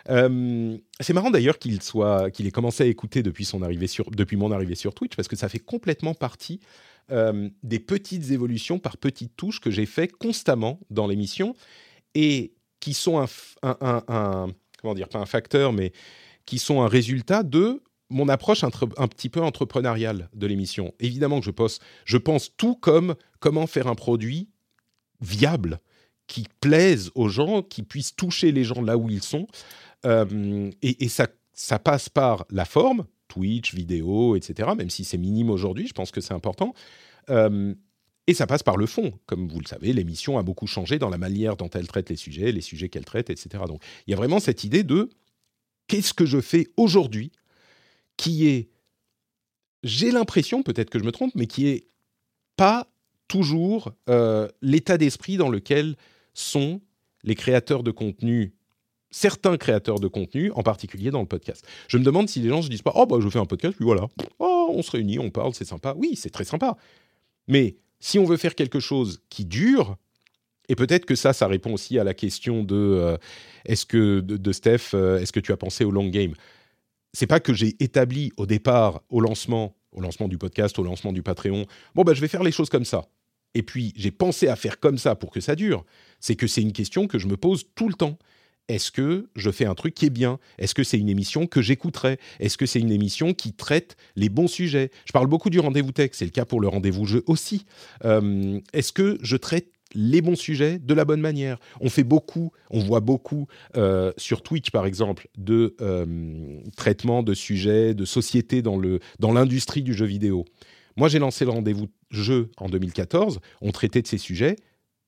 Euh, 0.09 0.77
c'est 0.99 1.13
marrant 1.13 1.31
d'ailleurs 1.31 1.59
qu'il 1.59 1.75
ait 1.75 2.51
commencé 2.51 2.83
à 2.83 2.87
écouter 2.87 3.21
depuis 3.21 3.45
son 3.45 3.61
arrivée 3.63 3.87
sur, 3.87 4.11
depuis 4.11 4.37
mon 4.37 4.51
arrivée 4.51 4.75
sur 4.75 4.93
Twitch 4.93 5.15
parce 5.15 5.27
que 5.27 5.35
ça 5.35 5.49
fait 5.49 5.59
complètement 5.59 6.13
partie 6.13 6.59
des 7.63 7.79
petites 7.79 8.31
évolutions 8.31 8.79
par 8.79 8.95
petites 8.95 9.35
touches 9.35 9.59
que 9.59 9.69
j'ai 9.69 9.85
fait 9.85 10.07
constamment 10.09 10.79
dans 10.89 11.07
l'émission 11.07 11.55
et 12.15 12.53
qui 12.81 12.93
sont 12.93 13.25
un, 13.63 14.47
comment 14.81 14.93
dire, 14.93 15.07
pas 15.07 15.19
un 15.19 15.25
facteur, 15.25 15.71
mais 15.71 15.93
qui 16.45 16.59
sont 16.59 16.81
un 16.81 16.87
résultat 16.87 17.43
de 17.43 17.81
mon 18.09 18.27
approche 18.27 18.65
un, 18.65 18.71
un 18.97 19.07
petit 19.07 19.29
peu 19.29 19.41
entrepreneuriale 19.41 20.29
de 20.33 20.47
l'émission. 20.47 20.93
Évidemment 20.99 21.39
que 21.39 21.45
je 21.45 21.51
pense, 21.51 21.79
je 22.03 22.17
pense 22.17 22.51
tout 22.57 22.75
comme 22.75 23.15
comment 23.39 23.67
faire 23.67 23.87
un 23.87 23.95
produit 23.95 24.49
viable, 25.21 25.79
qui 26.27 26.45
plaise 26.61 27.11
aux 27.13 27.27
gens, 27.27 27.61
qui 27.61 27.83
puisse 27.83 28.15
toucher 28.15 28.53
les 28.53 28.63
gens 28.63 28.81
là 28.81 28.97
où 28.97 29.09
ils 29.09 29.21
sont. 29.21 29.47
Euh, 30.05 30.71
et, 30.81 31.09
ça, 31.09 31.27
ça 31.53 31.77
passe 31.77 32.07
par 32.07 32.45
la 32.49 32.63
forme, 32.63 33.05
Twitch, 33.27 33.73
vidéo, 33.73 34.37
etc., 34.37 34.69
même 34.77 34.89
si 34.89 35.03
c'est 35.03 35.17
minime 35.17 35.49
aujourd'hui, 35.49 35.87
je 35.87 35.93
pense 35.93 36.09
que 36.09 36.21
c'est 36.21 36.33
important. 36.33 36.73
Euh, 37.29 37.73
et 38.27 38.33
ça 38.33 38.47
passe 38.47 38.63
par 38.63 38.77
le 38.77 38.85
fond. 38.85 39.13
Comme 39.25 39.47
vous 39.47 39.59
le 39.59 39.65
savez, 39.65 39.93
l'émission 39.93 40.37
a 40.37 40.43
beaucoup 40.43 40.67
changé 40.67 40.99
dans 40.99 41.09
la 41.09 41.17
manière 41.17 41.57
dont 41.57 41.69
elle 41.69 41.87
traite 41.87 42.09
les 42.09 42.15
sujets, 42.15 42.51
les 42.51 42.61
sujets 42.61 42.89
qu'elle 42.89 43.05
traite, 43.05 43.29
etc. 43.29 43.63
Donc 43.67 43.81
il 44.07 44.11
y 44.11 44.13
a 44.13 44.17
vraiment 44.17 44.39
cette 44.39 44.63
idée 44.63 44.83
de 44.83 45.09
qu'est-ce 45.87 46.13
que 46.13 46.25
je 46.25 46.39
fais 46.39 46.67
aujourd'hui 46.77 47.31
qui 48.17 48.47
est, 48.47 48.69
j'ai 49.83 50.11
l'impression, 50.11 50.63
peut-être 50.63 50.89
que 50.89 50.99
je 50.99 51.03
me 51.03 51.11
trompe, 51.11 51.33
mais 51.35 51.47
qui 51.47 51.67
est 51.67 51.87
pas 52.55 52.87
toujours 53.27 53.93
euh, 54.09 54.47
l'état 54.61 54.97
d'esprit 54.97 55.37
dans 55.37 55.49
lequel 55.49 55.95
sont 56.33 56.81
les 57.23 57.35
créateurs 57.35 57.83
de 57.83 57.91
contenu 57.91 58.53
certains 59.11 59.57
créateurs 59.57 59.99
de 59.99 60.07
contenu, 60.07 60.51
en 60.53 60.63
particulier 60.63 61.11
dans 61.11 61.19
le 61.19 61.27
podcast. 61.27 61.67
Je 61.89 61.97
me 61.97 62.03
demande 62.03 62.29
si 62.29 62.39
les 62.39 62.49
gens 62.49 62.61
se 62.61 62.69
disent 62.69 62.81
pas 62.81 62.93
oh 62.95 63.05
bah 63.05 63.17
je 63.19 63.29
fais 63.29 63.39
un 63.39 63.45
podcast 63.45 63.75
puis 63.75 63.85
voilà, 63.85 64.07
oh 64.39 64.71
on 64.73 64.81
se 64.81 64.91
réunit, 64.91 65.19
on 65.19 65.29
parle, 65.29 65.53
c'est 65.53 65.65
sympa. 65.65 65.93
Oui, 65.97 66.15
c'est 66.15 66.29
très 66.29 66.45
sympa. 66.45 66.77
Mais 67.47 67.75
si 68.01 68.19
on 68.19 68.25
veut 68.25 68.37
faire 68.37 68.55
quelque 68.55 68.81
chose 68.81 69.21
qui 69.29 69.45
dure, 69.45 69.95
et 70.67 70.75
peut-être 70.75 71.05
que 71.05 71.15
ça, 71.15 71.31
ça 71.33 71.47
répond 71.47 71.73
aussi 71.73 71.97
à 71.99 72.03
la 72.03 72.13
question 72.13 72.63
de 72.63 72.75
euh, 72.75 73.17
est-ce 73.65 73.85
que 73.85 74.19
de, 74.19 74.51
Steph, 74.51 74.93
euh, 74.93 75.19
est-ce 75.19 75.31
que 75.31 75.39
tu 75.39 75.51
as 75.51 75.57
pensé 75.57 75.85
au 75.85 75.91
long 75.91 76.07
game? 76.07 76.33
C'est 77.13 77.27
pas 77.27 77.39
que 77.39 77.53
j'ai 77.53 77.75
établi 77.79 78.31
au 78.37 78.45
départ, 78.45 79.01
au 79.09 79.19
lancement, 79.19 79.75
au 79.91 80.01
lancement 80.01 80.27
du 80.27 80.37
podcast, 80.37 80.77
au 80.79 80.83
lancement 80.83 81.13
du 81.13 81.23
Patreon, 81.23 81.65
bon 81.95 82.03
bah 82.03 82.13
je 82.13 82.21
vais 82.21 82.27
faire 82.27 82.43
les 82.43 82.51
choses 82.51 82.69
comme 82.69 82.85
ça. 82.85 83.05
Et 83.53 83.63
puis 83.63 83.93
j'ai 83.95 84.11
pensé 84.11 84.47
à 84.47 84.55
faire 84.55 84.79
comme 84.79 84.97
ça 84.97 85.15
pour 85.15 85.31
que 85.31 85.41
ça 85.41 85.55
dure. 85.55 85.85
C'est 86.19 86.35
que 86.35 86.47
c'est 86.47 86.61
une 86.61 86.73
question 86.73 87.07
que 87.07 87.19
je 87.19 87.27
me 87.27 87.37
pose 87.37 87.65
tout 87.75 87.89
le 87.89 87.93
temps 87.93 88.17
est-ce 88.67 88.91
que 88.91 89.29
je 89.35 89.51
fais 89.51 89.65
un 89.65 89.75
truc 89.75 89.93
qui 89.93 90.05
est 90.05 90.11
bien? 90.11 90.39
Est-ce 90.57 90.73
que 90.73 90.83
c'est 90.83 90.97
une 90.97 91.09
émission 91.09 91.47
que 91.47 91.61
j'écouterai? 91.61 92.17
Est-ce 92.39 92.57
que 92.57 92.65
c'est 92.65 92.79
une 92.79 92.91
émission 92.91 93.33
qui 93.33 93.53
traite 93.53 93.97
les 94.15 94.29
bons 94.29 94.47
sujets? 94.47 94.91
Je 95.05 95.11
parle 95.11 95.27
beaucoup 95.27 95.49
du 95.49 95.59
rendez-vous 95.59 95.91
tech, 95.91 96.11
c'est 96.13 96.25
le 96.25 96.31
cas 96.31 96.45
pour 96.45 96.61
le 96.61 96.67
rendez-vous 96.67 97.05
jeu 97.05 97.23
aussi. 97.27 97.65
Euh, 98.05 98.59
est-ce 98.73 98.93
que 98.93 99.17
je 99.21 99.35
traite 99.35 99.67
les 99.93 100.21
bons 100.21 100.37
sujets 100.37 100.79
de 100.79 100.93
la 100.93 101.03
bonne 101.03 101.19
manière? 101.19 101.59
On 101.81 101.89
fait 101.89 102.05
beaucoup, 102.05 102.51
on 102.69 102.79
voit 102.79 103.01
beaucoup 103.01 103.47
euh, 103.75 104.13
sur 104.17 104.41
Twitch 104.41 104.71
par 104.71 104.85
exemple 104.85 105.27
de 105.37 105.75
euh, 105.81 106.59
traitement 106.77 107.23
de 107.23 107.33
sujets, 107.33 107.93
de 107.93 108.05
sociétés 108.05 108.61
dans 108.61 108.77
le 108.77 108.99
dans 109.19 109.33
l'industrie 109.33 109.83
du 109.83 109.93
jeu 109.93 110.05
vidéo. 110.05 110.45
Moi, 110.97 111.07
j'ai 111.07 111.19
lancé 111.19 111.45
le 111.45 111.51
rendez-vous 111.51 111.87
jeu 112.09 112.51
en 112.57 112.69
2014. 112.69 113.39
On 113.61 113.71
traitait 113.71 114.01
de 114.01 114.07
ces 114.07 114.17
sujets 114.17 114.55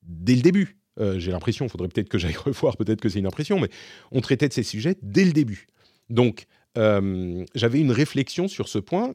dès 0.02 0.36
le 0.36 0.42
début. 0.42 0.78
Euh, 1.00 1.20
j'ai 1.20 1.32
l'impression, 1.32 1.66
il 1.66 1.70
faudrait 1.70 1.88
peut-être 1.88 2.10
que 2.10 2.18
j'aille 2.18 2.36
revoir, 2.46 2.78
peut-être 2.78 3.02
que 3.02 3.10
c'est 3.10 3.20
une 3.20 3.28
impression, 3.28 3.60
mais 3.60 3.70
on 4.12 4.22
traitait 4.22 4.48
de 4.48 4.54
ces 4.54 4.64
sujets 4.64 4.96
dès 5.02 5.26
le 5.26 5.32
début. 5.32 5.68
Donc, 6.10 6.46
euh, 6.78 7.46
j'avais 7.56 7.80
une 7.80 7.92
réflexion 7.92 8.48
sur 8.48 8.68
ce 8.68 8.80
point 8.80 9.14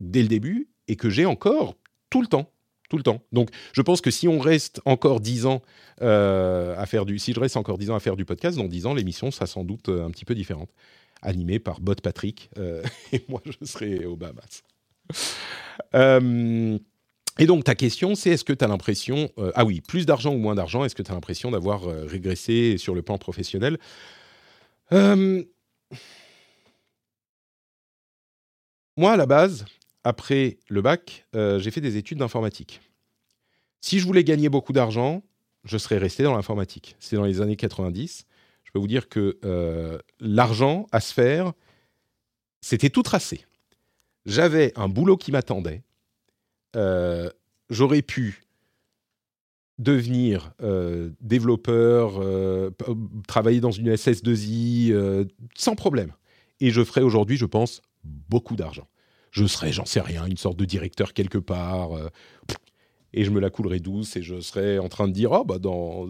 dès 0.00 0.22
le 0.22 0.28
début 0.28 0.68
et 0.88 0.96
que 0.96 1.10
j'ai 1.10 1.26
encore 1.26 1.76
tout 2.10 2.20
le 2.20 2.26
temps. 2.26 2.50
Tout 2.88 2.96
le 2.96 3.04
temps. 3.04 3.22
Donc, 3.30 3.50
je 3.72 3.82
pense 3.82 4.00
que 4.00 4.10
si 4.10 4.26
on 4.26 4.40
reste 4.40 4.80
encore 4.84 5.20
dix 5.20 5.46
ans 5.46 5.62
euh, 6.02 6.74
à 6.76 6.86
faire 6.86 7.06
du, 7.06 7.20
si 7.20 7.32
je 7.32 7.38
reste 7.38 7.56
encore 7.56 7.78
dix 7.78 7.88
ans 7.90 7.94
à 7.94 8.00
faire 8.00 8.16
du 8.16 8.24
podcast, 8.24 8.56
dans 8.58 8.64
dix 8.64 8.84
ans, 8.86 8.94
l'émission 8.94 9.30
sera 9.30 9.46
sans 9.46 9.62
doute 9.62 9.88
un 9.88 10.10
petit 10.10 10.24
peu 10.24 10.34
différente, 10.34 10.70
animée 11.22 11.60
par 11.60 11.80
Bot 11.80 11.94
Patrick 12.02 12.50
et 13.12 13.24
moi, 13.28 13.40
je 13.44 13.64
serai 13.64 14.04
au 14.06 14.16
Bahamas. 14.16 14.64
Et 17.38 17.46
donc 17.46 17.64
ta 17.64 17.74
question, 17.74 18.14
c'est 18.14 18.30
est-ce 18.30 18.44
que 18.44 18.52
tu 18.52 18.64
as 18.64 18.68
l'impression, 18.68 19.30
euh, 19.38 19.52
ah 19.54 19.64
oui, 19.64 19.80
plus 19.80 20.04
d'argent 20.04 20.34
ou 20.34 20.38
moins 20.38 20.54
d'argent, 20.54 20.84
est-ce 20.84 20.94
que 20.94 21.02
tu 21.02 21.10
as 21.10 21.14
l'impression 21.14 21.50
d'avoir 21.50 21.88
euh, 21.88 22.04
régressé 22.06 22.76
sur 22.76 22.94
le 22.94 23.02
plan 23.02 23.18
professionnel? 23.18 23.78
Euh, 24.92 25.42
Moi, 28.96 29.12
à 29.12 29.16
la 29.16 29.26
base, 29.26 29.64
après 30.04 30.58
le 30.68 30.82
bac, 30.82 31.26
j'ai 31.32 31.70
fait 31.70 31.80
des 31.80 31.96
études 31.96 32.18
d'informatique. 32.18 32.80
Si 33.80 33.98
je 33.98 34.06
voulais 34.06 34.24
gagner 34.24 34.50
beaucoup 34.50 34.74
d'argent, 34.74 35.22
je 35.64 35.78
serais 35.78 35.96
resté 35.96 36.22
dans 36.22 36.34
l'informatique. 36.34 36.96
C'est 37.00 37.16
dans 37.16 37.24
les 37.24 37.40
années 37.40 37.56
90. 37.56 38.26
Je 38.64 38.70
peux 38.72 38.78
vous 38.78 38.86
dire 38.86 39.08
que 39.08 39.38
l'argent 40.18 40.86
à 40.92 41.00
se 41.00 41.14
faire, 41.14 41.52
c'était 42.60 42.90
tout 42.90 43.02
tracé. 43.02 43.46
J'avais 44.26 44.72
un 44.76 44.88
boulot 44.88 45.16
qui 45.16 45.32
m'attendait 45.32 45.82
euh, 46.76 47.30
j'aurais 47.68 48.02
pu 48.02 48.42
devenir 49.78 50.52
euh, 50.62 51.10
développeur, 51.20 52.20
euh, 52.20 52.70
travailler 53.26 53.60
dans 53.60 53.70
une 53.70 53.94
SS2I 53.94 55.26
sans 55.54 55.74
problème. 55.74 56.12
Et 56.60 56.70
je 56.70 56.84
ferais 56.84 57.00
aujourd'hui, 57.00 57.36
je 57.36 57.46
pense, 57.46 57.80
beaucoup 58.04 58.56
d'argent. 58.56 58.88
Je 59.30 59.46
serais, 59.46 59.72
j'en 59.72 59.86
sais 59.86 60.00
rien, 60.00 60.26
une 60.26 60.36
sorte 60.36 60.58
de 60.58 60.64
directeur 60.64 61.14
quelque 61.14 61.38
part. 61.38 61.92
et 63.12 63.24
je 63.24 63.30
me 63.30 63.40
la 63.40 63.48
coulerais 63.48 63.80
douce 63.80 64.16
et 64.16 64.22
je 64.22 64.40
serais 64.40 64.78
en 64.78 64.88
train 64.88 65.08
de 65.08 65.12
dire 65.12 65.32
oh, 65.32 65.44
bah 65.44 65.58
dans, 65.58 66.06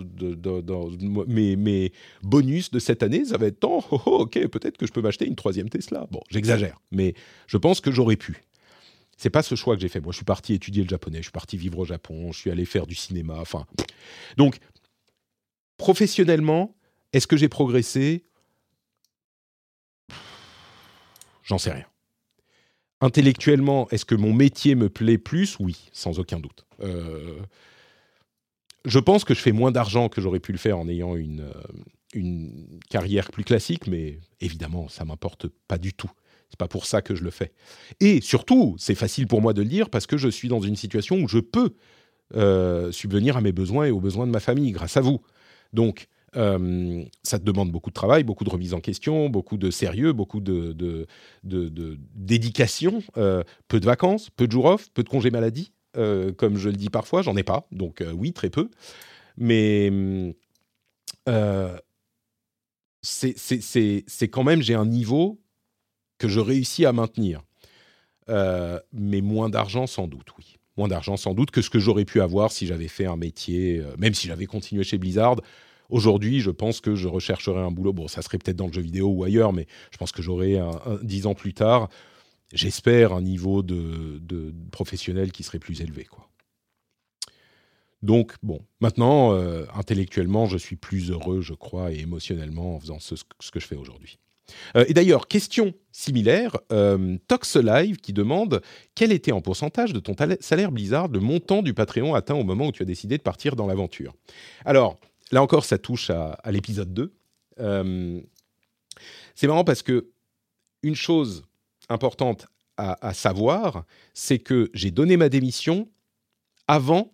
mes, 1.27 1.57
mes, 1.57 1.93
bonus 2.23 2.71
de 2.71 2.79
cette 2.79 3.03
année 3.03 3.25
ça 3.25 3.39
va 3.39 3.47
être 3.47 3.61
tant 3.61 3.85
oh, 3.91 4.01
oh, 4.05 4.19
ok 4.23 4.47
peut-être 4.49 4.77
que 4.77 4.87
je 4.87 4.93
peux 4.93 5.01
m'acheter 5.01 5.27
une 5.27 5.37
troisième 5.37 5.71
Tesla 5.71 6.07
bon 6.11 6.21
j'exagère 6.29 6.79
mais 6.91 7.15
je 7.47 7.57
pense 7.57 7.81
que 7.81 7.91
j'aurais 7.91 8.17
pu 8.17 8.43
c'est 9.21 9.29
pas 9.29 9.43
ce 9.43 9.55
choix 9.55 9.77
que 9.77 9.83
j'ai 9.83 9.89
fait. 9.89 10.01
Moi, 10.01 10.13
je 10.13 10.17
suis 10.17 10.25
parti 10.25 10.55
étudier 10.55 10.83
le 10.83 10.89
japonais, 10.89 11.19
je 11.19 11.25
suis 11.25 11.31
parti 11.31 11.59
vivre 11.59 11.79
au 11.79 11.85
Japon, 11.85 12.33
je 12.33 12.39
suis 12.39 12.51
allé 12.51 12.65
faire 12.65 12.87
du 12.87 12.95
cinéma. 12.95 13.37
Enfin, 13.39 13.67
donc 14.39 14.59
professionnellement, 15.77 16.75
est-ce 17.13 17.27
que 17.27 17.37
j'ai 17.37 17.51
progressé? 17.51 18.25
J'en 21.43 21.59
sais 21.59 21.71
rien. 21.71 21.85
Intellectuellement, 23.03 23.89
est-ce 23.91 24.07
que 24.07 24.15
mon 24.15 24.33
métier 24.33 24.75
me 24.75 24.89
plaît 24.89 25.19
plus? 25.19 25.59
Oui, 25.61 25.91
sans 25.93 26.19
aucun 26.19 26.41
doute. 26.41 26.65
Euh, 26.81 27.41
je 28.87 28.99
pense 28.99 29.25
que 29.25 29.35
je 29.35 29.41
fais 29.41 29.53
moins 29.53 29.71
d'argent 29.71 30.09
que 30.09 30.23
j'aurais 30.23 30.41
pu 30.41 30.53
le 30.53 30.59
faire 30.59 30.79
en 30.79 30.89
ayant 30.89 31.15
une, 31.15 31.41
euh, 31.41 31.63
une 32.15 32.81
carrière 32.89 33.31
plus 33.31 33.45
classique, 33.45 33.87
mais 33.87 34.19
évidemment, 34.41 34.89
ça 34.89 35.05
m'importe 35.05 35.49
pas 35.69 35.77
du 35.77 35.93
tout. 35.93 36.11
C'est 36.51 36.59
pas 36.59 36.69
pour 36.69 36.85
ça 36.85 37.01
que 37.01 37.15
je 37.15 37.23
le 37.23 37.31
fais. 37.31 37.53
Et 38.01 38.21
surtout, 38.21 38.75
c'est 38.79 38.97
facile 38.97 39.27
pour 39.27 39.41
moi 39.41 39.53
de 39.53 39.63
le 39.63 39.69
dire 39.69 39.89
parce 39.89 40.07
que 40.07 40.17
je 40.17 40.29
suis 40.29 40.49
dans 40.49 40.61
une 40.61 40.77
situation 40.77 41.17
où 41.17 41.29
je 41.29 41.39
peux 41.39 41.75
euh, 42.37 42.93
subvenir 42.93 43.37
à 43.37 43.41
mes 43.41 43.51
besoins 43.51 43.87
et 43.87 43.91
aux 43.91 44.01
besoins 44.01 44.27
de 44.27 44.33
ma 44.33 44.41
famille 44.41 44.71
grâce 44.73 44.97
à 44.97 45.01
vous. 45.01 45.21
Donc, 45.73 46.07
euh, 46.37 47.03
ça 47.25 47.41
te 47.41 47.45
demande 47.45 47.73
beaucoup 47.73 47.91
de 47.91 47.95
travail, 47.95 48.23
beaucoup 48.23 48.45
de 48.45 48.51
remise 48.51 48.73
en 48.75 48.81
question, 48.81 49.29
beaucoup 49.29 49.57
de 49.57 49.71
sérieux, 49.71 50.13
beaucoup 50.13 50.41
de, 50.41 51.07
dédication, 51.43 53.03
euh, 53.17 53.43
peu 53.67 53.81
de 53.81 53.87
vacances, 53.87 54.31
peu 54.31 54.47
de 54.47 54.53
jours 54.53 54.67
off, 54.67 54.91
peu 54.93 55.03
de 55.03 55.09
congés 55.09 55.31
maladie, 55.31 55.73
comme 55.95 56.57
je 56.57 56.69
le 56.69 56.77
dis 56.77 56.89
parfois, 56.89 57.23
j'en 57.23 57.37
ai 57.37 57.43
pas, 57.43 57.67
donc 57.73 58.05
oui, 58.15 58.33
très 58.33 58.51
peu. 58.51 58.71
Mais 59.37 59.91
c'est 63.03 64.29
quand 64.29 64.45
même, 64.45 64.63
j'ai 64.63 64.75
un 64.75 64.87
niveau 64.87 65.41
que 66.21 66.29
je 66.29 66.39
réussis 66.39 66.87
à 66.87 66.93
maintenir. 66.93 67.43
Euh, 68.29 68.79
mais 68.93 69.21
moins 69.21 69.49
d'argent 69.49 69.89
sans 69.89 70.07
doute, 70.07 70.29
oui. 70.39 70.57
Moins 70.77 70.87
d'argent 70.87 71.17
sans 71.17 71.35
doute 71.35 71.51
que 71.51 71.63
ce 71.63 71.71
que 71.71 71.81
j'aurais 71.81 72.05
pu 72.05 72.21
avoir 72.21 72.53
si 72.53 72.67
j'avais 72.67 72.87
fait 72.87 73.07
un 73.07 73.17
métier, 73.17 73.79
euh, 73.79 73.97
même 73.99 74.15
si 74.15 74.29
j'avais 74.29 74.47
continué 74.47 74.85
chez 74.85 74.99
Blizzard. 74.99 75.37
Aujourd'hui, 75.89 76.39
je 76.39 76.53
pense 76.53 76.81
que 76.81 76.95
je 76.95 77.09
rechercherais 77.09 77.61
un 77.61 77.73
boulot. 77.73 77.93
Bon, 77.93 78.07
ça 78.07 78.23
serait 78.23 78.39
peut-être 78.39 78.57
dans 78.57 78.69
le 78.69 78.73
jeu 78.73 78.83
vidéo 78.83 79.09
ou 79.09 79.25
ailleurs, 79.25 79.53
mais 79.53 79.67
je 79.91 79.97
pense 79.97 80.13
que 80.13 80.23
j'aurais, 80.23 80.61
dix 81.03 81.27
ans 81.27 81.35
plus 81.35 81.53
tard, 81.53 81.89
j'espère, 82.53 83.13
un 83.13 83.23
niveau 83.23 83.63
de, 83.63 84.21
de, 84.23 84.55
professionnel 84.71 85.33
qui 85.33 85.43
serait 85.43 85.59
plus 85.59 85.81
élevé. 85.81 86.05
Quoi. 86.05 86.31
Donc, 88.03 88.35
bon, 88.43 88.61
maintenant, 88.81 89.35
euh, 89.35 89.67
intellectuellement, 89.75 90.47
je 90.47 90.57
suis 90.57 90.77
plus 90.77 91.11
heureux, 91.11 91.43
je 91.43 91.53
crois, 91.53 91.93
et 91.93 91.99
émotionnellement 91.99 92.77
en 92.77 92.81
faisant 92.81 92.99
ce, 92.99 93.15
que 93.15 93.61
je 93.61 93.67
fais 93.67 93.77
aujourd'hui. 93.77 94.19
Euh, 94.77 94.85
et 94.89 94.95
d'ailleurs, 94.95 95.29
question 95.29 95.75
similaire, 95.93 96.57
euh, 96.73 97.17
Tox 97.29 97.57
Live 97.57 97.97
qui 97.99 98.13
demande 98.13 98.63
quel 98.95 99.13
était 99.13 99.33
en 99.33 99.41
pourcentage 99.41 99.93
de 99.93 100.01
ton 100.01 100.15
salaire 100.41 100.73
Blizzard 100.73 101.09
le 101.09 101.21
montant 101.21 101.63
du 101.63 101.75
Patreon 101.75 102.15
atteint 102.15 102.35
au 102.35 102.45
moment 102.45 102.69
où 102.69 102.73
tu 102.73 102.83
as 102.83 102.87
décidé 102.87 103.19
de 103.19 103.23
partir 103.23 103.57
dans 103.57 103.67
l'aventure? 103.67 104.15
Alors, 104.65 104.99
là 105.33 105.43
encore, 105.43 105.65
ça 105.65 105.79
touche 105.79 106.11
à, 106.11 106.39
l'épisode 106.51 106.93
2. 106.95 107.13
c'est 109.35 109.47
marrant 109.47 109.65
parce 109.65 109.83
que 109.83 110.11
une 110.83 110.95
chose 110.95 111.45
importante 111.89 112.47
à 112.77 113.13
savoir, 113.13 113.85
c'est 114.15 114.39
que 114.39 114.71
j'ai 114.73 114.91
donné 114.91 115.19
ma 115.19 115.29
démission 115.29 115.87
avant 116.67 117.13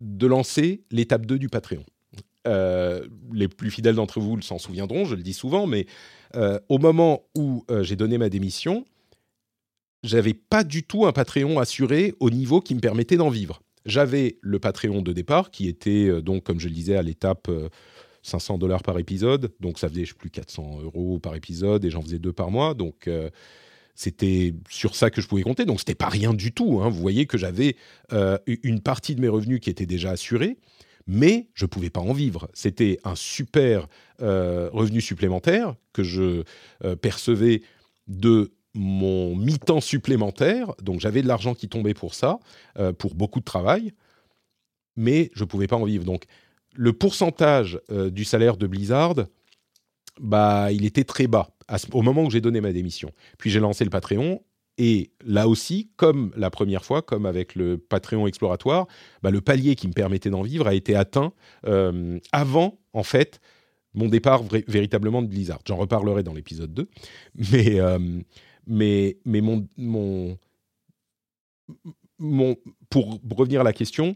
de 0.00 0.26
lancer 0.26 0.82
l'étape 0.90 1.26
2 1.26 1.38
du 1.38 1.48
Patreon. 1.48 1.84
Euh, 2.46 3.06
les 3.32 3.48
plus 3.48 3.70
fidèles 3.70 3.96
d'entre 3.96 4.20
vous 4.20 4.40
s'en 4.40 4.58
souviendront, 4.58 5.04
je 5.04 5.14
le 5.14 5.22
dis 5.22 5.32
souvent, 5.32 5.66
mais 5.66 5.86
euh, 6.36 6.58
au 6.68 6.78
moment 6.78 7.24
où 7.36 7.64
euh, 7.70 7.82
j'ai 7.82 7.96
donné 7.96 8.18
ma 8.18 8.28
démission, 8.28 8.84
j'avais 10.02 10.34
pas 10.34 10.64
du 10.64 10.82
tout 10.82 11.06
un 11.06 11.12
Patreon 11.12 11.58
assuré 11.58 12.14
au 12.20 12.30
niveau 12.30 12.60
qui 12.60 12.74
me 12.74 12.80
permettait 12.80 13.16
d'en 13.16 13.30
vivre. 13.30 13.62
J'avais 13.84 14.38
le 14.42 14.58
Patreon 14.58 15.02
de 15.02 15.12
départ 15.12 15.50
qui 15.50 15.68
était 15.68 16.20
donc, 16.22 16.44
comme 16.44 16.60
je 16.60 16.68
le 16.68 16.74
disais, 16.74 16.96
à 16.96 17.02
l'étape 17.02 17.50
500 18.22 18.58
dollars 18.58 18.82
par 18.82 18.98
épisode, 18.98 19.52
donc 19.60 19.78
ça 19.78 19.88
faisait 19.88 20.04
plus 20.04 20.30
400 20.30 20.80
euros 20.82 21.18
par 21.18 21.34
épisode 21.34 21.84
et 21.84 21.90
j'en 21.90 22.02
faisais 22.02 22.18
deux 22.18 22.32
par 22.32 22.50
mois, 22.50 22.74
donc 22.74 23.08
c'était 23.98 24.54
sur 24.70 24.94
ça 24.94 25.10
que 25.10 25.20
je 25.20 25.26
pouvais 25.26 25.42
compter. 25.42 25.64
Donc, 25.64 25.80
c'était 25.80 25.96
pas 25.96 26.08
rien 26.08 26.32
du 26.32 26.52
tout. 26.52 26.80
Hein. 26.80 26.88
Vous 26.88 27.00
voyez 27.00 27.26
que 27.26 27.36
j'avais 27.36 27.74
euh, 28.12 28.38
une 28.46 28.80
partie 28.80 29.16
de 29.16 29.20
mes 29.20 29.26
revenus 29.26 29.58
qui 29.58 29.70
était 29.70 29.86
déjà 29.86 30.12
assurée, 30.12 30.56
mais 31.08 31.48
je 31.54 31.66
pouvais 31.66 31.90
pas 31.90 32.00
en 32.00 32.12
vivre. 32.12 32.48
C'était 32.54 33.00
un 33.02 33.16
super 33.16 33.88
euh, 34.22 34.70
revenu 34.72 35.00
supplémentaire 35.00 35.74
que 35.92 36.04
je 36.04 36.44
euh, 36.84 36.94
percevais 36.94 37.62
de 38.06 38.52
mon 38.74 39.34
mi-temps 39.34 39.80
supplémentaire. 39.80 40.72
Donc, 40.80 41.00
j'avais 41.00 41.22
de 41.22 41.26
l'argent 41.26 41.54
qui 41.54 41.68
tombait 41.68 41.94
pour 41.94 42.14
ça, 42.14 42.38
pour 42.98 43.16
beaucoup 43.16 43.40
de 43.40 43.44
travail, 43.44 43.92
mais 44.94 45.30
je 45.34 45.42
pouvais 45.42 45.66
pas 45.66 45.76
en 45.76 45.84
vivre. 45.84 46.04
Donc, 46.04 46.24
le 46.74 46.92
pourcentage 46.92 47.80
du 47.90 48.24
salaire 48.24 48.56
de 48.56 48.68
Blizzard, 48.68 49.16
bah, 50.20 50.70
il 50.70 50.84
était 50.84 51.02
très 51.02 51.26
bas 51.26 51.50
au 51.92 52.02
moment 52.02 52.24
où 52.24 52.30
j'ai 52.30 52.40
donné 52.40 52.60
ma 52.60 52.72
démission. 52.72 53.12
Puis 53.38 53.50
j'ai 53.50 53.60
lancé 53.60 53.84
le 53.84 53.90
Patreon. 53.90 54.42
Et 54.78 55.10
là 55.24 55.48
aussi, 55.48 55.90
comme 55.96 56.32
la 56.36 56.50
première 56.50 56.84
fois, 56.84 57.02
comme 57.02 57.26
avec 57.26 57.56
le 57.56 57.78
Patreon 57.78 58.28
exploratoire, 58.28 58.86
bah, 59.22 59.32
le 59.32 59.40
palier 59.40 59.74
qui 59.74 59.88
me 59.88 59.92
permettait 59.92 60.30
d'en 60.30 60.42
vivre 60.42 60.68
a 60.68 60.74
été 60.74 60.94
atteint 60.94 61.32
euh, 61.66 62.18
avant, 62.30 62.78
en 62.92 63.02
fait, 63.02 63.40
mon 63.92 64.06
départ 64.06 64.44
véritablement 64.68 65.20
de 65.20 65.26
Blizzard. 65.26 65.58
J'en 65.66 65.76
reparlerai 65.76 66.22
dans 66.22 66.32
l'épisode 66.32 66.72
2. 66.72 66.88
Mais, 67.52 67.80
euh, 67.80 67.98
mais, 68.68 69.18
mais 69.24 69.40
mon, 69.40 69.66
mon, 69.76 70.38
mon, 72.18 72.56
pour 72.88 73.18
revenir 73.36 73.62
à 73.62 73.64
la 73.64 73.72
question, 73.72 74.14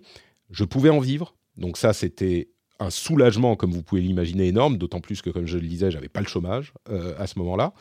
je 0.50 0.64
pouvais 0.64 0.90
en 0.90 1.00
vivre. 1.00 1.34
Donc 1.56 1.76
ça, 1.76 1.92
c'était 1.92 2.50
un 2.78 2.90
soulagement, 2.90 3.56
comme 3.56 3.72
vous 3.72 3.82
pouvez 3.82 4.00
l'imaginer, 4.00 4.46
énorme, 4.46 4.78
d'autant 4.78 5.00
plus 5.00 5.22
que, 5.22 5.30
comme 5.30 5.46
je 5.46 5.58
le 5.58 5.66
disais, 5.66 5.90
j'avais 5.90 6.08
pas 6.08 6.20
le 6.20 6.26
chômage 6.28 6.72
euh, 6.88 7.14
à 7.18 7.26
ce 7.26 7.38
moment-là. 7.40 7.74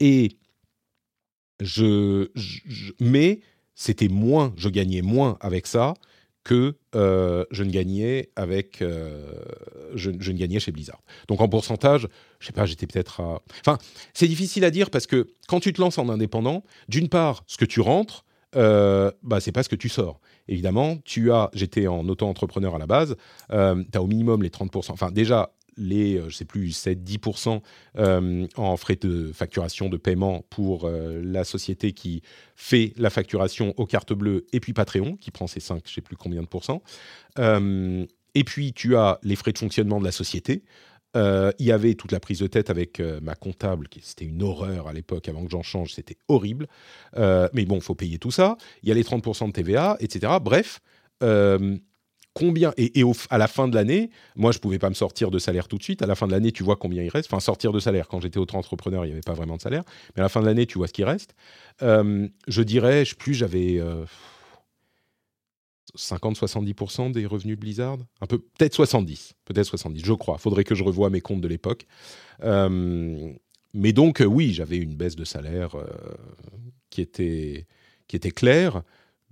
Et 0.00 0.36
mais 3.00 3.40
c'était 3.74 4.08
moins, 4.08 4.52
je 4.56 4.68
gagnais 4.68 5.02
moins 5.02 5.36
avec 5.40 5.66
ça 5.66 5.94
que 6.44 6.74
euh, 6.96 7.44
je 7.52 7.62
ne 7.62 7.70
gagnais 7.70 8.30
avec, 8.34 8.78
je, 8.80 10.10
je, 10.18 10.32
ne 10.32 10.36
gagnais 10.36 10.58
chez 10.58 10.72
Blizzard. 10.72 11.00
Donc 11.28 11.40
en 11.40 11.48
pourcentage, 11.48 12.08
je 12.40 12.46
sais 12.46 12.52
pas, 12.52 12.66
j'étais 12.66 12.86
peut-être 12.86 13.20
à. 13.20 13.40
Enfin, 13.60 13.78
c'est 14.12 14.26
difficile 14.26 14.64
à 14.64 14.70
dire 14.70 14.90
parce 14.90 15.06
que 15.06 15.28
quand 15.46 15.60
tu 15.60 15.72
te 15.72 15.80
lances 15.80 15.98
en 15.98 16.08
indépendant, 16.08 16.64
d'une 16.88 17.08
part, 17.08 17.44
ce 17.46 17.56
que 17.56 17.64
tu 17.64 17.80
rentres, 17.80 18.24
bah 18.54 19.40
c'est 19.40 19.52
pas 19.52 19.62
ce 19.62 19.68
que 19.68 19.76
tu 19.76 19.88
sors 19.88 20.20
évidemment, 20.48 20.98
tu 21.04 21.32
as, 21.32 21.50
j'étais 21.54 21.86
en 21.86 22.06
auto-entrepreneur 22.08 22.74
à 22.74 22.78
la 22.78 22.86
base, 22.86 23.16
euh, 23.52 23.82
tu 23.90 23.98
as 23.98 24.02
au 24.02 24.06
minimum 24.06 24.42
les 24.42 24.50
30%, 24.50 24.92
enfin 24.92 25.10
déjà 25.10 25.52
les, 25.76 26.16
euh, 26.16 26.28
je 26.28 26.36
sais 26.36 26.44
plus, 26.44 26.70
7-10% 26.70 27.62
euh, 27.98 28.46
en 28.56 28.76
frais 28.76 28.96
de 28.96 29.32
facturation, 29.32 29.88
de 29.88 29.96
paiement 29.96 30.44
pour 30.50 30.88
la 30.88 31.44
société 31.44 31.92
qui 31.92 32.22
fait 32.56 32.92
la 32.96 33.10
facturation 33.10 33.74
aux 33.76 33.86
cartes 33.86 34.12
bleues, 34.12 34.46
et 34.52 34.60
puis 34.60 34.72
Patreon, 34.72 35.16
qui 35.16 35.30
prend 35.30 35.46
ses 35.46 35.60
5, 35.60 35.82
je 35.86 35.94
sais 35.94 36.00
plus 36.00 36.16
combien 36.16 36.42
de 36.42 36.46
pourcents. 36.46 36.82
et 37.38 38.44
puis, 38.44 38.72
tu 38.72 38.96
as 38.96 39.18
les 39.22 39.36
frais 39.36 39.52
de 39.52 39.58
fonctionnement 39.58 40.00
de 40.00 40.04
la 40.04 40.12
société, 40.12 40.62
euh, 41.16 41.52
il 41.58 41.66
y 41.66 41.72
avait 41.72 41.94
toute 41.94 42.12
la 42.12 42.20
prise 42.20 42.38
de 42.38 42.46
tête 42.46 42.70
avec 42.70 43.00
euh, 43.00 43.20
ma 43.22 43.34
comptable, 43.34 43.88
qui 43.88 44.00
c'était 44.02 44.24
une 44.24 44.42
horreur 44.42 44.88
à 44.88 44.92
l'époque, 44.92 45.28
avant 45.28 45.44
que 45.44 45.50
j'en 45.50 45.62
change, 45.62 45.92
c'était 45.94 46.16
horrible. 46.28 46.66
Euh, 47.16 47.48
mais 47.52 47.64
bon, 47.64 47.80
faut 47.80 47.94
payer 47.94 48.18
tout 48.18 48.30
ça. 48.30 48.56
Il 48.82 48.88
y 48.88 48.92
a 48.92 48.94
les 48.94 49.04
30% 49.04 49.48
de 49.48 49.52
TVA, 49.52 49.96
etc. 50.00 50.34
Bref, 50.40 50.80
combien 52.34 52.72
et, 52.76 53.02
à 53.30 53.38
la 53.38 53.48
fin 53.48 53.68
de 53.68 53.74
l'année, 53.74 54.10
moi 54.36 54.52
je 54.52 54.58
pouvais 54.58 54.78
pas 54.78 54.88
me 54.88 54.94
sortir 54.94 55.30
de 55.30 55.38
salaire 55.38 55.68
tout 55.68 55.78
de 55.78 55.82
suite. 55.82 56.02
À 56.02 56.06
la 56.06 56.14
fin 56.14 56.26
de 56.26 56.32
l'année, 56.32 56.52
tu 56.52 56.62
vois 56.62 56.76
combien 56.76 57.02
il 57.02 57.08
reste. 57.08 57.28
Enfin, 57.32 57.40
sortir 57.40 57.72
de 57.72 57.80
salaire. 57.80 58.08
Quand 58.08 58.20
j'étais 58.20 58.38
autre 58.38 58.54
entrepreneur, 58.54 59.04
il 59.04 59.08
n'y 59.08 59.12
avait 59.12 59.20
pas 59.20 59.34
vraiment 59.34 59.56
de 59.56 59.62
salaire. 59.62 59.82
Mais 60.14 60.20
à 60.20 60.24
la 60.24 60.28
fin 60.28 60.40
de 60.40 60.46
l'année, 60.46 60.66
tu 60.66 60.78
vois 60.78 60.88
ce 60.88 60.92
qui 60.92 61.04
reste. 61.04 61.34
je 61.80 62.62
dirais, 62.62 63.04
plus, 63.18 63.34
j'avais 63.34 63.80
50-70% 65.96 67.12
des 67.12 67.26
revenus 67.26 67.56
de 67.56 67.60
Blizzard 67.60 67.98
un 68.20 68.26
peu 68.26 68.38
peut-être 68.38 68.74
70 68.74 69.34
peut-être 69.44 69.66
70 69.66 70.02
je 70.04 70.12
crois 70.12 70.38
faudrait 70.38 70.64
que 70.64 70.74
je 70.74 70.82
revoie 70.84 71.10
mes 71.10 71.20
comptes 71.20 71.40
de 71.40 71.48
l'époque 71.48 71.86
euh, 72.42 73.32
mais 73.74 73.92
donc 73.92 74.20
euh, 74.20 74.24
oui 74.24 74.52
j'avais 74.52 74.78
une 74.78 74.96
baisse 74.96 75.16
de 75.16 75.24
salaire 75.24 75.74
euh, 75.74 75.86
qui 76.90 77.02
était 77.02 77.66
qui 78.08 78.16
était 78.16 78.30
claire 78.30 78.82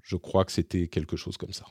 je 0.03 0.17
crois 0.17 0.45
que 0.45 0.53
c'était 0.53 0.89
quelque 0.89 1.17
chose 1.17 1.37
comme 1.37 1.53
ça 1.53 1.67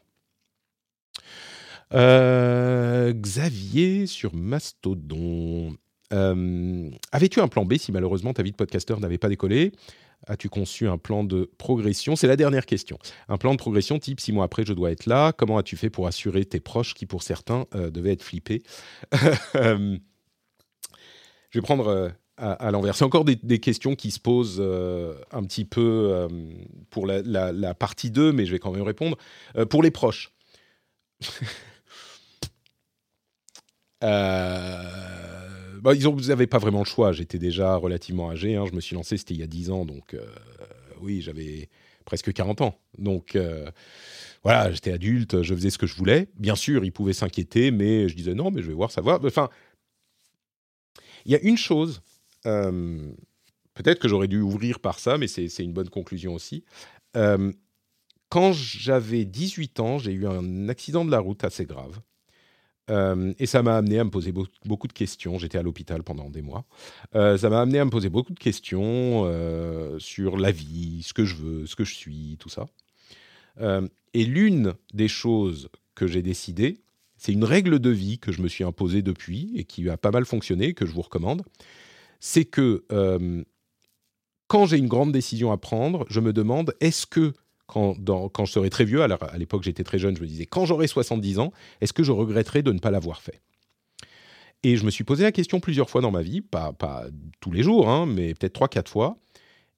Xavier 1.91 4.05
sur 4.05 4.35
Mastodon 4.35 5.75
avais-tu 6.11 7.39
un 7.39 7.47
plan 7.47 7.65
B 7.65 7.75
si 7.77 7.91
malheureusement 7.91 8.33
ta 8.33 8.43
vie 8.43 8.51
de 8.51 8.55
podcasteur 8.55 8.99
n'avait 8.99 9.17
pas 9.17 9.29
décollé? 9.29 9.71
As-tu 10.27 10.49
conçu 10.49 10.87
un 10.87 10.97
plan 10.97 11.23
de 11.23 11.49
progression? 11.57 12.15
C'est 12.15 12.27
la 12.27 12.35
dernière 12.35 12.65
question. 12.65 12.99
Un 13.29 13.37
plan 13.37 13.53
de 13.53 13.57
progression 13.57 13.99
type 13.99 14.19
six 14.19 14.33
mois 14.33 14.45
après, 14.45 14.65
je 14.65 14.73
dois 14.73 14.91
être 14.91 15.05
là. 15.05 15.31
Comment 15.31 15.57
as-tu 15.57 15.77
fait 15.77 15.89
pour 15.89 16.07
assurer 16.07 16.43
tes 16.43 16.59
proches 16.59 16.93
qui, 16.93 17.05
pour 17.05 17.23
certains, 17.23 17.65
euh, 17.73 17.89
devaient 17.89 18.13
être 18.13 18.23
flippés? 18.23 18.61
Euh, 19.55 19.97
Je 21.51 21.59
vais 21.59 21.63
prendre 21.63 21.87
euh, 21.87 22.09
à, 22.37 22.71
l'envers. 22.71 22.95
C'est 22.95 23.05
encore 23.05 23.25
des, 23.25 23.59
questions 23.59 23.95
qui 23.95 24.11
se 24.11 24.19
posent 24.19 24.61
un 24.61 25.43
petit 25.43 25.65
peu 25.65 26.27
pour 26.89 27.07
la, 27.07 27.51
la, 27.51 27.73
partie 27.73 28.11
2, 28.11 28.31
mais 28.31 28.45
je 28.45 28.51
vais 28.51 28.59
quand 28.59 28.71
même 28.71 28.83
répondre. 28.83 29.17
pour 29.69 29.81
les 29.81 29.91
proches. 29.91 30.31
Euh 34.03 35.09
bah, 35.81 35.93
ils 35.95 36.27
n'avaient 36.27 36.47
pas 36.47 36.57
vraiment 36.57 36.79
le 36.79 36.85
choix. 36.85 37.11
J'étais 37.11 37.39
déjà 37.39 37.75
relativement 37.75 38.29
âgé. 38.29 38.55
Hein. 38.55 38.65
Je 38.69 38.75
me 38.75 38.81
suis 38.81 38.95
lancé, 38.95 39.17
c'était 39.17 39.33
il 39.33 39.39
y 39.39 39.43
a 39.43 39.47
10 39.47 39.71
ans. 39.71 39.85
Donc, 39.85 40.13
euh, 40.13 40.25
oui, 41.01 41.21
j'avais 41.21 41.69
presque 42.05 42.31
40 42.33 42.61
ans. 42.61 42.79
Donc, 42.97 43.35
euh, 43.35 43.69
voilà, 44.43 44.71
j'étais 44.71 44.91
adulte, 44.91 45.41
je 45.41 45.53
faisais 45.53 45.69
ce 45.69 45.77
que 45.77 45.87
je 45.87 45.95
voulais. 45.95 46.27
Bien 46.35 46.55
sûr, 46.55 46.83
ils 46.83 46.91
pouvaient 46.91 47.13
s'inquiéter, 47.13 47.71
mais 47.71 48.09
je 48.09 48.15
disais 48.15 48.33
non, 48.33 48.51
mais 48.51 48.61
je 48.61 48.67
vais 48.67 48.73
voir, 48.73 48.91
ça 48.91 49.01
va. 49.01 49.19
Enfin, 49.23 49.49
il 51.25 51.31
y 51.31 51.35
a 51.35 51.39
une 51.41 51.57
chose, 51.57 52.01
peut-être 52.43 53.99
que 53.99 54.07
j'aurais 54.07 54.27
dû 54.27 54.39
ouvrir 54.39 54.79
par 54.79 54.99
ça, 54.99 55.17
mais 55.17 55.27
c'est 55.27 55.47
une 55.59 55.73
bonne 55.73 55.89
conclusion 55.89 56.33
aussi. 56.33 56.63
Quand 58.29 58.53
j'avais 58.53 59.25
18 59.25 59.79
ans, 59.79 59.97
j'ai 59.97 60.11
eu 60.11 60.27
un 60.27 60.69
accident 60.69 61.03
de 61.03 61.11
la 61.11 61.19
route 61.19 61.43
assez 61.43 61.65
grave. 61.65 61.99
Euh, 62.89 63.33
et 63.37 63.45
ça 63.45 63.61
m'a 63.61 63.77
amené 63.77 63.99
à 63.99 64.03
me 64.03 64.09
poser 64.09 64.31
beaucoup 64.31 64.87
de 64.87 64.93
questions. 64.93 65.37
J'étais 65.37 65.57
à 65.57 65.63
l'hôpital 65.63 66.03
pendant 66.03 66.29
des 66.29 66.41
mois. 66.41 66.65
Euh, 67.15 67.37
ça 67.37 67.49
m'a 67.49 67.61
amené 67.61 67.79
à 67.79 67.85
me 67.85 67.89
poser 67.89 68.09
beaucoup 68.09 68.33
de 68.33 68.39
questions 68.39 69.23
euh, 69.25 69.99
sur 69.99 70.37
la 70.37 70.51
vie, 70.51 71.03
ce 71.03 71.13
que 71.13 71.25
je 71.25 71.35
veux, 71.35 71.65
ce 71.65 71.75
que 71.75 71.83
je 71.83 71.93
suis, 71.93 72.37
tout 72.39 72.49
ça. 72.49 72.65
et 74.13 74.25
l'une 74.25 74.73
des 74.93 75.07
choses 75.07 75.69
que 75.93 76.07
j'ai 76.07 76.21
décidé, 76.21 76.79
c'est 77.17 77.33
une 77.33 77.43
règle 77.43 77.79
de 77.79 77.89
vie 77.89 78.17
que 78.17 78.31
je 78.31 78.41
me 78.41 78.47
suis 78.47 78.63
imposée 78.63 79.01
depuis 79.01 79.51
et 79.55 79.65
qui 79.65 79.89
a 79.89 79.97
pas 79.97 80.11
mal 80.11 80.25
fonctionné, 80.25 80.73
que 80.73 80.85
je 80.85 80.93
vous 80.93 81.01
recommande. 81.01 81.43
C'est 82.21 82.45
que 82.45 82.85
quand 84.47 84.65
j'ai 84.65 84.77
une 84.77 84.87
grande 84.87 85.11
décision 85.11 85.51
à 85.51 85.57
prendre, 85.57 86.05
je 86.09 86.21
me 86.21 86.31
demande 86.31 86.73
est-ce 86.79 87.05
que 87.05 87.33
quand, 87.69 87.95
quand 88.29 88.45
je 88.45 88.51
serai 88.51 88.69
très 88.69 88.83
vieux, 88.83 89.01
alors 89.03 89.23
à 89.23 89.37
l'époque 89.37 89.63
j'étais 89.63 89.83
très 89.83 89.99
jeune, 89.99 90.17
je 90.17 90.21
me 90.21 90.27
disais, 90.27 90.45
quand 90.45 90.65
j'aurai 90.65 90.87
70 90.87 91.39
ans, 91.39 91.53
est-ce 91.79 91.93
que 91.93 92.03
je 92.03 92.11
regretterai 92.11 92.63
de 92.63 92.71
ne 92.71 92.79
pas 92.79 92.91
l'avoir 92.91 93.21
fait? 93.21 93.41
Et 94.63 94.75
je 94.75 94.83
me 94.83 94.91
suis 94.91 95.05
posé 95.05 95.23
la 95.23 95.31
question 95.31 95.59
plusieurs 95.61 95.89
fois 95.89 96.01
dans 96.01 96.11
ma 96.11 96.21
vie, 96.21 96.41
pas, 96.41 96.73
pas 96.73 97.05
tous 97.39 97.51
les 97.51 97.63
jours, 97.63 97.87
hein, 97.89 98.05
mais 98.05 98.33
peut-être 98.33 98.59
3-4 98.59 98.87
fois. 98.89 99.17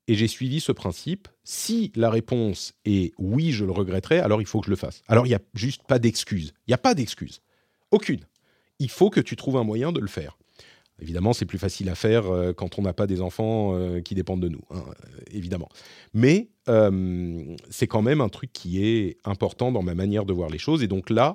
et 0.08 0.16
j'ai 0.16 0.28
suivi 0.28 0.60
ce 0.60 0.72
principe. 0.72 1.28
Si 1.44 1.92
la 1.96 2.10
réponse 2.10 2.74
est 2.86 3.14
oui, 3.18 3.52
je 3.52 3.66
le 3.66 3.72
regretterai, 3.72 4.20
alors 4.20 4.42
il 4.42 4.46
faut 4.48 4.60
que 4.60 4.66
je 4.66 4.72
le 4.72 4.76
fasse. 4.76 5.02
Alors 5.08 5.26
il 5.26 5.30
n'y 5.30 5.36
a 5.36 5.42
juste 5.54 5.84
pas 5.88 6.00
d'excuse. 6.00 6.54
Il 6.68 6.72
n'y 6.72 6.74
a 6.74 6.80
pas 6.80 6.96
d'excuse. 6.96 7.42
Aucune. 7.92 8.22
Il 8.80 8.90
faut 8.90 9.10
que 9.10 9.22
tu 9.22 9.36
trouves 9.36 9.58
un 9.58 9.64
moyen 9.64 9.92
de 9.92 10.00
le 10.00 10.08
faire. 10.08 10.38
Évidemment, 11.02 11.34
c'est 11.34 11.46
plus 11.46 11.58
facile 11.58 11.90
à 11.90 11.96
faire 11.96 12.28
euh, 12.28 12.54
quand 12.54 12.78
on 12.78 12.84
n'a 12.84 12.94
pas 12.94 13.08
des 13.08 13.22
enfants 13.22 13.76
euh, 13.76 14.02
qui 14.02 14.14
dépendent 14.14 14.42
de 14.42 14.50
nous, 14.50 14.62
hein, 14.70 14.84
euh, 14.88 15.22
évidemment. 15.32 15.70
Mais 16.14 16.50
c'est 17.70 17.88
quand 17.88 18.02
même 18.02 18.22
un 18.22 18.30
truc 18.30 18.54
qui 18.54 18.86
est 18.86 19.18
important 19.26 19.72
dans 19.74 19.82
ma 19.82 19.96
manière 19.96 20.24
de 20.26 20.32
voir 20.32 20.50
les 20.50 20.60
choses. 20.60 20.84
Et 20.84 20.88
donc 20.88 21.10
là, 21.10 21.34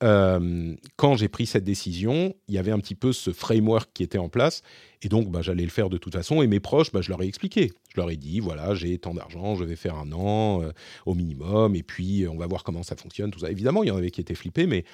quand 0.00 1.16
j'ai 1.16 1.28
pris 1.28 1.44
cette 1.44 1.64
décision, 1.64 2.34
il 2.48 2.54
y 2.54 2.58
avait 2.58 2.70
un 2.70 2.78
petit 2.78 2.94
peu 2.94 3.12
ce 3.12 3.30
framework 3.32 3.90
qui 3.92 4.02
était 4.02 4.16
en 4.16 4.30
place. 4.30 4.62
Et 5.02 5.08
donc, 5.10 5.28
bah, 5.30 5.42
j'allais 5.42 5.64
le 5.64 5.70
faire 5.70 5.90
de 5.90 5.98
toute 5.98 6.14
façon. 6.14 6.40
Et 6.40 6.46
mes 6.46 6.60
proches, 6.60 6.92
bah, 6.92 7.02
je 7.02 7.10
leur 7.10 7.22
ai 7.22 7.26
expliqué. 7.26 7.72
Je 7.94 8.00
leur 8.00 8.10
ai 8.10 8.16
dit, 8.16 8.40
voilà, 8.40 8.74
j'ai 8.74 8.96
tant 8.96 9.12
d'argent, 9.12 9.54
je 9.56 9.64
vais 9.64 9.76
faire 9.76 9.96
un 9.96 10.10
an 10.12 10.62
au 11.04 11.14
minimum. 11.14 11.74
Et 11.74 11.82
puis, 11.82 12.26
on 12.26 12.38
va 12.38 12.46
voir 12.46 12.64
comment 12.64 12.82
ça 12.82 12.96
fonctionne, 12.96 13.30
tout 13.30 13.40
ça. 13.40 13.50
Évidemment, 13.50 13.82
il 13.82 13.88
y 13.88 13.90
en 13.90 13.96
avait 13.96 14.10
qui 14.10 14.22
étaient 14.22 14.34
flippés, 14.34 14.66
mais 14.66 14.84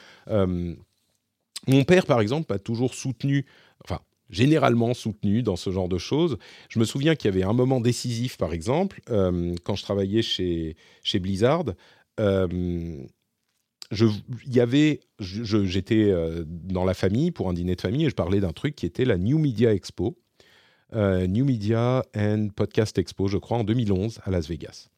mon 1.69 1.85
père, 1.85 2.07
par 2.07 2.21
exemple, 2.21 2.53
a 2.53 2.59
toujours 2.59 2.95
soutenu, 2.95 3.45
enfin, 3.85 4.01
généralement 4.31 4.95
soutenu 4.95 5.43
dans 5.43 5.57
ce 5.57 5.71
genre 5.71 5.89
de 5.89 5.99
choses. 5.99 6.39
Je 6.69 6.79
me 6.79 6.85
souviens 6.85 7.15
qu'il 7.15 7.31
y 7.31 7.35
avait 7.35 7.45
un 7.45 7.53
moment 7.53 7.81
décisif, 7.81 8.37
par 8.37 8.53
exemple, 8.53 9.01
euh, 9.11 9.55
quand 9.65 9.77
je 9.77 9.83
travaillais 9.83 10.23
chez, 10.23 10.77
chez 11.03 11.19
Blizzard. 11.19 11.65
Euh, 12.21 12.97
y 14.47 14.61
avait, 14.61 15.01
j'étais 15.21 16.11
euh, 16.11 16.45
dans 16.47 16.85
la 16.85 16.95
famille 16.95 17.31
pour 17.31 17.49
un 17.49 17.53
dîner 17.53 17.77
de 17.77 17.81
famille 17.81 18.07
et 18.07 18.11
je 18.11 18.15
parlais 18.15 18.41
d'un 18.41 18.53
truc 18.53 18.75
qui 18.75 18.85
était 18.85 19.05
la 19.05 19.17
New 19.17 19.39
Media 19.39 19.73
Expo, 19.73 20.19
New 20.93 21.45
Media 21.45 22.05
and 22.17 22.49
Podcast 22.55 22.97
Expo, 22.99 23.29
je 23.29 23.39
crois, 23.39 23.59
en 23.59 23.65
2011 23.65 24.21
à 24.25 24.31
Las 24.31 24.49
Vegas. 24.49 24.89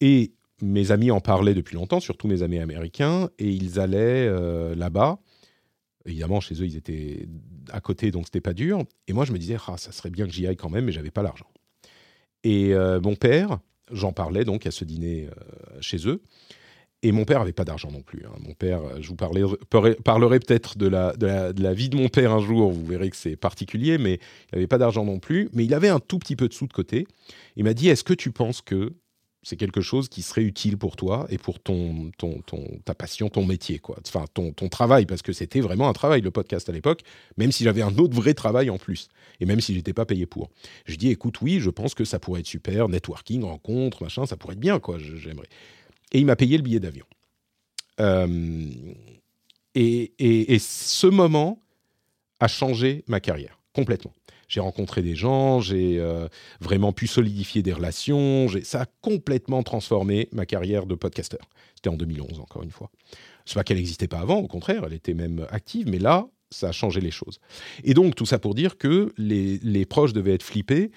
Et 0.00 0.32
mes 0.60 0.90
amis 0.90 1.10
en 1.10 1.20
parlaient 1.20 1.54
depuis 1.54 1.76
longtemps, 1.76 2.00
surtout 2.00 2.28
mes 2.28 2.42
amis 2.42 2.58
américains, 2.58 3.30
et 3.38 3.48
ils 3.48 3.80
allaient 3.80 4.28
là-bas 4.74 5.18
Évidemment, 6.06 6.40
chez 6.40 6.54
eux, 6.54 6.66
ils 6.66 6.76
étaient 6.76 7.26
à 7.70 7.80
côté, 7.80 8.10
donc 8.10 8.26
c'était 8.26 8.40
pas 8.40 8.52
dur. 8.52 8.84
Et 9.08 9.12
moi, 9.12 9.24
je 9.24 9.32
me 9.32 9.38
disais, 9.38 9.56
ah, 9.66 9.76
ça 9.76 9.90
serait 9.92 10.10
bien 10.10 10.26
que 10.26 10.32
j'y 10.32 10.46
aille 10.46 10.56
quand 10.56 10.70
même, 10.70 10.84
mais 10.84 10.92
j'avais 10.92 11.10
pas 11.10 11.22
l'argent. 11.22 11.50
Et 12.42 12.74
euh, 12.74 13.00
mon 13.00 13.16
père, 13.16 13.58
j'en 13.90 14.12
parlais 14.12 14.44
donc 14.44 14.66
à 14.66 14.70
ce 14.70 14.84
dîner 14.84 15.28
euh, 15.28 15.80
chez 15.80 16.06
eux. 16.06 16.22
Et 17.02 17.12
mon 17.12 17.24
père 17.24 17.40
avait 17.40 17.52
pas 17.52 17.64
d'argent 17.64 17.90
non 17.90 18.00
plus. 18.00 18.24
Hein. 18.24 18.32
Mon 18.40 18.54
père, 18.54 18.80
je 19.00 19.08
vous 19.08 19.16
parlerai 19.16 20.40
peut-être 20.40 20.78
de 20.78 20.86
la, 20.86 21.12
de, 21.14 21.26
la, 21.26 21.52
de 21.52 21.62
la, 21.62 21.74
vie 21.74 21.90
de 21.90 21.96
mon 21.96 22.08
père 22.08 22.32
un 22.32 22.40
jour, 22.40 22.70
vous 22.70 22.84
verrez 22.84 23.10
que 23.10 23.16
c'est 23.16 23.36
particulier, 23.36 23.98
mais 23.98 24.14
il 24.14 24.54
n'avait 24.54 24.66
pas 24.66 24.78
d'argent 24.78 25.04
non 25.04 25.18
plus. 25.18 25.50
Mais 25.52 25.64
il 25.66 25.74
avait 25.74 25.90
un 25.90 26.00
tout 26.00 26.18
petit 26.18 26.34
peu 26.34 26.48
de 26.48 26.54
sous 26.54 26.66
de 26.66 26.72
côté. 26.72 27.06
Il 27.56 27.64
m'a 27.64 27.74
dit, 27.74 27.88
est-ce 27.90 28.04
que 28.04 28.14
tu 28.14 28.30
penses 28.30 28.62
que 28.62 28.94
c'est 29.44 29.56
quelque 29.56 29.82
chose 29.82 30.08
qui 30.08 30.22
serait 30.22 30.42
utile 30.42 30.78
pour 30.78 30.96
toi 30.96 31.26
et 31.28 31.36
pour 31.38 31.60
ton, 31.60 32.10
ta 32.84 32.94
passion, 32.94 33.28
ton 33.28 33.44
métier, 33.44 33.78
quoi. 33.78 33.98
Enfin, 34.06 34.24
ton, 34.32 34.52
travail, 34.68 35.04
parce 35.04 35.22
que 35.22 35.32
c'était 35.32 35.60
vraiment 35.60 35.88
un 35.88 35.92
travail, 35.92 36.22
le 36.22 36.30
podcast 36.30 36.68
à 36.68 36.72
l'époque, 36.72 37.02
même 37.36 37.52
si 37.52 37.62
j'avais 37.62 37.82
un 37.82 37.96
autre 37.98 38.14
vrai 38.14 38.32
travail 38.34 38.70
en 38.70 38.78
plus, 38.78 39.08
et 39.40 39.46
même 39.46 39.60
si 39.60 39.74
j'étais 39.74 39.92
pas 39.92 40.06
payé 40.06 40.24
pour. 40.24 40.50
Je 40.86 40.96
dis, 40.96 41.10
écoute, 41.10 41.40
oui, 41.42 41.60
je 41.60 41.70
pense 41.70 41.94
que 41.94 42.04
ça 42.04 42.18
pourrait 42.18 42.40
être 42.40 42.46
super, 42.46 42.88
networking, 42.88 43.44
rencontre, 43.44 44.02
machin, 44.02 44.24
ça 44.26 44.36
pourrait 44.36 44.54
être 44.54 44.60
bien, 44.60 44.80
quoi, 44.80 44.98
j'aimerais. 44.98 45.48
Et 46.12 46.18
il 46.18 46.26
m'a 46.26 46.36
payé 46.36 46.56
le 46.56 46.62
billet 46.62 46.80
d'avion. 46.80 47.04
Euh, 48.00 48.70
et, 49.74 50.12
et 50.54 50.58
ce 50.58 51.06
moment 51.06 51.60
a 52.40 52.48
changé 52.48 53.04
ma 53.06 53.20
carrière, 53.20 53.60
complètement 53.74 54.14
j'ai 54.48 54.60
rencontré 54.60 55.02
des 55.02 55.14
gens, 55.14 55.60
j'ai 55.60 55.98
euh, 55.98 56.28
vraiment 56.60 56.92
pu 56.92 57.06
solidifier 57.06 57.62
des 57.62 57.72
relations. 57.72 58.46
Ça 58.62 58.82
a 58.82 58.86
complètement 59.00 59.62
transformé 59.62 60.28
ma 60.32 60.46
carrière 60.46 60.86
de 60.86 60.94
podcasteur. 60.94 61.48
C'était 61.74 61.90
en 61.90 61.96
2011, 61.96 62.40
encore 62.40 62.62
une 62.62 62.70
fois. 62.70 62.90
C'est 63.44 63.54
pas 63.54 63.64
qu'elle 63.64 63.76
n'existait 63.76 64.08
pas 64.08 64.20
avant, 64.20 64.38
au 64.38 64.48
contraire, 64.48 64.84
elle 64.86 64.94
était 64.94 65.14
même 65.14 65.46
active, 65.50 65.88
mais 65.88 65.98
là, 65.98 66.26
ça 66.50 66.68
a 66.68 66.72
changé 66.72 67.00
les 67.00 67.10
choses. 67.10 67.40
Et 67.82 67.94
donc, 67.94 68.14
tout 68.14 68.26
ça 68.26 68.38
pour 68.38 68.54
dire 68.54 68.78
que 68.78 69.12
les, 69.18 69.86
proches 69.86 70.12
devaient 70.12 70.34
être 70.34 70.42
flippés 70.42 70.90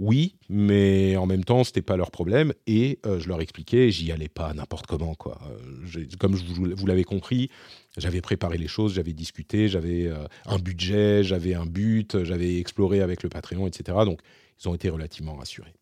oui, 0.00 0.36
mais 0.48 1.16
en 1.16 1.26
même 1.26 1.42
temps, 1.42 1.64
c'était 1.64 1.82
pas 1.82 1.96
leur 1.96 2.12
problème 2.12 2.52
et 2.68 3.00
euh, 3.04 3.18
je 3.18 3.26
leur 3.26 3.40
expliquais, 3.40 3.90
j'y 3.90 4.12
allais 4.12 4.28
pas 4.28 4.54
n'importe 4.54 4.86
comment 4.86 5.16
quoi. 5.16 5.40
Euh, 5.50 6.04
comme 6.20 6.36
vous 6.36 6.86
l'avez 6.86 7.02
compris, 7.02 7.50
j'avais 7.98 8.20
préparé 8.20 8.58
les 8.58 8.68
choses, 8.68 8.94
j'avais 8.94 9.12
discuté, 9.12 9.68
j'avais 9.68 10.06
euh, 10.06 10.24
un 10.46 10.58
budget, 10.58 11.22
j'avais 11.22 11.54
un 11.54 11.66
but, 11.66 12.24
j'avais 12.24 12.58
exploré 12.58 13.00
avec 13.00 13.22
le 13.22 13.28
Patreon, 13.28 13.66
etc. 13.66 13.98
Donc, 14.04 14.20
ils 14.60 14.68
ont 14.68 14.74
été 14.74 14.88
relativement 14.88 15.34
rassurés. 15.34 15.74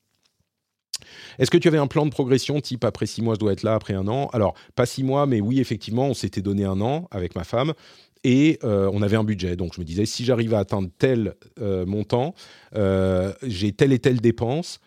Est-ce 1.38 1.50
que 1.50 1.58
tu 1.58 1.68
avais 1.68 1.78
un 1.78 1.86
plan 1.86 2.06
de 2.06 2.10
progression 2.10 2.60
type 2.60 2.84
après 2.84 3.06
six 3.06 3.22
mois, 3.22 3.34
je 3.34 3.40
dois 3.40 3.52
être 3.52 3.62
là, 3.62 3.74
après 3.74 3.94
un 3.94 4.08
an? 4.08 4.28
Alors, 4.32 4.54
pas 4.74 4.86
six 4.86 5.04
mois, 5.04 5.26
mais 5.26 5.40
oui, 5.40 5.60
effectivement, 5.60 6.06
on 6.06 6.14
s'était 6.14 6.42
donné 6.42 6.64
un 6.64 6.80
an 6.80 7.06
avec 7.10 7.34
ma 7.36 7.44
femme 7.44 7.74
et 8.24 8.58
euh, 8.64 8.90
on 8.92 9.02
avait 9.02 9.16
un 9.16 9.24
budget. 9.24 9.56
Donc 9.56 9.74
je 9.74 9.80
me 9.80 9.84
disais, 9.84 10.06
si 10.06 10.24
j'arrive 10.24 10.54
à 10.54 10.58
atteindre 10.58 10.88
tel 10.98 11.34
euh, 11.60 11.86
montant, 11.86 12.34
j'ai 13.42 13.72
telle 13.72 13.92
et 13.92 13.98
telle 13.98 14.20
dépense, 14.20 14.80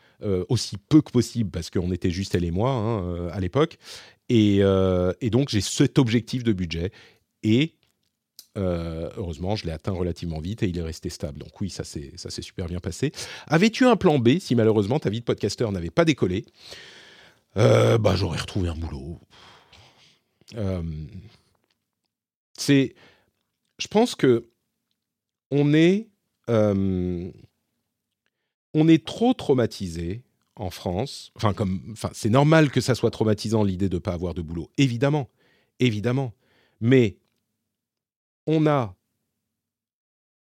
aussi 0.49 0.76
peu 0.89 1.01
que 1.01 1.11
possible, 1.11 1.49
parce 1.49 1.69
qu'on 1.69 1.93
était 1.93 2.10
juste 2.10 2.35
elle 2.35 2.43
et 2.43 2.51
moi 2.51 2.72
hein, 2.72 3.30
à 3.31 3.39
l'époque. 3.39 3.77
Et, 4.27 4.61
donc 5.31 5.49
j'ai 5.49 5.61
cet 5.61 5.99
objectif 5.99 6.43
de 6.43 6.53
budget. 6.53 6.91
Et 7.44 7.76
heureusement, 8.56 9.56
je 9.56 9.66
l'ai 9.66 9.72
atteint 9.72 9.94
relativement 9.94 10.40
vite 10.40 10.64
et 10.64 10.68
il 10.68 10.78
est 10.78 10.82
resté 10.82 11.10
stable. 11.10 11.40
Donc 11.40 11.61
oui, 11.61 11.70
ça 11.70 11.84
s'est 11.86 12.41
super 12.41 12.68
bien 12.68 12.80
passé. 12.80 13.14
Avais-tu 13.48 13.86
un 13.86 13.95
plan 13.95 14.20
B 14.20 14.40
si 14.40 14.53
malheureusement 14.53 14.99
ta 14.99 15.10
vie 15.10 15.22
de 15.22 15.26
podcasteur 15.26 15.72
n'avait 15.72 15.91
pas 15.91 16.03
décollé? 16.03 16.45
Bah, 17.56 18.16
J'aurais 18.16 18.40
retrouvé 18.40 18.68
un 18.68 18.76
boulot. 18.76 19.20
c'est 22.57 22.95
je 23.80 23.88
pense 23.88 24.14
que 24.14 24.49
on 25.52 25.74
est, 25.74 26.10
euh, 26.49 27.32
on 28.74 28.88
est 28.88 29.06
trop 29.06 29.34
traumatisé 29.34 30.22
en 30.56 30.70
France. 30.70 31.32
Enfin, 31.36 31.53
comme, 31.53 31.82
enfin, 31.91 32.10
c'est 32.14 32.30
normal 32.30 32.70
que 32.70 32.82
ça 32.82 32.94
soit 32.94 33.10
traumatisant 33.10 33.64
l'idée 33.64 33.90
de 33.90 33.95
ne 33.95 33.99
pas 33.99 34.14
avoir 34.14 34.34
de 34.34 34.41
boulot, 34.41 34.70
évidemment, 34.78 35.30
évidemment. 35.80 36.34
Mais 36.82 37.18
on 38.52 38.66
a 38.66 38.96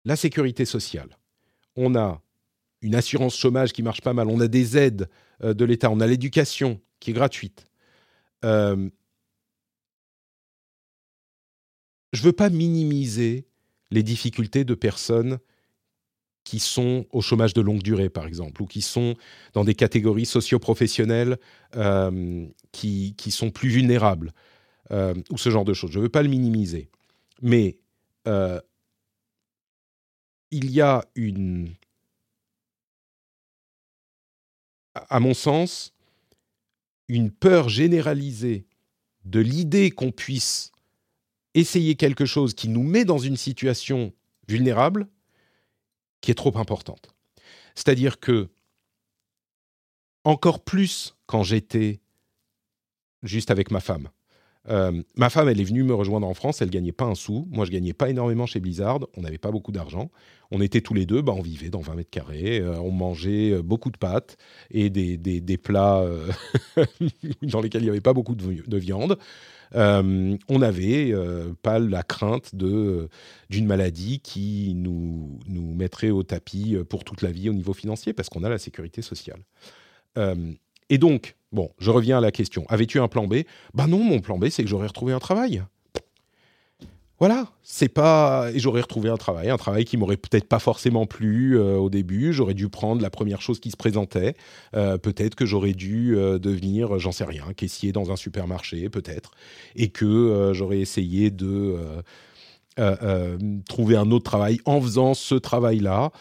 la 0.06 0.16
sécurité 0.16 0.64
sociale, 0.64 1.18
on 1.76 1.94
a 1.94 2.22
une 2.80 2.94
assurance 2.94 3.36
chômage 3.36 3.74
qui 3.74 3.82
marche 3.82 4.00
pas 4.00 4.14
mal, 4.14 4.28
on 4.28 4.40
a 4.40 4.48
des 4.48 4.78
aides 4.78 5.10
euh, 5.44 5.52
de 5.52 5.64
l'État, 5.66 5.90
on 5.90 6.00
a 6.00 6.06
l'éducation 6.06 6.80
qui 7.00 7.10
est 7.10 7.12
gratuite. 7.12 7.66
Euh, 8.46 8.88
je 12.14 12.22
veux 12.22 12.32
pas 12.32 12.48
minimiser 12.48 13.46
les 13.90 14.02
difficultés 14.02 14.64
de 14.64 14.74
personnes 14.74 15.38
qui 16.44 16.60
sont 16.60 17.04
au 17.12 17.20
chômage 17.20 17.52
de 17.52 17.60
longue 17.60 17.82
durée, 17.82 18.08
par 18.08 18.26
exemple, 18.26 18.62
ou 18.62 18.66
qui 18.66 18.80
sont 18.80 19.16
dans 19.52 19.64
des 19.64 19.74
catégories 19.74 20.24
socio-professionnelles 20.24 21.36
euh, 21.76 22.46
qui, 22.72 23.14
sont 23.30 23.50
plus 23.50 23.68
vulnérables, 23.68 24.32
ou 24.90 25.36
ce 25.36 25.50
genre 25.50 25.66
de 25.66 25.74
choses. 25.74 25.90
Je 25.90 25.98
ne 25.98 26.04
veux 26.04 26.08
pas 26.08 26.22
le 26.22 26.30
minimiser. 26.30 26.88
Mais 27.42 27.76
euh, 28.28 28.60
il 30.50 30.70
y 30.70 30.80
a 30.80 31.04
une... 31.14 31.74
À 34.94 35.20
mon 35.20 35.34
sens, 35.34 35.94
une 37.08 37.30
peur 37.30 37.68
généralisée 37.68 38.66
de 39.24 39.40
l'idée 39.40 39.90
qu'on 39.90 40.10
puisse 40.10 40.72
essayer 41.54 41.94
quelque 41.94 42.26
chose 42.26 42.54
qui 42.54 42.68
nous 42.68 42.82
met 42.82 43.04
dans 43.04 43.18
une 43.18 43.36
situation 43.36 44.12
vulnérable 44.48 45.08
qui 46.20 46.30
est 46.30 46.34
trop 46.34 46.56
importante. 46.58 47.14
C'est-à-dire 47.74 48.18
que, 48.18 48.48
encore 50.24 50.64
plus 50.64 51.16
quand 51.26 51.42
j'étais 51.42 52.00
juste 53.22 53.50
avec 53.50 53.70
ma 53.70 53.80
femme, 53.80 54.10
euh, 54.70 55.02
ma 55.16 55.30
femme, 55.30 55.48
elle 55.48 55.60
est 55.60 55.64
venue 55.64 55.82
me 55.82 55.94
rejoindre 55.94 56.26
en 56.26 56.34
France, 56.34 56.60
elle 56.60 56.70
gagnait 56.70 56.92
pas 56.92 57.06
un 57.06 57.14
sou. 57.14 57.48
Moi, 57.50 57.64
je 57.64 57.70
gagnais 57.70 57.92
pas 57.92 58.10
énormément 58.10 58.46
chez 58.46 58.60
Blizzard, 58.60 59.00
on 59.16 59.22
n'avait 59.22 59.38
pas 59.38 59.50
beaucoup 59.50 59.72
d'argent. 59.72 60.10
On 60.50 60.60
était 60.60 60.80
tous 60.80 60.94
les 60.94 61.06
deux, 61.06 61.22
bah, 61.22 61.32
on 61.36 61.42
vivait 61.42 61.70
dans 61.70 61.80
20 61.80 61.94
mètres 61.94 62.10
carrés, 62.10 62.60
euh, 62.60 62.78
on 62.80 62.90
mangeait 62.90 63.52
euh, 63.52 63.62
beaucoup 63.62 63.90
de 63.90 63.98
pâtes 63.98 64.36
et 64.70 64.90
des, 64.90 65.16
des, 65.16 65.40
des 65.40 65.56
plats 65.56 66.04
dans 67.42 67.60
lesquels 67.60 67.82
il 67.82 67.86
n'y 67.86 67.90
avait 67.90 68.00
pas 68.00 68.14
beaucoup 68.14 68.34
de, 68.34 68.62
de 68.66 68.76
viande. 68.78 69.18
on 69.74 70.58
n'avait 70.58 71.14
pas 71.62 71.78
la 71.78 72.02
crainte 72.02 72.54
d'une 72.54 73.66
maladie 73.66 74.20
qui 74.20 74.72
nous, 74.74 75.38
nous 75.46 75.74
mettrait 75.74 76.10
au 76.10 76.22
tapis 76.22 76.76
pour 76.88 77.04
toute 77.04 77.22
la 77.22 77.30
vie 77.30 77.48
au 77.50 77.54
niveau 77.54 77.74
financier, 77.74 78.12
parce 78.12 78.28
qu'on 78.28 78.44
a 78.44 78.48
la 78.48 78.58
sécurité 78.58 79.02
sociale. 79.02 79.40
et 80.88 80.98
donc, 80.98 81.37
Bon, 81.50 81.70
je 81.78 81.90
reviens 81.90 82.18
à 82.18 82.20
la 82.20 82.30
question. 82.30 82.64
Avais-tu 82.68 83.00
un 83.00 83.08
plan 83.08 83.26
B? 83.26 83.36
Ben 83.72 83.86
non, 83.86 84.02
mon 84.04 84.20
plan 84.20 84.38
B, 84.38 84.48
c'est 84.50 84.62
que 84.62 84.68
j'aurais 84.68 84.86
retrouvé 84.86 85.12
un 85.14 85.18
travail. 85.18 85.62
voilà, 87.18 87.48
c'est 87.62 87.88
pas. 87.88 88.50
Et 88.52 88.58
j'aurais 88.58 88.82
retrouvé 88.82 89.08
un 89.08 89.16
travail, 89.16 89.48
un 89.48 89.56
travail 89.56 89.84
qui 89.84 89.96
m'aurait 89.96 90.18
peut-être 90.18 90.46
pas 90.46 90.58
forcément 90.58 91.06
plu 91.06 91.58
euh, 91.58 91.76
au 91.76 91.88
début. 91.88 92.34
J'aurais 92.34 92.54
dû 92.54 92.68
prendre 92.68 93.00
la 93.00 93.10
première 93.10 93.40
chose 93.40 93.60
qui 93.60 93.70
se 93.70 93.76
présentait. 93.76 94.34
Euh, 94.76 94.98
peut-être 94.98 95.34
que 95.34 95.46
j'aurais 95.46 95.72
dû 95.72 96.16
euh, 96.16 96.38
devenir, 96.38 96.98
j'en 96.98 97.12
sais 97.12 97.24
rien, 97.24 97.44
caissier 97.56 97.92
dans 97.92 98.12
un 98.12 98.16
supermarché, 98.16 98.90
peut-être. 98.90 99.30
Et 99.74 99.88
que 99.88 100.52
j'aurais 100.52 100.80
essayé 100.80 101.30
de 101.30 101.76
trouver 103.68 103.96
un 103.96 104.10
autre 104.10 104.24
travail 104.24 104.60
en 104.66 104.80
faisant 104.80 105.14
ce 105.14 105.34
travail-là. 105.34 106.12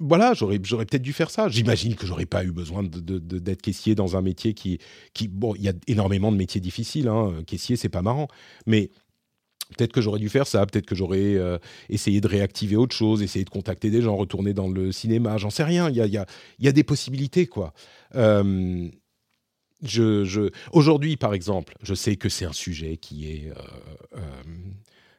Voilà, 0.00 0.34
j'aurais, 0.34 0.58
j'aurais 0.62 0.86
peut-être 0.86 1.02
dû 1.02 1.12
faire 1.12 1.30
ça. 1.30 1.48
J'imagine 1.48 1.94
que 1.94 2.06
j'aurais 2.06 2.26
pas 2.26 2.44
eu 2.44 2.50
besoin 2.50 2.82
de, 2.82 3.18
d'être 3.18 3.62
caissier 3.62 3.94
dans 3.94 4.16
un 4.16 4.22
métier 4.22 4.54
qui, 4.54 4.78
qui, 5.14 5.28
bon, 5.28 5.54
il 5.54 5.62
y 5.62 5.68
a 5.68 5.72
énormément 5.86 6.32
de 6.32 6.36
métiers 6.36 6.60
difficiles. 6.60 7.08
Hein. 7.08 7.42
Caissier, 7.46 7.76
c'est 7.76 7.88
pas 7.88 8.02
marrant, 8.02 8.28
mais 8.66 8.90
Peut-être 9.76 9.92
que 9.92 10.00
j'aurais 10.00 10.18
dû 10.18 10.30
faire 10.30 10.46
ça, 10.46 10.64
peut-être 10.64 10.86
que 10.86 10.94
j'aurais 10.94 11.34
euh, 11.34 11.58
essayé 11.90 12.22
de 12.22 12.26
réactiver 12.26 12.76
autre 12.76 12.96
chose, 12.96 13.22
essayer 13.22 13.44
de 13.44 13.50
contacter 13.50 13.90
des 13.90 14.00
gens, 14.00 14.16
retourner 14.16 14.54
dans 14.54 14.68
le 14.68 14.92
cinéma, 14.92 15.36
j'en 15.36 15.50
sais 15.50 15.64
rien. 15.64 15.90
Il 15.90 15.96
y 15.96 16.00
a, 16.00 16.06
y, 16.06 16.16
a, 16.16 16.24
y 16.58 16.68
a, 16.68 16.72
des 16.72 16.84
possibilités, 16.84 17.46
quoi. 17.46 17.74
Euh, 18.14 18.88
je, 19.82 20.24
je... 20.24 20.50
Aujourd'hui, 20.72 21.18
par 21.18 21.34
exemple, 21.34 21.74
je 21.82 21.94
sais 21.94 22.16
que 22.16 22.30
c'est 22.30 22.46
un 22.46 22.54
sujet 22.54 22.96
qui 22.96 23.30
est 23.30 23.52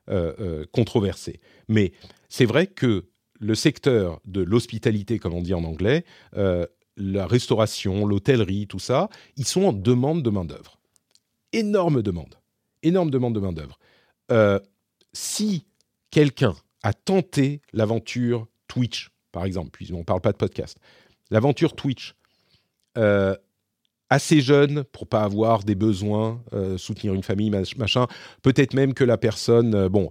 euh, 0.09 0.65
controversé, 0.71 1.39
mais 1.67 1.93
c'est 2.27 2.45
vrai 2.45 2.65
que 2.65 3.05
le 3.39 3.55
secteur 3.55 4.19
de 4.25 4.41
l'hospitalité, 4.41 5.17
comme 5.19 5.33
on 5.33 5.41
dit 5.41 5.53
en 5.53 5.63
anglais, 5.63 6.03
la 6.99 7.25
restauration, 7.25 8.05
l'hôtellerie, 8.05 8.67
tout 8.67 8.79
ça, 8.79 9.09
ils 9.37 9.47
sont 9.47 9.63
en 9.63 9.73
demande 9.73 10.21
de 10.21 10.29
main-d'œuvre. 10.29 10.79
Énorme 11.53 12.01
demande. 12.03 12.35
Énorme 12.83 13.09
demande 13.09 13.33
de 13.33 13.39
main-d'œuvre. 13.39 13.79
Euh, 14.31 14.59
si 15.13 15.65
quelqu'un 16.11 16.55
a 16.83 16.93
tenté 16.93 17.61
l'aventure 17.73 18.47
Twitch, 18.67 19.09
par 19.31 19.45
exemple, 19.45 19.71
puisqu'on 19.71 19.99
ne 19.99 20.03
parle 20.03 20.21
pas 20.21 20.31
de 20.31 20.37
podcast, 20.37 20.77
l'aventure 21.31 21.75
Twitch, 21.75 22.15
euh, 22.97 23.35
assez 24.09 24.41
jeune 24.41 24.83
pour 24.83 25.07
pas 25.07 25.23
avoir 25.23 25.63
des 25.63 25.75
besoins, 25.75 26.41
euh, 26.53 26.77
soutenir 26.77 27.13
une 27.13 27.23
famille, 27.23 27.51
machin, 27.77 28.07
peut-être 28.41 28.73
même 28.73 28.93
que 28.93 29.03
la 29.03 29.17
personne, 29.17 29.87
bon, 29.87 30.09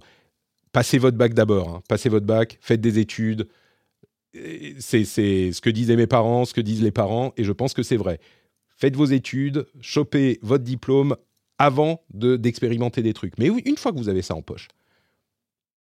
passez 0.71 0.97
votre 0.97 1.17
bac 1.17 1.33
d'abord, 1.33 1.69
hein, 1.69 1.83
passez 1.87 2.09
votre 2.09 2.25
bac, 2.25 2.57
faites 2.61 2.81
des 2.81 2.99
études, 2.99 3.47
c'est 4.33 5.03
ce 5.03 5.61
que 5.61 5.69
disaient 5.69 5.95
mes 5.95 6.07
parents, 6.07 6.45
ce 6.45 6.53
que 6.53 6.61
disent 6.61 6.83
les 6.83 6.91
parents, 6.91 7.33
et 7.37 7.43
je 7.43 7.51
pense 7.51 7.73
que 7.73 7.83
c'est 7.83 7.97
vrai. 7.97 8.19
Faites 8.77 8.95
vos 8.95 9.05
études, 9.05 9.65
chopez 9.81 10.39
votre 10.41 10.63
diplôme, 10.63 11.15
avant 11.57 12.01
d'expérimenter 12.13 13.03
des 13.03 13.13
trucs. 13.13 13.37
Mais 13.37 13.47
une 13.47 13.75
fois 13.75 13.91
que 13.91 13.97
vous 13.97 14.07
avez 14.07 14.21
ça 14.21 14.33
en 14.33 14.41
poche, 14.41 14.69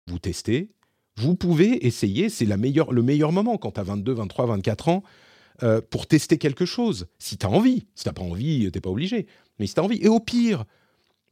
vous 0.07 0.19
testez, 0.19 0.71
vous 1.17 1.37
pouvez 1.37 1.87
essayer, 1.87 2.29
c'est 2.31 2.47
le 2.47 2.57
meilleur 2.57 3.33
moment 3.33 3.59
quand 3.59 3.73
tu 3.73 3.81
as 3.81 3.85
22, 3.85 4.13
23, 4.13 4.47
24 4.47 4.89
ans, 4.89 5.03
euh, 5.63 5.81
pour 5.81 6.07
tester 6.07 6.39
quelque 6.39 6.67
chose. 6.67 7.07
Si 7.19 7.39
tu 7.39 7.47
as 7.47 7.51
envie. 7.51 7.87
Si 7.95 8.05
tu 8.05 8.13
pas 8.13 8.23
envie, 8.23 8.71
tu 8.71 8.81
pas 8.81 8.91
obligé. 8.91 9.27
Mais 9.59 9.67
si 9.67 9.75
tu 9.75 9.81
as 9.81 9.85
envie. 9.85 9.99
Et 10.03 10.09
au 10.09 10.21
pire, 10.21 10.65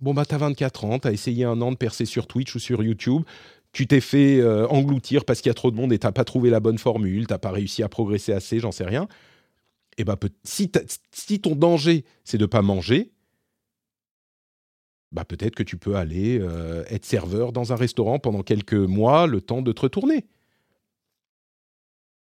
bon, 0.04 0.14
bah, 0.14 0.24
tu 0.24 0.34
as 0.34 0.38
24 0.38 0.84
ans, 0.84 0.98
tu 0.98 1.08
as 1.08 1.12
essayé 1.12 1.44
un 1.44 1.60
an 1.62 1.72
de 1.72 1.76
percer 1.76 2.04
sur 2.04 2.26
Twitch 2.26 2.54
ou 2.54 2.58
sur 2.58 2.82
YouTube, 2.82 3.22
tu 3.72 3.86
t'es 3.86 4.00
fait 4.00 4.38
euh, 4.38 4.68
engloutir 4.68 5.24
parce 5.24 5.40
qu'il 5.40 5.48
y 5.48 5.50
a 5.50 5.54
trop 5.54 5.70
de 5.70 5.76
monde 5.76 5.92
et 5.92 5.98
tu 5.98 6.12
pas 6.12 6.24
trouvé 6.24 6.50
la 6.50 6.60
bonne 6.60 6.78
formule, 6.78 7.26
tu 7.26 7.38
pas 7.38 7.50
réussi 7.50 7.82
à 7.82 7.88
progresser 7.88 8.32
assez, 8.32 8.60
j'en 8.60 8.70
sais 8.70 8.84
rien. 8.84 9.08
Et 9.96 10.02
eh 10.02 10.04
bah, 10.04 10.18
si, 10.42 10.70
ton 11.40 11.56
danger, 11.56 12.04
c'est 12.24 12.38
de 12.38 12.46
pas 12.46 12.62
manger, 12.62 13.12
bah 15.12 15.24
peut-être 15.24 15.54
que 15.54 15.62
tu 15.62 15.76
peux 15.76 15.94
aller 15.94 16.38
euh, 16.40 16.84
être 16.88 17.04
serveur 17.04 17.52
dans 17.52 17.72
un 17.72 17.76
restaurant 17.76 18.18
pendant 18.18 18.42
quelques 18.42 18.74
mois, 18.74 19.28
le 19.28 19.40
temps 19.40 19.62
de 19.62 19.70
te 19.72 19.82
retourner. 19.82 20.26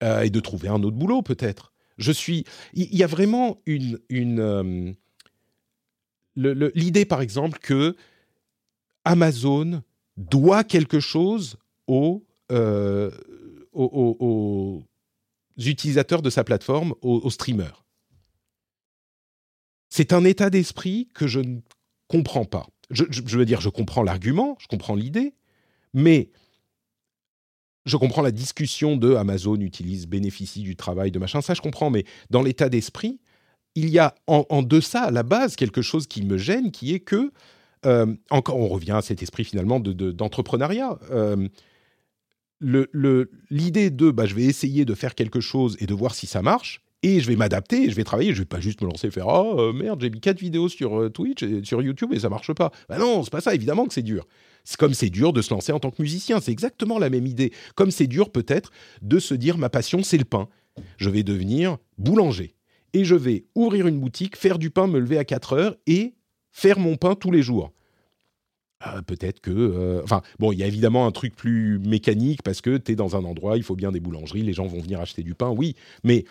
Euh, 0.02 0.22
et 0.22 0.30
de 0.30 0.40
trouver 0.40 0.68
un 0.68 0.82
autre 0.82 0.96
boulot, 0.96 1.22
peut-être. 1.22 1.72
Je 1.98 2.12
suis. 2.12 2.44
Il 2.72 2.94
y, 2.96 3.02
a 3.02 3.08
vraiment 3.08 3.60
une. 3.66 3.98
L'idée, 6.74 7.04
par 7.04 7.20
exemple, 7.20 7.58
que 7.58 7.96
Amazon 9.04 9.82
doit 10.16 10.64
quelque 10.64 11.00
chose 11.00 11.56
aux, 11.86 12.24
aux, 13.72 14.82
utilisateurs 15.58 16.22
de 16.22 16.30
sa 16.30 16.44
plateforme, 16.44 16.94
aux, 17.02 17.30
streamers. 17.30 17.84
C'est 19.90 20.12
un 20.12 20.24
état 20.24 20.50
d'esprit 20.50 21.08
que 21.14 21.26
je 21.26 21.40
ne 21.40 21.58
comprends 22.08 22.44
pas 22.44 22.66
je, 22.90 23.36
veux 23.36 23.44
dire, 23.44 23.60
je 23.60 23.68
comprends 23.68 24.02
l'argument, 24.02 24.56
je 24.60 24.66
comprends 24.66 24.94
l'idée, 24.94 25.34
mais 25.92 26.30
je 27.84 27.96
comprends 27.96 28.22
la 28.22 28.30
discussion 28.30 28.96
de 28.96 29.14
Amazon 29.14 29.56
utilise, 29.56 30.06
bénéficie 30.06 30.62
du 30.62 30.76
travail 30.76 31.10
de 31.10 31.18
machin, 31.18 31.40
ça 31.40 31.54
je 31.54 31.60
comprends, 31.60 31.90
mais 31.90 32.04
dans 32.30 32.42
l'état 32.42 32.68
d'esprit, 32.68 33.20
il 33.78 33.90
y 33.90 33.98
a 33.98 34.14
en, 34.26 34.62
deçà, 34.62 35.02
à 35.02 35.10
la 35.10 35.22
base, 35.22 35.56
quelque 35.56 35.82
chose 35.82 36.06
qui 36.06 36.22
me 36.22 36.36
gêne, 36.36 36.70
qui 36.70 36.94
est 36.94 37.00
que, 37.00 37.30
euh, 37.86 38.06
encore, 38.30 38.56
on 38.56 38.68
revient 38.68 38.92
à 38.92 39.02
cet 39.02 39.22
esprit 39.22 39.44
finalement 39.44 39.78
d'entrepreneuriat. 39.80 40.98
De, 41.10 41.48
euh, 42.64 43.24
L'idée 43.50 43.90
de, 43.90 44.10
bah, 44.10 44.26
je 44.26 44.34
vais 44.34 44.42
essayer 44.42 44.84
de 44.84 44.94
faire 44.94 45.14
quelque 45.14 45.40
chose 45.40 45.76
et 45.78 45.86
de 45.86 45.94
voir 45.94 46.14
si 46.14 46.26
ça 46.26 46.42
marche, 46.42 46.82
et 47.04 47.20
je 47.20 47.28
vais 47.28 47.36
m'adapter, 47.36 47.88
je 47.88 47.94
vais 47.94 48.02
travailler, 48.02 48.34
je 48.34 48.40
vais 48.40 48.46
pas 48.46 48.58
juste 48.58 48.80
me 48.80 48.86
lancer 48.88 49.06
et 49.06 49.10
faire 49.12 49.28
oh 49.28 49.54
euh, 49.60 49.72
merde 49.72 50.00
j'ai 50.00 50.10
mis 50.10 50.18
quatre 50.18 50.40
vidéos 50.40 50.68
sur 50.68 51.12
Twitch 51.12 51.44
et 51.44 51.62
sur 51.62 51.80
YouTube 51.80 52.12
et 52.12 52.18
ça 52.18 52.28
marche 52.28 52.52
pas. 52.52 52.72
Bah 52.88 52.98
non 52.98 53.22
c'est 53.22 53.30
pas 53.30 53.40
ça 53.40 53.54
évidemment 53.54 53.86
que 53.86 53.94
c'est 53.94 54.02
dur. 54.02 54.26
C'est 54.64 54.76
comme 54.76 54.94
c'est 54.94 55.08
dur 55.08 55.32
de 55.32 55.40
se 55.40 55.54
lancer 55.54 55.70
en 55.70 55.78
tant 55.78 55.92
que 55.92 56.02
musicien, 56.02 56.40
c'est 56.40 56.50
exactement 56.50 56.98
la 56.98 57.08
même 57.08 57.28
idée. 57.28 57.52
Comme 57.76 57.92
c'est 57.92 58.08
dur 58.08 58.32
peut-être 58.32 58.72
de 59.00 59.20
se 59.20 59.34
dire 59.34 59.58
ma 59.58 59.68
passion 59.68 60.02
c'est 60.02 60.18
le 60.18 60.24
pain. 60.24 60.48
Je 60.96 61.08
vais 61.08 61.22
devenir 61.22 61.78
boulanger 61.98 62.56
et 62.92 63.04
je 63.04 63.14
vais 63.14 63.44
ouvrir 63.54 63.86
une 63.86 64.00
boutique, 64.00 64.36
faire 64.36 64.58
du 64.58 64.70
pain, 64.70 64.86
me 64.86 64.98
lever 64.98 65.18
à 65.18 65.24
4 65.24 65.52
heures 65.54 65.76
et 65.86 66.14
faire 66.52 66.78
mon 66.78 66.96
pain 66.96 67.14
tous 67.14 67.30
les 67.30 67.42
jours. 67.42 67.72
Euh, 68.86 69.02
peut-être 69.02 69.40
que... 69.40 70.00
enfin, 70.04 70.22
bon, 70.38 70.52
il 70.52 70.58
y 70.58 70.62
a 70.62 70.66
évidemment 70.66 71.06
un 71.06 71.12
truc 71.12 71.34
plus 71.34 71.78
mécanique 71.80 72.42
parce 72.42 72.60
que 72.60 72.76
tu 72.76 72.92
es 72.92 72.94
dans 72.94 73.16
un 73.16 73.24
endroit, 73.24 73.56
il 73.56 73.62
faut 73.62 73.76
bien 73.76 73.90
des 73.90 74.00
boulangeries, 74.00 74.42
les 74.42 74.52
gens 74.52 74.66
vont 74.66 74.80
venir 74.80 75.00
acheter 75.00 75.22
du 75.22 75.34
pain, 75.34 75.50
oui, 75.50 75.74
mais 76.04 76.24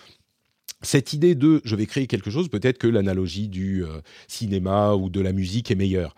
cette 0.82 1.14
idée 1.14 1.36
de 1.36 1.62
je 1.64 1.76
vais 1.76 1.86
créer 1.86 2.08
quelque 2.08 2.30
chose, 2.30 2.50
peut-être 2.50 2.78
que 2.78 2.88
l'analogie 2.88 3.48
du 3.48 3.84
euh, 3.84 4.02
cinéma 4.28 4.94
ou 4.94 5.10
de 5.10 5.22
la 5.22 5.34
musique 5.34 5.72
est 5.72 5.76
meilleure. 5.76 6.16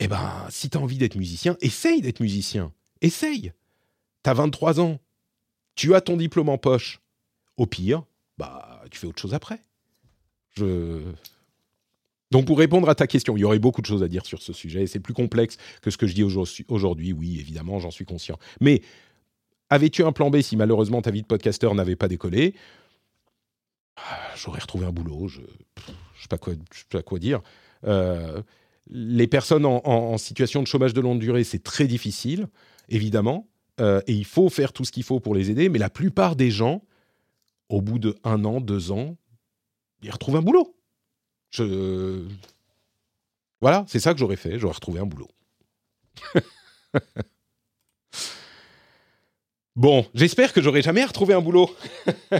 Eh 0.00 0.08
ben, 0.08 0.46
si 0.50 0.68
tu 0.68 0.76
as 0.76 0.80
envie 0.80 0.98
d'être 0.98 1.16
musicien, 1.16 1.56
essaye 1.60 2.02
d'être 2.02 2.20
musicien. 2.20 2.72
Essaye. 3.00 3.52
Tu 4.22 4.30
as 4.30 4.34
23 4.34 4.80
ans. 4.80 4.98
Tu 5.76 5.94
as 5.94 6.00
ton 6.00 6.16
diplôme 6.16 6.48
en 6.48 6.58
poche. 6.58 7.00
Au 7.56 7.66
pire, 7.66 8.02
bah, 8.36 8.73
tu 8.90 8.98
fais 8.98 9.06
autre 9.06 9.20
chose 9.20 9.34
après. 9.34 9.60
Je... 10.56 11.02
Donc, 12.30 12.46
pour 12.46 12.58
répondre 12.58 12.88
à 12.88 12.94
ta 12.94 13.06
question, 13.06 13.36
il 13.36 13.40
y 13.40 13.44
aurait 13.44 13.58
beaucoup 13.58 13.80
de 13.80 13.86
choses 13.86 14.02
à 14.02 14.08
dire 14.08 14.26
sur 14.26 14.42
ce 14.42 14.52
sujet. 14.52 14.86
C'est 14.86 15.00
plus 15.00 15.14
complexe 15.14 15.56
que 15.82 15.90
ce 15.90 15.96
que 15.96 16.06
je 16.06 16.14
dis 16.14 16.24
aujourd'hui. 16.24 17.12
Oui, 17.12 17.38
évidemment, 17.38 17.78
j'en 17.78 17.90
suis 17.90 18.04
conscient. 18.04 18.38
Mais 18.60 18.82
avais-tu 19.70 20.04
un 20.04 20.12
plan 20.12 20.30
B 20.30 20.40
si 20.40 20.56
malheureusement 20.56 21.02
ta 21.02 21.10
vie 21.10 21.22
de 21.22 21.26
podcasteur 21.26 21.74
n'avait 21.74 21.96
pas 21.96 22.08
décollé? 22.08 22.54
Ah, 23.96 24.18
j'aurais 24.36 24.60
retrouvé 24.60 24.86
un 24.86 24.90
boulot, 24.90 25.28
je 25.28 25.40
ne 25.40 25.46
sais, 26.20 26.28
pas 26.28 26.38
quoi, 26.38 26.54
sais 26.54 26.84
pas 26.90 27.02
quoi 27.02 27.18
dire. 27.18 27.40
Euh, 27.84 28.42
les 28.90 29.26
personnes 29.26 29.64
en, 29.64 30.18
situation 30.18 30.62
de 30.62 30.66
chômage 30.66 30.92
de 30.92 31.00
longue 31.00 31.20
durée, 31.20 31.44
c'est 31.44 31.62
très 31.62 31.86
difficile, 31.86 32.48
évidemment, 32.88 33.48
euh, 33.80 34.00
et 34.06 34.12
il 34.12 34.24
faut 34.24 34.48
faire 34.50 34.72
tout 34.72 34.84
ce 34.84 34.92
qu'il 34.92 35.04
faut 35.04 35.20
pour 35.20 35.34
les 35.34 35.50
aider, 35.50 35.68
mais 35.68 35.78
la 35.78 35.90
plupart 35.90 36.36
des 36.36 36.50
gens, 36.50 36.82
au 37.74 37.80
bout 37.80 37.98
de 37.98 38.16
un 38.22 38.44
an, 38.44 38.60
deux 38.60 38.92
ans, 38.92 39.16
ils 40.02 40.10
retrouvent 40.10 40.36
un 40.36 40.42
boulot. 40.42 40.76
Voilà, 43.60 43.84
c'est 43.88 43.98
ça 43.98 44.12
que 44.12 44.20
j'aurais 44.20 44.36
fait, 44.36 44.60
j'aurais 44.60 44.74
retrouvé 44.74 45.00
un 45.00 45.06
boulot. 45.06 45.28
bon, 49.76 50.06
j'espère 50.14 50.52
que 50.52 50.62
j'aurai 50.62 50.82
jamais 50.82 51.04
retrouvé 51.04 51.34
un 51.34 51.40
boulot. 51.40 51.68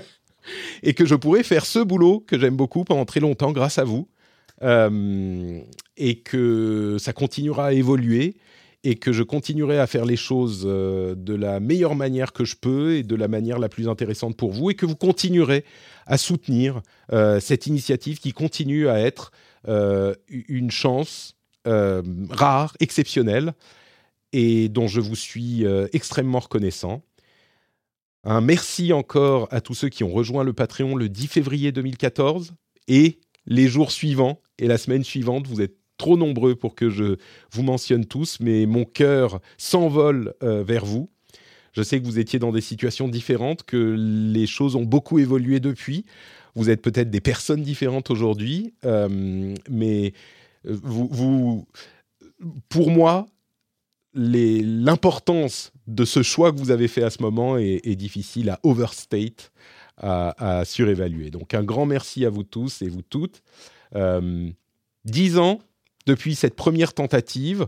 et 0.84 0.94
que 0.94 1.04
je 1.04 1.16
pourrais 1.16 1.42
faire 1.42 1.66
ce 1.66 1.80
boulot 1.80 2.20
que 2.20 2.38
j'aime 2.38 2.56
beaucoup 2.56 2.84
pendant 2.84 3.04
très 3.04 3.20
longtemps 3.20 3.50
grâce 3.50 3.78
à 3.78 3.84
vous, 3.84 4.08
euh, 4.62 5.60
et 5.96 6.20
que 6.20 6.96
ça 7.00 7.12
continuera 7.12 7.66
à 7.66 7.72
évoluer, 7.72 8.36
et 8.84 8.96
que 8.96 9.12
je 9.12 9.22
continuerai 9.22 9.78
à 9.78 9.86
faire 9.86 10.04
les 10.04 10.16
choses 10.16 10.64
euh, 10.66 11.14
de 11.16 11.34
la 11.34 11.58
meilleure 11.58 11.96
manière 11.96 12.32
que 12.32 12.44
je 12.44 12.54
peux 12.54 12.96
et 12.96 13.02
de 13.02 13.16
la 13.16 13.28
manière 13.28 13.58
la 13.58 13.68
plus 13.68 13.88
intéressante 13.88 14.36
pour 14.36 14.52
vous, 14.52 14.70
et 14.70 14.74
que 14.74 14.86
vous 14.86 14.96
continuerez 14.96 15.64
à 16.06 16.18
soutenir 16.18 16.82
euh, 17.12 17.40
cette 17.40 17.66
initiative 17.66 18.20
qui 18.20 18.32
continue 18.32 18.88
à 18.88 19.00
être 19.00 19.32
une 20.28 20.70
chance 20.70 21.36
rare, 21.64 22.76
exceptionnelle, 22.80 23.54
et 24.34 24.68
dont 24.68 24.88
je 24.88 25.00
vous 25.00 25.16
suis 25.16 25.64
extrêmement 25.94 26.40
reconnaissant. 26.40 27.02
Un 28.24 28.40
merci 28.40 28.92
encore 28.92 29.48
à 29.50 29.62
tous 29.62 29.74
ceux 29.74 29.88
qui 29.90 30.04
ont 30.04 30.12
rejoint 30.12 30.44
le 30.44 30.52
Patreon 30.52 30.96
le 30.96 31.08
10 31.08 31.26
février 31.28 31.72
2014 31.72 32.54
et 32.88 33.20
les 33.46 33.68
jours 33.68 33.90
suivants 33.90 34.40
et 34.58 34.66
la 34.66 34.78
semaine 34.78 35.04
suivante. 35.04 35.46
Vous 35.46 35.60
êtes 35.60 35.76
trop 35.96 36.16
nombreux 36.16 36.54
pour 36.54 36.74
que 36.74 36.90
je 36.90 37.16
vous 37.52 37.62
mentionne 37.62 38.04
tous, 38.04 38.38
mais 38.40 38.66
mon 38.66 38.84
cœur 38.84 39.40
s'envole 39.58 40.34
euh, 40.42 40.62
vers 40.62 40.84
vous. 40.84 41.10
Je 41.72 41.82
sais 41.82 42.00
que 42.00 42.04
vous 42.06 42.18
étiez 42.18 42.38
dans 42.38 42.52
des 42.52 42.60
situations 42.60 43.08
différentes, 43.08 43.64
que 43.64 43.96
les 43.98 44.46
choses 44.46 44.76
ont 44.76 44.84
beaucoup 44.84 45.18
évolué 45.18 45.60
depuis. 45.60 46.04
Vous 46.54 46.70
êtes 46.70 46.82
peut-être 46.82 47.10
des 47.10 47.20
personnes 47.20 47.62
différentes 47.62 48.10
aujourd'hui, 48.10 48.74
euh, 48.84 49.54
mais 49.68 50.12
euh, 50.66 50.78
vous, 50.82 51.66
pour 52.68 52.90
moi, 52.90 53.26
l'importance 54.14 55.72
de 55.88 56.04
ce 56.04 56.22
choix 56.22 56.52
que 56.52 56.58
vous 56.58 56.70
avez 56.70 56.86
fait 56.86 57.02
à 57.02 57.10
ce 57.10 57.20
moment 57.20 57.56
est, 57.58 57.96
difficile 57.96 58.50
à 58.50 58.60
overstate, 58.62 59.50
à, 59.96 60.60
à, 60.60 60.64
surévaluer. 60.64 61.30
Donc 61.30 61.54
un 61.54 61.64
grand 61.64 61.86
merci 61.86 62.24
à 62.24 62.30
vous 62.30 62.44
tous 62.44 62.82
et 62.82 62.88
vous 62.88 63.02
toutes. 63.02 63.42
dix 65.04 65.38
ans 65.38 65.58
depuis 66.06 66.34
cette 66.34 66.54
première 66.54 66.94
tentative. 66.94 67.66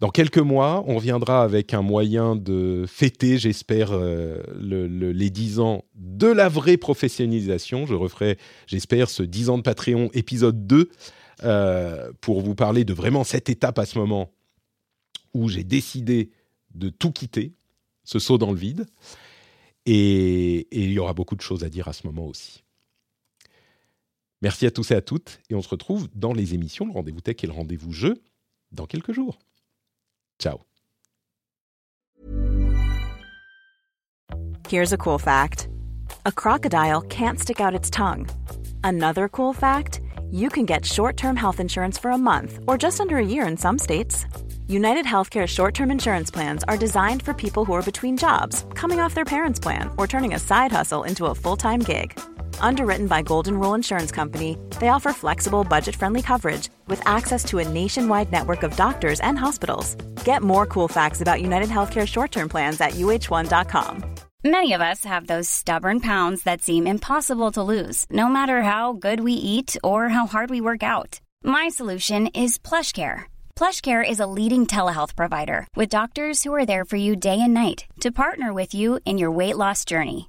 Dans 0.00 0.10
quelques 0.10 0.38
mois, 0.38 0.84
on 0.86 0.96
reviendra 0.96 1.42
avec 1.42 1.74
un 1.74 1.82
moyen 1.82 2.36
de 2.36 2.84
fêter, 2.86 3.36
j'espère, 3.36 3.90
euh, 3.92 4.40
les 4.60 5.30
10 5.30 5.58
ans 5.58 5.84
de 5.96 6.28
la 6.28 6.48
vraie 6.48 6.76
professionnalisation. 6.76 7.84
Je 7.84 7.94
referai, 7.94 8.38
j'espère, 8.68 9.10
ce 9.10 9.24
10 9.24 9.50
ans 9.50 9.58
de 9.58 9.62
Patreon 9.62 10.08
épisode 10.12 10.68
2 10.68 10.88
euh, 11.42 12.12
pour 12.20 12.42
vous 12.42 12.54
parler 12.54 12.84
de 12.84 12.92
vraiment 12.92 13.24
cette 13.24 13.48
étape 13.48 13.78
à 13.78 13.86
ce 13.86 13.98
moment 13.98 14.30
où 15.34 15.48
j'ai 15.48 15.64
décidé 15.64 16.30
de 16.74 16.90
tout 16.90 17.10
quitter, 17.10 17.54
ce 18.04 18.20
saut 18.20 18.38
dans 18.38 18.52
le 18.52 18.58
vide. 18.58 18.86
et 19.84 20.68
il 20.70 20.92
y 20.92 20.98
aura 21.00 21.12
beaucoup 21.12 21.34
de 21.34 21.40
choses 21.40 21.64
à 21.64 21.68
dire 21.68 21.88
à 21.88 21.92
ce 21.92 22.06
moment 22.06 22.26
aussi. 22.26 22.62
Merci 24.40 24.66
à 24.66 24.70
tous 24.70 24.92
et 24.92 24.94
à 24.94 25.00
toutes, 25.00 25.40
et 25.50 25.54
on 25.54 25.62
se 25.62 25.68
retrouve 25.68 26.08
dans 26.14 26.32
les 26.32 26.54
émissions 26.54 26.86
Le 26.86 26.92
Rendez-vous 26.92 27.20
Tech 27.20 27.36
et 27.42 27.46
le 27.46 27.52
Rendez-vous 27.52 27.92
Jeu 27.92 28.22
dans 28.70 28.86
quelques 28.86 29.12
jours. 29.12 29.38
Ciao. 30.38 30.58
Here's 34.68 34.92
a 34.92 34.96
cool 34.96 35.18
fact. 35.18 35.68
A 36.26 36.30
crocodile 36.30 37.00
can't 37.08 37.40
stick 37.40 37.60
out 37.60 37.74
its 37.74 37.90
tongue. 37.90 38.28
Another 38.84 39.28
cool 39.28 39.54
fact, 39.54 40.00
you 40.30 40.50
can 40.50 40.66
get 40.66 40.84
short-term 40.84 41.36
health 41.36 41.58
insurance 41.58 41.98
for 41.98 42.10
a 42.10 42.18
month 42.18 42.60
or 42.68 42.76
just 42.76 43.00
under 43.00 43.16
a 43.16 43.24
year 43.24 43.46
in 43.46 43.56
some 43.56 43.78
states. 43.78 44.26
United 44.68 45.06
Healthcare 45.06 45.46
short-term 45.46 45.90
insurance 45.90 46.30
plans 46.30 46.62
are 46.68 46.76
designed 46.76 47.22
for 47.22 47.32
people 47.32 47.64
who 47.64 47.72
are 47.72 47.82
between 47.82 48.16
jobs, 48.16 48.66
coming 48.74 49.00
off 49.00 49.14
their 49.14 49.24
parents' 49.24 49.58
plan, 49.58 49.90
or 49.96 50.06
turning 50.06 50.34
a 50.34 50.38
side 50.38 50.70
hustle 50.70 51.04
into 51.04 51.24
a 51.26 51.34
full-time 51.34 51.80
gig. 51.80 52.12
Underwritten 52.60 53.06
by 53.06 53.22
Golden 53.22 53.58
Rule 53.58 53.74
Insurance 53.74 54.12
Company, 54.12 54.58
they 54.80 54.88
offer 54.88 55.12
flexible, 55.12 55.64
budget 55.64 55.96
friendly 55.96 56.22
coverage 56.22 56.68
with 56.86 57.02
access 57.06 57.44
to 57.44 57.58
a 57.58 57.68
nationwide 57.68 58.30
network 58.30 58.62
of 58.62 58.76
doctors 58.76 59.20
and 59.20 59.38
hospitals. 59.38 59.94
Get 60.24 60.42
more 60.42 60.66
cool 60.66 60.88
facts 60.88 61.20
about 61.20 61.40
United 61.42 61.68
Healthcare 61.68 62.06
short 62.06 62.32
term 62.32 62.48
plans 62.48 62.80
at 62.80 62.92
uh1.com. 62.92 64.04
Many 64.44 64.72
of 64.72 64.80
us 64.80 65.04
have 65.04 65.26
those 65.26 65.48
stubborn 65.48 65.98
pounds 66.00 66.44
that 66.44 66.62
seem 66.62 66.86
impossible 66.86 67.50
to 67.52 67.62
lose, 67.62 68.06
no 68.08 68.28
matter 68.28 68.62
how 68.62 68.92
good 68.92 69.20
we 69.20 69.32
eat 69.32 69.76
or 69.82 70.08
how 70.08 70.26
hard 70.28 70.48
we 70.48 70.60
work 70.60 70.84
out. 70.84 71.20
My 71.42 71.68
solution 71.68 72.28
is 72.28 72.56
PlushCare. 72.56 73.24
PlushCare 73.56 74.08
is 74.08 74.20
a 74.20 74.28
leading 74.28 74.66
telehealth 74.66 75.16
provider 75.16 75.66
with 75.74 75.88
doctors 75.88 76.44
who 76.44 76.54
are 76.54 76.64
there 76.64 76.84
for 76.84 76.96
you 76.96 77.16
day 77.16 77.40
and 77.40 77.52
night 77.52 77.86
to 78.00 78.12
partner 78.12 78.54
with 78.54 78.74
you 78.74 79.00
in 79.04 79.18
your 79.18 79.32
weight 79.32 79.56
loss 79.56 79.84
journey. 79.84 80.28